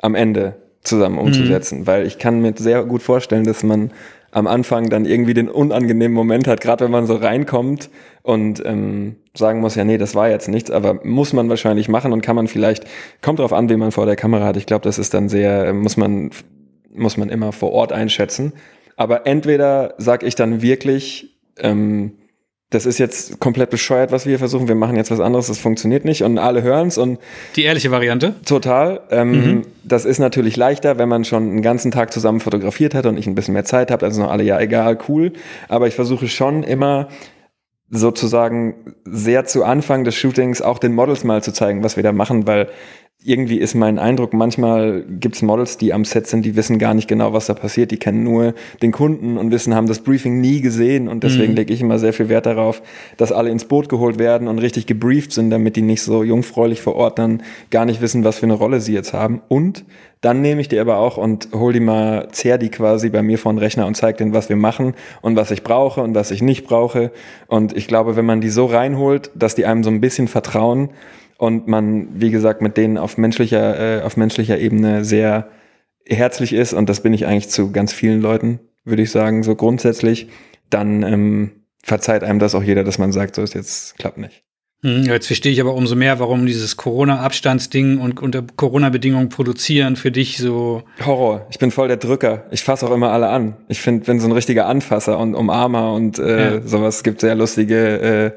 am 0.02 0.16
Ende 0.16 0.56
zusammen 0.84 1.18
umzusetzen, 1.18 1.80
mhm. 1.80 1.88
weil 1.88 2.08
ich 2.08 2.18
kann 2.18 2.42
mir 2.42 2.54
sehr 2.56 2.86
gut 2.86 3.02
vorstellen, 3.02 3.44
dass 3.44 3.64
man 3.64 3.92
am 4.32 4.48
Anfang 4.48 4.90
dann 4.90 5.06
irgendwie 5.06 5.34
den 5.34 5.50
unangenehmen 5.50 6.14
Moment 6.14 6.48
hat, 6.48 6.62
gerade 6.62 6.86
wenn 6.86 6.92
man 6.92 7.08
so 7.08 7.16
reinkommt 7.16 7.90
und 8.24 8.62
ähm, 8.66 9.18
sagen 9.38 9.60
muss, 9.60 9.76
ja, 9.76 9.84
nee, 9.84 9.98
das 9.98 10.16
war 10.16 10.30
jetzt 10.30 10.48
nichts, 10.48 10.72
aber 10.72 11.00
muss 11.04 11.34
man 11.34 11.50
wahrscheinlich 11.50 11.90
machen 11.90 12.14
und 12.14 12.22
kann 12.22 12.36
man 12.36 12.48
vielleicht, 12.48 12.86
kommt 13.22 13.40
drauf 13.40 13.54
an, 13.54 13.70
wen 13.70 13.80
man 13.80 13.92
vor 13.92 14.06
der 14.06 14.16
Kamera 14.16 14.46
hat. 14.46 14.58
Ich 14.58 14.66
glaube, 14.66 14.84
das 14.84 14.98
ist 14.98 15.14
dann 15.14 15.30
sehr, 15.30 15.74
muss 15.74 15.98
man, 15.98 16.32
muss 16.94 17.18
man 17.18 17.30
immer 17.30 17.52
vor 17.52 17.72
Ort 17.72 17.92
einschätzen. 17.92 18.54
Aber 18.96 19.28
entweder 19.28 19.94
sage 19.98 20.26
ich 20.26 20.36
dann 20.36 20.62
wirklich, 20.62 21.38
ähm, 21.60 22.14
das 22.70 22.86
ist 22.86 22.98
jetzt 22.98 23.40
komplett 23.40 23.70
bescheuert, 23.70 24.12
was 24.12 24.26
wir 24.26 24.32
hier 24.32 24.40
versuchen. 24.40 24.68
Wir 24.68 24.76
machen 24.76 24.98
jetzt 24.98 25.10
was 25.10 25.22
anderes, 25.22 25.48
das 25.48 25.58
funktioniert 25.58 26.04
nicht 26.04 26.24
und 26.24 26.38
alle 26.38 26.64
hören 26.64 26.90
es. 26.90 26.98
Und 26.98 27.18
die 27.56 27.64
ehrliche 27.64 27.92
Variante? 27.92 28.36
Total. 28.46 29.00
Ähm, 29.10 29.32
mhm. 29.32 29.62
Das 29.86 30.04
ist 30.04 30.20
natürlich 30.20 30.58
leichter, 30.58 30.98
wenn 30.98 31.08
man 31.08 31.24
schon 31.24 31.44
einen 31.44 31.62
ganzen 31.62 31.92
Tag 31.92 32.12
zusammen 32.12 32.42
fotografiert 32.42 32.94
hat 32.94 33.06
und 33.06 33.18
ich 33.18 33.26
ein 33.26 33.36
bisschen 33.36 33.54
mehr 33.54 33.64
Zeit 33.64 33.90
habe. 33.90 34.06
Also 34.06 34.22
noch 34.22 34.30
alle, 34.30 34.44
ja, 34.44 34.60
egal, 34.60 34.98
cool. 35.08 35.32
Aber 35.70 35.88
ich 35.88 35.96
versuche 35.96 36.28
schon 36.28 36.64
immer 36.64 37.08
sozusagen 37.90 38.96
sehr 39.06 39.46
zu 39.46 39.64
Anfang 39.64 40.04
des 40.04 40.16
Shootings 40.16 40.62
auch 40.62 40.80
den 40.80 40.94
Models 40.94 41.24
mal 41.24 41.42
zu 41.42 41.54
zeigen, 41.54 41.84
was 41.84 41.96
wir 41.96 42.04
da 42.04 42.12
machen, 42.12 42.46
weil 42.48 42.70
irgendwie 43.28 43.58
ist 43.58 43.76
mein 43.76 44.00
Eindruck, 44.00 44.34
manchmal 44.34 45.04
gibt's 45.20 45.42
Models, 45.42 45.78
die 45.78 45.92
am 45.92 46.06
Set 46.06 46.28
sind, 46.28 46.46
die 46.46 46.56
wissen 46.56 46.80
gar 46.80 46.94
nicht 46.94 47.10
genau, 47.10 47.34
was 47.34 47.48
da 47.48 47.54
passiert. 47.54 47.92
Die 47.92 47.98
kennen 47.98 48.24
nur 48.24 48.54
den 48.82 48.94
Kunden 48.94 49.38
und 49.38 49.52
wissen, 49.52 49.76
haben 49.76 49.88
das 49.88 50.00
Briefing 50.00 50.40
nie 50.40 50.62
gesehen. 50.62 51.10
Und 51.10 51.26
deswegen 51.26 51.52
mhm. 51.52 51.58
lege 51.58 51.74
ich 51.74 51.82
immer 51.82 52.00
sehr 52.00 52.14
viel 52.14 52.30
Wert 52.30 52.46
darauf, 52.46 52.82
dass 53.18 53.34
alle 53.34 53.50
ins 53.50 53.66
Boot 53.66 53.90
geholt 53.90 54.18
werden 54.18 54.48
und 54.48 54.60
richtig 54.60 54.86
gebrieft 54.86 55.34
sind, 55.34 55.50
damit 55.50 55.76
die 55.76 55.82
nicht 55.82 56.04
so 56.04 56.24
jungfräulich 56.24 56.82
vor 56.82 56.96
Ort 56.96 57.20
dann 57.20 57.44
gar 57.70 57.84
nicht 57.84 58.00
wissen, 58.00 58.24
was 58.24 58.40
für 58.40 58.46
eine 58.46 58.54
Rolle 58.54 58.80
sie 58.80 58.94
jetzt 58.94 59.12
haben. 59.12 59.42
Und 59.50 59.84
dann 60.22 60.42
nehme 60.42 60.62
ich 60.62 60.70
die 60.70 60.80
aber 60.80 60.98
auch 60.98 61.18
und 61.18 61.50
hol 61.54 61.74
die 61.74 61.82
mal, 61.82 62.30
zehr 62.32 62.58
die 62.58 62.70
quasi 62.70 63.10
bei 63.10 63.22
mir 63.22 63.38
vor 63.38 63.52
den 63.52 63.60
Rechner 63.60 63.88
und 63.88 63.98
zeige 63.98 64.20
denen, 64.20 64.34
was 64.34 64.48
wir 64.48 64.56
machen 64.56 64.94
und 65.22 65.36
was 65.36 65.52
ich 65.52 65.64
brauche 65.64 66.02
und 66.02 66.16
was 66.16 66.32
ich 66.32 66.42
nicht 66.42 66.66
brauche. 66.66 67.12
Und 67.48 67.76
ich 67.76 67.88
glaube, 67.88 68.16
wenn 68.16 68.26
man 68.26 68.40
die 68.40 68.50
so 68.50 68.68
reinholt, 68.68 69.32
dass 69.36 69.54
die 69.54 69.66
einem 69.66 69.84
so 69.84 69.90
ein 69.90 70.00
bisschen 70.00 70.30
vertrauen, 70.30 70.92
und 71.38 71.68
man, 71.68 72.08
wie 72.20 72.32
gesagt, 72.32 72.62
mit 72.62 72.78
denen 72.78 72.98
auf 72.98 73.18
menschlicher, 73.18 74.00
äh, 74.00 74.02
auf 74.02 74.18
menschlicher 74.18 74.58
Ebene 74.58 75.06
sehr 75.06 75.50
herzlich 76.06 76.54
ist, 76.54 76.74
und 76.74 76.90
das 76.90 77.02
bin 77.02 77.14
ich 77.14 77.26
eigentlich 77.26 77.50
zu 77.50 77.72
ganz 77.72 77.94
vielen 77.94 78.22
Leuten, 78.22 78.60
würde 78.86 79.04
ich 79.04 79.12
sagen, 79.12 79.44
so 79.44 79.56
grundsätzlich, 79.56 80.30
dann 80.70 81.04
ähm, 81.04 81.52
verzeiht 81.84 82.24
einem 82.24 82.40
das 82.40 82.56
auch 82.56 82.64
jeder, 82.64 82.84
dass 82.84 82.98
man 82.98 83.12
sagt, 83.12 83.36
so 83.36 83.42
ist 83.42 83.54
jetzt 83.54 83.98
klappt 83.98 84.18
nicht. 84.18 84.44
Hm, 84.84 85.04
jetzt 85.04 85.26
verstehe 85.26 85.52
ich 85.52 85.60
aber 85.60 85.74
umso 85.74 85.96
mehr, 85.96 86.20
warum 86.20 86.46
dieses 86.46 86.78
Corona-Abstandsding 86.78 87.98
und 87.98 88.22
unter 88.22 88.44
Corona-Bedingungen 88.56 89.30
produzieren 89.30 89.96
für 89.96 90.12
dich 90.12 90.38
so. 90.38 90.84
Horror. 91.04 91.48
Ich 91.50 91.58
bin 91.58 91.72
voll 91.72 91.88
der 91.88 91.98
Drücker. 91.98 92.46
Ich 92.52 92.64
fasse 92.64 92.88
auch 92.88 92.94
immer 92.94 93.12
alle 93.12 93.30
an. 93.30 93.58
Ich 93.70 93.82
finde, 93.82 94.06
bin 94.06 94.20
so 94.20 94.28
ein 94.28 94.34
richtiger 94.34 94.68
Anfasser 94.68 95.18
und 95.18 95.34
Umarmer 95.34 95.94
und 95.94 96.20
äh, 96.20 96.56
ja. 96.56 96.62
sowas 96.62 97.04
gibt 97.04 97.22
sehr 97.22 97.34
lustige 97.34 98.00
äh, 98.00 98.32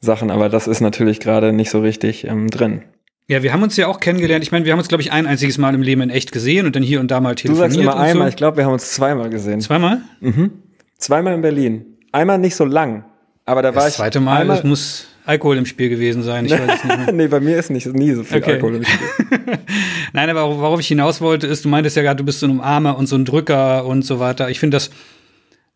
Sachen, 0.00 0.30
aber 0.30 0.48
das 0.48 0.66
ist 0.66 0.80
natürlich 0.80 1.20
gerade 1.20 1.52
nicht 1.52 1.70
so 1.70 1.80
richtig 1.80 2.26
ähm, 2.26 2.48
drin. 2.48 2.82
Ja, 3.28 3.42
wir 3.42 3.52
haben 3.52 3.62
uns 3.62 3.76
ja 3.76 3.88
auch 3.88 3.98
kennengelernt. 3.98 4.44
Ich 4.44 4.52
meine, 4.52 4.64
wir 4.64 4.72
haben 4.72 4.78
uns, 4.78 4.88
glaube 4.88 5.02
ich, 5.02 5.10
ein 5.10 5.26
einziges 5.26 5.58
Mal 5.58 5.74
im 5.74 5.82
Leben 5.82 6.00
in 6.00 6.10
echt 6.10 6.30
gesehen 6.30 6.64
und 6.64 6.76
dann 6.76 6.82
hier 6.82 7.00
und 7.00 7.10
da 7.10 7.20
mal 7.20 7.34
telefoniert. 7.34 7.72
Du 7.72 7.74
sagst 7.74 7.80
immer 7.80 7.96
einmal, 7.96 8.28
so. 8.28 8.30
ich 8.30 8.36
glaube, 8.36 8.58
wir 8.58 8.64
haben 8.66 8.74
uns 8.74 8.92
zweimal 8.92 9.30
gesehen. 9.30 9.60
Zweimal? 9.60 10.02
Mhm. 10.20 10.52
Zweimal 10.98 11.34
in 11.34 11.42
Berlin. 11.42 11.98
Einmal 12.12 12.38
nicht 12.38 12.54
so 12.54 12.64
lang, 12.64 13.04
aber 13.44 13.62
da 13.62 13.72
das 13.72 13.76
war 13.76 13.82
ich. 13.82 13.88
Das 13.88 13.96
zweite 13.96 14.20
Mal, 14.20 14.42
einmal, 14.42 14.56
das 14.56 14.64
muss 14.64 15.08
Alkohol 15.24 15.56
im 15.56 15.66
Spiel 15.66 15.88
gewesen 15.88 16.22
sein. 16.22 16.46
Ich 16.46 16.52
weiß 16.52 16.60
es 16.60 16.84
nicht 16.84 16.96
mehr. 16.96 17.12
nee, 17.12 17.26
bei 17.26 17.40
mir 17.40 17.58
ist 17.58 17.68
nicht 17.68 17.86
nie 17.86 18.12
so 18.12 18.22
viel 18.22 18.38
okay. 18.38 18.52
Alkohol 18.52 18.76
im 18.76 18.84
Spiel. 18.84 19.08
Nein, 20.12 20.30
aber 20.30 20.48
worauf 20.56 20.78
ich 20.78 20.86
hinaus 20.86 21.20
wollte, 21.20 21.48
ist, 21.48 21.64
du 21.64 21.68
meintest 21.68 21.96
ja 21.96 22.02
gerade, 22.02 22.16
du 22.16 22.24
bist 22.24 22.38
so 22.38 22.46
ein 22.46 22.52
Umarmer 22.52 22.96
und 22.96 23.08
so 23.08 23.16
ein 23.16 23.24
Drücker 23.24 23.84
und 23.86 24.04
so 24.04 24.20
weiter. 24.20 24.50
Ich 24.50 24.60
finde 24.60 24.76
das 24.76 24.90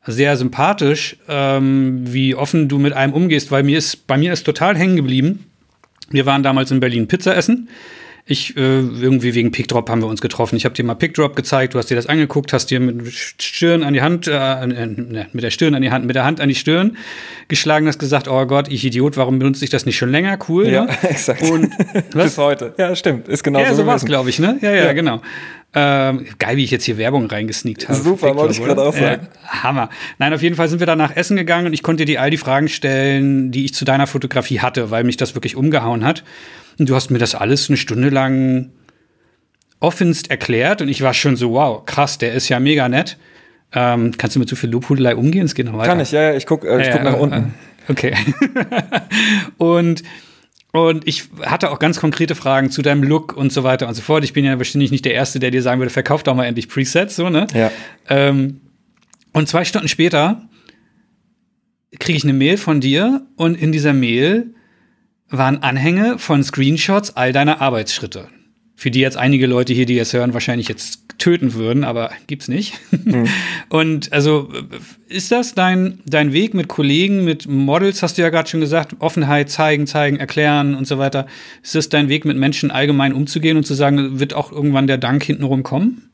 sehr 0.06 0.36
sympathisch, 0.36 1.16
ähm, 1.28 2.02
wie 2.12 2.34
offen 2.34 2.68
du 2.68 2.78
mit 2.78 2.92
einem 2.94 3.12
umgehst, 3.12 3.50
weil 3.50 3.62
mir 3.62 3.78
ist, 3.78 4.06
bei 4.06 4.16
mir 4.16 4.32
ist 4.32 4.44
total 4.44 4.76
hängen 4.76 4.96
geblieben. 4.96 5.44
Wir 6.10 6.26
waren 6.26 6.42
damals 6.42 6.70
in 6.70 6.80
Berlin 6.80 7.06
Pizza 7.06 7.36
essen. 7.36 7.68
ich 8.26 8.56
äh, 8.56 8.60
irgendwie 8.80 9.34
wegen 9.34 9.50
Pickdrop 9.50 9.88
haben 9.90 10.02
wir 10.02 10.06
uns 10.08 10.20
getroffen. 10.20 10.56
Ich 10.56 10.64
habe 10.64 10.74
dir 10.74 10.84
mal 10.84 10.94
Pickdrop 10.94 11.34
gezeigt, 11.36 11.74
du 11.74 11.78
hast 11.78 11.90
dir 11.90 11.96
das 11.96 12.06
angeguckt, 12.06 12.52
hast 12.52 12.66
dir 12.70 12.78
mit 12.80 13.12
Stirn 13.12 13.82
an 13.82 13.92
die 13.92 14.02
Hand, 14.02 14.26
äh, 14.28 14.62
äh, 14.64 15.26
mit 15.32 15.42
der 15.44 15.50
Stirn 15.50 15.74
an 15.74 15.82
die 15.82 15.90
Hand, 15.90 16.06
mit 16.06 16.14
der 16.16 16.24
Hand 16.24 16.40
an 16.40 16.48
die 16.48 16.54
Stirn 16.54 16.96
geschlagen, 17.48 17.86
hast 17.88 17.98
gesagt, 17.98 18.28
oh 18.28 18.46
Gott, 18.46 18.68
ich 18.68 18.84
Idiot, 18.84 19.16
warum 19.16 19.38
benutze 19.38 19.64
ich 19.64 19.70
das 19.70 19.84
nicht 19.86 19.96
schon 19.98 20.10
länger? 20.10 20.38
Cool. 20.48 20.68
Ja, 20.68 20.84
ne? 20.84 20.98
exakt. 21.08 21.42
Und 21.42 21.70
was? 22.12 22.24
Bis 22.24 22.38
heute. 22.38 22.74
Ja, 22.78 22.94
stimmt. 22.96 23.28
Ist 23.28 23.42
genau 23.42 23.60
ja, 23.60 23.70
so 23.70 23.76
so 23.82 23.86
war 23.86 23.96
es, 23.96 24.04
glaube 24.04 24.30
ich, 24.30 24.38
ne? 24.38 24.58
Ja, 24.62 24.70
ja, 24.72 24.84
Ja. 24.86 24.92
genau. 24.92 25.20
Ähm, 25.72 26.26
geil, 26.38 26.56
wie 26.56 26.64
ich 26.64 26.72
jetzt 26.72 26.84
hier 26.84 26.98
Werbung 26.98 27.26
reingesneakt 27.26 27.88
habe. 27.88 27.98
Super, 28.00 28.34
wollte 28.34 28.54
ich 28.54 28.62
gerade 28.62 28.82
auch 28.82 28.92
sagen. 28.92 29.28
Ja, 29.44 29.62
Hammer. 29.62 29.88
Nein, 30.18 30.34
auf 30.34 30.42
jeden 30.42 30.56
Fall 30.56 30.68
sind 30.68 30.80
wir 30.80 30.86
danach 30.86 31.14
essen 31.14 31.36
gegangen 31.36 31.66
und 31.68 31.72
ich 31.72 31.82
konnte 31.84 32.04
dir 32.04 32.20
all 32.20 32.30
die 32.30 32.38
Fragen 32.38 32.68
stellen, 32.68 33.52
die 33.52 33.64
ich 33.66 33.74
zu 33.74 33.84
deiner 33.84 34.08
Fotografie 34.08 34.58
hatte, 34.60 34.90
weil 34.90 35.04
mich 35.04 35.16
das 35.16 35.36
wirklich 35.36 35.54
umgehauen 35.54 36.04
hat. 36.04 36.24
Und 36.78 36.88
du 36.88 36.94
hast 36.96 37.10
mir 37.10 37.18
das 37.18 37.36
alles 37.36 37.68
eine 37.68 37.76
Stunde 37.76 38.08
lang 38.08 38.70
offenst 39.78 40.30
erklärt 40.30 40.82
und 40.82 40.88
ich 40.88 41.02
war 41.02 41.14
schon 41.14 41.36
so, 41.36 41.52
wow, 41.52 41.84
krass, 41.86 42.18
der 42.18 42.32
ist 42.34 42.48
ja 42.48 42.58
mega 42.60 42.88
nett. 42.88 43.16
Ähm, 43.72 44.12
kannst 44.18 44.34
du 44.34 44.40
mit 44.40 44.48
so 44.48 44.56
viel 44.56 44.70
Lobhudelei 44.70 45.14
umgehen? 45.14 45.44
Es 45.44 45.54
geht 45.54 45.66
noch 45.66 45.78
weiter. 45.78 45.88
Kann 45.90 46.00
ich, 46.00 46.10
ja, 46.10 46.22
ja, 46.22 46.34
ich 46.34 46.46
guck, 46.46 46.64
äh, 46.64 46.80
ich 46.80 46.88
Ja, 46.88 46.92
guck 46.94 47.04
nach 47.04 47.12
ja, 47.12 47.18
unten. 47.18 47.34
äh, 47.36 47.90
Okay. 47.92 48.14
und, 49.58 50.02
und 50.72 51.06
ich 51.06 51.24
hatte 51.42 51.70
auch 51.70 51.78
ganz 51.78 51.98
konkrete 52.00 52.34
Fragen 52.34 52.70
zu 52.70 52.82
deinem 52.82 53.02
Look 53.02 53.36
und 53.36 53.52
so 53.52 53.64
weiter 53.64 53.88
und 53.88 53.94
so 53.94 54.02
fort. 54.02 54.24
Ich 54.24 54.32
bin 54.32 54.44
ja 54.44 54.56
wahrscheinlich 54.58 54.90
nicht 54.90 55.04
der 55.04 55.14
Erste, 55.14 55.40
der 55.40 55.50
dir 55.50 55.62
sagen 55.62 55.80
würde, 55.80 55.90
verkauf 55.90 56.22
doch 56.22 56.34
mal 56.34 56.44
endlich 56.44 56.68
Presets, 56.68 57.16
so, 57.16 57.28
ne? 57.28 57.46
Ja. 57.54 57.70
Ähm, 58.08 58.60
und 59.32 59.48
zwei 59.48 59.64
Stunden 59.64 59.88
später 59.88 60.48
kriege 61.98 62.16
ich 62.16 62.24
eine 62.24 62.32
Mail 62.32 62.56
von 62.56 62.80
dir 62.80 63.26
und 63.36 63.56
in 63.56 63.72
dieser 63.72 63.92
Mail 63.92 64.54
waren 65.28 65.62
Anhänge 65.62 66.18
von 66.18 66.42
Screenshots 66.42 67.16
all 67.16 67.32
deiner 67.32 67.60
Arbeitsschritte. 67.60 68.28
Für 68.80 68.90
die 68.90 69.00
jetzt 69.00 69.18
einige 69.18 69.46
Leute 69.46 69.74
hier, 69.74 69.84
die 69.84 69.94
jetzt 69.94 70.14
hören, 70.14 70.32
wahrscheinlich 70.32 70.66
jetzt 70.66 71.04
töten 71.18 71.52
würden, 71.52 71.84
aber 71.84 72.12
gibt's 72.28 72.48
nicht. 72.48 72.80
Und 73.68 74.10
also 74.10 74.50
ist 75.06 75.30
das 75.30 75.54
dein, 75.54 75.98
dein 76.06 76.32
Weg 76.32 76.54
mit 76.54 76.68
Kollegen, 76.68 77.22
mit 77.22 77.46
Models, 77.46 78.02
hast 78.02 78.16
du 78.16 78.22
ja 78.22 78.30
gerade 78.30 78.48
schon 78.48 78.62
gesagt, 78.62 78.96
Offenheit 78.98 79.50
zeigen, 79.50 79.86
zeigen, 79.86 80.16
erklären 80.16 80.74
und 80.74 80.86
so 80.86 80.96
weiter. 80.96 81.26
Ist 81.62 81.74
das 81.74 81.90
dein 81.90 82.08
Weg, 82.08 82.24
mit 82.24 82.38
Menschen 82.38 82.70
allgemein 82.70 83.12
umzugehen 83.12 83.58
und 83.58 83.64
zu 83.64 83.74
sagen, 83.74 84.18
wird 84.18 84.32
auch 84.32 84.50
irgendwann 84.50 84.86
der 84.86 84.96
Dank 84.96 85.24
hintenrum 85.24 85.62
kommen? 85.62 86.09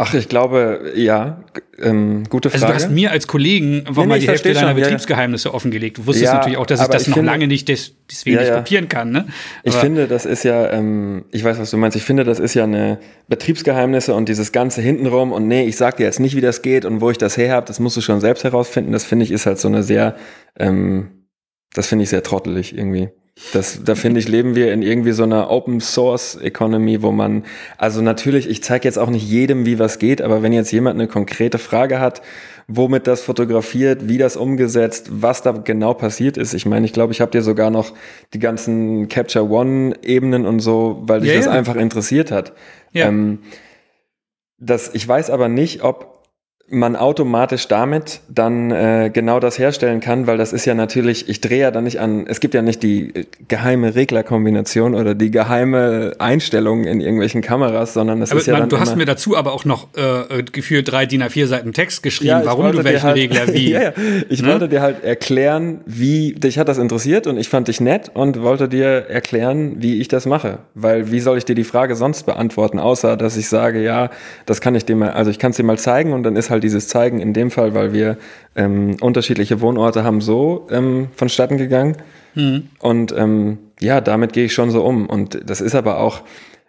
Ach, 0.00 0.14
ich 0.14 0.28
glaube, 0.28 0.92
ja. 0.94 1.42
Ähm, 1.82 2.22
gute 2.30 2.48
Also 2.52 2.64
Frage. 2.66 2.78
du 2.78 2.84
hast 2.84 2.90
mir 2.92 3.10
als 3.10 3.26
Kollegen 3.26 3.84
einfach 3.86 4.02
Nee, 4.02 4.08
mal 4.08 4.20
die 4.20 4.28
Hälfte 4.28 4.52
deiner 4.52 4.68
schon, 4.68 4.68
ja, 4.68 4.74
ja. 4.78 4.84
Betriebsgeheimnisse 4.84 5.52
offengelegt. 5.52 5.98
Du 5.98 6.06
wusstest 6.06 6.26
Ja, 6.26 6.34
natürlich 6.34 6.56
auch, 6.56 6.66
dass 6.66 6.80
ich 6.80 6.86
das 6.86 7.08
noch 7.08 7.14
finde- 7.16 7.30
lange 7.32 7.48
nicht 7.48 7.68
des, 7.68 7.94
deswegen 8.08 8.36
Ja, 8.36 8.42
nicht 8.42 8.52
kopieren 8.54 8.88
kann. 8.88 9.10
Ne? 9.10 9.26
Ich 9.64 9.74
finde, 9.74 10.06
das 10.06 10.24
ist 10.24 10.44
ja, 10.44 10.70
ähm, 10.70 11.24
ich 11.32 11.42
weiß, 11.42 11.58
was 11.58 11.70
du 11.72 11.76
meinst. 11.78 11.96
Ich 11.96 12.04
finde, 12.04 12.22
das 12.22 12.38
ist 12.38 12.54
ja 12.54 12.62
eine 12.62 13.00
Betriebsgeheimnisse 13.28 14.14
und 14.14 14.28
dieses 14.28 14.52
ganze 14.52 14.80
hintenrum 14.82 15.32
und 15.32 15.48
nee, 15.48 15.64
ich 15.66 15.76
sag 15.76 15.96
dir 15.96 16.04
jetzt 16.04 16.20
nicht, 16.20 16.36
wie 16.36 16.40
das 16.40 16.62
geht 16.62 16.84
und 16.84 17.00
wo 17.00 17.10
ich 17.10 17.18
das 17.18 17.36
her 17.36 17.52
habe, 17.52 17.66
das 17.66 17.80
musst 17.80 17.96
du 17.96 18.00
schon 18.00 18.20
selbst 18.20 18.44
herausfinden. 18.44 18.92
Das 18.92 19.04
finde 19.04 19.24
ich 19.24 19.32
ist 19.32 19.46
halt 19.46 19.58
so 19.58 19.66
eine 19.66 19.82
sehr, 19.82 20.14
ähm, 20.60 21.26
das 21.74 21.88
finde 21.88 22.04
ich 22.04 22.08
sehr 22.10 22.22
trottelig 22.22 22.76
irgendwie. 22.76 23.08
Das, 23.52 23.82
da 23.84 23.94
finde 23.94 24.20
ich, 24.20 24.28
leben 24.28 24.54
wir 24.54 24.72
in 24.72 24.82
irgendwie 24.82 25.12
so 25.12 25.22
einer 25.22 25.50
Open 25.50 25.80
Source 25.80 26.36
Economy, 26.36 27.02
wo 27.02 27.12
man, 27.12 27.44
also 27.76 28.02
natürlich, 28.02 28.48
ich 28.48 28.62
zeige 28.62 28.86
jetzt 28.86 28.98
auch 28.98 29.10
nicht 29.10 29.28
jedem, 29.28 29.64
wie 29.64 29.78
was 29.78 29.98
geht, 29.98 30.20
aber 30.20 30.42
wenn 30.42 30.52
jetzt 30.52 30.72
jemand 30.72 30.98
eine 30.98 31.08
konkrete 31.08 31.58
Frage 31.58 32.00
hat, 32.00 32.20
womit 32.66 33.06
das 33.06 33.22
fotografiert, 33.22 34.08
wie 34.08 34.18
das 34.18 34.36
umgesetzt, 34.36 35.08
was 35.10 35.42
da 35.42 35.52
genau 35.52 35.94
passiert 35.94 36.36
ist. 36.36 36.52
Ich 36.52 36.66
meine, 36.66 36.84
ich 36.84 36.92
glaube, 36.92 37.12
ich 37.12 37.20
habe 37.20 37.30
dir 37.30 37.42
sogar 37.42 37.70
noch 37.70 37.94
die 38.34 38.38
ganzen 38.38 39.08
Capture 39.08 39.48
One 39.48 39.94
Ebenen 40.02 40.44
und 40.44 40.60
so, 40.60 41.02
weil 41.02 41.20
dich 41.20 41.30
Ja, 41.30 41.36
das 41.36 41.46
ja. 41.46 41.52
einfach 41.52 41.76
interessiert 41.76 42.30
hat. 42.30 42.52
Ja. 42.92 43.08
Ähm, 43.08 43.38
das, 44.58 44.90
ich 44.92 45.06
weiß 45.06 45.30
aber 45.30 45.48
nicht, 45.48 45.82
ob 45.82 46.17
man 46.70 46.96
automatisch 46.96 47.66
damit 47.68 48.20
dann 48.28 48.70
äh, 48.70 49.10
genau 49.12 49.40
das 49.40 49.58
herstellen 49.58 50.00
kann, 50.00 50.26
weil 50.26 50.36
das 50.36 50.52
ist 50.52 50.66
ja 50.66 50.74
natürlich, 50.74 51.28
ich 51.28 51.40
drehe 51.40 51.60
ja 51.60 51.70
dann 51.70 51.84
nicht 51.84 51.98
an, 51.98 52.26
es 52.28 52.40
gibt 52.40 52.52
ja 52.52 52.60
nicht 52.60 52.82
die 52.82 53.14
äh, 53.14 53.24
geheime 53.48 53.94
Reglerkombination 53.94 54.94
oder 54.94 55.14
die 55.14 55.30
geheime 55.30 56.12
Einstellung 56.18 56.84
in 56.84 57.00
irgendwelchen 57.00 57.40
Kameras, 57.40 57.94
sondern 57.94 58.20
es 58.20 58.30
Aber 58.32 58.40
ist 58.40 58.46
ja 58.46 58.52
man, 58.52 58.60
dann 58.62 58.68
du 58.68 58.80
hast 58.80 58.96
mir 58.96 59.06
dazu 59.06 59.34
aber 59.36 59.52
auch 59.54 59.64
noch 59.64 59.88
äh, 59.96 60.42
gefühlt 60.42 60.90
drei 60.92 61.06
DIN 61.06 61.22
A4 61.22 61.46
Seiten 61.46 61.72
Text 61.72 62.02
geschrieben, 62.02 62.30
Ja, 62.30 62.44
warum 62.44 62.70
du 62.72 62.84
welchen 62.84 63.02
halt, 63.02 63.16
Regler 63.16 63.48
wie. 63.54 63.70
ja, 63.70 63.82
ja. 63.84 63.92
Ich 64.28 64.42
Ne? 64.42 64.48
wollte 64.48 64.68
dir 64.68 64.82
halt 64.82 65.02
erklären, 65.02 65.80
wie 65.86 66.34
dich 66.34 66.58
hat 66.58 66.68
das 66.68 66.76
interessiert 66.78 67.26
und 67.26 67.38
ich 67.38 67.48
fand 67.48 67.68
dich 67.68 67.80
nett 67.80 68.10
und 68.12 68.42
wollte 68.42 68.68
dir 68.68 69.06
erklären, 69.08 69.76
wie 69.78 70.00
ich 70.00 70.08
das 70.08 70.26
mache. 70.26 70.58
Weil 70.74 71.10
wie 71.10 71.20
soll 71.20 71.38
ich 71.38 71.44
dir 71.46 71.54
die 71.54 71.64
Frage 71.64 71.96
sonst 71.96 72.24
beantworten, 72.26 72.78
außer 72.78 73.16
dass 73.16 73.36
ich 73.38 73.48
sage, 73.48 73.82
ja, 73.82 74.10
das 74.44 74.60
kann 74.60 74.74
ich 74.74 74.84
dir 74.84 74.96
mal, 74.96 75.10
also 75.12 75.30
ich 75.30 75.38
kann 75.38 75.52
es 75.52 75.56
dir 75.56 75.62
mal 75.64 75.78
zeigen 75.78 76.12
und 76.12 76.24
dann 76.24 76.36
ist 76.36 76.50
halt 76.50 76.57
dieses 76.60 76.88
Zeigen. 76.88 77.20
In 77.20 77.32
dem 77.32 77.50
Fall, 77.50 77.74
weil 77.74 77.92
wir 77.92 78.16
ähm, 78.56 78.96
unterschiedliche 79.00 79.60
Wohnorte 79.60 80.04
haben, 80.04 80.20
so 80.20 80.66
ähm, 80.70 81.08
vonstatten 81.14 81.58
gegangen. 81.58 81.96
Und 82.80 83.12
ähm, 83.16 83.58
ja, 83.80 84.00
damit 84.00 84.32
gehe 84.32 84.44
ich 84.44 84.54
schon 84.54 84.70
so 84.70 84.84
um. 84.84 85.06
Und 85.06 85.40
das 85.48 85.60
ist 85.60 85.74
aber 85.74 86.00
auch, 86.00 86.22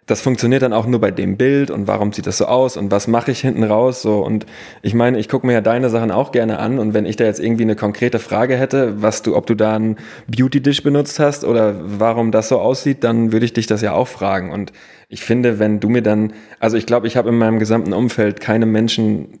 das 0.06 0.20
funktioniert 0.20 0.62
dann 0.62 0.72
auch 0.72 0.86
nur 0.86 1.00
bei 1.00 1.12
dem 1.12 1.36
Bild 1.36 1.70
und 1.70 1.86
warum 1.86 2.12
sieht 2.12 2.26
das 2.26 2.38
so 2.38 2.46
aus 2.46 2.76
und 2.76 2.90
was 2.90 3.06
mache 3.06 3.30
ich 3.30 3.40
hinten 3.40 3.62
raus 3.62 4.02
so. 4.02 4.24
Und 4.24 4.44
ich 4.82 4.94
meine, 4.94 5.18
ich 5.20 5.28
gucke 5.28 5.46
mir 5.46 5.52
ja 5.52 5.60
deine 5.60 5.88
Sachen 5.88 6.10
auch 6.10 6.32
gerne 6.32 6.58
an. 6.58 6.80
Und 6.80 6.94
wenn 6.94 7.06
ich 7.06 7.14
da 7.14 7.24
jetzt 7.24 7.38
irgendwie 7.38 7.62
eine 7.62 7.76
konkrete 7.76 8.18
Frage 8.18 8.56
hätte, 8.56 9.00
was 9.02 9.22
du, 9.22 9.36
ob 9.36 9.46
du 9.46 9.54
da 9.54 9.76
einen 9.76 9.96
Beauty 10.26 10.60
Dish 10.60 10.82
benutzt 10.82 11.20
hast 11.20 11.44
oder 11.44 11.76
warum 11.84 12.32
das 12.32 12.48
so 12.48 12.58
aussieht, 12.58 13.04
dann 13.04 13.32
würde 13.32 13.46
ich 13.46 13.52
dich 13.52 13.68
das 13.68 13.82
ja 13.82 13.92
auch 13.92 14.08
fragen. 14.08 14.50
Und 14.50 14.72
ich 15.08 15.22
finde, 15.22 15.60
wenn 15.60 15.78
du 15.78 15.88
mir 15.88 16.02
dann, 16.02 16.32
also 16.58 16.76
ich 16.76 16.86
glaube, 16.86 17.06
ich 17.06 17.16
habe 17.16 17.28
in 17.28 17.38
meinem 17.38 17.60
gesamten 17.60 17.92
Umfeld 17.92 18.40
keine 18.40 18.66
Menschen, 18.66 19.38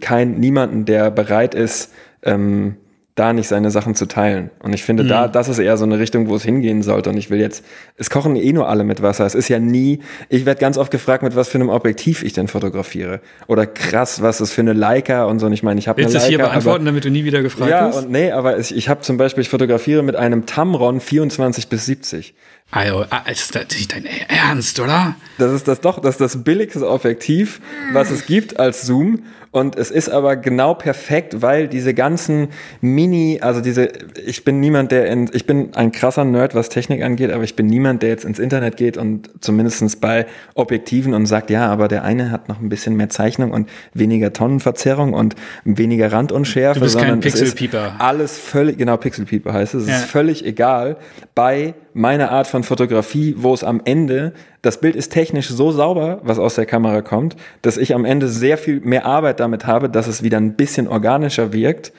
kein 0.00 0.38
niemanden, 0.38 0.84
der 0.84 1.10
bereit 1.10 1.54
ist, 1.54 1.92
ähm, 2.22 2.76
da 3.16 3.32
nicht 3.32 3.48
seine 3.48 3.70
Sachen 3.70 3.94
zu 3.94 4.04
teilen. 4.04 4.50
Und 4.62 4.74
ich 4.74 4.84
finde, 4.84 5.06
da, 5.06 5.26
das 5.26 5.48
ist 5.48 5.58
eher 5.58 5.78
so 5.78 5.86
eine 5.86 5.98
Richtung, 5.98 6.28
wo 6.28 6.36
es 6.36 6.42
hingehen 6.42 6.82
sollte. 6.82 7.08
Und 7.08 7.16
ich 7.16 7.30
will 7.30 7.40
jetzt, 7.40 7.64
es 7.96 8.10
kochen 8.10 8.36
eh 8.36 8.52
nur 8.52 8.68
alle 8.68 8.84
mit 8.84 9.00
Wasser. 9.00 9.24
Es 9.24 9.34
ist 9.34 9.48
ja 9.48 9.58
nie, 9.58 10.00
ich 10.28 10.44
werde 10.44 10.60
ganz 10.60 10.76
oft 10.76 10.90
gefragt, 10.90 11.22
mit 11.22 11.34
was 11.34 11.48
für 11.48 11.56
einem 11.56 11.70
Objektiv 11.70 12.22
ich 12.22 12.34
denn 12.34 12.46
fotografiere. 12.46 13.20
Oder 13.46 13.64
krass, 13.64 14.20
was 14.20 14.42
ist 14.42 14.52
für 14.52 14.60
eine 14.60 14.74
Leica 14.74 15.24
und 15.24 15.38
so. 15.38 15.46
Und 15.46 15.54
ich 15.54 15.62
meine, 15.62 15.80
ich 15.80 15.88
habe 15.88 15.96
eine 15.96 16.12
Willst 16.12 16.14
du 16.14 16.18
Leica. 16.18 16.28
hier 16.28 16.38
beantworten, 16.38 16.82
aber, 16.82 16.90
damit 16.90 17.06
du 17.06 17.10
nie 17.10 17.24
wieder 17.24 17.40
gefragt 17.40 17.70
ja, 17.70 17.86
wirst? 17.86 18.04
und 18.04 18.10
nee, 18.10 18.32
aber 18.32 18.58
ich, 18.58 18.76
ich 18.76 18.90
habe 18.90 19.00
zum 19.00 19.16
Beispiel, 19.16 19.40
ich 19.40 19.48
fotografiere 19.48 20.02
mit 20.02 20.14
einem 20.14 20.44
Tamron 20.44 21.00
24 21.00 21.68
bis 21.68 21.86
70. 21.86 22.34
Also, 22.72 23.04
ah, 23.10 23.22
ist 23.30 23.54
das 23.54 23.68
nicht 23.70 23.94
dein 23.94 24.06
Ernst, 24.28 24.80
oder? 24.80 25.14
Das 25.38 25.52
ist 25.52 25.68
das 25.68 25.80
doch, 25.80 26.00
das 26.00 26.16
ist 26.16 26.20
das 26.20 26.42
billigste 26.44 26.88
Objektiv, 26.88 27.60
was 27.92 28.10
es 28.10 28.26
gibt 28.26 28.58
als 28.58 28.82
Zoom. 28.82 29.20
Und 29.52 29.76
es 29.76 29.90
ist 29.90 30.10
aber 30.10 30.36
genau 30.36 30.74
perfekt, 30.74 31.40
weil 31.40 31.66
diese 31.68 31.94
ganzen 31.94 32.48
Mini, 32.82 33.38
also 33.40 33.62
diese, 33.62 33.88
ich 34.26 34.44
bin 34.44 34.60
niemand, 34.60 34.92
der 34.92 35.06
in, 35.06 35.30
ich 35.32 35.46
bin 35.46 35.74
ein 35.74 35.92
krasser 35.92 36.24
Nerd, 36.26 36.54
was 36.54 36.68
Technik 36.68 37.02
angeht, 37.02 37.30
aber 37.30 37.42
ich 37.44 37.56
bin 37.56 37.66
niemand, 37.66 38.02
der 38.02 38.10
jetzt 38.10 38.26
ins 38.26 38.38
Internet 38.38 38.76
geht 38.76 38.98
und 38.98 39.30
zumindestens 39.42 39.96
bei 39.96 40.26
Objektiven 40.54 41.14
und 41.14 41.24
sagt, 41.24 41.48
ja, 41.48 41.68
aber 41.68 41.88
der 41.88 42.02
eine 42.04 42.30
hat 42.30 42.50
noch 42.50 42.60
ein 42.60 42.68
bisschen 42.68 42.96
mehr 42.96 43.08
Zeichnung 43.08 43.52
und 43.52 43.70
weniger 43.94 44.34
Tonnenverzerrung 44.34 45.14
und 45.14 45.36
weniger 45.64 46.12
Randunschärfe. 46.12 46.80
Du 46.80 46.84
bist 46.84 46.98
kein 46.98 47.20
Pixelpieper. 47.20 47.94
Alles 47.98 48.36
völlig, 48.36 48.76
genau, 48.76 48.98
Pixelpieper 48.98 49.54
heißt 49.54 49.72
es. 49.74 49.84
Es 49.84 49.88
Ja. 49.88 49.96
ist 49.96 50.04
völlig 50.04 50.44
egal 50.44 50.98
bei 51.34 51.72
meiner 51.96 52.30
Art 52.30 52.46
von 52.46 52.62
Fotografie, 52.62 53.34
wo 53.38 53.54
es 53.54 53.64
am 53.64 53.80
Ende, 53.84 54.34
das 54.60 54.80
Bild 54.80 54.96
ist 54.96 55.12
technisch 55.12 55.48
so 55.48 55.72
sauber, 55.72 56.20
was 56.22 56.38
aus 56.38 56.54
der 56.54 56.66
Kamera 56.66 57.00
kommt, 57.00 57.36
dass 57.62 57.78
ich 57.78 57.94
am 57.94 58.04
Ende 58.04 58.28
sehr 58.28 58.58
viel 58.58 58.80
mehr 58.80 59.06
Arbeit 59.06 59.40
damit 59.40 59.66
habe, 59.66 59.88
dass 59.88 60.06
es 60.06 60.22
wieder 60.22 60.36
ein 60.36 60.56
bisschen 60.56 60.88
organischer 60.88 61.54
wirkt, 61.54 61.94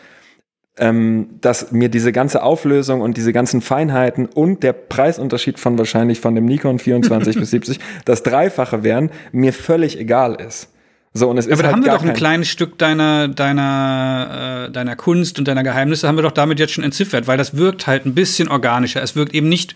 ähm, 0.77 1.29
dass 1.41 1.71
mir 1.71 1.89
diese 1.89 2.11
ganze 2.11 2.43
Auflösung 2.43 3.01
und 3.01 3.17
diese 3.17 3.33
ganzen 3.33 3.59
Feinheiten 3.59 4.27
und 4.27 4.61
der 4.61 4.73
Preisunterschied 4.73 5.57
von 5.57 5.79
wahrscheinlich 5.79 6.19
von 6.19 6.35
dem 6.35 6.45
Nikon 6.45 6.77
24 6.77 7.35
bis 7.39 7.49
70 7.49 7.79
das 8.05 8.21
Dreifache 8.21 8.83
wären, 8.83 9.09
mir 9.31 9.51
völlig 9.51 9.99
egal 9.99 10.35
ist. 10.35 10.71
So, 11.17 11.29
und 11.29 11.37
es 11.37 11.45
ist 11.47 11.53
Aber 11.53 11.63
da 11.63 11.67
halt 11.69 11.75
haben 11.77 11.85
wir 11.85 11.91
doch 11.91 12.03
ein 12.03 12.13
kleines 12.13 12.47
Stück 12.47 12.77
deiner, 12.77 13.27
deiner, 13.27 14.65
äh, 14.67 14.71
deiner 14.71 14.95
Kunst 14.95 15.39
und 15.39 15.47
deiner 15.47 15.63
Geheimnisse 15.63 16.07
haben 16.07 16.15
wir 16.17 16.21
doch 16.21 16.31
damit 16.31 16.59
jetzt 16.59 16.73
schon 16.73 16.83
entziffert, 16.83 17.27
weil 17.27 17.37
das 17.37 17.57
wirkt 17.57 17.87
halt 17.87 18.05
ein 18.05 18.13
bisschen 18.13 18.47
organischer. 18.49 19.01
Es 19.01 19.15
wirkt 19.15 19.33
eben 19.33 19.49
nicht 19.49 19.75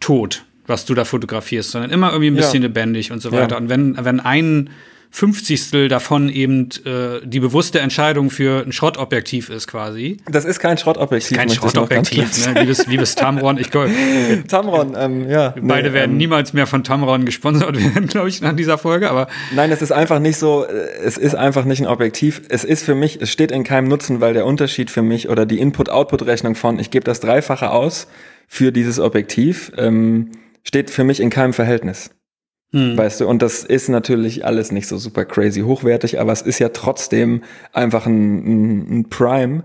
tot, 0.00 0.44
was 0.66 0.84
du 0.84 0.94
da 0.94 1.04
fotografierst, 1.04 1.70
sondern 1.70 1.90
immer 1.90 2.08
irgendwie 2.10 2.28
ein 2.30 2.36
Ja. 2.36 2.42
bisschen 2.42 2.62
lebendig 2.62 3.12
und 3.12 3.20
so 3.22 3.30
Ja. 3.30 3.42
weiter. 3.42 3.56
Und 3.56 3.68
wenn, 3.68 3.96
wenn 4.04 4.20
ein 4.20 4.70
Fünfzigstel 5.16 5.86
davon 5.86 6.28
eben 6.28 6.70
äh, 6.84 7.20
die 7.22 7.38
bewusste 7.38 7.78
Entscheidung 7.78 8.30
für 8.30 8.64
ein 8.66 8.72
Schrottobjektiv 8.72 9.48
ist 9.48 9.68
quasi. 9.68 10.16
Das 10.28 10.44
ist 10.44 10.58
kein 10.58 10.76
Schrottobjektiv. 10.76 11.36
Kein 11.36 11.50
Schrottobjektiv, 11.50 12.48
ne? 12.52 12.62
liebes, 12.62 12.88
liebes 12.88 13.14
Tamron. 13.14 13.56
Ich 13.56 13.70
glaub. 13.70 13.88
Tamron, 14.48 14.96
ähm, 14.98 15.30
ja. 15.30 15.54
beide 15.62 15.90
nee, 15.90 15.94
werden 15.94 16.10
ähm, 16.10 16.16
niemals 16.16 16.52
mehr 16.52 16.66
von 16.66 16.82
Tamron 16.82 17.24
gesponsert 17.24 17.80
werden, 17.94 18.08
glaube 18.08 18.28
ich, 18.28 18.40
nach 18.40 18.56
dieser 18.56 18.76
Folge. 18.76 19.08
Aber 19.08 19.28
Nein, 19.54 19.70
es 19.70 19.82
ist 19.82 19.92
einfach 19.92 20.18
nicht 20.18 20.36
so, 20.36 20.64
äh, 20.64 20.72
es 21.04 21.16
ist 21.16 21.36
einfach 21.36 21.64
nicht 21.64 21.80
ein 21.80 21.86
Objektiv. 21.86 22.42
Es 22.48 22.64
ist 22.64 22.82
für 22.82 22.96
mich, 22.96 23.22
es 23.22 23.30
steht 23.30 23.52
in 23.52 23.62
keinem 23.62 23.86
Nutzen, 23.86 24.20
weil 24.20 24.34
der 24.34 24.44
Unterschied 24.46 24.90
für 24.90 25.02
mich 25.02 25.28
oder 25.28 25.46
die 25.46 25.60
Input-Output-Rechnung 25.60 26.56
von, 26.56 26.80
ich 26.80 26.90
gebe 26.90 27.04
das 27.04 27.20
Dreifache 27.20 27.70
aus 27.70 28.08
für 28.48 28.72
dieses 28.72 28.98
Objektiv, 28.98 29.70
ähm, 29.78 30.32
steht 30.64 30.90
für 30.90 31.04
mich 31.04 31.20
in 31.20 31.30
keinem 31.30 31.52
Verhältnis. 31.52 32.10
Hm. 32.74 32.98
Weißt 32.98 33.20
du, 33.20 33.28
und 33.28 33.40
das 33.40 33.62
ist 33.62 33.88
natürlich 33.88 34.44
alles 34.44 34.72
nicht 34.72 34.88
so 34.88 34.98
super 34.98 35.24
crazy 35.24 35.60
hochwertig, 35.60 36.18
aber 36.18 36.32
es 36.32 36.42
ist 36.42 36.58
ja 36.58 36.70
trotzdem 36.70 37.42
einfach 37.72 38.04
ein, 38.06 38.38
ein, 38.38 38.98
ein 38.98 39.08
Prime 39.08 39.62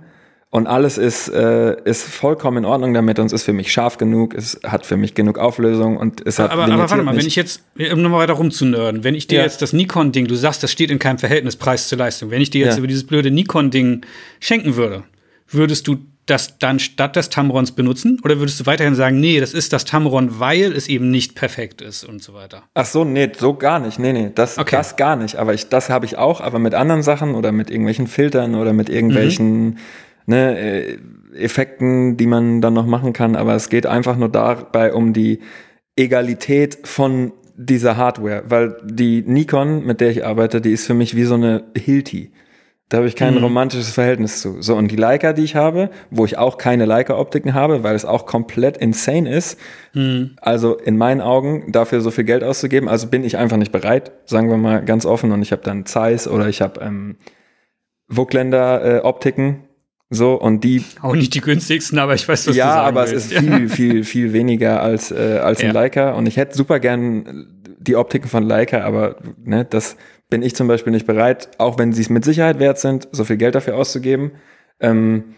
und 0.51 0.67
alles 0.67 0.99
ist, 0.99 1.27
äh, 1.29 1.75
ist 1.85 2.03
vollkommen 2.03 2.57
in 2.59 2.65
Ordnung 2.65 2.93
damit 2.93 3.17
und 3.17 3.25
es 3.27 3.33
ist 3.33 3.43
für 3.43 3.53
mich 3.53 3.71
scharf 3.71 3.97
genug, 3.97 4.35
es 4.35 4.59
hat 4.63 4.85
für 4.85 4.95
mich 4.95 5.15
genug 5.15 5.39
Auflösung 5.39 5.97
und 5.97 6.25
es 6.25 6.37
hat 6.37 6.51
aber, 6.51 6.65
aber 6.65 6.77
warte 6.77 6.97
mal, 6.97 7.11
nicht. 7.13 7.21
wenn 7.21 7.27
ich 7.27 7.35
jetzt, 7.35 7.63
um 7.93 8.01
nochmal 8.03 8.19
weiter 8.21 8.33
rumzunörden, 8.33 9.03
wenn 9.03 9.15
ich 9.15 9.25
dir 9.25 9.39
Ja. 9.39 9.43
jetzt 9.43 9.61
das 9.63 9.73
Nikon-Ding, 9.73 10.27
du 10.27 10.35
sagst, 10.35 10.61
das 10.61 10.71
steht 10.71 10.91
in 10.91 10.99
keinem 10.99 11.17
Verhältnis 11.17 11.55
Preis 11.55 11.87
zur 11.87 11.97
Leistung, 11.97 12.29
wenn 12.29 12.41
ich 12.41 12.51
dir 12.51 12.63
jetzt 12.65 12.75
Ja. 12.75 12.77
über 12.79 12.87
dieses 12.87 13.05
blöde 13.07 13.31
Nikon-Ding 13.31 14.05
schenken 14.39 14.75
würde, 14.75 15.03
würdest 15.49 15.87
du 15.87 15.97
das 16.29 16.57
dann 16.59 16.79
statt 16.79 17.15
des 17.15 17.29
Tamrons 17.29 17.71
benutzen? 17.73 18.19
Oder 18.23 18.39
würdest 18.39 18.59
du 18.59 18.65
weiterhin 18.65 18.95
sagen, 18.95 19.19
nee, 19.19 19.39
das 19.39 19.53
ist 19.53 19.73
das 19.73 19.85
Tamron, 19.85 20.39
weil 20.39 20.73
es 20.73 20.87
eben 20.87 21.11
nicht 21.11 21.35
perfekt 21.35 21.81
ist 21.81 22.03
und 22.03 22.21
so 22.21 22.33
weiter? 22.33 22.63
Ach 22.73 22.85
so, 22.85 23.03
nee, 23.03 23.29
so 23.37 23.53
gar 23.53 23.79
nicht. 23.79 23.99
Nee, 23.99 24.13
nee, 24.13 24.31
das, 24.33 24.57
Okay. 24.57 24.75
das 24.75 24.95
gar 24.95 25.15
nicht. 25.15 25.35
Aber 25.37 25.53
ich, 25.53 25.69
das 25.69 25.89
habe 25.89 26.05
ich 26.05 26.17
auch, 26.17 26.41
aber 26.41 26.59
mit 26.59 26.73
anderen 26.73 27.03
Sachen 27.03 27.35
oder 27.35 27.51
mit 27.51 27.69
irgendwelchen 27.69 28.07
Filtern 28.07 28.55
oder 28.55 28.73
mit 28.73 28.89
irgendwelchen 28.89 29.77
ne, 30.25 30.57
äh, 30.57 30.97
Effekten, 31.35 32.17
die 32.17 32.27
man 32.27 32.61
dann 32.61 32.73
noch 32.73 32.85
machen 32.85 33.13
kann. 33.13 33.35
Aber 33.35 33.55
es 33.55 33.69
geht 33.69 33.85
einfach 33.85 34.17
nur 34.17 34.29
dabei 34.29 34.93
um 34.93 35.13
die 35.13 35.39
Egalität 35.95 36.79
von 36.83 37.31
dieser 37.55 37.97
Hardware. 37.97 38.43
Weil 38.47 38.77
die 38.83 39.23
Nikon, 39.25 39.85
mit 39.85 40.01
der 40.01 40.11
ich 40.11 40.25
arbeite, 40.25 40.61
die 40.61 40.71
ist 40.71 40.87
für 40.87 40.93
mich 40.93 41.15
wie 41.15 41.25
so 41.25 41.33
eine 41.35 41.65
Hilti. 41.75 42.31
Da 42.89 42.97
habe 42.97 43.07
ich 43.07 43.15
kein 43.15 43.37
romantisches 43.37 43.91
Verhältnis 43.91 44.41
zu. 44.41 44.63
So, 44.63 44.75
und 44.75 44.89
die 44.89 44.95
Leica, 44.95 45.31
die 45.33 45.43
ich 45.43 45.55
habe, 45.55 45.91
wo 46.09 46.25
ich 46.25 46.39
auch 46.39 46.57
keine 46.57 46.85
Leica-Optiken 46.85 47.53
habe, 47.53 47.83
weil 47.83 47.95
es 47.95 48.03
auch 48.03 48.25
komplett 48.25 48.77
insane 48.77 49.31
ist, 49.31 49.59
also 50.41 50.75
in 50.75 50.97
meinen 50.97 51.21
Augen 51.21 51.71
dafür 51.71 52.01
so 52.01 52.09
viel 52.09 52.23
Geld 52.23 52.43
auszugeben, 52.43 52.89
also 52.89 53.07
bin 53.07 53.23
ich 53.23 53.37
einfach 53.37 53.57
nicht 53.57 53.71
bereit, 53.71 54.11
sagen 54.25 54.49
wir 54.49 54.57
mal 54.57 54.83
ganz 54.83 55.05
offen. 55.05 55.31
Und 55.31 55.43
ich 55.43 55.51
habe 55.51 55.61
dann 55.63 55.85
Zeiss 55.85 56.27
oder 56.27 56.47
ich 56.49 56.61
habe 56.61 56.81
ähm, 56.81 57.17
Vogtländer 58.09 58.97
äh, 58.97 58.99
Optiken, 59.01 59.65
so 60.09 60.33
und 60.33 60.63
die, 60.63 60.83
Auch 61.03 61.13
nicht 61.15 61.35
die 61.35 61.41
günstigsten, 61.41 61.99
aber 61.99 62.15
ich 62.15 62.27
weiß, 62.27 62.47
was 62.47 62.53
du 62.53 62.57
ja, 62.57 62.71
sagen 62.73 62.87
aber 62.87 63.03
es 63.03 63.11
willst. 63.11 63.31
ist 63.31 63.39
viel, 63.39 63.69
viel, 63.69 64.03
viel 64.03 64.33
weniger 64.33 64.81
als 64.81 65.11
äh, 65.11 65.39
als 65.43 65.59
ein 65.59 65.67
Ja. 65.67 65.73
Leica. 65.73 66.13
Und 66.13 66.27
ich 66.27 66.37
hätte 66.37 66.57
super 66.57 66.79
gern 66.79 67.45
die 67.79 67.95
Optiken 67.95 68.27
von 68.27 68.41
Leica, 68.43 68.81
aber 68.81 69.17
ne, 69.43 69.65
das 69.65 69.95
bin 70.29 70.43
ich 70.43 70.55
zum 70.55 70.67
Beispiel 70.67 70.91
nicht 70.91 71.07
bereit, 71.07 71.49
auch 71.57 71.77
wenn 71.77 71.91
sie 71.91 72.01
es 72.01 72.09
mit 72.09 72.23
Sicherheit 72.23 72.59
wert 72.59 72.79
sind, 72.79 73.07
so 73.11 73.25
viel 73.25 73.37
Geld 73.37 73.55
dafür 73.55 73.75
auszugeben. 73.75 74.31
Ähm, 74.79 75.35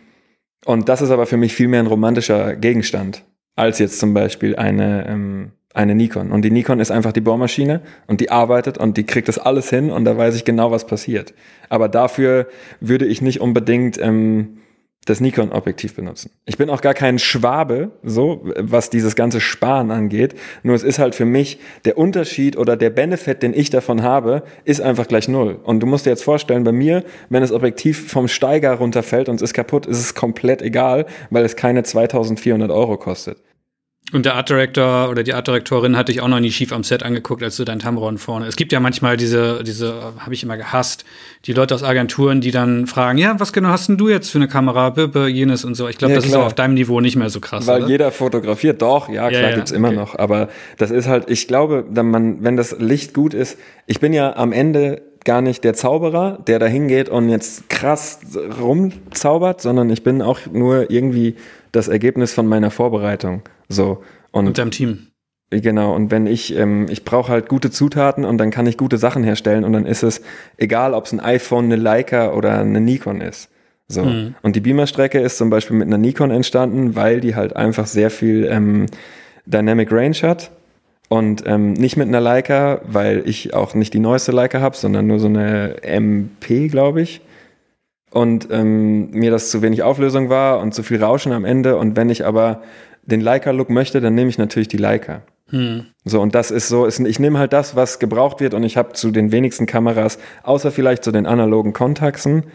und 0.66 0.90
das 0.90 1.02
ist 1.02 1.10
aber 1.10 1.26
für 1.26 1.38
mich 1.38 1.54
viel 1.54 1.68
mehr 1.68 1.80
ein 1.80 1.88
romantischer 1.88 2.56
Gegenstand 2.56 3.24
als 3.56 3.80
jetzt 3.80 4.00
zum 4.00 4.14
Beispiel 4.14 4.56
eine, 4.56 5.08
ähm, 5.08 5.52
eine 5.74 5.96
Nikon. 5.96 6.32
Und 6.32 6.44
die 6.44 6.52
Nikon 6.52 6.80
ist 6.80 6.92
einfach 6.92 7.12
die 7.12 7.22
Bohrmaschine 7.22 7.82
und 8.08 8.22
die 8.22 8.30
arbeitet 8.30 8.78
und 8.78 8.98
die 8.98 9.06
kriegt 9.06 9.28
das 9.28 9.40
alles 9.40 9.70
hin 9.70 9.90
und 9.92 10.06
da 10.06 10.18
weiß 10.18 10.36
ich 10.36 10.46
genau, 10.46 10.72
was 10.72 10.86
passiert. 10.86 11.34
Aber 11.70 11.90
dafür 11.90 12.48
würde 12.80 13.06
ich 13.06 13.22
nicht 13.22 13.42
unbedingt 13.42 14.00
ähm, 14.02 14.58
das 15.06 15.20
Nikon-Objektiv 15.20 15.96
benutzen. 15.96 16.30
Ich 16.46 16.58
bin 16.58 16.70
auch 16.70 16.82
gar 16.82 16.94
kein 16.94 17.18
Schwabe, 17.18 17.92
so, 18.04 18.42
was 18.58 18.92
dieses 18.92 19.16
ganze 19.16 19.42
Sparen 19.42 19.90
angeht. 19.90 20.36
Nur 20.62 20.76
es 20.76 20.84
ist 20.84 21.00
halt 21.00 21.16
für 21.16 21.26
mich 21.26 21.60
der 21.86 21.98
Unterschied 21.98 22.56
oder 22.56 22.78
der 22.78 22.92
Benefit, 22.92 23.42
den 23.42 23.54
ich 23.56 23.72
davon 23.72 24.04
habe, 24.04 24.44
ist 24.64 24.80
einfach 24.80 25.08
gleich 25.08 25.28
null. 25.28 25.60
Und 25.64 25.80
du 25.80 25.88
musst 25.88 26.06
dir 26.06 26.12
jetzt 26.12 26.24
vorstellen, 26.24 26.64
bei 26.64 26.72
mir, 26.72 27.04
wenn 27.30 27.42
das 27.42 27.52
Objektiv 27.52 28.12
vom 28.12 28.28
Steiger 28.28 28.74
runterfällt 28.74 29.28
und 29.28 29.38
es 29.38 29.42
ist 29.42 29.54
kaputt, 29.56 29.88
ist 29.88 30.00
es 30.00 30.14
komplett 30.14 30.62
egal, 30.62 31.08
weil 31.32 31.46
es 31.46 31.56
keine 31.56 31.82
2400 31.82 32.70
Euro 32.70 32.98
kostet. 32.98 33.38
Und 34.14 34.26
der 34.26 34.36
Art 34.36 34.50
Director 34.50 35.10
oder 35.10 35.24
die 35.24 35.34
Art 35.34 35.48
Directorin 35.48 35.96
hat 35.96 36.10
dich 36.10 36.22
auch 36.22 36.28
noch 36.28 36.40
nie 36.40 36.52
schief 36.52 36.74
am 36.74 36.84
Set 36.84 37.04
angeguckt, 37.04 37.42
als 37.44 37.56
du 37.56 37.64
dein 37.64 37.80
Tamron 37.80 38.18
vorne. 38.18 38.46
Es 38.48 38.56
gibt 38.56 38.72
ja 38.74 38.80
manchmal 38.80 39.16
diese, 39.16 39.64
diese, 39.64 40.14
habe 40.20 40.34
ich 40.34 40.44
immer 40.44 40.58
gehasst, 40.58 41.06
die 41.46 41.54
Leute 41.54 41.74
aus 41.74 41.84
Agenturen, 41.84 42.42
die 42.42 42.52
dann 42.52 42.88
fragen, 42.88 43.18
ja, 43.18 43.40
was 43.40 43.54
genau 43.54 43.70
hast 43.70 43.88
denn 43.88 43.98
du 43.98 44.10
jetzt 44.10 44.30
für 44.30 44.38
eine 44.38 44.48
Kamera, 44.48 44.90
Bippe, 44.90 45.28
jenes 45.28 45.64
und 45.64 45.76
so. 45.76 45.88
Ich 45.88 45.98
glaube, 45.98 46.12
Ja, 46.12 46.18
das 46.18 46.26
ist 46.26 46.32
klar. 46.32 46.44
auch 46.44 46.48
auf 46.48 46.56
deinem 46.56 46.74
Niveau 46.74 47.00
nicht 47.00 47.16
mehr 47.16 47.30
so 47.30 47.40
krass. 47.40 47.68
Weil 47.68 47.84
oder? 47.84 47.90
jeder 47.90 48.12
fotografiert, 48.12 48.82
doch, 48.82 49.08
ja, 49.08 49.30
klar 49.30 49.42
ja, 49.42 49.56
gibt's 49.56 49.72
immer 49.72 49.90
okay. 49.90 49.98
noch. 49.98 50.20
Aber 50.20 50.50
das 50.78 50.92
ist 50.92 51.08
halt, 51.08 51.30
ich 51.30 51.48
glaube, 51.48 51.86
wenn 51.90 52.10
man, 52.12 52.44
wenn 52.44 52.58
das 52.58 52.76
Licht 52.80 53.14
gut 53.14 53.34
ist, 53.34 53.58
ich 53.88 54.00
bin 54.00 54.14
ja 54.14 54.36
am 54.36 54.52
Ende 54.52 55.02
gar 55.24 55.42
nicht 55.42 55.64
der 55.64 55.74
Zauberer, 55.74 56.40
der 56.48 56.60
da 56.60 56.66
hingeht 56.66 57.10
und 57.10 57.30
jetzt 57.30 57.70
krass 57.70 58.20
rumzaubert, 58.60 59.62
sondern 59.62 59.90
ich 59.90 60.04
bin 60.04 60.22
auch 60.22 60.40
nur 60.52 60.90
irgendwie 60.90 61.36
das 61.72 61.88
Ergebnis 61.88 62.34
von 62.34 62.48
meiner 62.48 62.72
Vorbereitung. 62.72 63.44
So. 63.72 64.04
Und 64.32 64.48
und 64.48 64.58
deinem 64.58 64.72
Team. 64.72 65.08
Genau, 65.52 65.94
und 65.94 66.12
wenn 66.12 66.28
ich, 66.28 66.56
ähm, 66.56 66.88
ich 66.90 67.04
brauche 67.04 67.30
halt 67.30 67.50
gute 67.50 67.72
Zutaten 67.72 68.24
und 68.24 68.38
dann 68.38 68.52
kann 68.52 68.66
ich 68.68 68.78
gute 68.78 68.98
Sachen 68.98 69.22
herstellen 69.22 69.66
und 69.66 69.74
dann 69.74 69.86
ist 69.86 70.02
es 70.02 70.22
egal, 70.56 70.94
ob 70.94 71.06
es 71.06 71.12
ein 71.12 71.20
iPhone, 71.20 71.66
eine 71.66 71.76
Leica 71.76 72.32
oder 72.32 72.60
eine 72.60 72.80
Nikon 72.80 73.20
ist. 73.20 73.50
So. 73.90 74.06
Mhm. 74.06 74.36
Und 74.42 74.56
die 74.56 74.62
Beamer-Strecke 74.62 75.20
ist 75.20 75.38
zum 75.38 75.50
Beispiel 75.50 75.76
mit 75.76 75.88
einer 75.88 75.98
Nikon 75.98 76.32
entstanden, 76.32 76.96
weil 76.96 77.20
die 77.20 77.36
halt 77.36 77.58
einfach 77.58 77.86
sehr 77.86 78.10
viel 78.10 78.48
ähm, 78.50 78.86
Dynamic 79.46 79.92
Range 79.92 80.16
hat. 80.22 80.52
Und 81.10 81.44
ähm, 81.46 81.74
nicht 81.74 81.98
mit 81.98 82.08
einer 82.08 82.22
Leica, 82.22 82.80
weil 82.86 83.24
ich 83.26 83.54
auch 83.54 83.74
nicht 83.74 83.94
die 83.94 84.00
neueste 84.00 84.32
Leica 84.32 84.62
habe, 84.62 84.78
sondern 84.78 85.08
nur 85.08 85.20
so 85.20 85.28
eine 85.28 85.84
MP, 85.84 86.70
glaube 86.70 87.02
ich. 87.02 87.20
Und 88.12 88.48
ähm, 88.52 89.12
mir 89.12 89.32
das 89.32 89.52
zu 89.52 89.62
wenig 89.62 89.84
Auflösung 89.84 90.30
war 90.30 90.62
und 90.62 90.74
zu 90.74 90.84
viel 90.84 91.04
Rauschen 91.04 91.34
am 91.34 91.44
Ende. 91.44 91.76
Und 91.76 91.98
wenn 91.98 92.10
ich 92.10 92.26
aber 92.26 92.62
den 93.04 93.22
Leica-Look 93.22 93.70
möchte, 93.70 94.02
dann 94.02 94.16
nehme 94.16 94.30
ich 94.30 94.38
natürlich 94.38 94.68
die 94.68 94.78
Leica. 94.78 95.22
Hm. 95.50 95.86
So, 96.06 96.22
und 96.22 96.34
das 96.34 96.50
ist 96.50 96.70
so, 96.70 96.86
ist, 96.86 97.00
ich 97.00 97.20
nehme 97.20 97.38
halt 97.38 97.54
das, 97.54 97.76
was 97.76 98.00
gebraucht 98.00 98.40
wird 98.40 98.54
und 98.54 98.64
ich 98.64 98.78
habe 98.78 98.94
zu 98.94 99.12
den 99.12 99.32
wenigsten 99.32 99.66
Kameras, 99.66 100.18
außer 100.44 100.72
vielleicht 100.72 101.04
zu 101.04 101.12
den 101.12 101.26
analogen 101.26 101.74
Kontaxen, 101.74 102.46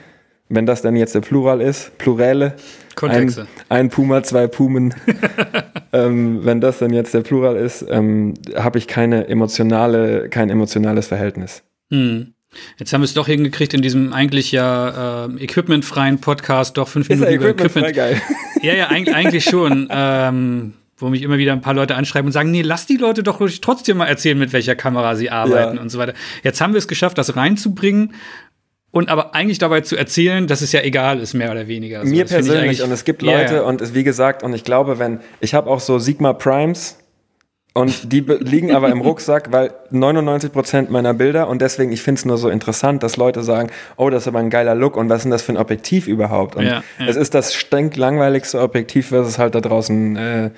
wenn 0.49 0.65
das 0.65 0.81
dann 0.83 0.97
jetzt 0.97 1.15
der 1.15 1.21
Plural 1.21 1.61
ist, 1.61 1.99
Pluräle, 1.99 2.55
Kontexe. 2.95 3.43
ein, 3.69 3.81
ein 3.81 3.89
Puma, 3.91 4.23
zwei 4.23 4.47
Pumen, 4.47 4.95
ähm, 5.93 6.45
wenn 6.45 6.61
das 6.61 6.79
dann 6.79 6.93
jetzt 6.93 7.13
der 7.13 7.21
Plural 7.21 7.57
ist, 7.57 7.85
ähm, 7.89 8.35
habe 8.55 8.79
ich 8.79 8.87
keine 8.87 9.29
emotionale, 9.29 10.29
kein 10.31 10.49
emotionales 10.49 11.09
Verhältnis. 11.09 11.63
Hm. 11.91 12.33
Jetzt 12.79 12.93
haben 12.93 13.01
wir 13.01 13.07
es 13.07 13.15
doch 13.15 13.27
hingekriegt, 13.27 13.75
in 13.75 13.83
diesem 13.83 14.13
eigentlich 14.13 14.53
ja 14.53 15.27
äh, 15.27 15.45
equipmentfreien 15.45 16.21
Podcast 16.21 16.77
doch 16.77 16.89
fünf 16.89 17.09
Minuten 17.09 17.33
über 17.33 17.49
Equipment 17.51 17.95
geil. 17.95 18.21
Ja, 18.63 18.75
ja, 18.75 18.89
eigentlich, 18.89 19.15
eigentlich 19.15 19.45
schon. 19.45 19.89
ähm, 19.91 20.73
wo 20.99 21.09
mich 21.09 21.23
immer 21.23 21.37
wieder 21.37 21.53
ein 21.53 21.61
paar 21.61 21.75
Leute 21.75 21.95
anschreiben 21.95 22.29
und 22.29 22.33
sagen, 22.33 22.51
nee, 22.51 22.63
lass 22.63 22.87
die 22.87 22.97
Leute 22.97 23.23
doch 23.23 23.39
ruhig 23.41 23.61
trotzdem 23.61 23.99
mal 23.99 24.07
erzählen, 24.07 24.39
mit 24.39 24.53
welcher 24.55 24.75
Kamera 24.75 25.15
sie 25.15 25.31
arbeiten 25.31 25.77
Ja. 25.77 25.83
und 25.83 25.91
so 25.91 25.99
weiter. 25.99 26.15
Jetzt 26.43 26.61
haben 26.61 26.73
wir 26.73 26.79
es 26.79 26.89
geschafft, 26.89 27.19
das 27.19 27.37
reinzubringen 27.37 28.15
und 28.93 29.11
aber 29.11 29.35
eigentlich 29.35 29.59
dabei 29.59 29.83
zu 29.83 29.95
erzählen, 29.97 30.47
dass 30.47 30.63
es 30.63 30.73
ja 30.73 30.81
egal 30.81 31.21
ist, 31.21 31.35
mehr 31.35 31.51
oder 31.51 31.67
weniger. 31.69 32.01
So, 32.03 32.09
Mir 32.11 32.25
persönlich 32.25 32.83
und 32.83 32.91
es 32.91 33.05
gibt 33.05 33.21
Leute 33.21 33.57
ja. 33.57 33.63
und 33.63 33.83
es, 33.83 33.93
wie 33.93 34.05
gesagt, 34.05 34.43
und 34.43 34.55
ich 34.55 34.65
glaube, 34.65 34.99
wenn, 34.99 35.21
ich 35.41 35.53
habe 35.53 35.69
auch 35.69 35.81
so 35.81 35.99
Sigma 35.99 36.33
Primes 36.33 36.99
und 37.77 38.11
die 38.11 38.21
liegen 38.21 38.75
aber 38.75 38.89
im 38.89 39.03
Rucksack, 39.03 39.53
weil 39.53 39.71
99 39.91 40.51
Prozent 40.51 40.91
meiner 40.91 41.13
Bilder 41.13 41.47
und 41.47 41.61
deswegen, 41.61 41.93
ich 41.93 42.01
finde 42.01 42.21
es 42.21 42.25
nur 42.25 42.39
so 42.39 42.49
interessant, 42.49 43.03
dass 43.03 43.19
Leute 43.19 43.43
sagen, 43.43 43.71
oh, 43.99 44.09
das 44.09 44.23
ist 44.23 44.29
aber 44.29 44.39
ein 44.39 44.49
geiler 44.49 44.75
Look 44.75 44.97
und 44.97 45.11
was 45.11 45.19
ist 45.19 45.25
denn 45.25 45.31
das 45.31 45.43
für 45.43 45.53
ein 45.53 45.59
Objektiv 45.59 46.09
überhaupt? 46.09 46.57
Und 46.57 46.65
Ja, 46.65 46.83
ja. 46.99 47.07
es 47.07 47.17
ist 47.17 47.35
das 47.35 47.53
stinklangweiligste 47.53 48.63
Objektiv, 48.63 49.13
was 49.13 49.29
es 49.29 49.39
halt 49.39 49.55
da 49.55 49.61
draußen, 49.61 50.17
äh, 50.17 50.51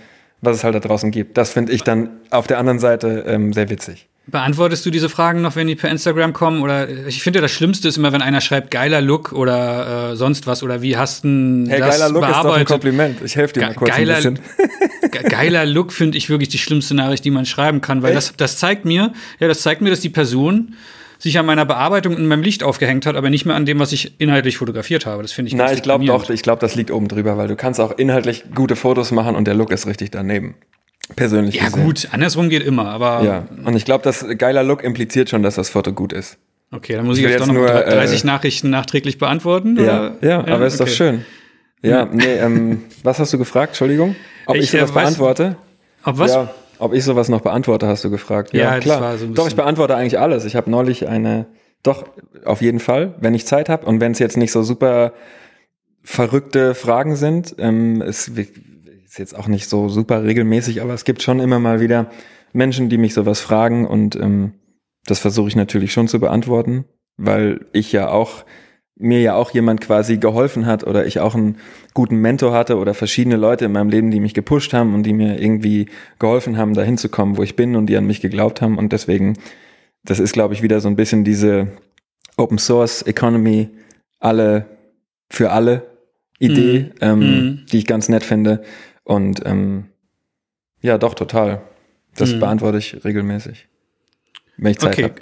was 0.42 0.58
es 0.58 0.62
halt 0.62 0.76
da 0.76 0.78
draußen 0.78 1.10
gibt. 1.10 1.36
Das 1.36 1.50
finde 1.50 1.72
ich 1.72 1.82
dann 1.82 2.10
auf 2.30 2.46
der 2.46 2.58
anderen 2.58 2.78
Seite 2.78 3.24
ähm, 3.26 3.52
sehr 3.52 3.68
witzig. 3.68 4.08
Beantwortest 4.30 4.84
du 4.84 4.90
diese 4.90 5.08
Fragen 5.08 5.40
noch, 5.40 5.56
wenn 5.56 5.66
die 5.66 5.74
per 5.74 5.90
Instagram 5.90 6.32
kommen? 6.34 6.60
Oder 6.62 6.88
ich 7.06 7.22
finde, 7.22 7.40
das 7.40 7.50
Schlimmste 7.50 7.88
ist 7.88 7.96
immer, 7.96 8.12
wenn 8.12 8.20
einer 8.20 8.40
schreibt, 8.42 8.70
geiler 8.70 9.00
Look 9.00 9.32
oder 9.32 10.12
äh, 10.12 10.16
sonst 10.16 10.46
was 10.46 10.62
oder 10.62 10.82
wie 10.82 10.96
hast 10.98 11.24
du 11.24 11.64
Hey, 11.66 11.78
das 11.80 11.98
geiler 11.98 12.12
Look 12.12 12.22
ist 12.22 12.28
doch 12.30 12.36
ein 12.36 12.42
bearbeitet? 12.42 12.68
Kompliment. 12.68 13.18
Ich 13.24 13.36
helfe 13.36 13.54
dir 13.54 13.60
Ge- 13.60 13.68
mal 13.70 13.74
kurz 13.74 13.90
geiler- 13.90 14.16
ein 14.16 14.34
bisschen. 14.34 14.38
Ge- 15.10 15.22
geiler 15.30 15.64
Look 15.64 15.92
finde 15.92 16.18
ich 16.18 16.28
wirklich 16.28 16.50
die 16.50 16.58
schlimmste 16.58 16.94
Nachricht, 16.94 17.24
die 17.24 17.30
man 17.30 17.46
schreiben 17.46 17.80
kann, 17.80 18.02
weil 18.02 18.12
das, 18.14 18.34
das 18.36 18.58
zeigt 18.58 18.84
mir, 18.84 19.12
ja, 19.40 19.48
das 19.48 19.62
zeigt 19.62 19.80
mir, 19.80 19.88
dass 19.90 20.00
die 20.00 20.10
Person 20.10 20.74
sich 21.18 21.38
an 21.38 21.46
meiner 21.46 21.64
Bearbeitung 21.64 22.16
in 22.16 22.26
meinem 22.26 22.42
Licht 22.42 22.62
aufgehängt 22.62 23.06
hat, 23.06 23.16
aber 23.16 23.28
nicht 23.30 23.44
mehr 23.46 23.56
an 23.56 23.66
dem, 23.66 23.78
was 23.80 23.90
ich 23.92 24.20
inhaltlich 24.20 24.56
fotografiert 24.58 25.04
habe. 25.06 25.22
Das 25.22 25.32
finde 25.32 25.48
ich 25.48 25.54
Nein, 25.54 25.74
ich 25.74 25.82
glaube 25.82 26.04
doch, 26.04 26.28
ich 26.30 26.42
glaube, 26.42 26.60
das 26.60 26.74
liegt 26.76 26.90
oben 26.92 27.08
drüber, 27.08 27.36
weil 27.38 27.48
du 27.48 27.56
kannst 27.56 27.80
auch 27.80 27.96
inhaltlich 27.98 28.44
gute 28.54 28.76
Fotos 28.76 29.10
machen 29.10 29.34
und 29.34 29.46
der 29.46 29.54
Look 29.54 29.72
ist 29.72 29.86
richtig 29.86 30.10
daneben. 30.12 30.54
Persönlich 31.16 31.54
Ja, 31.56 31.64
gesehen. 31.66 31.84
gut, 31.84 32.08
andersrum 32.12 32.48
geht 32.48 32.62
immer, 32.62 32.88
aber 32.88 33.22
Ja, 33.24 33.48
und 33.64 33.74
ich 33.76 33.84
glaube, 33.84 34.04
das 34.04 34.24
geiler 34.36 34.62
Look 34.62 34.84
impliziert 34.84 35.30
schon, 35.30 35.42
dass 35.42 35.54
das 35.56 35.70
Foto 35.70 35.92
gut 35.92 36.12
ist. 36.12 36.38
okay, 36.70 36.94
dann 36.94 37.06
muss 37.06 37.16
ich 37.16 37.22
Ich 37.24 37.28
will 37.28 37.32
jetzt 37.32 37.40
doch 37.40 37.46
jetzt 37.54 37.54
noch 37.56 37.62
nur, 37.74 37.80
30 37.82 38.22
äh, 38.22 38.26
Nachrichten 38.26 38.70
nachträglich 38.70 39.18
beantworten. 39.18 39.76
Ja, 39.78 39.82
oder? 39.82 40.16
ja, 40.20 40.38
aber 40.46 40.66
ist 40.66 40.78
doch 40.80 40.86
okay. 40.86 40.94
schön. 40.94 41.24
Ja, 41.82 42.04
nee, 42.06 42.24
ähm, 42.24 42.82
was 43.02 43.18
hast 43.20 43.32
du 43.32 43.38
gefragt? 43.38 43.70
Entschuldigung? 43.70 44.16
Ob 44.46 44.56
ich, 44.56 44.64
Ich, 44.64 44.74
äh, 44.74 44.78
sowas 44.80 44.90
weiß- 44.90 44.94
beantworte? 44.94 45.56
Ob 46.04 46.18
was? 46.18 46.32
Ja, 46.32 46.50
ob 46.78 46.92
ich 46.92 47.04
sowas 47.04 47.28
noch 47.28 47.40
beantworte, 47.40 47.86
hast 47.86 48.04
du 48.04 48.10
gefragt. 48.10 48.52
Ja, 48.52 48.74
Ja, 48.74 48.80
klar. 48.80 49.00
war 49.00 49.16
so 49.18 49.26
doch, 49.28 49.48
ich 49.48 49.56
beantworte 49.56 49.96
eigentlich 49.96 50.18
alles. 50.18 50.44
Ich 50.44 50.56
habe 50.56 50.70
neulich 50.70 51.08
eine, 51.08 51.46
doch, 51.82 52.04
auf 52.44 52.60
jeden 52.62 52.80
Fall, 52.80 53.14
wenn 53.20 53.34
ich 53.34 53.46
Zeit 53.46 53.68
habe 53.68 53.86
und 53.86 54.00
wenn 54.00 54.12
es 54.12 54.18
jetzt 54.18 54.36
nicht 54.36 54.52
so 54.52 54.62
super 54.62 55.12
verrückte 56.02 56.74
Fragen 56.74 57.16
sind, 57.16 57.54
ähm, 57.58 58.02
es 58.02 58.32
ist 59.08 59.18
jetzt 59.18 59.36
auch 59.36 59.48
nicht 59.48 59.68
so 59.68 59.88
super 59.88 60.22
regelmäßig, 60.22 60.82
aber 60.82 60.92
es 60.92 61.04
gibt 61.04 61.22
schon 61.22 61.40
immer 61.40 61.58
mal 61.58 61.80
wieder 61.80 62.10
Menschen, 62.52 62.88
die 62.88 62.98
mich 62.98 63.14
sowas 63.14 63.40
fragen 63.40 63.86
und 63.86 64.16
ähm, 64.16 64.52
das 65.06 65.18
versuche 65.18 65.48
ich 65.48 65.56
natürlich 65.56 65.92
schon 65.92 66.08
zu 66.08 66.20
beantworten, 66.20 66.84
weil 67.16 67.66
ich 67.72 67.90
ja 67.92 68.10
auch 68.10 68.44
mir 69.00 69.20
ja 69.20 69.34
auch 69.34 69.50
jemand 69.50 69.80
quasi 69.80 70.18
geholfen 70.18 70.66
hat 70.66 70.84
oder 70.84 71.06
ich 71.06 71.20
auch 71.20 71.34
einen 71.34 71.56
guten 71.94 72.16
Mentor 72.16 72.52
hatte 72.52 72.76
oder 72.76 72.94
verschiedene 72.94 73.36
Leute 73.36 73.64
in 73.64 73.72
meinem 73.72 73.90
Leben, 73.90 74.10
die 74.10 74.20
mich 74.20 74.34
gepusht 74.34 74.72
haben 74.72 74.94
und 74.94 75.04
die 75.04 75.12
mir 75.12 75.40
irgendwie 75.40 75.86
geholfen 76.18 76.58
haben, 76.58 76.74
dahin 76.74 76.98
zu 76.98 77.08
kommen, 77.08 77.36
wo 77.36 77.42
ich 77.42 77.54
bin 77.54 77.76
und 77.76 77.86
die 77.86 77.96
an 77.96 78.06
mich 78.06 78.20
geglaubt 78.20 78.60
haben. 78.60 78.76
Und 78.76 78.92
deswegen, 78.92 79.34
das 80.04 80.18
ist, 80.18 80.32
glaube 80.32 80.54
ich, 80.54 80.62
wieder 80.62 80.80
so 80.80 80.88
ein 80.88 80.96
bisschen 80.96 81.22
diese 81.22 81.68
Open 82.36 82.58
Source 82.58 83.02
Economy, 83.02 83.68
alle 84.18 84.66
für 85.30 85.52
alle 85.52 85.86
Idee, 86.40 86.90
mm. 87.00 87.04
Ähm, 87.04 87.20
mm. 87.20 87.66
die 87.70 87.78
ich 87.78 87.86
ganz 87.86 88.08
nett 88.08 88.24
finde. 88.24 88.62
Und 89.08 89.40
ähm, 89.46 89.86
ja, 90.82 90.98
doch, 90.98 91.14
total. 91.14 91.62
Das 92.14 92.34
mm. 92.34 92.40
beantworte 92.40 92.76
ich 92.76 93.04
regelmäßig, 93.04 93.66
wenn 94.58 94.72
ich 94.72 94.78
Zeit 94.78 94.92
okay. 94.92 95.04
habe. 95.04 95.14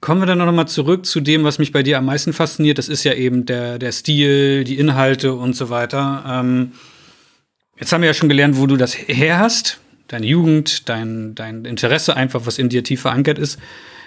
Kommen 0.00 0.20
wir 0.20 0.26
dann 0.26 0.36
noch 0.36 0.52
mal 0.52 0.66
zurück 0.66 1.06
zu 1.06 1.20
dem, 1.20 1.42
was 1.42 1.58
mich 1.58 1.72
bei 1.72 1.82
dir 1.82 1.96
am 1.96 2.04
meisten 2.04 2.34
fasziniert. 2.34 2.76
Das 2.76 2.88
ist 2.90 3.04
ja 3.04 3.14
eben 3.14 3.46
der, 3.46 3.78
der 3.78 3.92
Stil, 3.92 4.64
die 4.64 4.78
Inhalte 4.78 5.32
und 5.32 5.56
so 5.56 5.70
weiter. 5.70 6.24
Ähm, 6.28 6.72
jetzt 7.78 7.90
haben 7.90 8.02
wir 8.02 8.08
ja 8.08 8.14
schon 8.14 8.28
gelernt, 8.28 8.58
wo 8.58 8.66
du 8.66 8.76
das 8.76 8.94
her 8.94 9.38
hast. 9.38 9.80
Deine 10.08 10.26
Jugend, 10.26 10.88
dein, 10.90 11.34
dein 11.34 11.64
Interesse 11.64 12.16
einfach, 12.16 12.44
was 12.44 12.58
in 12.58 12.68
dir 12.68 12.84
tief 12.84 13.00
verankert 13.00 13.38
ist. 13.38 13.58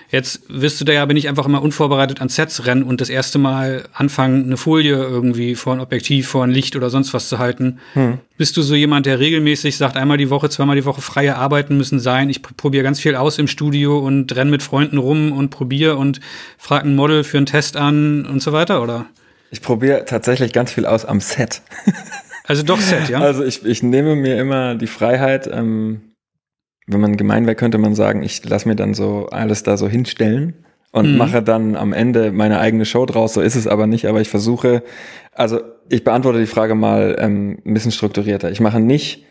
Jetzt 0.09 0.43
wirst 0.47 0.79
du 0.79 0.85
da 0.85 0.93
ja, 0.93 1.05
bin 1.05 1.17
ich 1.17 1.27
einfach 1.27 1.45
immer 1.45 1.61
unvorbereitet 1.61 2.19
ans 2.19 2.35
Sets 2.35 2.65
rennen 2.65 2.83
und 2.83 3.01
das 3.01 3.09
erste 3.09 3.39
Mal 3.39 3.85
anfangen, 3.93 4.45
eine 4.45 4.57
Folie 4.57 4.95
irgendwie 4.95 5.55
vor 5.55 5.73
ein 5.73 5.79
Objektiv, 5.79 6.27
vor 6.27 6.43
ein 6.43 6.51
Licht 6.51 6.75
oder 6.75 6.89
sonst 6.89 7.13
was 7.13 7.29
zu 7.29 7.39
halten. 7.39 7.79
Hm. 7.93 8.19
Bist 8.37 8.55
du 8.57 8.61
so 8.61 8.75
jemand, 8.75 9.05
der 9.05 9.19
regelmäßig 9.19 9.77
sagt, 9.77 9.97
einmal 9.97 10.17
die 10.17 10.29
Woche, 10.29 10.49
zweimal 10.49 10.75
die 10.75 10.85
Woche 10.85 11.01
freie 11.01 11.35
Arbeiten 11.35 11.77
müssen 11.77 11.99
sein? 11.99 12.29
Ich 12.29 12.41
probiere 12.41 12.83
ganz 12.83 12.99
viel 12.99 13.15
aus 13.15 13.39
im 13.39 13.47
Studio 13.47 13.99
und 13.99 14.35
renn 14.35 14.49
mit 14.49 14.63
Freunden 14.63 14.97
rum 14.97 15.31
und 15.31 15.49
probiere 15.49 15.95
und 15.95 16.19
frage 16.57 16.87
ein 16.87 16.95
Model 16.95 17.23
für 17.23 17.37
einen 17.37 17.45
Test 17.45 17.77
an 17.77 18.25
und 18.25 18.41
so 18.41 18.53
weiter, 18.53 18.83
oder? 18.83 19.05
Ich 19.51 19.61
probiere 19.61 20.05
tatsächlich 20.05 20.51
ganz 20.51 20.71
viel 20.71 20.85
aus 20.85 21.05
am 21.05 21.21
Set. 21.21 21.61
Also 22.45 22.63
doch 22.63 22.79
Set, 22.79 23.09
ja? 23.09 23.19
Also 23.21 23.43
ich, 23.43 23.65
ich 23.65 23.83
nehme 23.83 24.15
mir 24.15 24.37
immer 24.37 24.75
die 24.75 24.87
Freiheit, 24.87 25.47
ähm, 25.51 26.12
wenn 26.87 27.01
man 27.01 27.17
gemein 27.17 27.45
wäre, 27.45 27.55
könnte 27.55 27.77
man 27.77 27.95
sagen, 27.95 28.23
ich 28.23 28.43
lasse 28.47 28.67
mir 28.67 28.75
dann 28.75 28.93
so 28.93 29.27
alles 29.27 29.63
da 29.63 29.77
so 29.77 29.87
hinstellen 29.87 30.65
und 30.91 31.11
mhm. 31.11 31.17
mache 31.17 31.41
dann 31.41 31.75
am 31.75 31.93
Ende 31.93 32.31
meine 32.31 32.59
eigene 32.59 32.85
Show 32.85 33.05
draus. 33.05 33.33
So 33.33 33.41
ist 33.41 33.55
es 33.55 33.67
aber 33.67 33.87
nicht, 33.87 34.07
aber 34.07 34.21
ich 34.21 34.29
versuche, 34.29 34.83
also 35.31 35.61
ich 35.89 36.03
beantworte 36.03 36.39
die 36.39 36.45
Frage 36.45 36.75
mal 36.75 37.15
ähm, 37.19 37.59
ein 37.65 37.73
bisschen 37.73 37.91
strukturierter. 37.91 38.51
Ich 38.51 38.59
mache 38.59 38.79
nicht, 38.79 39.25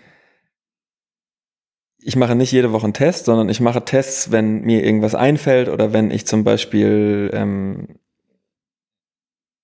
ich 1.98 2.16
mache 2.16 2.34
nicht 2.34 2.52
jede 2.52 2.72
Woche 2.72 2.84
einen 2.84 2.94
Test, 2.94 3.26
sondern 3.26 3.48
ich 3.48 3.60
mache 3.60 3.84
Tests, 3.84 4.32
wenn 4.32 4.62
mir 4.62 4.84
irgendwas 4.84 5.14
einfällt 5.14 5.68
oder 5.68 5.92
wenn 5.92 6.10
ich 6.10 6.26
zum 6.26 6.42
Beispiel 6.42 7.30
ähm, 7.32 7.88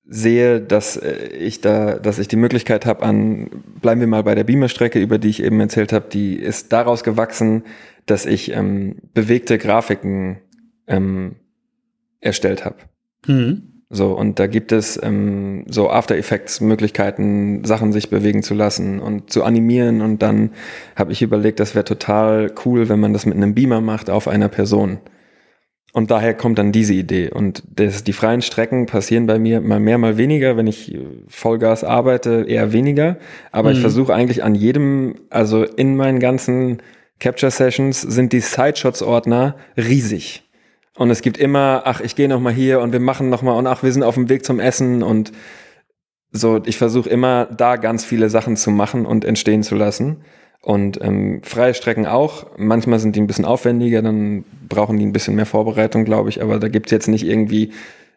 sehe, 0.09 0.61
dass 0.61 0.97
äh, 0.97 1.29
ich 1.29 1.61
da, 1.61 1.99
dass 1.99 2.19
ich 2.19 2.29
die 2.29 2.37
Möglichkeit 2.37 2.87
habe 2.87 3.03
an, 3.03 3.51
bleiben 3.81 4.01
wir 4.01 4.09
mal 4.09 4.23
bei 4.23 4.35
der 4.35 4.45
Beamer-Strecke, 4.45 4.99
über 4.99 5.19
die 5.19 5.29
ich 5.29 5.43
eben 5.43 5.61
erzählt 5.61 5.93
habe, 5.93 6.07
die 6.11 6.35
ist 6.37 6.73
daraus 6.73 7.05
gewachsen, 7.05 7.65
dass 8.07 8.25
ich 8.25 8.53
ähm, 8.53 8.97
bewegte 9.13 9.59
Grafiken 9.59 10.39
ähm, 10.87 11.37
erstellt 12.21 12.65
habe. 12.65 12.77
Mhm. 13.27 13.63
So, 13.91 14.13
und 14.13 14.39
da 14.39 14.47
gibt 14.47 14.73
es 14.73 15.01
ähm, 15.03 15.65
so 15.69 15.91
After 15.91 16.17
Effects 16.17 16.61
Möglichkeiten, 16.61 17.65
Sachen 17.65 17.93
sich 17.93 18.11
bewegen 18.11 18.43
zu 18.43 18.55
lassen 18.55 19.01
und 19.01 19.31
zu 19.31 19.45
animieren. 19.45 20.03
Und 20.03 20.23
dann 20.23 20.51
habe 20.95 21.13
ich 21.13 21.23
überlegt, 21.23 21.59
das 21.59 21.75
wäre 21.75 21.85
total 21.85 22.53
cool, 22.65 22.91
wenn 22.91 23.01
man 23.01 23.15
das 23.15 23.25
mit 23.25 23.37
einem 23.37 23.55
Beamer 23.55 23.81
macht 23.81 24.11
auf 24.11 24.29
einer 24.29 24.49
Person. 24.49 24.99
Und 25.93 26.11
daher 26.11 26.35
kommt 26.35 26.59
dann 26.59 26.71
diese 26.71 26.93
Idee. 26.93 27.31
Und 27.31 27.63
das, 27.75 28.05
die 28.05 28.13
freien 28.13 28.43
Strecken 28.43 28.87
passieren 28.87 29.27
bei 29.27 29.39
mir 29.39 29.61
mal 29.61 29.81
mehr, 29.81 29.99
mal 29.99 30.19
weniger. 30.19 30.57
Wenn 30.57 30.67
ich 30.67 30.97
Vollgas 31.29 31.83
arbeite, 31.83 32.45
eher 32.47 32.73
weniger. 32.73 33.17
Aber 33.53 33.71
mhm. 33.71 33.77
ich 33.77 33.81
versuche 33.81 34.15
eigentlich 34.15 34.45
an 34.45 34.55
jedem, 34.55 35.15
also 35.31 35.65
in 35.65 35.97
meinen 35.97 36.21
ganzen 36.21 36.83
Capture 37.21 37.51
Sessions 37.51 38.01
sind 38.03 38.33
die 38.33 38.41
Sideshots-Ordner 38.41 39.57
riesig. 39.77 40.45
Und 40.97 41.11
es 41.11 41.23
gibt 41.23 41.39
immer, 41.39 41.83
ach, 41.85 42.01
ich 42.01 42.17
gehe 42.17 42.29
noch 42.29 42.41
mal 42.41 42.53
hier 42.53 42.81
und 42.81 42.93
wir 42.93 43.01
machen 43.01 43.31
noch 43.31 43.43
mal 43.43 43.53
und 43.53 43.67
ach, 43.67 43.83
wir 43.83 43.93
sind 43.93 44.03
auf 44.03 44.15
dem 44.15 44.29
Weg 44.29 44.45
zum 44.45 44.61
Essen 44.61 45.03
und 45.03 45.33
so. 46.33 46.61
Ich 46.67 46.77
versuche 46.77 47.09
immer 47.09 47.47
da 47.47 47.77
ganz 47.77 48.05
viele 48.05 48.29
Sachen 48.29 48.57
zu 48.57 48.71
machen 48.71 49.07
und 49.07 49.25
entstehen 49.25 49.63
zu 49.63 49.75
lassen. 49.75 50.19
Und 50.61 51.01
ähm, 51.03 51.41
freie 51.45 51.73
Strecken 51.75 52.07
auch. 52.07 52.47
Manchmal 52.57 52.99
sind 52.99 53.17
die 53.17 53.21
ein 53.21 53.27
bisschen 53.27 53.45
aufwendiger, 53.45 54.03
dann 54.03 54.45
brauchen 54.69 54.99
die 54.99 55.07
ein 55.07 55.13
bisschen 55.13 55.37
mehr 55.37 55.47
Vorbereitung, 55.47 56.05
glaube 56.05 56.29
ich. 56.29 56.43
Aber 56.43 56.59
da 56.59 56.69
gibt's 56.69 56.91
jetzt 56.91 57.09
nicht 57.09 57.25
irgendwie 57.25 57.73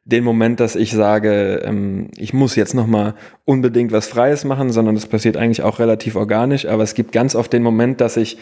den 0.05 0.23
Moment, 0.23 0.59
dass 0.59 0.75
ich 0.75 0.91
sage, 0.91 1.61
ähm, 1.63 2.09
ich 2.17 2.33
muss 2.33 2.55
jetzt 2.55 2.73
nochmal 2.73 3.13
unbedingt 3.45 3.91
was 3.91 4.07
Freies 4.07 4.43
machen, 4.43 4.71
sondern 4.71 4.95
das 4.95 5.05
passiert 5.05 5.37
eigentlich 5.37 5.61
auch 5.61 5.79
relativ 5.79 6.15
organisch. 6.15 6.65
Aber 6.65 6.83
es 6.83 6.95
gibt 6.95 7.11
ganz 7.11 7.35
oft 7.35 7.53
den 7.53 7.63
Moment, 7.63 8.01
dass 8.01 8.17
ich 8.17 8.37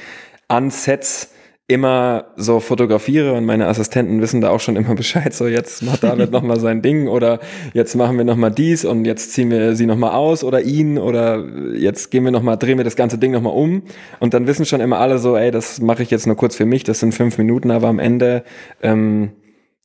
an 0.47 0.71
Sets 0.71 1.34
immer 1.69 2.25
so 2.35 2.59
fotografiere 2.59 3.33
und 3.33 3.45
meine 3.45 3.67
Assistenten 3.67 4.21
wissen 4.21 4.41
da 4.41 4.49
auch 4.49 4.59
schon 4.59 4.75
immer 4.75 4.95
Bescheid, 4.99 5.33
so 5.33 5.47
jetzt 5.47 5.83
macht 5.83 6.03
David 6.03 6.31
nochmal 6.31 6.59
sein 6.59 6.81
Ding 6.81 7.07
oder 7.07 7.39
jetzt 7.73 7.95
machen 7.95 8.17
wir 8.17 8.25
nochmal 8.25 8.51
dies 8.51 8.85
und 8.85 9.05
jetzt 9.05 9.33
ziehen 9.33 9.51
wir 9.51 9.75
sie 9.75 9.85
nochmal 9.85 10.11
aus 10.11 10.43
oder 10.43 10.61
ihn 10.61 10.97
oder 10.97 11.45
jetzt 11.75 12.09
gehen 12.09 12.25
wir 12.25 12.31
nochmal, 12.31 12.57
drehen 12.57 12.77
wir 12.77 12.83
das 12.83 12.95
ganze 12.95 13.19
Ding 13.19 13.31
nochmal 13.31 13.53
um 13.53 13.83
und 14.19 14.33
dann 14.33 14.47
wissen 14.47 14.65
schon 14.65 14.81
immer 14.81 14.97
alle 14.97 15.19
so, 15.19 15.37
ey, 15.37 15.51
das 15.51 15.79
mache 15.79 16.01
ich 16.01 16.09
jetzt 16.09 16.25
nur 16.25 16.35
kurz 16.35 16.55
für 16.55 16.65
mich, 16.65 16.83
das 16.83 16.99
sind 16.99 17.13
fünf 17.13 17.37
Minuten, 17.37 17.69
aber 17.69 17.87
am 17.87 17.99
Ende 17.99 18.43
ähm, 18.81 19.33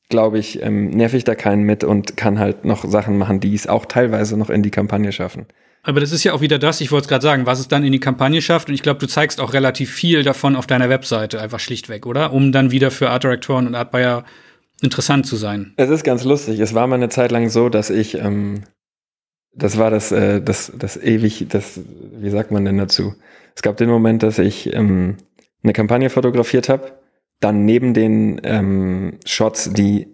glaube 0.09 0.39
ich, 0.39 0.63
ähm, 0.63 0.89
nerv 0.89 1.13
ich 1.13 1.23
da 1.23 1.35
keinen 1.35 1.63
mit 1.63 1.83
und 1.83 2.17
kann 2.17 2.39
halt 2.39 2.65
noch 2.65 2.83
Sachen 2.83 3.19
machen, 3.19 3.39
die 3.39 3.53
es 3.53 3.67
auch 3.67 3.85
teilweise 3.85 4.37
noch 4.37 4.49
in 4.49 4.63
die 4.63 4.71
Kampagne 4.71 5.11
schaffen. 5.11 5.45
Aber 5.85 5.99
das 5.99 6.11
ist 6.11 6.23
ja 6.23 6.33
auch 6.33 6.41
wieder 6.41 6.57
das, 6.57 6.81
ich 6.81 6.91
wollte 6.91 7.03
es 7.05 7.07
gerade 7.09 7.21
sagen, 7.21 7.45
was 7.45 7.59
es 7.59 7.67
dann 7.67 7.83
in 7.83 7.91
die 7.91 7.99
Kampagne 7.99 8.41
schafft. 8.41 8.69
Und 8.69 8.73
ich 8.73 8.81
glaube, 8.81 8.99
du 8.99 9.07
zeigst 9.07 9.39
auch 9.39 9.53
relativ 9.53 9.93
viel 9.93 10.23
davon 10.23 10.55
auf 10.55 10.65
deiner 10.65 10.89
Webseite, 10.89 11.39
einfach 11.39 11.59
schlichtweg, 11.59 12.07
oder? 12.07 12.33
Um 12.33 12.51
dann 12.51 12.71
wieder 12.71 12.89
für 12.89 13.11
Art 13.11 13.23
Directoren 13.23 13.67
und 13.67 13.75
Art 13.75 13.91
Buyer 13.91 14.25
interessant 14.81 15.27
zu 15.27 15.35
sein. 15.35 15.73
Es 15.77 15.91
ist 15.91 16.03
ganz 16.03 16.23
lustig. 16.23 16.59
Es 16.59 16.73
war 16.73 16.87
mal 16.87 16.95
eine 16.95 17.09
Zeit 17.09 17.31
lang 17.31 17.49
so, 17.49 17.69
dass 17.69 17.91
ich, 17.91 18.15
ähm, 18.15 18.63
das 19.53 19.77
war 19.77 19.91
das, 19.91 20.11
äh, 20.11 20.41
das, 20.41 20.71
das 20.75 20.97
ewig, 20.97 21.45
das, 21.49 21.79
wie 22.17 22.31
sagt 22.31 22.49
man 22.49 22.65
denn 22.65 22.79
dazu? 22.79 23.13
Es 23.55 23.61
gab 23.61 23.77
den 23.77 23.89
Moment, 23.89 24.23
dass 24.23 24.39
ich 24.39 24.73
ähm, 24.73 25.17
eine 25.61 25.73
Kampagne 25.73 26.09
fotografiert 26.09 26.67
habe, 26.67 26.93
dann 27.39 27.63
neben 27.63 27.93
den 27.93 28.41
ähm, 28.43 29.19
Shots, 29.23 29.71
die 29.71 30.07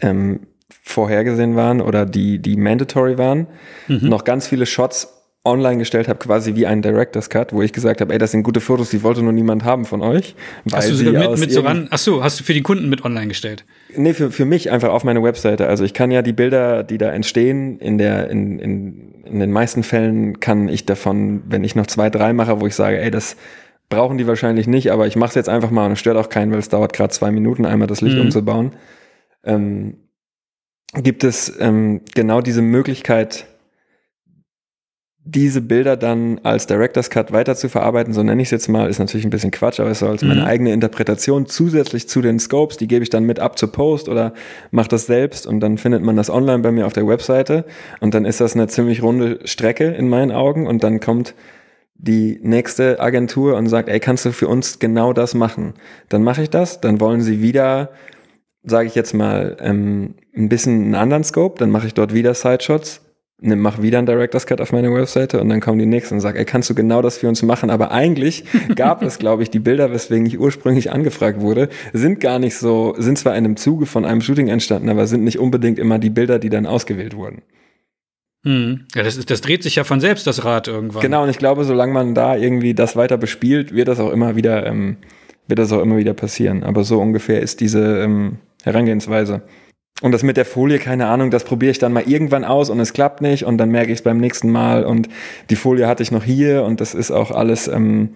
ähm, 0.00 0.46
vorhergesehen 0.82 1.56
waren 1.56 1.80
oder 1.80 2.06
die, 2.06 2.38
die 2.38 2.56
mandatory 2.56 3.18
waren, 3.18 3.48
mhm. 3.88 4.08
noch 4.08 4.22
ganz 4.22 4.46
viele 4.46 4.66
Shots 4.66 5.15
online 5.46 5.78
gestellt 5.78 6.08
habe, 6.08 6.18
quasi 6.18 6.54
wie 6.56 6.66
ein 6.66 6.82
Director's 6.82 7.30
Cut, 7.30 7.52
wo 7.52 7.62
ich 7.62 7.72
gesagt 7.72 8.00
habe, 8.00 8.12
ey, 8.12 8.18
das 8.18 8.32
sind 8.32 8.42
gute 8.42 8.60
Fotos, 8.60 8.90
die 8.90 9.02
wollte 9.02 9.22
nur 9.22 9.32
niemand 9.32 9.64
haben 9.64 9.84
von 9.84 10.02
euch. 10.02 10.34
Hast 10.70 10.90
du 10.90 11.12
mit, 11.12 11.38
mit 11.38 11.52
so 11.52 11.60
ran, 11.60 11.88
ach 11.90 11.98
so, 11.98 12.22
hast 12.22 12.40
du 12.40 12.44
für 12.44 12.52
die 12.52 12.62
Kunden 12.62 12.88
mit 12.88 13.04
online 13.04 13.28
gestellt? 13.28 13.64
Nee, 13.96 14.12
für, 14.12 14.30
für 14.30 14.44
mich 14.44 14.70
einfach 14.70 14.90
auf 14.90 15.04
meine 15.04 15.22
Webseite. 15.22 15.68
Also 15.68 15.84
ich 15.84 15.94
kann 15.94 16.10
ja 16.10 16.22
die 16.22 16.32
Bilder, 16.32 16.82
die 16.82 16.98
da 16.98 17.10
entstehen, 17.10 17.78
in 17.78 17.96
der, 17.96 18.28
in, 18.28 18.58
in, 18.58 19.14
in 19.24 19.40
den 19.40 19.52
meisten 19.52 19.82
Fällen 19.82 20.40
kann 20.40 20.68
ich 20.68 20.84
davon, 20.84 21.42
wenn 21.48 21.64
ich 21.64 21.74
noch 21.74 21.86
zwei, 21.86 22.10
drei 22.10 22.32
mache, 22.32 22.60
wo 22.60 22.66
ich 22.66 22.74
sage, 22.74 23.00
ey, 23.00 23.10
das 23.10 23.36
brauchen 23.88 24.18
die 24.18 24.26
wahrscheinlich 24.26 24.66
nicht, 24.66 24.90
aber 24.90 25.06
ich 25.06 25.16
mache 25.16 25.30
es 25.30 25.34
jetzt 25.36 25.48
einfach 25.48 25.70
mal 25.70 25.86
und 25.86 25.92
es 25.92 26.00
stört 26.00 26.16
auch 26.16 26.28
keinen, 26.28 26.50
weil 26.50 26.58
es 26.58 26.68
dauert 26.68 26.92
gerade 26.92 27.12
zwei 27.12 27.30
Minuten, 27.30 27.64
einmal 27.64 27.86
das 27.86 28.00
Licht 28.00 28.16
mhm. 28.16 28.22
umzubauen. 28.22 28.72
Ähm, 29.44 29.98
gibt 30.94 31.24
es 31.24 31.54
ähm, 31.60 32.00
genau 32.14 32.40
diese 32.40 32.62
Möglichkeit, 32.62 33.46
diese 35.28 35.60
Bilder 35.60 35.96
dann 35.96 36.40
als 36.44 36.68
Director's 36.68 37.10
Cut 37.10 37.32
weiter 37.32 37.56
zu 37.56 37.68
verarbeiten, 37.68 38.14
so 38.14 38.22
nenne 38.22 38.40
ich 38.40 38.46
es 38.46 38.52
jetzt 38.52 38.68
mal, 38.68 38.88
ist 38.88 39.00
natürlich 39.00 39.26
ein 39.26 39.30
bisschen 39.30 39.50
Quatsch, 39.50 39.80
aber 39.80 39.90
es 39.90 39.98
soll 39.98 40.10
als 40.10 40.22
meine 40.22 40.42
mhm. 40.42 40.46
eigene 40.46 40.72
Interpretation 40.72 41.46
zusätzlich 41.46 42.08
zu 42.08 42.22
den 42.22 42.38
Scopes, 42.38 42.76
die 42.76 42.86
gebe 42.86 43.02
ich 43.02 43.10
dann 43.10 43.24
mit 43.24 43.40
ab 43.40 43.58
zur 43.58 43.72
Post 43.72 44.08
oder 44.08 44.34
mache 44.70 44.86
das 44.86 45.06
selbst 45.06 45.44
und 45.44 45.58
dann 45.58 45.78
findet 45.78 46.02
man 46.02 46.16
das 46.16 46.30
online 46.30 46.60
bei 46.60 46.70
mir 46.70 46.86
auf 46.86 46.92
der 46.92 47.08
Webseite 47.08 47.64
und 48.00 48.14
dann 48.14 48.24
ist 48.24 48.40
das 48.40 48.54
eine 48.54 48.68
ziemlich 48.68 49.02
runde 49.02 49.40
Strecke 49.44 49.86
in 49.86 50.08
meinen 50.08 50.30
Augen 50.30 50.68
und 50.68 50.84
dann 50.84 51.00
kommt 51.00 51.34
die 51.96 52.38
nächste 52.42 53.00
Agentur 53.00 53.56
und 53.56 53.66
sagt, 53.66 53.88
ey, 53.88 53.98
kannst 53.98 54.24
du 54.26 54.30
für 54.30 54.46
uns 54.46 54.78
genau 54.78 55.12
das 55.12 55.34
machen? 55.34 55.74
Dann 56.08 56.22
mache 56.22 56.42
ich 56.42 56.50
das, 56.50 56.80
dann 56.80 57.00
wollen 57.00 57.20
sie 57.20 57.42
wieder, 57.42 57.90
sage 58.62 58.86
ich 58.86 58.94
jetzt 58.94 59.12
mal, 59.12 59.56
ähm, 59.60 60.14
ein 60.36 60.48
bisschen 60.48 60.84
einen 60.84 60.94
anderen 60.94 61.24
Scope, 61.24 61.58
dann 61.58 61.70
mache 61.70 61.88
ich 61.88 61.94
dort 61.94 62.14
wieder 62.14 62.32
Sideshots 62.32 63.05
ne, 63.40 63.56
mach 63.56 63.82
wieder 63.82 63.98
einen 63.98 64.06
Director's 64.06 64.46
Cut 64.46 64.60
auf 64.60 64.72
meine 64.72 64.92
Webseite 64.92 65.40
und 65.40 65.48
dann 65.48 65.60
kommen 65.60 65.78
die 65.78 65.86
nächsten 65.86 66.14
und 66.14 66.20
sagen, 66.20 66.38
ey, 66.38 66.44
kannst 66.44 66.70
du 66.70 66.74
genau 66.74 67.02
das 67.02 67.18
für 67.18 67.28
uns 67.28 67.42
machen? 67.42 67.70
Aber 67.70 67.92
eigentlich 67.92 68.44
gab 68.76 69.02
es, 69.02 69.18
glaube 69.18 69.42
ich, 69.42 69.50
die 69.50 69.58
Bilder, 69.58 69.92
weswegen 69.92 70.26
ich 70.26 70.38
ursprünglich 70.38 70.90
angefragt 70.92 71.40
wurde, 71.40 71.68
sind 71.92 72.20
gar 72.20 72.38
nicht 72.38 72.56
so, 72.56 72.94
sind 72.98 73.18
zwar 73.18 73.36
in 73.36 73.44
einem 73.44 73.56
Zuge 73.56 73.86
von 73.86 74.04
einem 74.04 74.20
Shooting 74.20 74.48
entstanden, 74.48 74.88
aber 74.88 75.06
sind 75.06 75.24
nicht 75.24 75.38
unbedingt 75.38 75.78
immer 75.78 75.98
die 75.98 76.10
Bilder, 76.10 76.38
die 76.38 76.50
dann 76.50 76.66
ausgewählt 76.66 77.16
wurden. 77.16 77.42
Hm. 78.44 78.86
Ja, 78.94 79.02
das, 79.02 79.16
ist, 79.16 79.30
das 79.30 79.40
dreht 79.40 79.62
sich 79.62 79.76
ja 79.76 79.84
von 79.84 80.00
selbst, 80.00 80.26
das 80.26 80.44
Rad 80.44 80.68
irgendwann. 80.68 81.02
Genau, 81.02 81.24
und 81.24 81.30
ich 81.30 81.38
glaube, 81.38 81.64
solange 81.64 81.92
man 81.92 82.14
da 82.14 82.36
irgendwie 82.36 82.74
das 82.74 82.94
weiter 82.94 83.18
bespielt, 83.18 83.74
wird 83.74 83.88
das 83.88 83.98
auch 83.98 84.12
immer 84.12 84.36
wieder 84.36 84.66
ähm, 84.66 84.98
wird 85.48 85.58
das 85.58 85.72
auch 85.72 85.82
immer 85.82 85.96
wieder 85.96 86.14
passieren. 86.14 86.62
Aber 86.62 86.84
so 86.84 87.00
ungefähr 87.00 87.40
ist 87.40 87.60
diese 87.60 88.02
ähm, 88.02 88.38
Herangehensweise. 88.64 89.42
Und 90.02 90.12
das 90.12 90.22
mit 90.22 90.36
der 90.36 90.44
Folie, 90.44 90.78
keine 90.78 91.06
Ahnung, 91.06 91.30
das 91.30 91.44
probiere 91.44 91.70
ich 91.70 91.78
dann 91.78 91.92
mal 91.92 92.02
irgendwann 92.06 92.44
aus 92.44 92.68
und 92.68 92.78
es 92.80 92.92
klappt 92.92 93.22
nicht 93.22 93.44
und 93.44 93.56
dann 93.56 93.70
merke 93.70 93.92
ich 93.92 93.98
es 93.98 94.02
beim 94.02 94.18
nächsten 94.18 94.50
Mal 94.50 94.84
und 94.84 95.08
die 95.48 95.56
Folie 95.56 95.88
hatte 95.88 96.02
ich 96.02 96.10
noch 96.10 96.22
hier 96.22 96.64
und 96.64 96.82
das 96.82 96.94
ist 96.94 97.10
auch 97.10 97.30
alles 97.30 97.66
ähm, 97.66 98.10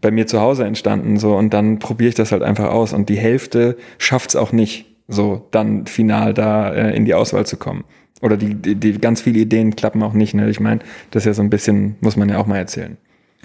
bei 0.00 0.12
mir 0.12 0.28
zu 0.28 0.40
Hause 0.40 0.64
entstanden 0.64 1.16
so 1.16 1.34
und 1.36 1.52
dann 1.52 1.80
probiere 1.80 2.10
ich 2.10 2.14
das 2.14 2.30
halt 2.30 2.42
einfach 2.42 2.70
aus 2.70 2.92
und 2.92 3.08
die 3.08 3.18
Hälfte 3.18 3.76
schafft 3.98 4.30
es 4.30 4.36
auch 4.36 4.52
nicht, 4.52 4.86
so 5.08 5.48
dann 5.50 5.86
final 5.86 6.32
da 6.32 6.72
äh, 6.72 6.96
in 6.96 7.04
die 7.04 7.14
Auswahl 7.14 7.44
zu 7.44 7.56
kommen. 7.56 7.84
Oder 8.22 8.36
die, 8.36 8.54
die, 8.54 8.76
die 8.76 8.98
ganz 8.98 9.20
viele 9.20 9.40
Ideen 9.40 9.76
klappen 9.76 10.02
auch 10.02 10.14
nicht. 10.14 10.34
Ne? 10.34 10.48
Ich 10.48 10.60
meine, 10.60 10.80
das 11.10 11.22
ist 11.22 11.26
ja 11.26 11.34
so 11.34 11.42
ein 11.42 11.50
bisschen, 11.50 11.96
muss 12.00 12.16
man 12.16 12.28
ja 12.28 12.38
auch 12.38 12.46
mal 12.46 12.56
erzählen. 12.56 12.96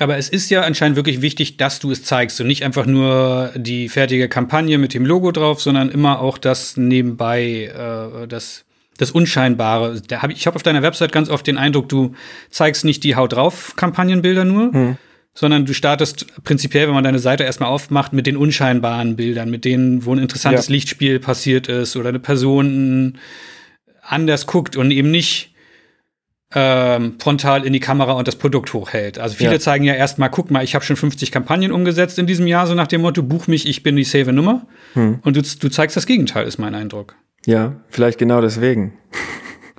Aber 0.02 0.18
es 0.18 0.30
ist 0.30 0.50
ja 0.50 0.62
anscheinend 0.62 0.96
wirklich 0.96 1.22
wichtig, 1.22 1.58
dass 1.58 1.78
du 1.78 1.92
es 1.92 2.04
zeigst 2.04 2.42
und 2.42 2.48
nicht 2.48 2.66
einfach 2.66 2.88
nur 2.88 3.52
die 3.56 3.88
fertige 3.88 4.28
Kampagne 4.30 4.80
mit 4.80 4.96
dem 4.96 5.06
Logo 5.06 5.32
drauf, 5.32 5.62
sondern 5.62 5.90
immer 5.90 6.22
auch 6.22 6.40
das 6.40 6.76
nebenbei, 6.76 7.66
äh, 7.66 8.28
das, 8.28 8.66
das 8.98 9.12
Unscheinbare. 9.12 10.02
Da 10.08 10.24
hab 10.24 10.32
ich 10.32 10.38
ich 10.38 10.48
habe 10.48 10.56
auf 10.56 10.64
deiner 10.64 10.82
Website 10.82 11.12
ganz 11.12 11.30
oft 11.30 11.46
den 11.46 11.60
Eindruck, 11.60 11.88
du 11.88 12.16
zeigst 12.50 12.84
nicht 12.84 13.04
die 13.04 13.16
Haut 13.16 13.34
drauf 13.34 13.76
Kampagnenbilder 13.76 14.44
nur, 14.44 14.74
hm. 14.74 14.98
sondern 15.36 15.68
du 15.68 15.74
startest 15.76 16.26
prinzipiell, 16.44 16.88
wenn 16.88 16.96
man 16.96 17.04
deine 17.04 17.20
Seite 17.20 17.44
erstmal 17.44 17.70
aufmacht, 17.70 18.12
mit 18.12 18.26
den 18.26 18.38
unscheinbaren 18.38 19.16
Bildern, 19.16 19.52
mit 19.52 19.66
denen, 19.66 20.04
wo 20.04 20.16
ein 20.16 20.18
interessantes 20.18 20.68
ja. 20.68 20.74
Lichtspiel 20.74 21.20
passiert 21.20 21.68
ist 21.68 21.96
oder 21.96 22.10
eine 22.10 22.20
Person 22.20 23.20
anders 24.02 24.48
guckt 24.48 24.78
und 24.78 24.90
eben 24.90 25.12
nicht 25.12 25.51
ähm, 26.54 27.16
frontal 27.20 27.66
in 27.66 27.74
die 27.74 27.80
Kamera 27.80 28.14
und 28.14 28.28
das 28.28 28.36
Produkt 28.36 28.74
hochhält. 28.74 29.20
Also 29.20 29.36
viele 29.36 29.54
ja. 29.54 29.60
zeigen 29.60 29.84
ja 29.84 29.94
erstmal, 29.94 30.30
guck 30.30 30.52
mal, 30.52 30.64
ich 30.64 30.76
habe 30.76 30.84
schon 30.84 30.96
50 30.96 31.32
Kampagnen 31.32 31.72
umgesetzt 31.72 32.20
in 32.20 32.28
diesem 32.28 32.48
Jahr, 32.48 32.68
so 32.68 32.74
nach 32.74 32.88
dem 32.88 33.02
Motto, 33.02 33.24
buch 33.24 33.48
mich, 33.48 33.68
ich 33.68 33.84
bin 33.84 33.96
die 33.96 34.04
safe 34.04 34.34
Nummer. 34.34 34.66
Hm. 34.94 35.20
Und 35.24 35.36
du, 35.36 35.42
du 35.42 35.70
zeigst 35.70 35.96
das 35.96 36.06
Gegenteil, 36.06 36.46
ist 36.46 36.58
mein 36.58 36.76
Eindruck. 36.76 37.16
Ja, 37.46 37.76
vielleicht 37.90 38.18
genau 38.18 38.42
deswegen. 38.42 38.94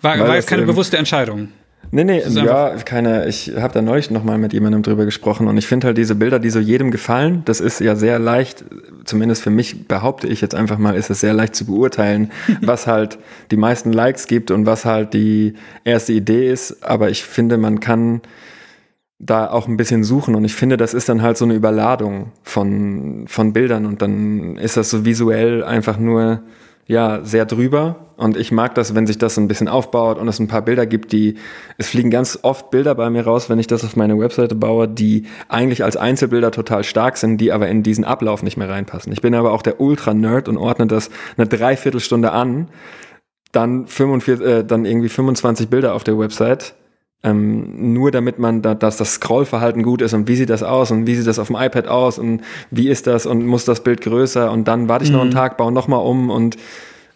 War, 0.01 0.19
war 0.19 0.35
jetzt 0.35 0.49
keine 0.49 0.63
bewusste 0.63 0.99
Entscheidung. 0.99 1.49
Nee, 1.95 2.05
nee, 2.05 2.23
ja, 2.27 2.75
keine, 2.87 3.29
ich 3.29 3.53
habe 3.55 3.75
da 3.75 3.83
neulich 3.83 4.11
nochmal 4.11 4.39
mit 4.39 4.55
jemandem 4.55 4.83
drüber 4.83 5.05
gesprochen 5.05 5.47
und 5.47 5.59
ich 5.59 5.67
finde 5.67 5.89
halt 5.89 5.99
diese 5.99 6.15
Bilder, 6.15 6.39
die 6.39 6.49
so 6.49 6.59
jedem 6.59 6.91
gefallen, 6.91 7.43
das 7.45 7.61
ist 7.61 7.81
ja 7.81 7.97
sehr 7.97 8.19
leicht, 8.19 8.65
zumindest 9.05 9.43
für 9.43 9.51
mich 9.51 9.89
behaupte 9.89 10.27
ich 10.27 10.41
jetzt 10.41 10.55
einfach 10.55 10.79
mal, 10.79 10.97
ist 10.97 11.11
es 11.11 11.21
sehr 11.21 11.35
leicht 11.35 11.55
zu 11.55 11.67
beurteilen, 11.67 12.33
was 12.63 12.87
halt 12.87 13.19
die 13.51 13.59
meisten 13.59 13.93
Likes 13.93 14.27
gibt 14.27 14.51
und 14.51 14.65
was 14.65 14.87
halt 14.87 15.13
die 15.13 15.53
erste 15.85 16.15
Idee 16.15 16.51
ist, 16.51 16.83
aber 16.83 17.11
ich 17.11 17.25
finde, 17.25 17.59
man 17.59 17.79
kann 17.81 18.23
da 19.19 19.51
auch 19.51 19.69
ein 19.69 19.77
bisschen 19.77 20.03
suchen 20.03 20.35
und 20.35 20.47
ich 20.47 20.55
finde, 20.55 20.79
das 20.79 20.95
ist 20.95 21.11
dann 21.11 21.21
halt 21.21 21.37
so 21.37 21.45
eine 21.45 21.53
Überladung 21.53 22.33
von, 22.43 23.27
von 23.29 23.53
Bildern 23.53 23.85
und 23.85 24.01
dann 24.01 24.57
ist 24.57 24.79
das 24.79 24.89
so 24.89 25.05
visuell 25.05 25.63
einfach 25.63 25.99
nur 25.99 26.43
ja 26.93 27.25
sehr 27.25 27.45
drüber 27.47 27.97
und 28.17 28.37
ich 28.37 28.53
mag 28.53 28.75
das, 28.77 28.95
wenn 28.95 29.07
sich 29.07 29.19
das 29.19 29.35
so 29.35 29.41
ein 29.41 29.49
bisschen 29.49 29.67
aufbaut 29.67 30.19
und 30.19 30.29
es 30.29 30.39
ein 30.39 30.47
paar 30.47 30.63
Bilder 30.63 30.87
gibt, 30.87 31.11
die 31.11 31.35
es 31.79 31.89
fliegen 31.89 32.11
ganz 32.11 32.39
oft 32.43 32.71
Bilder 32.71 32.95
bei 32.95 33.11
mir 33.11 33.25
raus, 33.25 33.51
wenn 33.51 33.59
ich 33.59 33.67
das 33.67 33.85
auf 33.85 33.97
meine 33.97 34.19
Webseite 34.19 34.55
baue, 34.55 34.87
die 34.87 35.27
eigentlich 35.49 35.83
als 35.83 35.97
Einzelbilder 35.97 36.53
total 36.53 36.85
stark 36.85 37.17
sind, 37.17 37.39
die 37.39 37.51
aber 37.51 37.69
in 37.69 37.83
diesen 37.83 38.05
Ablauf 38.05 38.43
nicht 38.43 38.57
mehr 38.57 38.69
reinpassen. 38.69 39.13
Ich 39.13 39.23
bin 39.23 39.35
aber 39.35 39.53
auch 39.53 39.63
der 39.63 39.81
Ultra 39.81 40.15
Nerd 40.15 40.49
und 40.49 40.57
ordne 40.57 40.87
das 40.87 41.11
eine 41.37 41.49
Dreiviertelstunde 41.49 42.31
an, 42.31 42.69
dann 43.51 43.87
45 43.87 44.47
äh, 44.47 44.65
dann 44.65 44.85
irgendwie 44.85 45.09
25 45.09 45.69
Bilder 45.69 45.95
auf 45.95 46.05
der 46.05 46.19
Website 46.19 46.75
ähm, 47.23 47.93
nur 47.93 48.11
damit 48.11 48.39
man 48.39 48.63
da, 48.63 48.75
dass 48.75 48.97
das 48.97 49.15
Scrollverhalten 49.15 49.83
gut 49.83 50.03
ist 50.03 50.13
und 50.13 50.29
wie 50.29 50.37
sieht 50.37 50.51
das 50.51 50.63
aus 50.63 50.91
und 50.91 51.07
wie 51.07 51.15
sieht 51.15 51.27
das 51.27 51.39
auf 51.39 51.49
dem 51.49 51.57
iPad 51.57 51.87
aus 51.87 52.19
und 52.19 52.43
wie 52.71 52.89
ist 52.89 53.07
das 53.07 53.27
und 53.27 53.47
muss 53.47 53.65
das 53.65 53.83
Bild 53.83 54.01
größer 54.01 54.51
und 54.51 54.67
dann 54.67 54.89
warte 54.89 55.05
ich 55.05 55.11
mhm. 55.11 55.17
noch 55.17 55.23
einen 55.23 55.31
mhm. 55.31 55.35
Tag, 55.35 55.57
baue 55.57 55.73
nochmal 55.73 56.05
um 56.05 56.31
und 56.31 56.57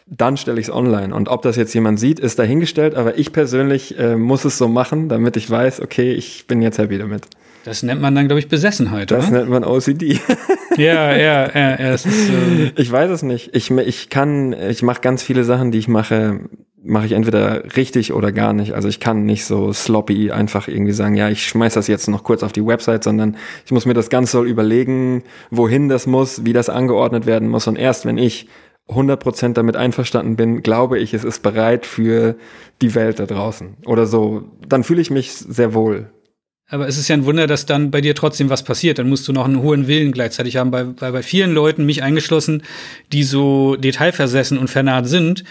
dann 0.07 0.37
stelle 0.37 0.61
ich 0.61 0.69
es 0.69 0.73
online. 0.73 1.13
Und 1.13 1.29
ob 1.29 1.43
das 1.43 1.57
jetzt 1.57 1.75
jemand 1.75 1.99
sieht, 1.99 2.21
ist 2.21 2.39
dahingestellt, 2.39 2.95
aber 2.95 3.19
ich 3.19 3.33
persönlich 3.33 3.99
äh, 3.99 4.17
muss 4.17 4.45
es 4.45 4.57
so 4.57 4.69
machen, 4.69 5.09
damit 5.09 5.37
ich 5.37 5.51
weiß, 5.51 5.81
okay, 5.81 6.13
ich 6.13 6.47
bin 6.47 6.63
jetzt 6.63 6.79
happy 6.79 6.99
damit. 6.99 7.25
Das 7.65 7.83
nennt 7.83 8.01
man 8.01 8.15
dann, 8.15 8.29
glaube 8.29 8.39
ich, 8.39 8.47
Besessenheit, 8.49 9.11
Das 9.11 9.27
oder? 9.27 9.39
nennt 9.39 9.51
man 9.51 9.65
OCD. 9.65 10.21
ja, 10.77 11.17
ja, 11.17 11.51
ja, 11.53 11.71
ja. 11.71 11.77
Es 11.77 12.07
ist, 12.07 12.31
äh 12.31 12.71
ich 12.77 12.93
weiß 12.93 13.11
es 13.11 13.25
nicht. 13.25 13.57
Ich, 13.57 13.73
ich 13.73 14.09
kann, 14.09 14.53
ich 14.53 14.85
mache 14.85 15.01
ganz 15.01 15.25
viele 15.25 15.43
Sachen, 15.43 15.73
die 15.73 15.79
ich 15.79 15.89
mache, 15.89 16.39
mache 16.87 17.07
ich 17.07 17.13
entweder 17.13 17.77
richtig 17.77 18.13
oder 18.13 18.33
gar 18.33 18.53
nicht. 18.53 18.73
Also 18.73 18.89
ich 18.89 19.01
kann 19.01 19.25
nicht 19.25 19.45
so 19.45 19.73
sloppy 19.73 20.31
einfach 20.31 20.69
irgendwie 20.69 20.93
sagen, 20.93 21.15
ja, 21.15 21.29
ich 21.29 21.47
schmeiß 21.47 21.75
das 21.75 21.89
jetzt 21.89 22.09
noch 22.09 22.25
kurz 22.25 22.43
auf 22.43 22.53
die 22.53 22.65
Website, 22.65 23.05
sondern 23.05 23.37
ich 23.65 23.73
muss 23.73 23.87
mir 23.87 23.95
das 23.95 24.09
ganz 24.09 24.33
doll 24.33 24.47
überlegen, 24.47 25.23
wohin 25.51 25.89
das 25.89 26.07
muss, 26.07 26.45
wie 26.45 26.53
das 26.53 26.69
angeordnet 26.69 27.27
werden 27.27 27.49
muss. 27.49 27.67
Und 27.67 27.77
erst 27.77 28.07
wenn 28.07 28.19
ich 28.19 28.49
100% 28.89 29.55
damit 29.55 29.77
einverstanden 29.77 30.37
bin, 30.37 30.63
glaube 30.63 30.99
ich, 30.99 31.13
es 31.13 31.25
ist 31.25 31.43
bereit 31.43 31.87
für 31.87 32.37
die 32.81 32.95
Welt 32.95 33.19
da 33.19 33.27
draußen. 33.27 33.77
Oder 33.85 34.07
so, 34.07 34.45
dann 34.69 34.85
fühle 34.85 35.01
ich 35.01 35.11
mich 35.11 35.33
sehr 35.33 35.75
wohl. 35.75 36.11
Aber 36.69 36.89
es 36.89 36.99
ist 36.99 37.07
ja 37.07 37.15
ein 37.15 37.27
Wunder, 37.27 37.47
dass 37.47 37.67
dann 37.67 37.93
bei 37.93 38.01
dir 38.01 38.15
trotzdem 38.15 38.51
was 38.51 38.65
passiert. 38.65 38.99
Dann 38.99 39.09
musst 39.09 39.29
du 39.29 39.33
noch 39.33 39.45
einen 39.45 39.63
hohen 39.63 39.87
Willen 39.87 40.11
gleichzeitig 40.11 40.57
haben. 40.57 40.73
Bei, 40.73 40.83
bei, 40.83 41.13
bei 41.13 41.23
vielen 41.23 41.53
Leuten, 41.53 41.87
mich 41.87 42.03
eingeschlossen, 42.03 42.65
die 43.13 43.23
so 43.23 43.77
detailversessen 43.77 44.59
und 44.59 44.69
vernarrt 44.69 45.07
sind, 45.07 45.45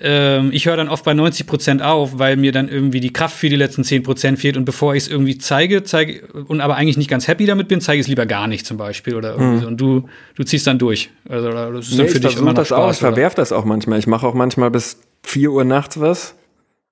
ähm, 0.00 0.50
ich 0.52 0.66
höre 0.66 0.76
dann 0.76 0.88
oft 0.88 1.04
bei 1.04 1.14
90 1.14 1.46
Prozent 1.46 1.82
auf, 1.82 2.18
weil 2.18 2.36
mir 2.36 2.52
dann 2.52 2.68
irgendwie 2.68 3.00
die 3.00 3.12
Kraft 3.12 3.36
für 3.36 3.48
die 3.48 3.56
letzten 3.56 3.84
10 3.84 4.02
Prozent 4.02 4.38
fehlt. 4.38 4.56
Und 4.56 4.64
bevor 4.64 4.94
ich 4.94 5.04
es 5.04 5.08
irgendwie 5.08 5.38
zeige, 5.38 5.82
zeige 5.82 6.26
und 6.46 6.60
aber 6.60 6.76
eigentlich 6.76 6.96
nicht 6.96 7.10
ganz 7.10 7.26
happy 7.28 7.46
damit 7.46 7.68
bin, 7.68 7.80
zeige 7.80 8.00
ich 8.00 8.04
es 8.04 8.08
lieber 8.08 8.26
gar 8.26 8.46
nicht 8.46 8.66
zum 8.66 8.76
Beispiel. 8.76 9.14
Oder 9.14 9.32
irgendwie 9.32 9.56
mhm. 9.56 9.60
so. 9.60 9.66
Und 9.66 9.80
du, 9.80 10.08
du 10.34 10.44
ziehst 10.44 10.66
dann 10.66 10.78
durch. 10.78 11.10
Also 11.28 11.50
das 11.50 11.88
ist 11.88 11.98
dann 11.98 12.06
nee, 12.06 12.12
für 12.12 12.20
dich 12.20 12.36
immer 12.36 12.46
noch 12.46 12.54
das 12.54 12.68
Spaß. 12.68 12.78
Auch. 12.78 12.92
Ich 12.92 12.98
verwerf 12.98 13.34
das 13.34 13.52
auch 13.52 13.64
manchmal. 13.64 13.98
Ich 13.98 14.06
mache 14.06 14.26
auch 14.26 14.34
manchmal 14.34 14.70
bis 14.70 15.00
4 15.24 15.50
Uhr 15.50 15.64
nachts 15.64 16.00
was 16.00 16.34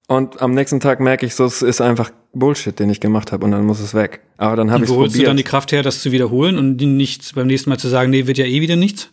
und 0.08 0.40
am 0.40 0.54
nächsten 0.54 0.78
Tag 0.78 1.00
merke 1.00 1.26
ich 1.26 1.34
so, 1.34 1.44
es 1.44 1.62
ist 1.62 1.80
einfach 1.80 2.12
Bullshit, 2.32 2.78
den 2.78 2.90
ich 2.90 3.00
gemacht 3.00 3.32
habe 3.32 3.44
und 3.44 3.50
dann 3.50 3.64
muss 3.64 3.80
es 3.80 3.92
weg. 3.92 4.20
Aber 4.36 4.54
dann 4.54 4.70
habe 4.70 4.84
ich 4.84 4.88
probiert. 4.88 5.10
holst 5.10 5.18
du 5.18 5.24
dann 5.24 5.36
die 5.36 5.42
Kraft 5.42 5.72
her, 5.72 5.82
das 5.82 6.00
zu 6.00 6.12
wiederholen 6.12 6.58
und 6.58 6.76
nicht 6.76 7.34
beim 7.34 7.48
nächsten 7.48 7.70
Mal 7.70 7.78
zu 7.78 7.88
sagen, 7.88 8.10
nee, 8.10 8.26
wird 8.26 8.38
ja 8.38 8.44
eh 8.44 8.60
wieder 8.60 8.76
nichts? 8.76 9.10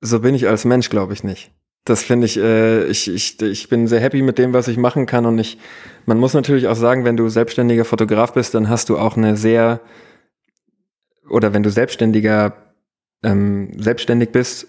So 0.00 0.20
bin 0.20 0.34
ich 0.34 0.48
als 0.48 0.64
Mensch, 0.64 0.88
glaube 0.88 1.12
ich 1.12 1.24
nicht. 1.24 1.50
Das 1.86 2.02
finde 2.02 2.26
ich, 2.26 2.36
äh, 2.36 2.84
ich, 2.88 3.08
ich, 3.08 3.40
ich 3.40 3.68
bin 3.68 3.86
sehr 3.86 4.00
happy 4.00 4.20
mit 4.20 4.38
dem, 4.38 4.52
was 4.52 4.66
ich 4.66 4.76
machen 4.76 5.06
kann 5.06 5.24
und 5.24 5.38
ich, 5.38 5.56
man 6.04 6.18
muss 6.18 6.34
natürlich 6.34 6.66
auch 6.66 6.74
sagen, 6.74 7.04
wenn 7.04 7.16
du 7.16 7.28
selbstständiger 7.28 7.84
Fotograf 7.84 8.32
bist, 8.32 8.54
dann 8.54 8.68
hast 8.68 8.88
du 8.88 8.98
auch 8.98 9.16
eine 9.16 9.36
sehr, 9.36 9.80
oder 11.30 11.54
wenn 11.54 11.62
du 11.62 11.70
selbstständiger, 11.70 12.54
ähm, 13.22 13.70
selbstständig 13.78 14.30
bist, 14.30 14.66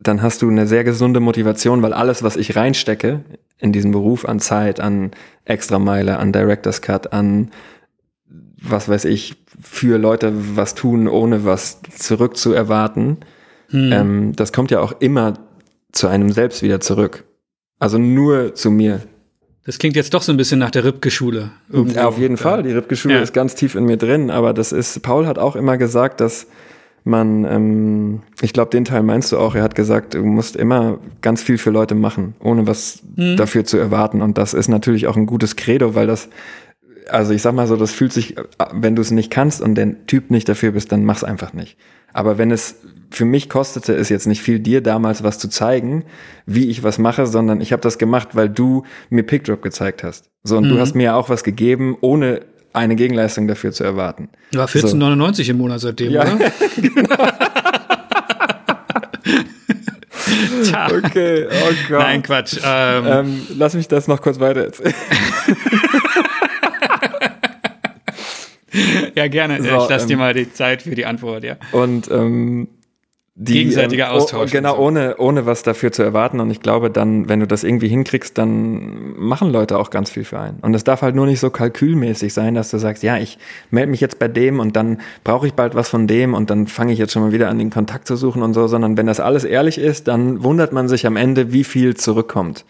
dann 0.00 0.20
hast 0.20 0.42
du 0.42 0.50
eine 0.50 0.66
sehr 0.66 0.84
gesunde 0.84 1.20
Motivation, 1.20 1.80
weil 1.80 1.94
alles, 1.94 2.22
was 2.22 2.36
ich 2.36 2.56
reinstecke 2.56 3.24
in 3.58 3.72
diesen 3.72 3.92
Beruf 3.92 4.26
an 4.26 4.38
Zeit, 4.38 4.80
an 4.80 5.12
Extrameile, 5.46 6.18
an 6.18 6.30
Director's 6.30 6.82
Cut, 6.82 7.14
an 7.14 7.52
was 8.62 8.86
weiß 8.86 9.06
ich, 9.06 9.36
für 9.62 9.96
Leute 9.96 10.32
was 10.56 10.74
tun, 10.74 11.08
ohne 11.08 11.46
was 11.46 11.80
zurückzuerwarten, 11.96 13.16
hm. 13.70 13.92
ähm, 13.92 14.32
das 14.36 14.52
kommt 14.52 14.70
ja 14.70 14.80
auch 14.80 15.00
immer 15.00 15.34
zu 15.92 16.08
einem 16.08 16.30
selbst 16.30 16.62
wieder 16.62 16.80
zurück. 16.80 17.24
Also 17.78 17.98
nur 17.98 18.54
zu 18.54 18.70
mir. 18.70 19.00
Das 19.64 19.78
klingt 19.78 19.96
jetzt 19.96 20.14
doch 20.14 20.22
so 20.22 20.32
ein 20.32 20.36
bisschen 20.36 20.58
nach 20.58 20.70
der 20.70 20.84
Ripke-Schule. 20.84 21.50
Ja, 21.94 22.08
auf 22.08 22.18
jeden 22.18 22.36
Fall. 22.36 22.62
Die 22.62 22.72
Ripke-Schule 22.72 23.14
ja. 23.14 23.20
ist 23.20 23.32
ganz 23.32 23.54
tief 23.54 23.74
in 23.74 23.84
mir 23.84 23.96
drin, 23.96 24.30
aber 24.30 24.52
das 24.52 24.72
ist, 24.72 25.02
Paul 25.02 25.26
hat 25.26 25.38
auch 25.38 25.54
immer 25.54 25.76
gesagt, 25.76 26.20
dass 26.20 26.46
man, 27.04 27.44
ähm, 27.44 28.22
ich 28.42 28.52
glaube, 28.52 28.70
den 28.70 28.84
Teil 28.84 29.02
meinst 29.02 29.32
du 29.32 29.38
auch, 29.38 29.54
er 29.54 29.62
hat 29.62 29.74
gesagt, 29.74 30.14
du 30.14 30.24
musst 30.24 30.56
immer 30.56 30.98
ganz 31.22 31.42
viel 31.42 31.58
für 31.58 31.70
Leute 31.70 31.94
machen, 31.94 32.34
ohne 32.40 32.66
was 32.66 33.02
mhm. 33.16 33.36
dafür 33.36 33.64
zu 33.64 33.78
erwarten. 33.78 34.22
Und 34.22 34.38
das 34.38 34.54
ist 34.54 34.68
natürlich 34.68 35.06
auch 35.06 35.16
ein 35.16 35.26
gutes 35.26 35.56
Credo, 35.56 35.94
weil 35.94 36.06
das, 36.06 36.28
also 37.08 37.32
ich 37.32 37.42
sag 37.42 37.54
mal 37.54 37.66
so, 37.66 37.76
das 37.76 37.92
fühlt 37.92 38.12
sich, 38.12 38.36
wenn 38.72 38.96
du 38.96 39.02
es 39.02 39.10
nicht 39.10 39.30
kannst 39.30 39.60
und 39.60 39.74
der 39.74 40.06
Typ 40.06 40.30
nicht 40.30 40.48
dafür 40.48 40.72
bist, 40.72 40.92
dann 40.92 41.04
mach's 41.04 41.24
einfach 41.24 41.52
nicht. 41.52 41.76
Aber 42.12 42.38
wenn 42.38 42.50
es 42.50 42.76
für 43.10 43.24
mich 43.24 43.48
kostete 43.48 43.94
es 43.94 44.08
jetzt 44.08 44.26
nicht 44.26 44.42
viel, 44.42 44.60
dir 44.60 44.80
damals 44.80 45.22
was 45.22 45.38
zu 45.38 45.48
zeigen, 45.48 46.04
wie 46.46 46.70
ich 46.70 46.82
was 46.82 46.98
mache, 46.98 47.26
sondern 47.26 47.60
ich 47.60 47.72
habe 47.72 47.82
das 47.82 47.98
gemacht, 47.98 48.28
weil 48.32 48.48
du 48.48 48.84
mir 49.08 49.22
Pickdrop 49.22 49.62
gezeigt 49.62 50.02
hast. 50.02 50.30
So, 50.42 50.56
und 50.56 50.64
mhm. 50.64 50.70
du 50.70 50.80
hast 50.80 50.94
mir 50.94 51.16
auch 51.16 51.28
was 51.28 51.44
gegeben, 51.44 51.96
ohne 52.00 52.40
eine 52.72 52.96
Gegenleistung 52.96 53.48
dafür 53.48 53.72
zu 53.72 53.84
erwarten. 53.84 54.28
Ja, 54.52 54.64
14,99 54.64 55.44
so. 55.44 55.50
im 55.50 55.58
Monat 55.58 55.80
seitdem, 55.80 56.12
ja, 56.12 56.22
oder? 56.22 56.38
genau. 56.76 57.14
okay, 60.98 61.46
oh 61.50 61.72
Gott. 61.88 61.98
Nein, 61.98 62.22
Quatsch. 62.22 62.58
Ähm, 62.64 63.04
ähm, 63.06 63.42
lass 63.56 63.74
mich 63.74 63.88
das 63.88 64.06
noch 64.06 64.22
kurz 64.22 64.38
weiter 64.38 64.64
erzählen. 64.64 64.94
ja, 69.14 69.26
gerne. 69.28 69.62
So, 69.62 69.68
ich 69.68 69.88
lasse 69.88 70.04
ähm, 70.04 70.08
dir 70.08 70.16
mal 70.16 70.34
die 70.34 70.52
Zeit 70.52 70.82
für 70.82 70.94
die 70.94 71.06
Antwort, 71.06 71.42
ja. 71.42 71.56
Und 71.72 72.08
ähm, 72.10 72.68
die, 73.42 73.54
gegenseitiger 73.54 74.08
ähm, 74.08 74.16
Austausch. 74.16 74.50
Oh, 74.50 74.52
genau, 74.52 74.76
so. 74.76 74.82
ohne, 74.82 75.16
ohne 75.16 75.46
was 75.46 75.62
dafür 75.62 75.92
zu 75.92 76.02
erwarten. 76.02 76.40
Und 76.40 76.50
ich 76.50 76.60
glaube, 76.60 76.90
dann, 76.90 77.28
wenn 77.30 77.40
du 77.40 77.46
das 77.46 77.64
irgendwie 77.64 77.88
hinkriegst, 77.88 78.36
dann 78.36 79.18
machen 79.18 79.50
Leute 79.50 79.78
auch 79.78 79.88
ganz 79.88 80.10
viel 80.10 80.24
für 80.24 80.38
einen. 80.38 80.58
Und 80.60 80.74
es 80.74 80.84
darf 80.84 81.00
halt 81.00 81.14
nur 81.14 81.24
nicht 81.24 81.40
so 81.40 81.48
kalkülmäßig 81.48 82.34
sein, 82.34 82.54
dass 82.54 82.70
du 82.70 82.76
sagst, 82.76 83.02
ja, 83.02 83.16
ich 83.16 83.38
melde 83.70 83.90
mich 83.90 84.02
jetzt 84.02 84.18
bei 84.18 84.28
dem 84.28 84.60
und 84.60 84.76
dann 84.76 85.00
brauche 85.24 85.46
ich 85.46 85.54
bald 85.54 85.74
was 85.74 85.88
von 85.88 86.06
dem 86.06 86.34
und 86.34 86.50
dann 86.50 86.66
fange 86.66 86.92
ich 86.92 86.98
jetzt 86.98 87.12
schon 87.12 87.22
mal 87.22 87.32
wieder 87.32 87.48
an, 87.48 87.58
den 87.58 87.70
Kontakt 87.70 88.06
zu 88.06 88.14
suchen 88.14 88.42
und 88.42 88.52
so, 88.52 88.66
sondern 88.66 88.98
wenn 88.98 89.06
das 89.06 89.20
alles 89.20 89.44
ehrlich 89.44 89.78
ist, 89.78 90.06
dann 90.08 90.44
wundert 90.44 90.74
man 90.74 90.88
sich 90.88 91.06
am 91.06 91.16
Ende, 91.16 91.50
wie 91.50 91.64
viel 91.64 91.96
zurückkommt. 91.96 92.66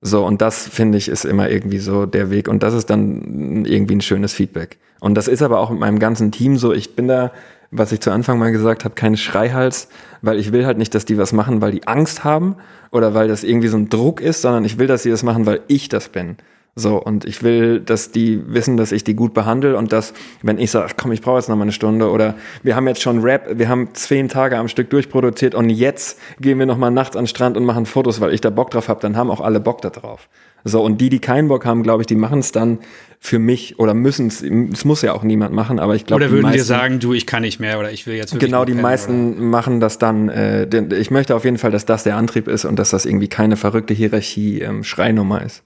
So, 0.00 0.24
und 0.24 0.40
das 0.40 0.66
finde 0.66 0.96
ich 0.96 1.08
ist 1.08 1.26
immer 1.26 1.50
irgendwie 1.50 1.78
so 1.78 2.06
der 2.06 2.30
Weg. 2.30 2.48
Und 2.48 2.62
das 2.62 2.72
ist 2.72 2.88
dann 2.88 3.66
irgendwie 3.66 3.96
ein 3.96 4.00
schönes 4.00 4.32
Feedback. 4.32 4.78
Und 5.00 5.16
das 5.16 5.28
ist 5.28 5.42
aber 5.42 5.60
auch 5.60 5.70
mit 5.70 5.80
meinem 5.80 5.98
ganzen 5.98 6.32
Team 6.32 6.56
so. 6.56 6.72
Ich 6.72 6.96
bin 6.96 7.08
da 7.08 7.30
was 7.72 7.90
ich 7.90 8.00
zu 8.00 8.10
Anfang 8.10 8.38
mal 8.38 8.52
gesagt 8.52 8.84
habe, 8.84 8.94
keine 8.94 9.16
Schreihals, 9.16 9.88
weil 10.20 10.38
ich 10.38 10.52
will 10.52 10.66
halt 10.66 10.78
nicht, 10.78 10.94
dass 10.94 11.04
die 11.04 11.18
was 11.18 11.32
machen, 11.32 11.60
weil 11.60 11.72
die 11.72 11.88
Angst 11.88 12.22
haben 12.22 12.56
oder 12.92 13.14
weil 13.14 13.28
das 13.28 13.42
irgendwie 13.42 13.68
so 13.68 13.78
ein 13.78 13.88
Druck 13.88 14.20
ist, 14.20 14.42
sondern 14.42 14.64
ich 14.64 14.78
will, 14.78 14.86
dass 14.86 15.02
sie 15.02 15.10
das 15.10 15.22
machen, 15.22 15.46
weil 15.46 15.62
ich 15.66 15.88
das 15.88 16.10
bin. 16.10 16.36
So, 16.74 17.02
und 17.02 17.26
ich 17.26 17.42
will, 17.42 17.80
dass 17.80 18.12
die 18.12 18.42
wissen, 18.46 18.78
dass 18.78 18.92
ich 18.92 19.04
die 19.04 19.14
gut 19.14 19.34
behandle 19.34 19.76
und 19.76 19.92
dass, 19.92 20.14
wenn 20.40 20.58
ich 20.58 20.70
sage, 20.70 20.94
komm, 20.96 21.12
ich 21.12 21.20
brauche 21.20 21.36
jetzt 21.36 21.48
noch 21.50 21.56
mal 21.56 21.62
eine 21.62 21.72
Stunde 21.72 22.10
oder 22.10 22.34
wir 22.62 22.76
haben 22.76 22.88
jetzt 22.88 23.02
schon 23.02 23.20
Rap, 23.20 23.58
wir 23.58 23.68
haben 23.68 23.90
zehn 23.92 24.28
Tage 24.28 24.56
am 24.56 24.68
Stück 24.68 24.88
durchproduziert 24.88 25.54
und 25.54 25.68
jetzt 25.68 26.18
gehen 26.40 26.58
wir 26.58 26.64
noch 26.64 26.78
mal 26.78 26.90
nachts 26.90 27.14
an 27.14 27.24
den 27.24 27.28
Strand 27.28 27.58
und 27.58 27.64
machen 27.64 27.84
Fotos, 27.84 28.22
weil 28.22 28.32
ich 28.32 28.40
da 28.40 28.48
Bock 28.48 28.70
drauf 28.70 28.88
habe, 28.88 29.00
dann 29.00 29.18
haben 29.18 29.30
auch 29.30 29.42
alle 29.42 29.60
Bock 29.60 29.82
da 29.82 29.90
drauf. 29.90 30.28
So, 30.64 30.82
und 30.82 30.98
die, 30.98 31.10
die 31.10 31.18
keinen 31.18 31.48
Bock 31.48 31.66
haben, 31.66 31.82
glaube 31.82 32.02
ich, 32.02 32.06
die 32.06 32.14
machen 32.14 32.38
es 32.38 32.52
dann 32.52 32.78
für 33.24 33.38
mich 33.38 33.78
oder 33.78 33.94
müssen 33.94 34.26
es, 34.26 34.42
es 34.42 34.84
muss 34.84 35.00
ja 35.02 35.12
auch 35.12 35.22
niemand 35.22 35.54
machen, 35.54 35.78
aber 35.78 35.94
ich 35.94 36.06
glaube, 36.06 36.24
Oder 36.24 36.32
würden 36.32 36.50
dir 36.50 36.64
sagen, 36.64 36.98
du, 36.98 37.14
ich 37.14 37.24
kann 37.24 37.42
nicht 37.42 37.60
mehr 37.60 37.78
oder 37.78 37.92
ich 37.92 38.04
will 38.04 38.16
jetzt 38.16 38.34
wirklich 38.34 38.50
Genau, 38.50 38.64
die 38.64 38.72
pennen, 38.72 38.82
meisten 38.82 39.32
oder? 39.34 39.42
machen 39.42 39.78
das 39.78 39.98
dann, 39.98 40.28
äh, 40.28 40.66
denn 40.66 40.90
ich 40.90 41.12
möchte 41.12 41.36
auf 41.36 41.44
jeden 41.44 41.56
Fall, 41.56 41.70
dass 41.70 41.86
das 41.86 42.02
der 42.02 42.16
Antrieb 42.16 42.48
ist 42.48 42.64
und 42.64 42.76
dass 42.80 42.90
das 42.90 43.06
irgendwie 43.06 43.28
keine 43.28 43.56
verrückte 43.56 43.94
Hierarchie 43.94 44.60
ähm, 44.62 44.82
Schreinummer 44.82 45.40
ist. 45.40 45.62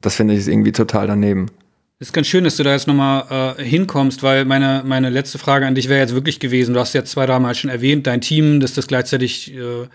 Das 0.00 0.14
finde 0.16 0.32
ich 0.32 0.48
irgendwie 0.48 0.72
total 0.72 1.06
daneben. 1.06 1.50
ist 1.98 2.14
ganz 2.14 2.26
schön, 2.26 2.44
dass 2.44 2.56
du 2.56 2.62
da 2.62 2.72
jetzt 2.72 2.86
nochmal 2.86 3.54
äh, 3.58 3.62
hinkommst, 3.62 4.22
weil 4.22 4.46
meine, 4.46 4.82
meine 4.86 5.10
letzte 5.10 5.36
Frage 5.36 5.66
an 5.66 5.74
dich 5.74 5.90
wäre 5.90 6.00
jetzt 6.00 6.14
wirklich 6.14 6.40
gewesen. 6.40 6.72
Du 6.72 6.80
hast 6.80 6.94
jetzt 6.94 7.10
zwei, 7.10 7.26
dreimal 7.26 7.54
schon 7.54 7.68
erwähnt, 7.68 8.06
dein 8.06 8.22
Team, 8.22 8.60
dass 8.60 8.72
das 8.72 8.86
gleichzeitig 8.86 9.54
äh, 9.54 9.88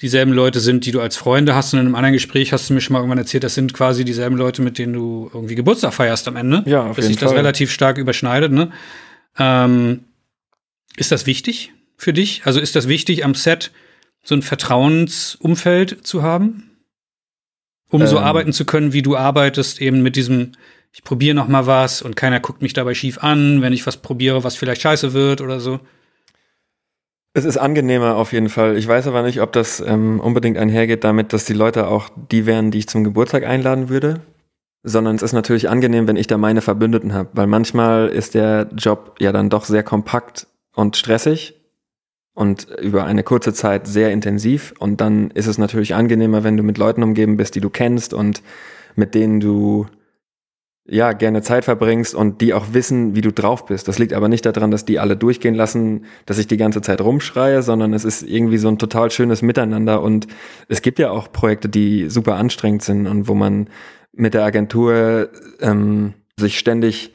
dieselben 0.00 0.32
Leute 0.32 0.60
sind, 0.60 0.86
die 0.86 0.92
du 0.92 1.00
als 1.00 1.16
Freunde 1.16 1.54
hast. 1.54 1.72
Und 1.72 1.80
in 1.80 1.86
einem 1.86 1.94
anderen 1.94 2.14
Gespräch 2.14 2.52
hast 2.52 2.70
du 2.70 2.74
mir 2.74 2.80
schon 2.80 2.94
mal 2.94 3.00
irgendwann 3.00 3.18
erzählt, 3.18 3.44
das 3.44 3.54
sind 3.54 3.74
quasi 3.74 4.04
dieselben 4.04 4.36
Leute, 4.36 4.62
mit 4.62 4.78
denen 4.78 4.92
du 4.92 5.30
irgendwie 5.32 5.54
Geburtstag 5.54 5.94
feierst 5.94 6.26
am 6.28 6.36
Ende. 6.36 6.62
Ja, 6.66 6.86
auf 6.86 6.96
dass 6.96 7.06
sich 7.06 7.16
das 7.16 7.32
relativ 7.32 7.70
stark 7.70 7.98
überschneidet. 7.98 8.52
Ne? 8.52 8.70
Ähm, 9.38 10.04
ist 10.96 11.12
das 11.12 11.26
wichtig 11.26 11.72
für 11.96 12.12
dich? 12.12 12.42
Also 12.44 12.60
ist 12.60 12.76
das 12.76 12.88
wichtig, 12.88 13.24
am 13.24 13.34
Set 13.34 13.70
so 14.22 14.34
ein 14.34 14.42
Vertrauensumfeld 14.42 16.06
zu 16.06 16.22
haben? 16.22 16.66
Um 17.90 18.06
so 18.06 18.18
Ähm. 18.18 18.22
arbeiten 18.22 18.52
zu 18.52 18.64
können, 18.64 18.92
wie 18.92 19.02
du 19.02 19.16
arbeitest, 19.16 19.80
eben 19.80 20.02
mit 20.02 20.14
diesem, 20.14 20.52
ich 20.92 21.02
probiere 21.02 21.34
noch 21.34 21.48
mal 21.48 21.66
was 21.66 22.02
und 22.02 22.14
keiner 22.14 22.38
guckt 22.38 22.62
mich 22.62 22.72
dabei 22.72 22.94
schief 22.94 23.18
an, 23.18 23.62
wenn 23.62 23.72
ich 23.72 23.86
was 23.86 23.96
probiere, 23.96 24.44
was 24.44 24.56
vielleicht 24.56 24.82
scheiße 24.82 25.12
wird 25.12 25.40
oder 25.40 25.58
so. 25.58 25.80
Es 27.40 27.46
ist 27.46 27.56
angenehmer 27.56 28.16
auf 28.16 28.34
jeden 28.34 28.50
Fall. 28.50 28.76
Ich 28.76 28.86
weiß 28.86 29.06
aber 29.06 29.22
nicht, 29.22 29.40
ob 29.40 29.50
das 29.52 29.80
ähm, 29.80 30.20
unbedingt 30.20 30.58
einhergeht 30.58 31.04
damit, 31.04 31.32
dass 31.32 31.46
die 31.46 31.54
Leute 31.54 31.86
auch 31.86 32.10
die 32.30 32.44
wären, 32.44 32.70
die 32.70 32.76
ich 32.76 32.86
zum 32.86 33.02
Geburtstag 33.02 33.44
einladen 33.44 33.88
würde. 33.88 34.20
Sondern 34.82 35.16
es 35.16 35.22
ist 35.22 35.32
natürlich 35.32 35.70
angenehm, 35.70 36.06
wenn 36.06 36.16
ich 36.16 36.26
da 36.26 36.36
meine 36.36 36.60
Verbündeten 36.60 37.14
habe. 37.14 37.30
Weil 37.32 37.46
manchmal 37.46 38.08
ist 38.08 38.34
der 38.34 38.68
Job 38.76 39.14
ja 39.20 39.32
dann 39.32 39.48
doch 39.48 39.64
sehr 39.64 39.82
kompakt 39.82 40.48
und 40.74 40.98
stressig 40.98 41.54
und 42.34 42.66
über 42.78 43.04
eine 43.04 43.22
kurze 43.22 43.54
Zeit 43.54 43.86
sehr 43.86 44.12
intensiv. 44.12 44.74
Und 44.78 45.00
dann 45.00 45.30
ist 45.30 45.46
es 45.46 45.56
natürlich 45.56 45.94
angenehmer, 45.94 46.44
wenn 46.44 46.58
du 46.58 46.62
mit 46.62 46.76
Leuten 46.76 47.02
umgeben 47.02 47.38
bist, 47.38 47.54
die 47.54 47.62
du 47.62 47.70
kennst 47.70 48.12
und 48.12 48.42
mit 48.96 49.14
denen 49.14 49.40
du 49.40 49.86
ja, 50.86 51.12
gerne 51.12 51.42
Zeit 51.42 51.64
verbringst 51.64 52.14
und 52.14 52.40
die 52.40 52.52
auch 52.54 52.72
wissen, 52.72 53.14
wie 53.14 53.20
du 53.20 53.32
drauf 53.32 53.66
bist. 53.66 53.86
Das 53.86 53.98
liegt 53.98 54.12
aber 54.12 54.28
nicht 54.28 54.44
daran, 54.44 54.70
dass 54.70 54.84
die 54.84 54.98
alle 54.98 55.16
durchgehen 55.16 55.54
lassen, 55.54 56.06
dass 56.26 56.38
ich 56.38 56.46
die 56.46 56.56
ganze 56.56 56.80
Zeit 56.80 57.00
rumschreie, 57.00 57.62
sondern 57.62 57.92
es 57.92 58.04
ist 58.04 58.22
irgendwie 58.22 58.58
so 58.58 58.68
ein 58.68 58.78
total 58.78 59.10
schönes 59.10 59.42
Miteinander 59.42 60.02
und 60.02 60.26
es 60.68 60.82
gibt 60.82 60.98
ja 60.98 61.10
auch 61.10 61.30
Projekte, 61.30 61.68
die 61.68 62.08
super 62.08 62.34
anstrengend 62.34 62.82
sind 62.82 63.06
und 63.06 63.28
wo 63.28 63.34
man 63.34 63.68
mit 64.12 64.34
der 64.34 64.44
Agentur 64.44 65.28
ähm, 65.60 66.14
sich 66.36 66.58
ständig 66.58 67.14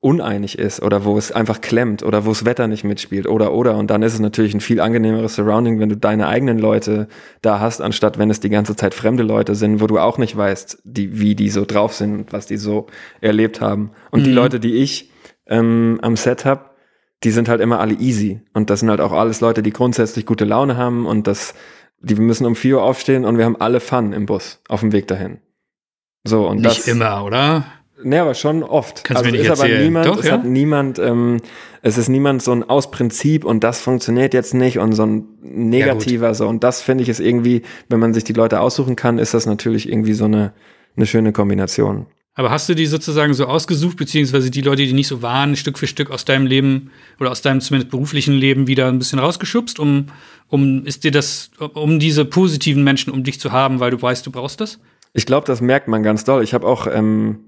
uneinig 0.00 0.58
ist 0.58 0.82
oder 0.82 1.04
wo 1.04 1.16
es 1.16 1.32
einfach 1.32 1.60
klemmt 1.60 2.02
oder 2.02 2.26
wo 2.26 2.28
das 2.30 2.44
Wetter 2.44 2.68
nicht 2.68 2.84
mitspielt 2.84 3.26
oder 3.26 3.52
oder 3.52 3.76
und 3.76 3.90
dann 3.90 4.02
ist 4.02 4.12
es 4.12 4.20
natürlich 4.20 4.54
ein 4.54 4.60
viel 4.60 4.80
angenehmeres 4.80 5.34
Surrounding, 5.36 5.80
wenn 5.80 5.88
du 5.88 5.96
deine 5.96 6.28
eigenen 6.28 6.58
Leute 6.58 7.08
da 7.42 7.60
hast, 7.60 7.80
anstatt 7.80 8.18
wenn 8.18 8.30
es 8.30 8.38
die 8.40 8.50
ganze 8.50 8.76
Zeit 8.76 8.94
fremde 8.94 9.22
Leute 9.22 9.54
sind, 9.54 9.80
wo 9.80 9.86
du 9.86 9.98
auch 9.98 10.18
nicht 10.18 10.36
weißt, 10.36 10.82
die, 10.84 11.18
wie 11.18 11.34
die 11.34 11.48
so 11.50 11.64
drauf 11.64 11.94
sind 11.94 12.14
und 12.14 12.32
was 12.32 12.46
die 12.46 12.58
so 12.58 12.86
erlebt 13.20 13.60
haben. 13.60 13.90
Und 14.10 14.24
die 14.26 14.30
Mhm. 14.30 14.36
Leute, 14.36 14.60
die 14.60 14.74
ich 14.76 15.10
ähm, 15.46 15.98
am 16.02 16.16
Set 16.16 16.44
hab, 16.44 16.76
die 17.24 17.30
sind 17.30 17.48
halt 17.48 17.60
immer 17.62 17.80
alle 17.80 17.94
easy 17.94 18.42
und 18.52 18.68
das 18.70 18.80
sind 18.80 18.90
halt 18.90 19.00
auch 19.00 19.12
alles 19.12 19.40
Leute, 19.40 19.62
die 19.62 19.72
grundsätzlich 19.72 20.26
gute 20.26 20.44
Laune 20.44 20.76
haben 20.76 21.06
und 21.06 21.26
das, 21.26 21.54
die 22.00 22.14
müssen 22.16 22.46
um 22.46 22.54
4 22.54 22.76
Uhr 22.76 22.82
aufstehen 22.82 23.24
und 23.24 23.38
wir 23.38 23.46
haben 23.46 23.56
alle 23.60 23.80
Fun 23.80 24.12
im 24.12 24.26
Bus 24.26 24.60
auf 24.68 24.80
dem 24.80 24.92
Weg 24.92 25.08
dahin. 25.08 25.38
So 26.22 26.46
und 26.46 26.56
Nicht 26.60 26.80
das 26.80 26.88
immer, 26.88 27.24
oder? 27.24 27.64
Nee, 28.02 28.18
aber 28.18 28.34
schon 28.34 28.62
oft. 28.62 29.04
Kannst 29.04 29.24
du 29.24 29.30
mir 29.30 29.36
es 29.36 29.42
nicht 29.42 29.50
ist 29.50 29.58
aber 29.58 29.68
erzählen. 29.68 29.84
niemand, 29.84 30.06
Doch, 30.06 30.18
es 30.18 30.26
ja? 30.26 30.32
hat 30.32 30.44
niemand, 30.44 30.98
ähm, 30.98 31.40
es 31.82 31.96
ist 31.96 32.08
niemand 32.08 32.42
so 32.42 32.52
ein 32.52 32.62
aus 32.62 32.90
Prinzip 32.90 33.44
und 33.44 33.64
das 33.64 33.80
funktioniert 33.80 34.34
jetzt 34.34 34.52
nicht 34.54 34.78
und 34.78 34.92
so 34.92 35.04
ein 35.06 35.24
negativer 35.42 36.34
so 36.34 36.46
und 36.46 36.62
das 36.62 36.82
finde 36.82 37.02
ich 37.02 37.08
ist 37.08 37.20
irgendwie, 37.20 37.62
wenn 37.88 38.00
man 38.00 38.12
sich 38.12 38.24
die 38.24 38.34
Leute 38.34 38.60
aussuchen 38.60 38.96
kann, 38.96 39.18
ist 39.18 39.32
das 39.34 39.46
natürlich 39.46 39.88
irgendwie 39.88 40.12
so 40.12 40.26
eine 40.26 40.52
eine 40.96 41.06
schöne 41.06 41.32
Kombination. 41.32 42.06
Aber 42.38 42.50
hast 42.50 42.68
du 42.68 42.74
die 42.74 42.84
sozusagen 42.84 43.32
so 43.32 43.46
ausgesucht, 43.46 43.96
beziehungsweise 43.96 44.50
die 44.50 44.60
Leute, 44.60 44.84
die 44.84 44.92
nicht 44.92 45.08
so 45.08 45.22
waren, 45.22 45.56
Stück 45.56 45.78
für 45.78 45.86
Stück 45.86 46.10
aus 46.10 46.26
deinem 46.26 46.46
Leben 46.46 46.90
oder 47.18 47.30
aus 47.30 47.40
deinem 47.40 47.62
zumindest 47.62 47.90
beruflichen 47.90 48.34
Leben 48.34 48.66
wieder 48.66 48.88
ein 48.88 48.98
bisschen 48.98 49.18
rausgeschubst, 49.18 49.78
um, 49.78 50.08
um 50.48 50.84
ist 50.84 51.04
dir 51.04 51.10
das, 51.10 51.50
um 51.72 51.98
diese 51.98 52.26
positiven 52.26 52.84
Menschen 52.84 53.10
um 53.10 53.24
dich 53.24 53.40
zu 53.40 53.52
haben, 53.52 53.80
weil 53.80 53.90
du 53.90 54.00
weißt, 54.00 54.26
du 54.26 54.30
brauchst 54.30 54.60
das? 54.60 54.78
Ich 55.14 55.24
glaube, 55.24 55.46
das 55.46 55.62
merkt 55.62 55.88
man 55.88 56.02
ganz 56.02 56.24
doll. 56.24 56.42
Ich 56.42 56.52
habe 56.52 56.66
auch 56.66 56.86
ähm, 56.86 57.38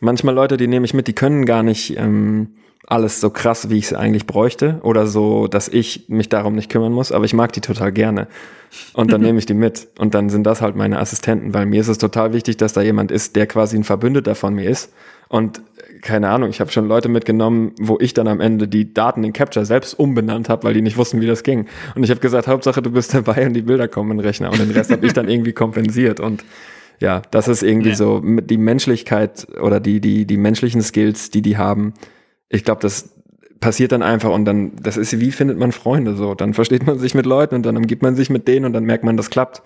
manchmal 0.00 0.34
Leute, 0.34 0.56
die 0.56 0.66
nehme 0.66 0.84
ich 0.84 0.94
mit, 0.94 1.06
die 1.06 1.14
können 1.14 1.44
gar 1.44 1.62
nicht 1.62 1.96
ähm, 1.98 2.48
alles 2.86 3.20
so 3.20 3.30
krass, 3.30 3.70
wie 3.70 3.78
ich 3.78 3.86
es 3.86 3.94
eigentlich 3.94 4.26
bräuchte 4.26 4.80
oder 4.82 5.06
so, 5.06 5.46
dass 5.46 5.68
ich 5.68 6.06
mich 6.08 6.28
darum 6.28 6.54
nicht 6.54 6.70
kümmern 6.70 6.92
muss, 6.92 7.12
aber 7.12 7.24
ich 7.24 7.34
mag 7.34 7.52
die 7.52 7.60
total 7.60 7.92
gerne. 7.92 8.26
Und 8.92 9.12
dann 9.12 9.20
nehme 9.22 9.38
ich 9.38 9.46
die 9.46 9.54
mit 9.54 9.88
und 9.98 10.14
dann 10.14 10.30
sind 10.30 10.44
das 10.44 10.60
halt 10.60 10.76
meine 10.76 10.98
Assistenten, 10.98 11.54
weil 11.54 11.66
mir 11.66 11.80
ist 11.80 11.88
es 11.88 11.98
total 11.98 12.32
wichtig, 12.32 12.56
dass 12.56 12.72
da 12.72 12.82
jemand 12.82 13.10
ist, 13.10 13.36
der 13.36 13.46
quasi 13.46 13.76
ein 13.76 13.84
Verbündeter 13.84 14.34
von 14.34 14.54
mir 14.54 14.68
ist. 14.68 14.92
Und 15.28 15.58
äh, 15.58 16.00
keine 16.00 16.28
Ahnung, 16.28 16.50
ich 16.50 16.60
habe 16.60 16.72
schon 16.72 16.88
Leute 16.88 17.08
mitgenommen, 17.08 17.72
wo 17.80 17.98
ich 18.00 18.14
dann 18.14 18.26
am 18.26 18.40
Ende 18.40 18.66
die 18.66 18.92
Daten 18.92 19.22
in 19.22 19.32
Capture 19.32 19.64
selbst 19.64 19.98
umbenannt 19.98 20.48
habe, 20.48 20.64
weil 20.64 20.74
die 20.74 20.82
nicht 20.82 20.96
wussten, 20.96 21.20
wie 21.20 21.26
das 21.26 21.44
ging. 21.44 21.66
Und 21.94 22.02
ich 22.02 22.10
habe 22.10 22.20
gesagt, 22.20 22.48
Hauptsache 22.48 22.82
du 22.82 22.90
bist 22.90 23.14
dabei 23.14 23.46
und 23.46 23.54
die 23.54 23.62
Bilder 23.62 23.86
kommen 23.86 24.10
in 24.10 24.18
den 24.18 24.26
Rechner 24.26 24.50
und 24.50 24.58
den 24.58 24.70
Rest 24.70 24.90
habe 24.90 25.06
ich 25.06 25.12
dann 25.12 25.28
irgendwie 25.30 25.52
kompensiert 25.52 26.18
und 26.18 26.44
ja, 27.02 27.20
das 27.32 27.48
ist 27.48 27.62
irgendwie 27.62 27.90
Ja. 27.90 27.96
so 27.96 28.20
die 28.20 28.56
Menschlichkeit 28.56 29.46
oder 29.60 29.80
die, 29.80 30.00
die, 30.00 30.24
die 30.24 30.36
menschlichen 30.36 30.82
Skills, 30.82 31.30
die 31.30 31.42
die 31.42 31.58
haben. 31.58 31.94
Ich 32.48 32.64
glaube, 32.64 32.80
das 32.80 33.10
passiert 33.60 33.92
dann 33.92 34.02
einfach 34.02 34.30
und 34.30 34.44
dann, 34.44 34.72
das 34.80 34.96
ist 34.96 35.18
wie 35.20 35.32
findet 35.32 35.58
man 35.58 35.72
Freunde 35.72 36.14
so. 36.14 36.34
Dann 36.34 36.54
versteht 36.54 36.86
man 36.86 36.98
sich 36.98 37.14
mit 37.14 37.26
Leuten 37.26 37.56
und 37.56 37.66
dann 37.66 37.76
umgibt 37.76 38.02
man 38.02 38.14
sich 38.14 38.30
mit 38.30 38.46
denen 38.46 38.66
und 38.66 38.72
dann 38.72 38.84
merkt 38.84 39.04
man, 39.04 39.16
das 39.16 39.30
klappt. 39.30 39.62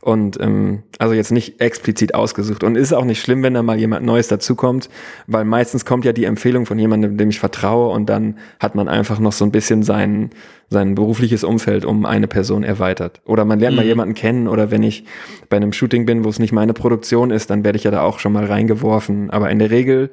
Und 0.00 0.40
ähm, 0.40 0.84
also 1.00 1.12
jetzt 1.12 1.32
nicht 1.32 1.60
explizit 1.60 2.14
ausgesucht. 2.14 2.62
Und 2.62 2.76
ist 2.76 2.92
auch 2.92 3.04
nicht 3.04 3.20
schlimm, 3.20 3.42
wenn 3.42 3.54
da 3.54 3.62
mal 3.64 3.78
jemand 3.78 4.06
Neues 4.06 4.28
dazukommt, 4.28 4.88
weil 5.26 5.44
meistens 5.44 5.84
kommt 5.84 6.04
ja 6.04 6.12
die 6.12 6.24
Empfehlung 6.24 6.66
von 6.66 6.78
jemandem, 6.78 7.16
dem 7.18 7.30
ich 7.30 7.40
vertraue, 7.40 7.92
und 7.92 8.08
dann 8.08 8.38
hat 8.60 8.76
man 8.76 8.88
einfach 8.88 9.18
noch 9.18 9.32
so 9.32 9.44
ein 9.44 9.50
bisschen 9.50 9.82
sein, 9.82 10.30
sein 10.70 10.94
berufliches 10.94 11.42
Umfeld 11.42 11.84
um 11.84 12.06
eine 12.06 12.28
Person 12.28 12.62
erweitert. 12.62 13.20
Oder 13.24 13.44
man 13.44 13.58
lernt 13.58 13.74
mal 13.76 13.82
Mhm. 13.82 13.88
jemanden 13.88 14.14
kennen, 14.14 14.46
oder 14.46 14.70
wenn 14.70 14.84
ich 14.84 15.04
bei 15.48 15.56
einem 15.56 15.72
Shooting 15.72 16.06
bin, 16.06 16.24
wo 16.24 16.28
es 16.28 16.38
nicht 16.38 16.52
meine 16.52 16.74
Produktion 16.74 17.32
ist, 17.32 17.50
dann 17.50 17.64
werde 17.64 17.76
ich 17.76 17.84
ja 17.84 17.90
da 17.90 18.02
auch 18.02 18.20
schon 18.20 18.32
mal 18.32 18.44
reingeworfen. 18.44 19.30
Aber 19.30 19.50
in 19.50 19.58
der 19.58 19.72
Regel 19.72 20.10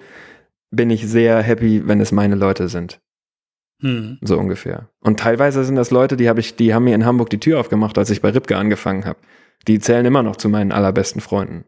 bin 0.72 0.90
ich 0.90 1.08
sehr 1.08 1.44
happy, 1.44 1.84
wenn 1.88 2.02
es 2.02 2.12
meine 2.12 2.36
Leute 2.36 2.70
sind. 2.70 3.00
Hm. 3.82 4.18
So 4.22 4.40
ungefähr. 4.40 4.90
Und 5.02 5.20
teilweise 5.20 5.64
sind 5.64 5.76
das 5.76 5.92
Leute, 5.92 6.18
die 6.18 6.28
habe 6.28 6.40
ich, 6.40 6.56
die 6.56 6.74
haben 6.74 6.86
mir 6.86 6.96
in 6.96 7.06
Hamburg 7.06 7.30
die 7.30 7.40
Tür 7.40 7.60
aufgemacht, 7.60 7.98
als 8.00 8.10
ich 8.10 8.22
bei 8.22 8.30
Ripke 8.30 8.58
angefangen 8.58 9.06
habe. 9.06 9.20
Die 9.68 9.80
zählen 9.80 10.06
immer 10.06 10.24
noch 10.24 10.36
zu 10.36 10.50
meinen 10.50 10.72
allerbesten 10.72 11.22
Freunden. 11.22 11.66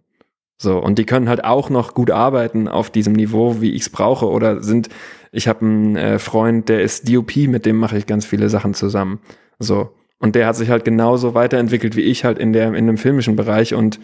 So, 0.60 0.80
und 0.80 0.98
die 0.98 1.06
können 1.06 1.30
halt 1.30 1.44
auch 1.44 1.70
noch 1.70 1.94
gut 1.94 2.10
arbeiten 2.10 2.68
auf 2.68 2.90
diesem 2.90 3.14
Niveau, 3.14 3.62
wie 3.62 3.72
ich 3.72 3.84
es 3.84 3.90
brauche. 3.90 4.28
Oder 4.28 4.64
sind, 4.64 4.90
ich 5.32 5.48
habe 5.48 5.62
einen 5.62 5.96
äh, 5.96 6.20
Freund, 6.20 6.68
der 6.68 6.82
ist 6.82 7.08
DOP, 7.12 7.36
mit 7.48 7.66
dem 7.66 7.78
mache 7.78 7.98
ich 7.98 8.08
ganz 8.08 8.26
viele 8.26 8.50
Sachen 8.50 8.74
zusammen. 8.74 9.20
So. 9.60 9.94
Und 10.20 10.36
der 10.36 10.48
hat 10.48 10.56
sich 10.56 10.70
halt 10.70 10.84
genauso 10.84 11.36
weiterentwickelt 11.36 11.96
wie 11.96 12.02
ich 12.02 12.24
halt 12.26 12.40
in 12.40 12.54
der, 12.54 12.74
in 12.74 12.88
dem 12.88 12.98
filmischen 12.98 13.36
Bereich 13.36 13.76
und 13.76 14.00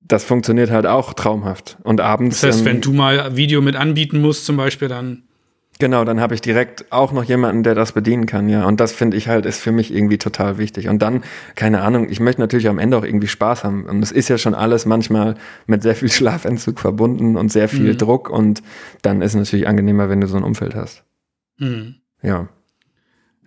das 0.00 0.24
funktioniert 0.24 0.70
halt 0.70 0.86
auch 0.86 1.12
traumhaft. 1.12 1.78
Und 1.82 2.00
abends. 2.00 2.40
Das 2.40 2.50
heißt, 2.50 2.60
ähm, 2.60 2.66
wenn 2.66 2.80
du 2.80 2.92
mal 2.92 3.36
Video 3.36 3.60
mit 3.60 3.74
anbieten 3.74 4.20
musst, 4.20 4.46
zum 4.46 4.56
Beispiel, 4.56 4.86
dann 4.86 5.24
Genau, 5.80 6.04
dann 6.04 6.20
habe 6.20 6.34
ich 6.34 6.40
direkt 6.40 6.90
auch 6.90 7.12
noch 7.12 7.22
jemanden, 7.22 7.62
der 7.62 7.76
das 7.76 7.92
bedienen 7.92 8.26
kann, 8.26 8.48
ja. 8.48 8.66
Und 8.66 8.80
das 8.80 8.92
finde 8.92 9.16
ich 9.16 9.28
halt, 9.28 9.46
ist 9.46 9.60
für 9.60 9.70
mich 9.70 9.94
irgendwie 9.94 10.18
total 10.18 10.58
wichtig. 10.58 10.88
Und 10.88 11.00
dann, 11.00 11.22
keine 11.54 11.82
Ahnung, 11.82 12.08
ich 12.10 12.18
möchte 12.18 12.40
natürlich 12.40 12.68
am 12.68 12.80
Ende 12.80 12.96
auch 12.96 13.04
irgendwie 13.04 13.28
Spaß 13.28 13.62
haben. 13.62 13.84
Und 13.84 14.02
es 14.02 14.10
ist 14.10 14.28
ja 14.28 14.38
schon 14.38 14.54
alles 14.54 14.86
manchmal 14.86 15.36
mit 15.66 15.82
sehr 15.82 15.94
viel 15.94 16.08
Schlafentzug 16.10 16.80
verbunden 16.80 17.36
und 17.36 17.52
sehr 17.52 17.68
viel 17.68 17.92
mhm. 17.92 17.98
Druck. 17.98 18.28
Und 18.28 18.62
dann 19.02 19.22
ist 19.22 19.32
es 19.32 19.36
natürlich 19.36 19.68
angenehmer, 19.68 20.08
wenn 20.08 20.20
du 20.20 20.26
so 20.26 20.36
ein 20.36 20.42
Umfeld 20.42 20.74
hast. 20.74 21.04
Mhm. 21.58 21.96
Ja. 22.22 22.48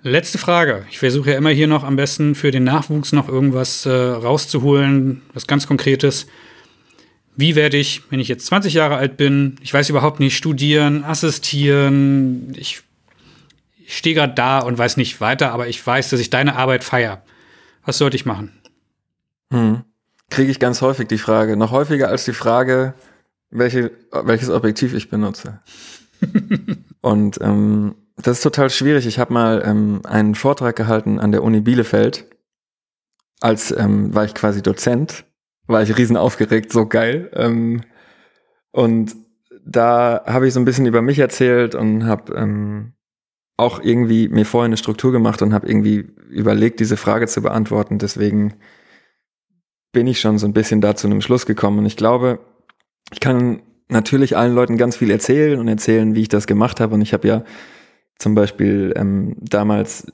Letzte 0.04 0.38
Frage. 0.38 0.86
Ich 0.90 1.00
versuche 1.00 1.32
ja 1.32 1.38
immer 1.38 1.52
hier 1.52 1.68
noch 1.68 1.84
am 1.84 1.98
besten 1.98 2.34
für 2.34 2.52
den 2.52 2.64
Nachwuchs 2.64 3.12
noch 3.12 3.28
irgendwas 3.28 3.86
äh, 3.86 3.92
rauszuholen, 3.92 5.22
was 5.34 5.48
ganz 5.48 5.68
Konkretes. 5.68 6.28
Wie 7.36 7.56
werde 7.56 7.78
ich, 7.78 8.04
wenn 8.10 8.20
ich 8.20 8.28
jetzt 8.28 8.46
20 8.48 8.74
Jahre 8.74 8.98
alt 8.98 9.18
bin, 9.18 9.56
ich 9.62 9.74
weiß 9.74 9.90
überhaupt 9.90 10.20
nicht, 10.20 10.36
studieren, 10.36 11.04
assistieren, 11.04 12.54
ich, 12.58 12.82
ich 13.86 13.98
stehe 13.98 14.16
gerade 14.16 14.34
da 14.34 14.60
und 14.60 14.78
weiß 14.78 14.98
nicht 14.98 15.22
weiter, 15.22 15.52
aber 15.52 15.68
ich 15.68 15.86
weiß, 15.86 16.10
dass 16.10 16.20
ich 16.20 16.30
deine 16.30 16.56
Arbeit 16.56 16.84
feiere. 16.84 17.24
Was 17.86 17.98
sollte 17.98 18.16
ich 18.16 18.26
machen? 18.26 18.52
Hm. 19.52 19.84
Kriege 20.30 20.52
ich 20.52 20.60
ganz 20.60 20.82
häufig 20.82 21.08
die 21.08 21.18
Frage, 21.18 21.58
noch 21.58 21.72
häufiger 21.72 22.10
als 22.10 22.26
die 22.26 22.34
Frage, 22.34 22.94
welche, 23.50 23.92
welches 24.12 24.50
Objektiv 24.50 24.94
ich 24.94 25.10
benutze. 25.10 25.60
und 27.02 27.40
ähm, 27.42 27.96
das 28.18 28.38
ist 28.38 28.44
total 28.44 28.70
schwierig. 28.70 29.06
Ich 29.08 29.20
habe 29.20 29.34
mal 29.34 29.64
ähm, 29.66 30.02
einen 30.06 30.36
Vortrag 30.36 30.76
gehalten 30.76 31.20
an 31.20 31.32
der 31.32 31.44
Uni 31.44 31.62
Bielefeld, 31.62 32.26
als 33.40 33.72
ähm, 33.72 34.14
war 34.14 34.26
ich 34.26 34.34
quasi 34.34 34.62
Dozent 34.62 35.26
war 35.72 35.82
ich 35.82 35.98
riesen 35.98 36.18
aufgeregt, 36.18 36.72
so 36.72 36.86
geil. 36.86 37.30
Ähm, 37.34 37.82
und 38.72 39.16
da 39.66 40.24
habe 40.26 40.48
ich 40.48 40.54
so 40.54 40.60
ein 40.60 40.66
bisschen 40.66 40.86
über 40.86 41.02
mich 41.02 41.20
erzählt 41.20 41.76
und 41.76 42.06
habe 42.06 42.34
ähm, 42.34 42.94
auch 43.58 43.82
irgendwie 43.82 44.28
mir 44.28 44.46
vorher 44.46 44.66
eine 44.66 44.78
Struktur 44.78 45.12
gemacht 45.12 45.42
und 45.42 45.54
habe 45.54 45.68
irgendwie 45.68 46.08
überlegt, 46.30 46.80
diese 46.80 46.98
Frage 46.98 47.28
zu 47.28 47.42
beantworten. 47.42 48.00
Deswegen 48.00 48.56
bin 49.92 50.08
ich 50.08 50.20
schon 50.20 50.40
so 50.40 50.48
ein 50.48 50.54
bisschen 50.54 50.82
da 50.82 50.96
zu 50.96 51.08
einem 51.08 51.22
Schluss 51.22 51.46
gekommen. 51.46 51.80
Und 51.80 51.86
ich 51.86 51.98
glaube, 51.98 52.40
ich 53.12 53.20
kann 53.20 53.62
natürlich 53.90 54.38
allen 54.38 54.56
Leuten 54.56 54.78
ganz 54.78 54.96
viel 54.96 55.12
erzählen 55.12 55.60
und 55.60 55.68
erzählen, 55.68 56.16
wie 56.16 56.22
ich 56.22 56.30
das 56.30 56.48
gemacht 56.48 56.80
habe. 56.80 56.96
Und 56.96 57.02
ich 57.02 57.14
habe 57.14 57.28
ja 57.28 57.44
zum 58.18 58.36
Beispiel 58.36 58.94
ähm, 58.96 59.36
damals 59.40 60.08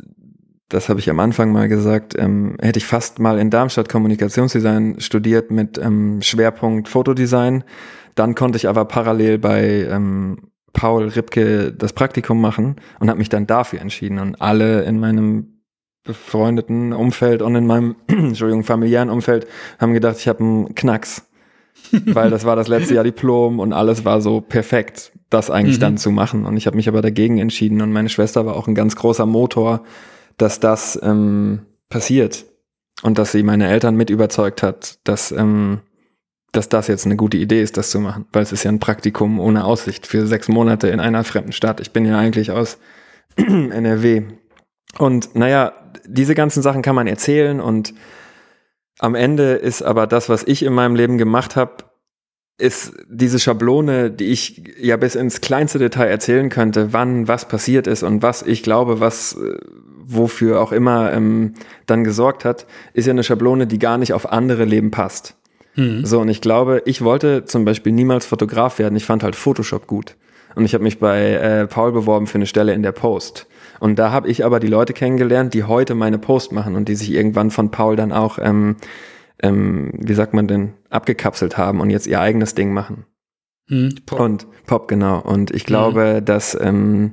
das 0.69 0.89
habe 0.89 0.99
ich 0.99 1.09
am 1.09 1.19
Anfang 1.19 1.51
mal 1.51 1.69
gesagt, 1.69 2.15
ähm, 2.17 2.57
hätte 2.61 2.77
ich 2.77 2.85
fast 2.85 3.19
mal 3.19 3.39
in 3.39 3.49
Darmstadt 3.49 3.87
Kommunikationsdesign 3.87 4.99
studiert 4.99 5.49
mit 5.49 5.77
ähm, 5.77 6.21
Schwerpunkt 6.21 6.89
Fotodesign. 6.89 7.63
Dann 8.15 8.35
konnte 8.35 8.57
ich 8.57 8.67
aber 8.67 8.85
parallel 8.85 9.37
bei 9.37 9.87
ähm, 9.89 10.49
Paul 10.73 11.07
Ripke 11.07 11.71
das 11.71 11.93
Praktikum 11.93 12.41
machen 12.41 12.75
und 12.99 13.09
habe 13.09 13.19
mich 13.19 13.29
dann 13.29 13.47
dafür 13.47 13.79
entschieden. 13.79 14.19
Und 14.19 14.41
alle 14.41 14.83
in 14.83 14.99
meinem 14.99 15.61
befreundeten 16.03 16.93
Umfeld 16.93 17.41
und 17.41 17.55
in 17.55 17.65
meinem, 17.65 17.95
Entschuldigung, 18.07 18.63
familiären 18.63 19.09
Umfeld 19.09 19.47
haben 19.79 19.93
gedacht, 19.93 20.17
ich 20.19 20.27
habe 20.27 20.39
einen 20.39 20.75
Knacks. 20.75 21.23
Weil 21.91 22.31
das 22.31 22.43
war 22.43 22.55
das 22.55 22.67
letzte 22.67 22.95
Jahr 22.95 23.03
Diplom 23.03 23.59
und 23.59 23.71
alles 23.71 24.03
war 24.03 24.19
so 24.19 24.41
perfekt, 24.41 25.13
das 25.29 25.51
eigentlich 25.51 25.77
mhm. 25.77 25.81
dann 25.81 25.97
zu 25.97 26.11
machen. 26.11 26.45
Und 26.45 26.57
ich 26.57 26.65
habe 26.65 26.75
mich 26.75 26.89
aber 26.89 27.01
dagegen 27.01 27.37
entschieden 27.37 27.81
und 27.81 27.93
meine 27.93 28.09
Schwester 28.09 28.45
war 28.45 28.55
auch 28.55 28.67
ein 28.67 28.75
ganz 28.75 28.95
großer 28.95 29.27
Motor 29.27 29.83
dass 30.37 30.59
das 30.59 30.99
ähm, 31.01 31.65
passiert 31.89 32.45
und 33.03 33.17
dass 33.17 33.31
sie 33.31 33.43
meine 33.43 33.67
Eltern 33.67 33.95
mit 33.95 34.09
überzeugt 34.09 34.63
hat, 34.63 34.99
dass, 35.03 35.31
ähm, 35.31 35.81
dass 36.51 36.69
das 36.69 36.87
jetzt 36.87 37.05
eine 37.05 37.15
gute 37.15 37.37
Idee 37.37 37.61
ist, 37.61 37.77
das 37.77 37.91
zu 37.91 37.99
machen, 37.99 38.25
weil 38.31 38.43
es 38.43 38.51
ist 38.51 38.63
ja 38.63 38.71
ein 38.71 38.79
Praktikum 38.79 39.39
ohne 39.39 39.65
Aussicht 39.65 40.07
für 40.07 40.25
sechs 40.25 40.47
Monate 40.47 40.87
in 40.87 40.99
einer 40.99 41.23
fremden 41.23 41.51
Stadt. 41.51 41.79
Ich 41.79 41.91
bin 41.91 42.05
ja 42.05 42.17
eigentlich 42.17 42.51
aus 42.51 42.77
NRW. 43.35 44.23
Und 44.97 45.35
naja, 45.35 45.73
diese 46.05 46.35
ganzen 46.35 46.63
Sachen 46.63 46.81
kann 46.81 46.95
man 46.95 47.07
erzählen 47.07 47.59
und 47.59 47.93
am 48.99 49.13
Ende 49.13 49.53
ist 49.53 49.83
aber 49.83 50.07
das, 50.07 50.29
was 50.29 50.43
ich 50.43 50.63
in 50.63 50.73
meinem 50.73 50.95
Leben 50.95 51.17
gemacht 51.17 51.55
habe, 51.55 51.83
ist 52.57 52.93
diese 53.07 53.39
Schablone, 53.39 54.09
die 54.09 54.25
ich 54.25 54.63
ja 54.79 54.97
bis 54.97 55.15
ins 55.15 55.41
kleinste 55.41 55.77
Detail 55.77 56.07
erzählen 56.07 56.49
könnte, 56.49 56.91
wann 56.91 57.27
was 57.27 57.47
passiert 57.47 57.85
ist 57.85 58.03
und 58.03 58.23
was 58.23 58.41
ich 58.41 58.63
glaube, 58.63 58.99
was 58.99 59.33
äh, 59.33 59.57
wofür 60.07 60.61
auch 60.61 60.71
immer 60.71 61.11
ähm, 61.13 61.53
dann 61.85 62.03
gesorgt 62.03 62.45
hat, 62.45 62.65
ist 62.93 63.05
ja 63.05 63.11
eine 63.11 63.23
Schablone, 63.23 63.67
die 63.67 63.77
gar 63.77 63.97
nicht 63.97 64.13
auf 64.13 64.31
andere 64.31 64.65
Leben 64.65 64.89
passt. 64.89 65.35
Mhm. 65.75 66.05
So, 66.05 66.21
und 66.21 66.29
ich 66.29 66.41
glaube, 66.41 66.81
ich 66.85 67.03
wollte 67.03 67.45
zum 67.45 67.65
Beispiel 67.65 67.91
niemals 67.91 68.25
Fotograf 68.25 68.79
werden. 68.79 68.95
Ich 68.95 69.05
fand 69.05 69.23
halt 69.23 69.35
Photoshop 69.35 69.85
gut. 69.85 70.15
Und 70.55 70.65
ich 70.65 70.73
habe 70.73 70.83
mich 70.83 70.97
bei 70.97 71.33
äh, 71.33 71.67
Paul 71.67 71.91
beworben 71.91 72.25
für 72.25 72.39
eine 72.39 72.47
Stelle 72.47 72.73
in 72.73 72.81
der 72.81 72.91
Post. 72.91 73.45
Und 73.79 73.99
da 73.99 74.11
habe 74.11 74.27
ich 74.27 74.43
aber 74.43 74.59
die 74.59 74.67
Leute 74.67 74.93
kennengelernt, 74.93 75.53
die 75.53 75.65
heute 75.65 75.93
meine 75.93 76.17
Post 76.17 76.51
machen 76.51 76.75
und 76.75 76.89
die 76.89 76.95
sich 76.95 77.11
irgendwann 77.11 77.51
von 77.51 77.69
Paul 77.69 77.95
dann 77.95 78.11
auch, 78.11 78.39
ähm, 78.41 78.77
ähm, 79.41 79.91
wie 79.93 80.13
sagt 80.13 80.33
man 80.33 80.47
denn, 80.47 80.73
abgekapselt 80.89 81.57
haben 81.57 81.79
und 81.79 81.89
jetzt 81.89 82.07
ihr 82.07 82.19
eigenes 82.19 82.55
Ding 82.55 82.73
machen. 82.73 83.05
Mhm, 83.69 83.95
Pop. 84.05 84.19
Und 84.19 84.47
Pop, 84.65 84.87
genau. 84.87 85.19
Und 85.19 85.51
ich 85.51 85.65
glaube, 85.65 86.17
mhm. 86.19 86.25
dass 86.25 86.57
ähm, 86.59 87.11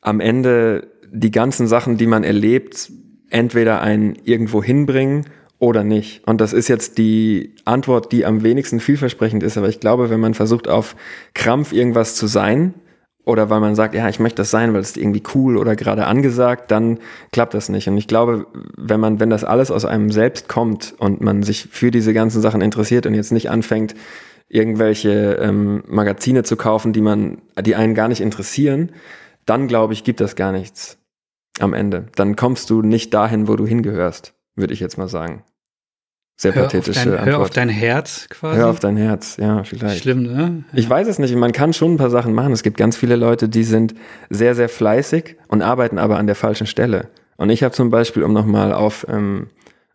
am 0.00 0.20
Ende 0.20 0.88
die 1.12 1.30
ganzen 1.30 1.66
Sachen, 1.66 1.96
die 1.96 2.06
man 2.06 2.24
erlebt, 2.24 2.90
entweder 3.30 3.80
einen 3.80 4.16
irgendwo 4.24 4.62
hinbringen 4.62 5.26
oder 5.58 5.84
nicht. 5.84 6.26
Und 6.26 6.40
das 6.40 6.52
ist 6.52 6.68
jetzt 6.68 6.98
die 6.98 7.54
Antwort, 7.64 8.12
die 8.12 8.24
am 8.24 8.42
wenigsten 8.42 8.80
vielversprechend 8.80 9.42
ist. 9.42 9.56
Aber 9.56 9.68
ich 9.68 9.80
glaube, 9.80 10.10
wenn 10.10 10.20
man 10.20 10.34
versucht, 10.34 10.68
auf 10.68 10.96
Krampf 11.34 11.72
irgendwas 11.72 12.16
zu 12.16 12.26
sein, 12.26 12.74
oder 13.24 13.50
weil 13.50 13.60
man 13.60 13.74
sagt, 13.74 13.94
ja, 13.94 14.08
ich 14.08 14.18
möchte 14.18 14.38
das 14.38 14.50
sein, 14.50 14.72
weil 14.72 14.80
es 14.80 14.96
irgendwie 14.96 15.22
cool 15.34 15.56
oder 15.56 15.76
gerade 15.76 16.06
angesagt, 16.06 16.70
dann 16.70 16.98
klappt 17.32 17.54
das 17.54 17.68
nicht. 17.68 17.88
Und 17.88 17.96
ich 17.96 18.08
glaube, 18.08 18.46
wenn 18.76 19.00
man, 19.00 19.20
wenn 19.20 19.30
das 19.30 19.44
alles 19.44 19.70
aus 19.70 19.84
einem 19.84 20.10
selbst 20.10 20.48
kommt 20.48 20.94
und 20.98 21.20
man 21.20 21.42
sich 21.42 21.68
für 21.70 21.90
diese 21.90 22.14
ganzen 22.14 22.40
Sachen 22.40 22.60
interessiert 22.60 23.06
und 23.06 23.14
jetzt 23.14 23.32
nicht 23.32 23.50
anfängt, 23.50 23.94
irgendwelche 24.48 25.38
ähm, 25.40 25.84
Magazine 25.86 26.42
zu 26.42 26.56
kaufen, 26.56 26.92
die 26.92 27.02
man, 27.02 27.38
die 27.60 27.76
einen 27.76 27.94
gar 27.94 28.08
nicht 28.08 28.20
interessieren, 28.20 28.90
dann 29.46 29.68
glaube 29.68 29.92
ich, 29.92 30.02
gibt 30.02 30.20
das 30.20 30.34
gar 30.34 30.52
nichts 30.52 30.98
am 31.60 31.72
Ende. 31.72 32.06
Dann 32.16 32.36
kommst 32.36 32.70
du 32.70 32.82
nicht 32.82 33.14
dahin, 33.14 33.48
wo 33.48 33.56
du 33.56 33.66
hingehörst, 33.66 34.34
würde 34.56 34.72
ich 34.72 34.80
jetzt 34.80 34.98
mal 34.98 35.08
sagen. 35.08 35.44
Sehr 36.40 36.54
hör 36.54 36.62
pathetische 36.62 37.00
auf 37.00 37.04
dein, 37.04 37.12
Antwort. 37.12 37.26
Hör 37.26 37.38
auf 37.40 37.50
dein 37.50 37.68
Herz 37.68 38.26
quasi. 38.30 38.56
Hör 38.58 38.70
auf 38.70 38.80
dein 38.80 38.96
Herz, 38.96 39.36
ja, 39.36 39.62
vielleicht. 39.62 40.00
Schlimm, 40.00 40.22
ne? 40.22 40.64
Ja. 40.72 40.78
Ich 40.78 40.88
weiß 40.88 41.06
es 41.06 41.18
nicht. 41.18 41.36
Man 41.36 41.52
kann 41.52 41.74
schon 41.74 41.92
ein 41.92 41.96
paar 41.98 42.08
Sachen 42.08 42.32
machen. 42.32 42.54
Es 42.54 42.62
gibt 42.62 42.78
ganz 42.78 42.96
viele 42.96 43.16
Leute, 43.16 43.50
die 43.50 43.62
sind 43.62 43.94
sehr, 44.30 44.54
sehr 44.54 44.70
fleißig 44.70 45.36
und 45.48 45.60
arbeiten 45.60 45.98
aber 45.98 46.16
an 46.16 46.26
der 46.26 46.36
falschen 46.36 46.66
Stelle. 46.66 47.10
Und 47.36 47.50
ich 47.50 47.62
habe 47.62 47.74
zum 47.74 47.90
Beispiel, 47.90 48.22
um 48.22 48.32
nochmal 48.32 48.72
auf, 48.72 49.06
ähm, 49.10 49.48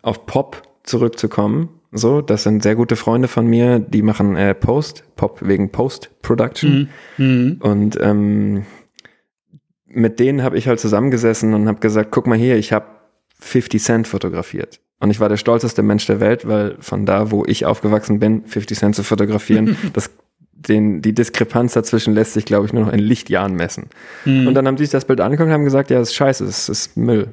auf 0.04 0.28
Pop 0.28 0.62
zurückzukommen, 0.84 1.70
so, 1.92 2.22
das 2.22 2.44
sind 2.44 2.62
sehr 2.62 2.76
gute 2.76 2.96
Freunde 2.96 3.28
von 3.28 3.48
mir, 3.48 3.80
die 3.80 4.04
machen 4.04 4.36
äh, 4.36 4.54
Post, 4.54 5.04
Pop 5.16 5.40
wegen 5.42 5.72
Post-Production. 5.72 6.92
Mhm. 7.18 7.26
Mhm. 7.26 7.58
Und 7.60 7.98
ähm, 8.00 8.66
mit 9.88 10.20
denen 10.20 10.44
habe 10.44 10.60
ich 10.60 10.68
halt 10.68 10.80
zusammengesessen 10.80 11.56
und 11.56 11.68
habe 11.68 11.80
gesagt, 11.80 12.12
guck 12.12 12.28
mal 12.28 12.38
hier, 12.38 12.56
ich 12.56 12.72
habe 12.72 12.86
50 13.40 13.82
Cent 13.82 14.08
fotografiert. 14.08 14.80
Und 15.00 15.12
ich 15.12 15.20
war 15.20 15.30
der 15.30 15.38
stolzeste 15.38 15.84
Mensch 15.84 16.06
der 16.06 16.20
Welt, 16.20 16.48
weil 16.48 16.78
von 16.80 17.06
da, 17.06 17.32
wo 17.32 17.44
ich 17.46 17.66
aufgewachsen 17.66 18.20
bin, 18.20 18.46
50 18.46 18.78
Cent 18.78 18.96
zu 18.96 19.04
fotografieren, 19.04 19.78
das, 19.94 20.10
den, 20.54 21.02
die 21.02 21.14
Diskrepanz 21.14 21.74
dazwischen 21.74 22.14
lässt 22.14 22.34
sich, 22.34 22.46
glaube 22.46 22.66
ich, 22.66 22.74
nur 22.74 22.86
noch 22.86 22.94
in 22.94 23.00
Lichtjahren 23.00 23.54
messen. 23.54 23.90
Mhm. 24.24 24.48
Und 24.48 24.54
dann 24.54 24.68
haben 24.68 24.78
sie 24.78 24.86
sich 24.86 24.92
das 24.92 25.06
Bild 25.06 25.22
angeguckt 25.22 25.48
und 25.48 25.54
haben 25.54 25.66
gesagt, 25.66 25.90
ja, 25.90 26.00
das 26.00 26.10
ist 26.10 26.16
scheiße, 26.16 26.46
das 26.46 26.70
ist 26.70 26.98
Müll. 26.98 27.28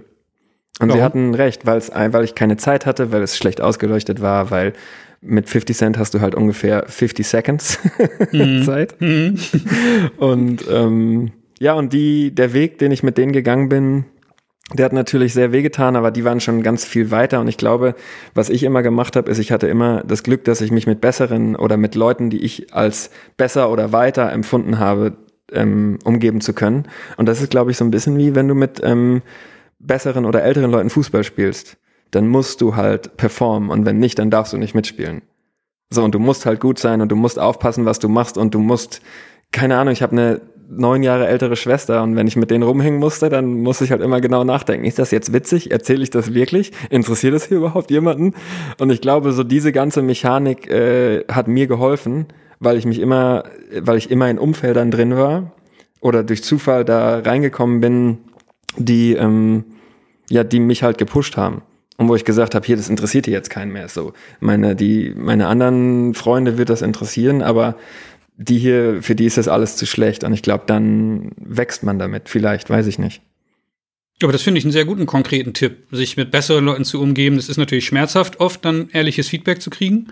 Und 0.81 0.89
Warum? 0.89 0.99
sie 0.99 1.05
hatten 1.05 1.35
recht, 1.35 1.67
weil 1.67 1.79
es, 1.79 1.91
weil 1.95 2.25
ich 2.25 2.35
keine 2.35 2.57
Zeit 2.57 2.87
hatte, 2.87 3.13
weil 3.13 3.23
es 3.23 3.37
schlecht 3.37 3.61
ausgeleuchtet 3.61 4.21
war, 4.21 4.51
weil 4.51 4.73
mit 5.21 5.49
50 5.49 5.77
Cent 5.77 5.99
hast 5.99 6.15
du 6.15 6.21
halt 6.21 6.35
ungefähr 6.35 6.85
50 6.89 7.27
Seconds 7.27 7.79
mhm. 8.33 8.63
Zeit. 8.65 9.01
Mhm. 9.01 9.39
Und 10.17 10.65
ähm, 10.69 11.33
ja, 11.61 11.75
und 11.75 11.93
die, 11.93 12.35
der 12.35 12.55
Weg, 12.55 12.79
den 12.79 12.91
ich 12.91 13.05
mit 13.05 13.17
denen 13.17 13.31
gegangen 13.31 13.69
bin, 13.69 14.05
der 14.73 14.87
hat 14.87 14.93
natürlich 14.93 15.35
sehr 15.35 15.53
wehgetan, 15.53 15.97
aber 15.97 16.11
die 16.11 16.25
waren 16.25 16.41
schon 16.41 16.63
ganz 16.63 16.85
viel 16.85 17.11
weiter. 17.11 17.41
Und 17.41 17.49
ich 17.49 17.57
glaube, 17.57 17.95
was 18.35 18.49
ich 18.49 18.63
immer 18.63 18.83
gemacht 18.83 19.17
habe, 19.17 19.31
ist, 19.31 19.39
ich 19.39 19.53
hatte 19.53 19.67
immer 19.67 20.03
das 20.05 20.23
Glück, 20.23 20.45
dass 20.45 20.61
ich 20.61 20.71
mich 20.71 20.87
mit 20.87 21.01
besseren 21.01 21.57
oder 21.57 21.77
mit 21.77 21.95
Leuten, 21.95 22.31
die 22.31 22.43
ich 22.43 22.73
als 22.73 23.11
besser 23.37 23.71
oder 23.71 23.93
weiter 23.93 24.33
empfunden 24.33 24.79
habe, 24.79 25.17
ähm, 25.53 25.99
umgeben 26.05 26.41
zu 26.41 26.55
können. 26.55 26.89
Und 27.17 27.27
das 27.27 27.41
ist, 27.43 27.51
glaube 27.51 27.71
ich, 27.71 27.77
so 27.77 27.85
ein 27.85 27.91
bisschen 27.91 28.17
wie 28.17 28.35
wenn 28.35 28.49
du 28.49 28.55
mit 28.55 28.81
ähm, 28.83 29.23
besseren 29.79 30.25
oder 30.25 30.43
älteren 30.43 30.71
Leuten 30.71 30.91
Fußball 30.91 31.25
spielst. 31.25 31.77
Dann 32.11 32.29
musst 32.29 32.61
du 32.61 32.77
halt 32.77 33.17
performen 33.17 33.71
und 33.71 33.85
wenn 33.85 33.99
nicht, 33.99 34.19
dann 34.19 34.31
darfst 34.31 34.53
du 34.53 34.59
nicht 34.59 34.75
mitspielen. 34.75 35.23
So, 35.91 36.03
und 36.05 36.15
du 36.15 36.19
musst 36.19 36.47
halt 36.47 36.61
gut 36.61 36.79
sein 36.79 37.01
und 37.01 37.11
du 37.11 37.17
musst 37.17 37.39
aufpassen, 37.39 37.85
was 37.85 37.99
du 37.99 38.09
machst 38.09 38.39
und 38.39 38.55
du 38.55 38.61
musst, 38.61 39.03
keine 39.51 39.77
Ahnung, 39.77 39.93
ich 39.93 40.03
habe 40.03 40.13
eine 40.13 40.41
neun 40.77 41.03
Jahre 41.03 41.27
ältere 41.27 41.57
Schwester 41.57 42.03
und 42.03 42.16
wenn 42.16 42.27
ich 42.27 42.36
mit 42.36 42.51
denen 42.51 42.62
rumhängen 42.62 42.99
musste, 42.99 43.28
dann 43.28 43.62
musste 43.62 43.85
ich 43.85 43.90
halt 43.90 44.03
immer 44.03 44.20
genau 44.20 44.44
nachdenken. 44.44 44.86
Ist 44.86 44.99
das 44.99 45.11
jetzt 45.11 45.32
witzig? 45.32 45.70
Erzähle 45.70 46.03
ich 46.03 46.11
das 46.11 46.35
wirklich? 46.35 46.73
Interessiert 46.90 47.35
das 47.35 47.47
hier 47.47 47.59
überhaupt 47.59 47.90
jemanden? 47.90 48.35
Und 48.78 48.90
ich 48.90 49.01
glaube, 49.01 49.32
so 49.32 49.44
diese 49.44 49.73
ganze 49.73 50.03
Mechanik 50.03 50.70
äh, 50.70 51.24
hat 51.31 51.49
mir 51.49 51.66
geholfen, 51.66 52.27
weil 52.61 52.77
ich 52.77 52.86
mich 52.86 53.01
immer, 53.01 53.44
weil 53.81 53.99
ich 53.99 54.11
immer 54.11 54.31
in 54.31 54.39
Umfeldern 54.39 54.90
drin 54.90 55.16
war 55.16 55.53
oder 56.01 56.23
durch 56.23 56.43
Zufall 56.43 56.85
da 56.85 57.19
reingekommen 57.19 57.81
bin, 57.81 58.19
die, 58.77 59.15
ähm, 59.15 59.65
ja, 60.31 60.44
die 60.44 60.61
mich 60.61 60.82
halt 60.82 60.99
gepusht 60.99 61.36
haben. 61.36 61.62
Und 61.99 62.09
wo 62.09 62.16
ich 62.16 62.24
gesagt 62.24 62.55
habe, 62.55 62.66
hier, 62.66 62.77
das 62.77 62.89
interessiert 62.89 63.27
hier 63.27 63.35
jetzt 63.35 63.51
keinen 63.51 63.73
mehr. 63.73 63.89
So, 63.89 64.12
meine, 64.40 64.74
die, 64.74 65.15
meine 65.16 65.47
anderen 65.47 66.15
Freunde 66.15 66.59
wird 66.59 66.70
das 66.70 66.82
interessieren, 66.82 67.43
aber 67.43 67.77
die 68.37 68.59
hier, 68.59 69.03
für 69.03 69.15
die 69.15 69.27
ist 69.27 69.39
das 69.39 69.49
alles 69.49 69.77
zu 69.77 69.87
schlecht. 69.87 70.25
Und 70.25 70.33
ich 70.33 70.43
glaube, 70.43 70.65
dann 70.67 71.33
wächst 71.37 71.83
man 71.83 71.99
damit. 71.99 72.29
Vielleicht, 72.29 72.71
weiß 72.71 72.87
ich 72.87 72.99
nicht. 72.99 73.23
Aber 74.23 74.33
das 74.33 74.43
finde 74.43 74.59
ich 74.59 74.65
einen 74.65 74.73
sehr 74.73 74.85
guten, 74.85 75.07
konkreten 75.07 75.53
Tipp, 75.53 75.87
sich 75.91 76.17
mit 76.17 76.31
besseren 76.31 76.65
Leuten 76.65 76.85
zu 76.85 77.01
umgeben. 77.01 77.37
Das 77.37 77.49
ist 77.49 77.57
natürlich 77.57 77.87
schmerzhaft, 77.87 78.41
oft 78.41 78.65
dann 78.65 78.89
ehrliches 78.91 79.29
Feedback 79.29 79.61
zu 79.61 79.71
kriegen. 79.71 80.09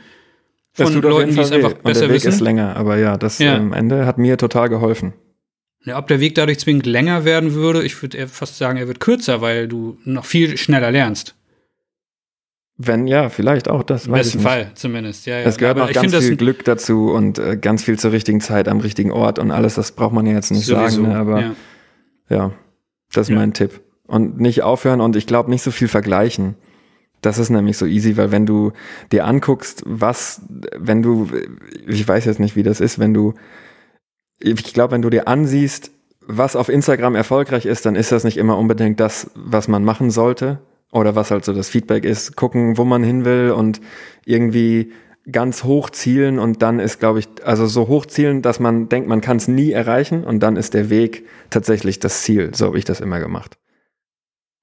Von 0.73 1.01
Leuten, 1.03 1.35
die 1.35 1.41
es 1.41 1.53
einfach 1.53 1.75
besser 1.75 1.85
Und 1.85 1.95
der 1.95 2.09
Weg 2.09 2.15
wissen. 2.17 2.29
ist 2.29 2.41
länger, 2.41 2.77
aber 2.77 2.97
ja, 2.97 3.17
das 3.17 3.39
ja. 3.39 3.57
am 3.57 3.73
Ende 3.73 4.07
hat 4.07 4.19
mir 4.19 4.37
total 4.37 4.69
geholfen. 4.69 5.15
Ja, 5.85 5.99
ob 5.99 6.07
der 6.07 6.21
Weg 6.21 6.35
dadurch 6.35 6.59
zwingend 6.59 6.87
länger 6.87 7.25
werden 7.25 7.55
würde, 7.55 7.83
ich 7.83 8.01
würde 8.03 8.29
fast 8.29 8.59
sagen, 8.59 8.79
er 8.79 8.87
wird 8.87 9.01
kürzer, 9.01 9.41
weil 9.41 9.67
du 9.67 9.99
noch 10.05 10.27
viel 10.27 10.57
schneller 10.57 10.91
lernst. 10.91 11.35
Wenn 12.83 13.07
ja, 13.07 13.29
vielleicht 13.29 13.69
auch 13.69 13.83
das. 13.83 14.07
Im 14.07 14.13
besten 14.13 14.41
Fall 14.41 14.71
zumindest, 14.75 15.27
ja. 15.27 15.39
ja. 15.39 15.45
Es 15.45 15.59
gehört 15.59 15.77
Aber 15.77 15.87
noch 15.87 15.93
ganz 15.93 16.17
viel 16.17 16.37
Glück 16.37 16.65
dazu 16.65 17.11
und 17.11 17.39
äh, 17.39 17.59
ganz 17.59 17.85
viel 17.85 17.99
zur 17.99 18.13
richtigen 18.13 18.41
Zeit 18.41 18.69
am 18.69 18.81
richtigen 18.81 19.13
Ort 19.13 19.39
und 19.39 19.51
alles, 19.51 19.75
das 19.75 19.93
braucht 19.93 20.15
man 20.15 20.25
ja 20.25 20.33
jetzt 20.33 20.51
nicht 20.51 20.65
sowieso, 20.65 21.03
sagen. 21.03 21.13
Ne? 21.13 21.19
Aber 21.19 21.41
ja. 21.41 21.55
ja, 22.31 22.53
das 23.13 23.27
ist 23.27 23.29
ja. 23.29 23.37
mein 23.37 23.53
Tipp. 23.53 23.83
Und 24.07 24.41
nicht 24.41 24.63
aufhören 24.63 25.03
und 25.03 25.15
ich 25.15 25.27
glaube 25.27 25.51
nicht 25.51 25.63
so 25.63 25.71
viel 25.71 25.89
vergleichen. 25.89 26.55
Das 27.21 27.37
ist 27.37 27.51
nämlich 27.51 27.77
so 27.77 27.85
easy, 27.85 28.17
weil 28.17 28.33
wenn 28.33 28.47
du 28.47 28.73
dir 29.13 29.27
anguckst, 29.27 29.83
was, 29.85 30.41
wenn 30.75 31.03
du, 31.03 31.29
ich 31.87 32.09
weiß 32.09 32.25
jetzt 32.25 32.41
nicht, 32.41 32.57
wie 32.57 32.63
das 32.63 32.81
ist, 32.81 32.99
wenn 32.99 33.13
du, 33.13 33.35
ich 34.39 34.73
glaube, 34.73 34.93
wenn 34.93 35.03
du 35.03 35.11
dir 35.11 35.29
ansiehst, 35.29 35.91
was 36.27 36.57
auf 36.57 36.71
Instagram 36.71 37.15
erfolgreich 37.15 37.67
ist, 37.67 37.85
dann 37.85 37.95
ist 37.95 38.11
das 38.11 38.25
nicht 38.25 38.39
immer 38.39 38.57
unbedingt 38.57 39.01
das, 39.01 39.31
was 39.35 39.69
man 39.69 39.85
machen 39.85 40.11
sollte 40.11 40.61
oder 40.93 41.15
was 41.15 41.31
halt 41.31 41.45
so 41.45 41.53
das 41.53 41.69
Feedback 41.69 42.05
ist, 42.05 42.37
gucken, 42.37 42.77
wo 42.79 42.85
man 42.85 43.03
hin 43.03 43.25
will 43.25 43.53
und 43.53 43.81
irgendwie 44.25 44.93
ganz 45.31 45.65
hoch 45.65 45.91
zielen 45.91 46.39
und 46.39 46.63
dann 46.63 46.81
ist, 46.81 46.99
glaube 46.99 47.21
ich, 47.21 47.29
also 47.45 47.67
so 47.67 47.89
hoch 47.89 48.07
zielen, 48.07 48.43
dass 48.43 48.59
man 48.59 48.89
denkt, 48.89 49.09
man 49.09 49.21
kann 49.21 49.37
es 49.37 49.49
nie 49.49 49.71
erreichen 49.71 50.25
und 50.25 50.41
dann 50.41 50.57
ist 50.57 50.75
der 50.75 50.91
Weg 50.91 51.27
tatsächlich 51.51 51.99
das 51.99 52.23
Ziel. 52.23 52.51
So 52.55 52.67
habe 52.67 52.79
ich 52.79 52.85
das 52.85 53.01
immer 53.01 53.21
gemacht. 53.21 53.57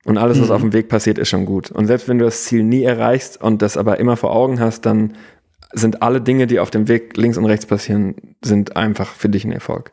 Und 0.03 0.17
alles, 0.17 0.39
was 0.39 0.47
mhm. 0.47 0.53
auf 0.53 0.61
dem 0.61 0.73
Weg 0.73 0.89
passiert, 0.89 1.17
ist 1.17 1.29
schon 1.29 1.45
gut. 1.45 1.69
Und 1.69 1.85
selbst 1.85 2.07
wenn 2.07 2.17
du 2.17 2.25
das 2.25 2.45
Ziel 2.45 2.63
nie 2.63 2.83
erreichst 2.83 3.41
und 3.41 3.61
das 3.61 3.77
aber 3.77 3.99
immer 3.99 4.17
vor 4.17 4.33
Augen 4.33 4.59
hast, 4.59 4.85
dann 4.85 5.13
sind 5.73 6.01
alle 6.01 6.21
Dinge, 6.21 6.47
die 6.47 6.59
auf 6.59 6.71
dem 6.71 6.87
Weg 6.87 7.17
links 7.17 7.37
und 7.37 7.45
rechts 7.45 7.65
passieren, 7.65 8.15
sind 8.43 8.77
einfach 8.77 9.13
für 9.13 9.29
dich 9.29 9.43
ein 9.43 9.51
Erfolg. 9.51 9.91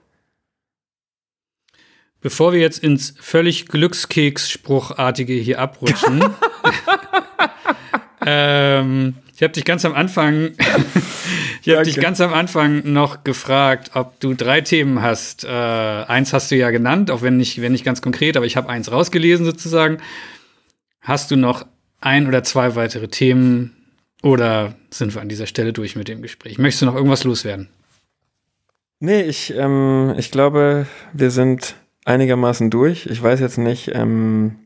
Bevor 2.25 2.55
wir 2.55 2.61
jetzt 2.61 2.79
ins 2.79 3.13
völlig 3.21 3.69
Glückskeks-Spruchartige 3.69 5.35
hier 5.35 5.61
abrutschen, 5.61 6.25
ähm, 8.27 9.17
ich 9.37 9.43
habe 9.43 9.53
dich 9.53 9.67
ganz 9.67 9.85
am 9.85 9.93
Anfang, 9.93 10.53
ich 11.63 11.75
habe 11.75 11.85
dich 11.85 11.97
ganz 11.97 12.23
am 12.23 12.33
Anfang 12.33 12.91
noch 12.91 13.25
gefragt, 13.25 13.91
ob 13.93 14.19
du 14.21 14.33
drei 14.33 14.63
Themen 14.63 15.03
hast. 15.03 15.45
Äh, 15.45 15.49
eins 15.49 16.33
hast 16.33 16.51
du 16.51 16.57
ja 16.57 16.71
genannt, 16.71 17.11
auch 17.11 17.21
wenn 17.21 17.37
nicht, 17.37 17.61
wenn 17.61 17.73
nicht 17.73 17.85
ganz 17.85 18.01
konkret, 18.01 18.39
aber 18.39 18.47
ich 18.47 18.57
habe 18.57 18.71
eins 18.71 18.91
rausgelesen 18.91 19.45
sozusagen. 19.45 19.99
Hast 21.03 21.31
du 21.31 21.37
noch 21.37 21.67
ein 22.01 22.27
oder 22.27 22.43
zwei 22.43 22.75
weitere 22.75 23.09
Themen 23.09 23.77
oder 24.23 24.75
sind 24.89 25.15
wir 25.15 25.21
an 25.21 25.29
dieser 25.29 25.47
Stelle 25.47 25.75
durch 25.75 25.95
mit 25.95 26.09
dem 26.09 26.23
Gespräch? 26.23 26.57
Möchtest 26.57 26.81
du 26.81 26.87
noch 26.87 26.95
irgendwas 26.95 27.25
loswerden? 27.25 27.69
Nee, 28.99 29.21
ich, 29.21 29.53
ähm, 29.55 30.15
ich 30.17 30.31
glaube, 30.31 30.87
wir 31.13 31.31
sind 31.31 31.75
einigermaßen 32.05 32.71
durch. 32.71 33.07
Ich 33.07 33.23
weiß 33.23 33.41
jetzt 33.41 33.59
nicht, 33.59 33.91
ähm, 33.95 34.57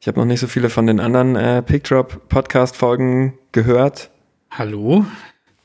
ich 0.00 0.08
habe 0.08 0.18
noch 0.18 0.26
nicht 0.26 0.40
so 0.40 0.46
viele 0.48 0.68
von 0.68 0.86
den 0.86 1.00
anderen 1.00 1.36
äh, 1.36 1.62
Pickdrop 1.62 2.28
Podcast 2.28 2.76
Folgen 2.76 3.38
gehört. 3.52 4.10
Hallo? 4.50 5.06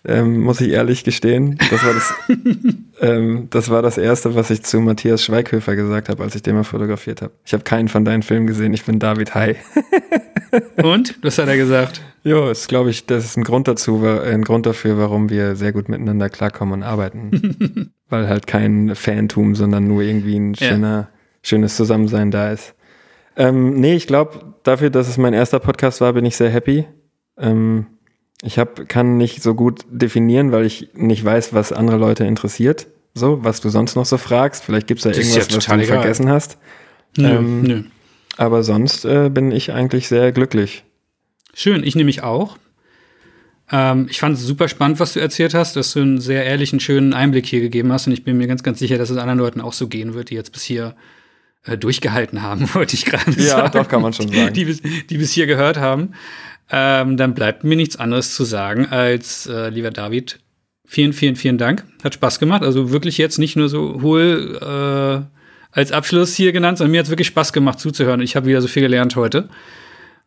Ähm, 0.05 0.41
muss 0.41 0.61
ich 0.61 0.69
ehrlich 0.69 1.03
gestehen. 1.03 1.57
Das 1.69 1.83
war 1.83 1.93
das, 1.93 2.13
ähm, 3.01 3.47
das 3.49 3.69
war 3.69 3.81
das 3.81 3.97
erste, 3.97 4.35
was 4.35 4.49
ich 4.51 4.63
zu 4.63 4.79
Matthias 4.79 5.23
Schweighöfer 5.23 5.75
gesagt 5.75 6.07
habe, 6.07 6.23
als 6.23 6.35
ich 6.35 6.43
den 6.43 6.55
mal 6.55 6.63
fotografiert 6.63 7.21
habe. 7.21 7.33
Ich 7.45 7.53
habe 7.53 7.63
keinen 7.63 7.87
von 7.87 8.05
deinen 8.05 8.23
Filmen 8.23 8.47
gesehen. 8.47 8.73
Ich 8.73 8.85
bin 8.85 8.99
David 8.99 9.35
Hai. 9.35 9.57
Und? 10.83 11.17
Was 11.21 11.37
hat 11.37 11.47
er 11.47 11.57
gesagt? 11.57 12.01
Jo, 12.23 12.49
ist, 12.49 12.67
glaube 12.67 12.89
ich, 12.89 13.05
das 13.05 13.25
ist 13.25 13.37
ein 13.37 13.43
Grund 13.43 13.67
dazu, 13.67 14.03
ein 14.03 14.43
Grund 14.43 14.65
dafür, 14.65 14.97
warum 14.97 15.29
wir 15.29 15.55
sehr 15.55 15.71
gut 15.71 15.87
miteinander 15.89 16.29
klarkommen 16.29 16.73
und 16.73 16.83
arbeiten. 16.83 17.91
Weil 18.09 18.27
halt 18.27 18.47
kein 18.47 18.95
Fantum, 18.95 19.55
sondern 19.55 19.87
nur 19.87 20.01
irgendwie 20.01 20.37
ein 20.37 20.55
schöner, 20.55 20.87
ja. 20.87 21.09
schönes 21.41 21.75
Zusammensein 21.75 22.31
da 22.31 22.51
ist. 22.51 22.73
Ähm, 23.35 23.79
nee, 23.79 23.95
ich 23.95 24.07
glaube, 24.07 24.55
dafür, 24.63 24.89
dass 24.89 25.07
es 25.07 25.17
mein 25.17 25.33
erster 25.33 25.59
Podcast 25.59 26.01
war, 26.01 26.13
bin 26.13 26.25
ich 26.25 26.35
sehr 26.35 26.49
happy. 26.49 26.85
Ähm, 27.37 27.87
ich 28.41 28.59
hab, 28.59 28.87
kann 28.89 29.17
nicht 29.17 29.41
so 29.41 29.53
gut 29.55 29.85
definieren, 29.89 30.51
weil 30.51 30.65
ich 30.65 30.89
nicht 30.95 31.23
weiß, 31.23 31.53
was 31.53 31.71
andere 31.71 31.97
Leute 31.97 32.25
interessiert. 32.25 32.87
So, 33.13 33.43
was 33.43 33.61
du 33.61 33.69
sonst 33.69 33.95
noch 33.95 34.05
so 34.05 34.17
fragst. 34.17 34.63
Vielleicht 34.63 34.87
gibt 34.87 34.99
es 34.99 35.03
da 35.03 35.09
das 35.09 35.19
irgendwas, 35.19 35.55
was 35.55 35.65
du 35.65 35.73
egal. 35.73 35.85
vergessen 35.85 36.29
hast. 36.29 36.57
Nö, 37.17 37.29
ähm, 37.29 37.61
nö. 37.61 37.83
Aber 38.37 38.63
sonst 38.63 39.03
äh, 39.03 39.29
bin 39.29 39.51
ich 39.51 39.71
eigentlich 39.71 40.07
sehr 40.07 40.31
glücklich. 40.31 40.83
Schön, 41.53 41.83
ich 41.83 41.95
nehme 41.95 42.05
mich 42.05 42.23
auch. 42.23 42.57
Ähm, 43.71 44.07
ich 44.09 44.19
fand 44.19 44.37
es 44.37 44.43
super 44.43 44.67
spannend, 44.67 44.99
was 44.99 45.13
du 45.13 45.19
erzählt 45.19 45.53
hast, 45.53 45.75
dass 45.75 45.93
du 45.93 46.01
einen 46.01 46.21
sehr 46.21 46.45
ehrlichen, 46.45 46.79
schönen 46.79 47.13
Einblick 47.13 47.45
hier 47.45 47.61
gegeben 47.61 47.91
hast. 47.91 48.07
Und 48.07 48.13
ich 48.13 48.23
bin 48.23 48.37
mir 48.37 48.47
ganz, 48.47 48.63
ganz 48.63 48.79
sicher, 48.79 48.97
dass 48.97 49.09
es 49.09 49.17
anderen 49.17 49.39
Leuten 49.39 49.59
auch 49.59 49.73
so 49.73 49.87
gehen 49.87 50.13
wird, 50.13 50.29
die 50.29 50.35
jetzt 50.35 50.53
bis 50.53 50.63
hier 50.63 50.95
äh, 51.65 51.77
durchgehalten 51.77 52.43
haben, 52.43 52.69
wollte 52.73 52.95
ich 52.95 53.05
gerade 53.05 53.31
ja, 53.31 53.43
sagen. 53.43 53.71
Ja, 53.73 53.83
doch, 53.83 53.87
kann 53.89 54.01
man 54.01 54.13
schon 54.13 54.31
sagen. 54.31 54.53
Die, 54.53 54.65
bis, 54.65 54.81
die 54.81 55.17
bis 55.17 55.31
hier 55.31 55.47
gehört 55.47 55.77
haben. 55.77 56.13
Ähm, 56.69 57.17
dann 57.17 57.33
bleibt 57.33 57.63
mir 57.63 57.75
nichts 57.75 57.95
anderes 57.95 58.35
zu 58.35 58.43
sagen 58.43 58.87
als, 58.87 59.47
äh, 59.47 59.69
lieber 59.69 59.89
David, 59.89 60.39
vielen, 60.85 61.13
vielen, 61.13 61.35
vielen 61.35 61.57
Dank. 61.57 61.85
Hat 62.03 62.13
Spaß 62.13 62.39
gemacht. 62.39 62.61
Also 62.61 62.91
wirklich 62.91 63.17
jetzt 63.17 63.39
nicht 63.39 63.55
nur 63.55 63.69
so 63.69 64.01
hohl 64.01 64.59
äh, 64.61 65.36
als 65.77 65.91
Abschluss 65.91 66.35
hier 66.35 66.51
genannt, 66.53 66.79
sondern 66.79 66.91
mir 66.91 66.99
hat 66.99 67.05
es 67.05 67.11
wirklich 67.11 67.27
Spaß 67.27 67.53
gemacht 67.53 67.79
zuzuhören. 67.79 68.19
Ich 68.21 68.35
habe 68.35 68.47
wieder 68.47 68.61
so 68.61 68.67
viel 68.67 68.81
gelernt 68.81 69.15
heute. 69.15 69.47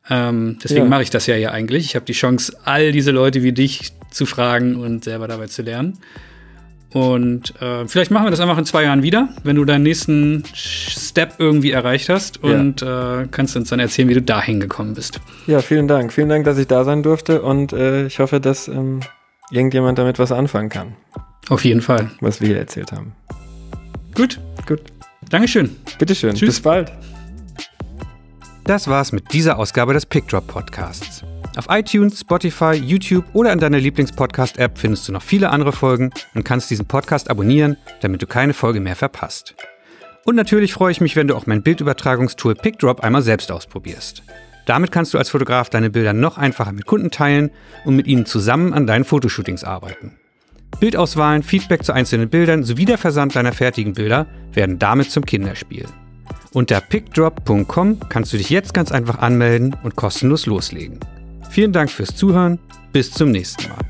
Ähm, 0.08 0.58
deswegen 0.62 0.84
ja. 0.84 0.88
mache 0.88 1.02
ich 1.02 1.10
das 1.10 1.26
ja 1.26 1.34
hier 1.34 1.52
eigentlich. 1.52 1.86
Ich 1.86 1.96
habe 1.96 2.06
die 2.06 2.12
Chance, 2.12 2.56
all 2.64 2.92
diese 2.92 3.10
Leute 3.10 3.42
wie 3.42 3.52
dich 3.52 3.92
zu 4.12 4.26
fragen 4.26 4.76
und 4.76 5.02
selber 5.02 5.26
dabei 5.26 5.48
zu 5.48 5.62
lernen. 5.62 5.98
Und 6.92 7.60
äh, 7.60 7.86
vielleicht 7.88 8.12
machen 8.12 8.26
wir 8.26 8.30
das 8.30 8.38
einfach 8.38 8.58
in 8.58 8.64
zwei 8.64 8.84
Jahren 8.84 9.02
wieder, 9.02 9.28
wenn 9.42 9.56
du 9.56 9.64
deinen 9.64 9.82
nächsten 9.82 10.44
Step 10.54 11.34
irgendwie 11.38 11.72
erreicht 11.72 12.08
hast 12.08 12.42
und 12.42 12.80
ja. 12.82 13.22
äh, 13.22 13.28
kannst 13.28 13.56
uns 13.56 13.70
dann 13.70 13.80
erzählen, 13.80 14.08
wie 14.08 14.14
du 14.14 14.22
da 14.22 14.40
hingekommen 14.40 14.94
bist. 14.94 15.20
Ja, 15.48 15.60
vielen 15.62 15.88
Dank. 15.88 16.12
Vielen 16.12 16.28
Dank, 16.28 16.44
dass 16.44 16.58
ich 16.58 16.68
da 16.68 16.84
sein 16.84 17.02
durfte 17.02 17.42
und 17.42 17.72
äh, 17.72 18.06
ich 18.06 18.20
hoffe, 18.20 18.40
dass 18.40 18.68
ähm, 18.68 19.00
irgendjemand 19.50 19.98
damit 19.98 20.20
was 20.20 20.30
anfangen 20.30 20.68
kann. 20.68 20.94
Auf 21.48 21.64
jeden 21.64 21.80
Fall. 21.80 22.10
Was 22.20 22.40
wir 22.40 22.48
hier 22.48 22.58
erzählt 22.58 22.92
haben. 22.92 23.14
Gut. 24.14 24.40
Dankeschön. 25.30 25.76
Bitteschön. 25.98 26.34
Tschüss. 26.34 26.56
Bis 26.56 26.60
bald. 26.60 26.92
Das 28.64 28.88
war's 28.88 29.12
mit 29.12 29.32
dieser 29.32 29.58
Ausgabe 29.58 29.92
des 29.92 30.04
Pickdrop 30.04 30.46
Podcasts. 30.46 31.24
Auf 31.56 31.66
iTunes, 31.70 32.20
Spotify, 32.20 32.72
YouTube 32.72 33.24
oder 33.32 33.52
in 33.52 33.58
deiner 33.58 33.78
Lieblingspodcast-App 33.78 34.78
findest 34.78 35.08
du 35.08 35.12
noch 35.12 35.22
viele 35.22 35.50
andere 35.50 35.72
Folgen 35.72 36.10
und 36.34 36.44
kannst 36.44 36.70
diesen 36.70 36.86
Podcast 36.86 37.30
abonnieren, 37.30 37.76
damit 38.00 38.22
du 38.22 38.26
keine 38.26 38.54
Folge 38.54 38.80
mehr 38.80 38.96
verpasst. 38.96 39.54
Und 40.24 40.36
natürlich 40.36 40.72
freue 40.72 40.92
ich 40.92 41.00
mich, 41.00 41.16
wenn 41.16 41.28
du 41.28 41.36
auch 41.36 41.46
mein 41.46 41.62
Bildübertragungstool 41.62 42.54
PickDrop 42.54 43.00
einmal 43.00 43.22
selbst 43.22 43.50
ausprobierst. 43.50 44.22
Damit 44.66 44.92
kannst 44.92 45.14
du 45.14 45.18
als 45.18 45.30
Fotograf 45.30 45.70
deine 45.70 45.90
Bilder 45.90 46.12
noch 46.12 46.38
einfacher 46.38 46.72
mit 46.72 46.86
Kunden 46.86 47.10
teilen 47.10 47.50
und 47.84 47.96
mit 47.96 48.06
ihnen 48.06 48.26
zusammen 48.26 48.72
an 48.72 48.86
deinen 48.86 49.04
Fotoshootings 49.04 49.64
arbeiten. 49.64 50.19
Bildauswahlen, 50.78 51.42
Feedback 51.42 51.84
zu 51.84 51.92
einzelnen 51.92 52.28
Bildern 52.28 52.62
sowie 52.62 52.84
der 52.84 52.98
Versand 52.98 53.34
deiner 53.34 53.52
fertigen 53.52 53.92
Bilder 53.92 54.26
werden 54.52 54.78
damit 54.78 55.10
zum 55.10 55.24
Kinderspiel. 55.24 55.86
Unter 56.52 56.80
pickdrop.com 56.80 58.00
kannst 58.08 58.32
du 58.32 58.36
dich 58.36 58.50
jetzt 58.50 58.74
ganz 58.74 58.90
einfach 58.92 59.18
anmelden 59.18 59.76
und 59.82 59.96
kostenlos 59.96 60.46
loslegen. 60.46 60.98
Vielen 61.50 61.72
Dank 61.72 61.90
fürs 61.90 62.14
Zuhören. 62.16 62.58
Bis 62.92 63.12
zum 63.12 63.30
nächsten 63.30 63.68
Mal. 63.68 63.89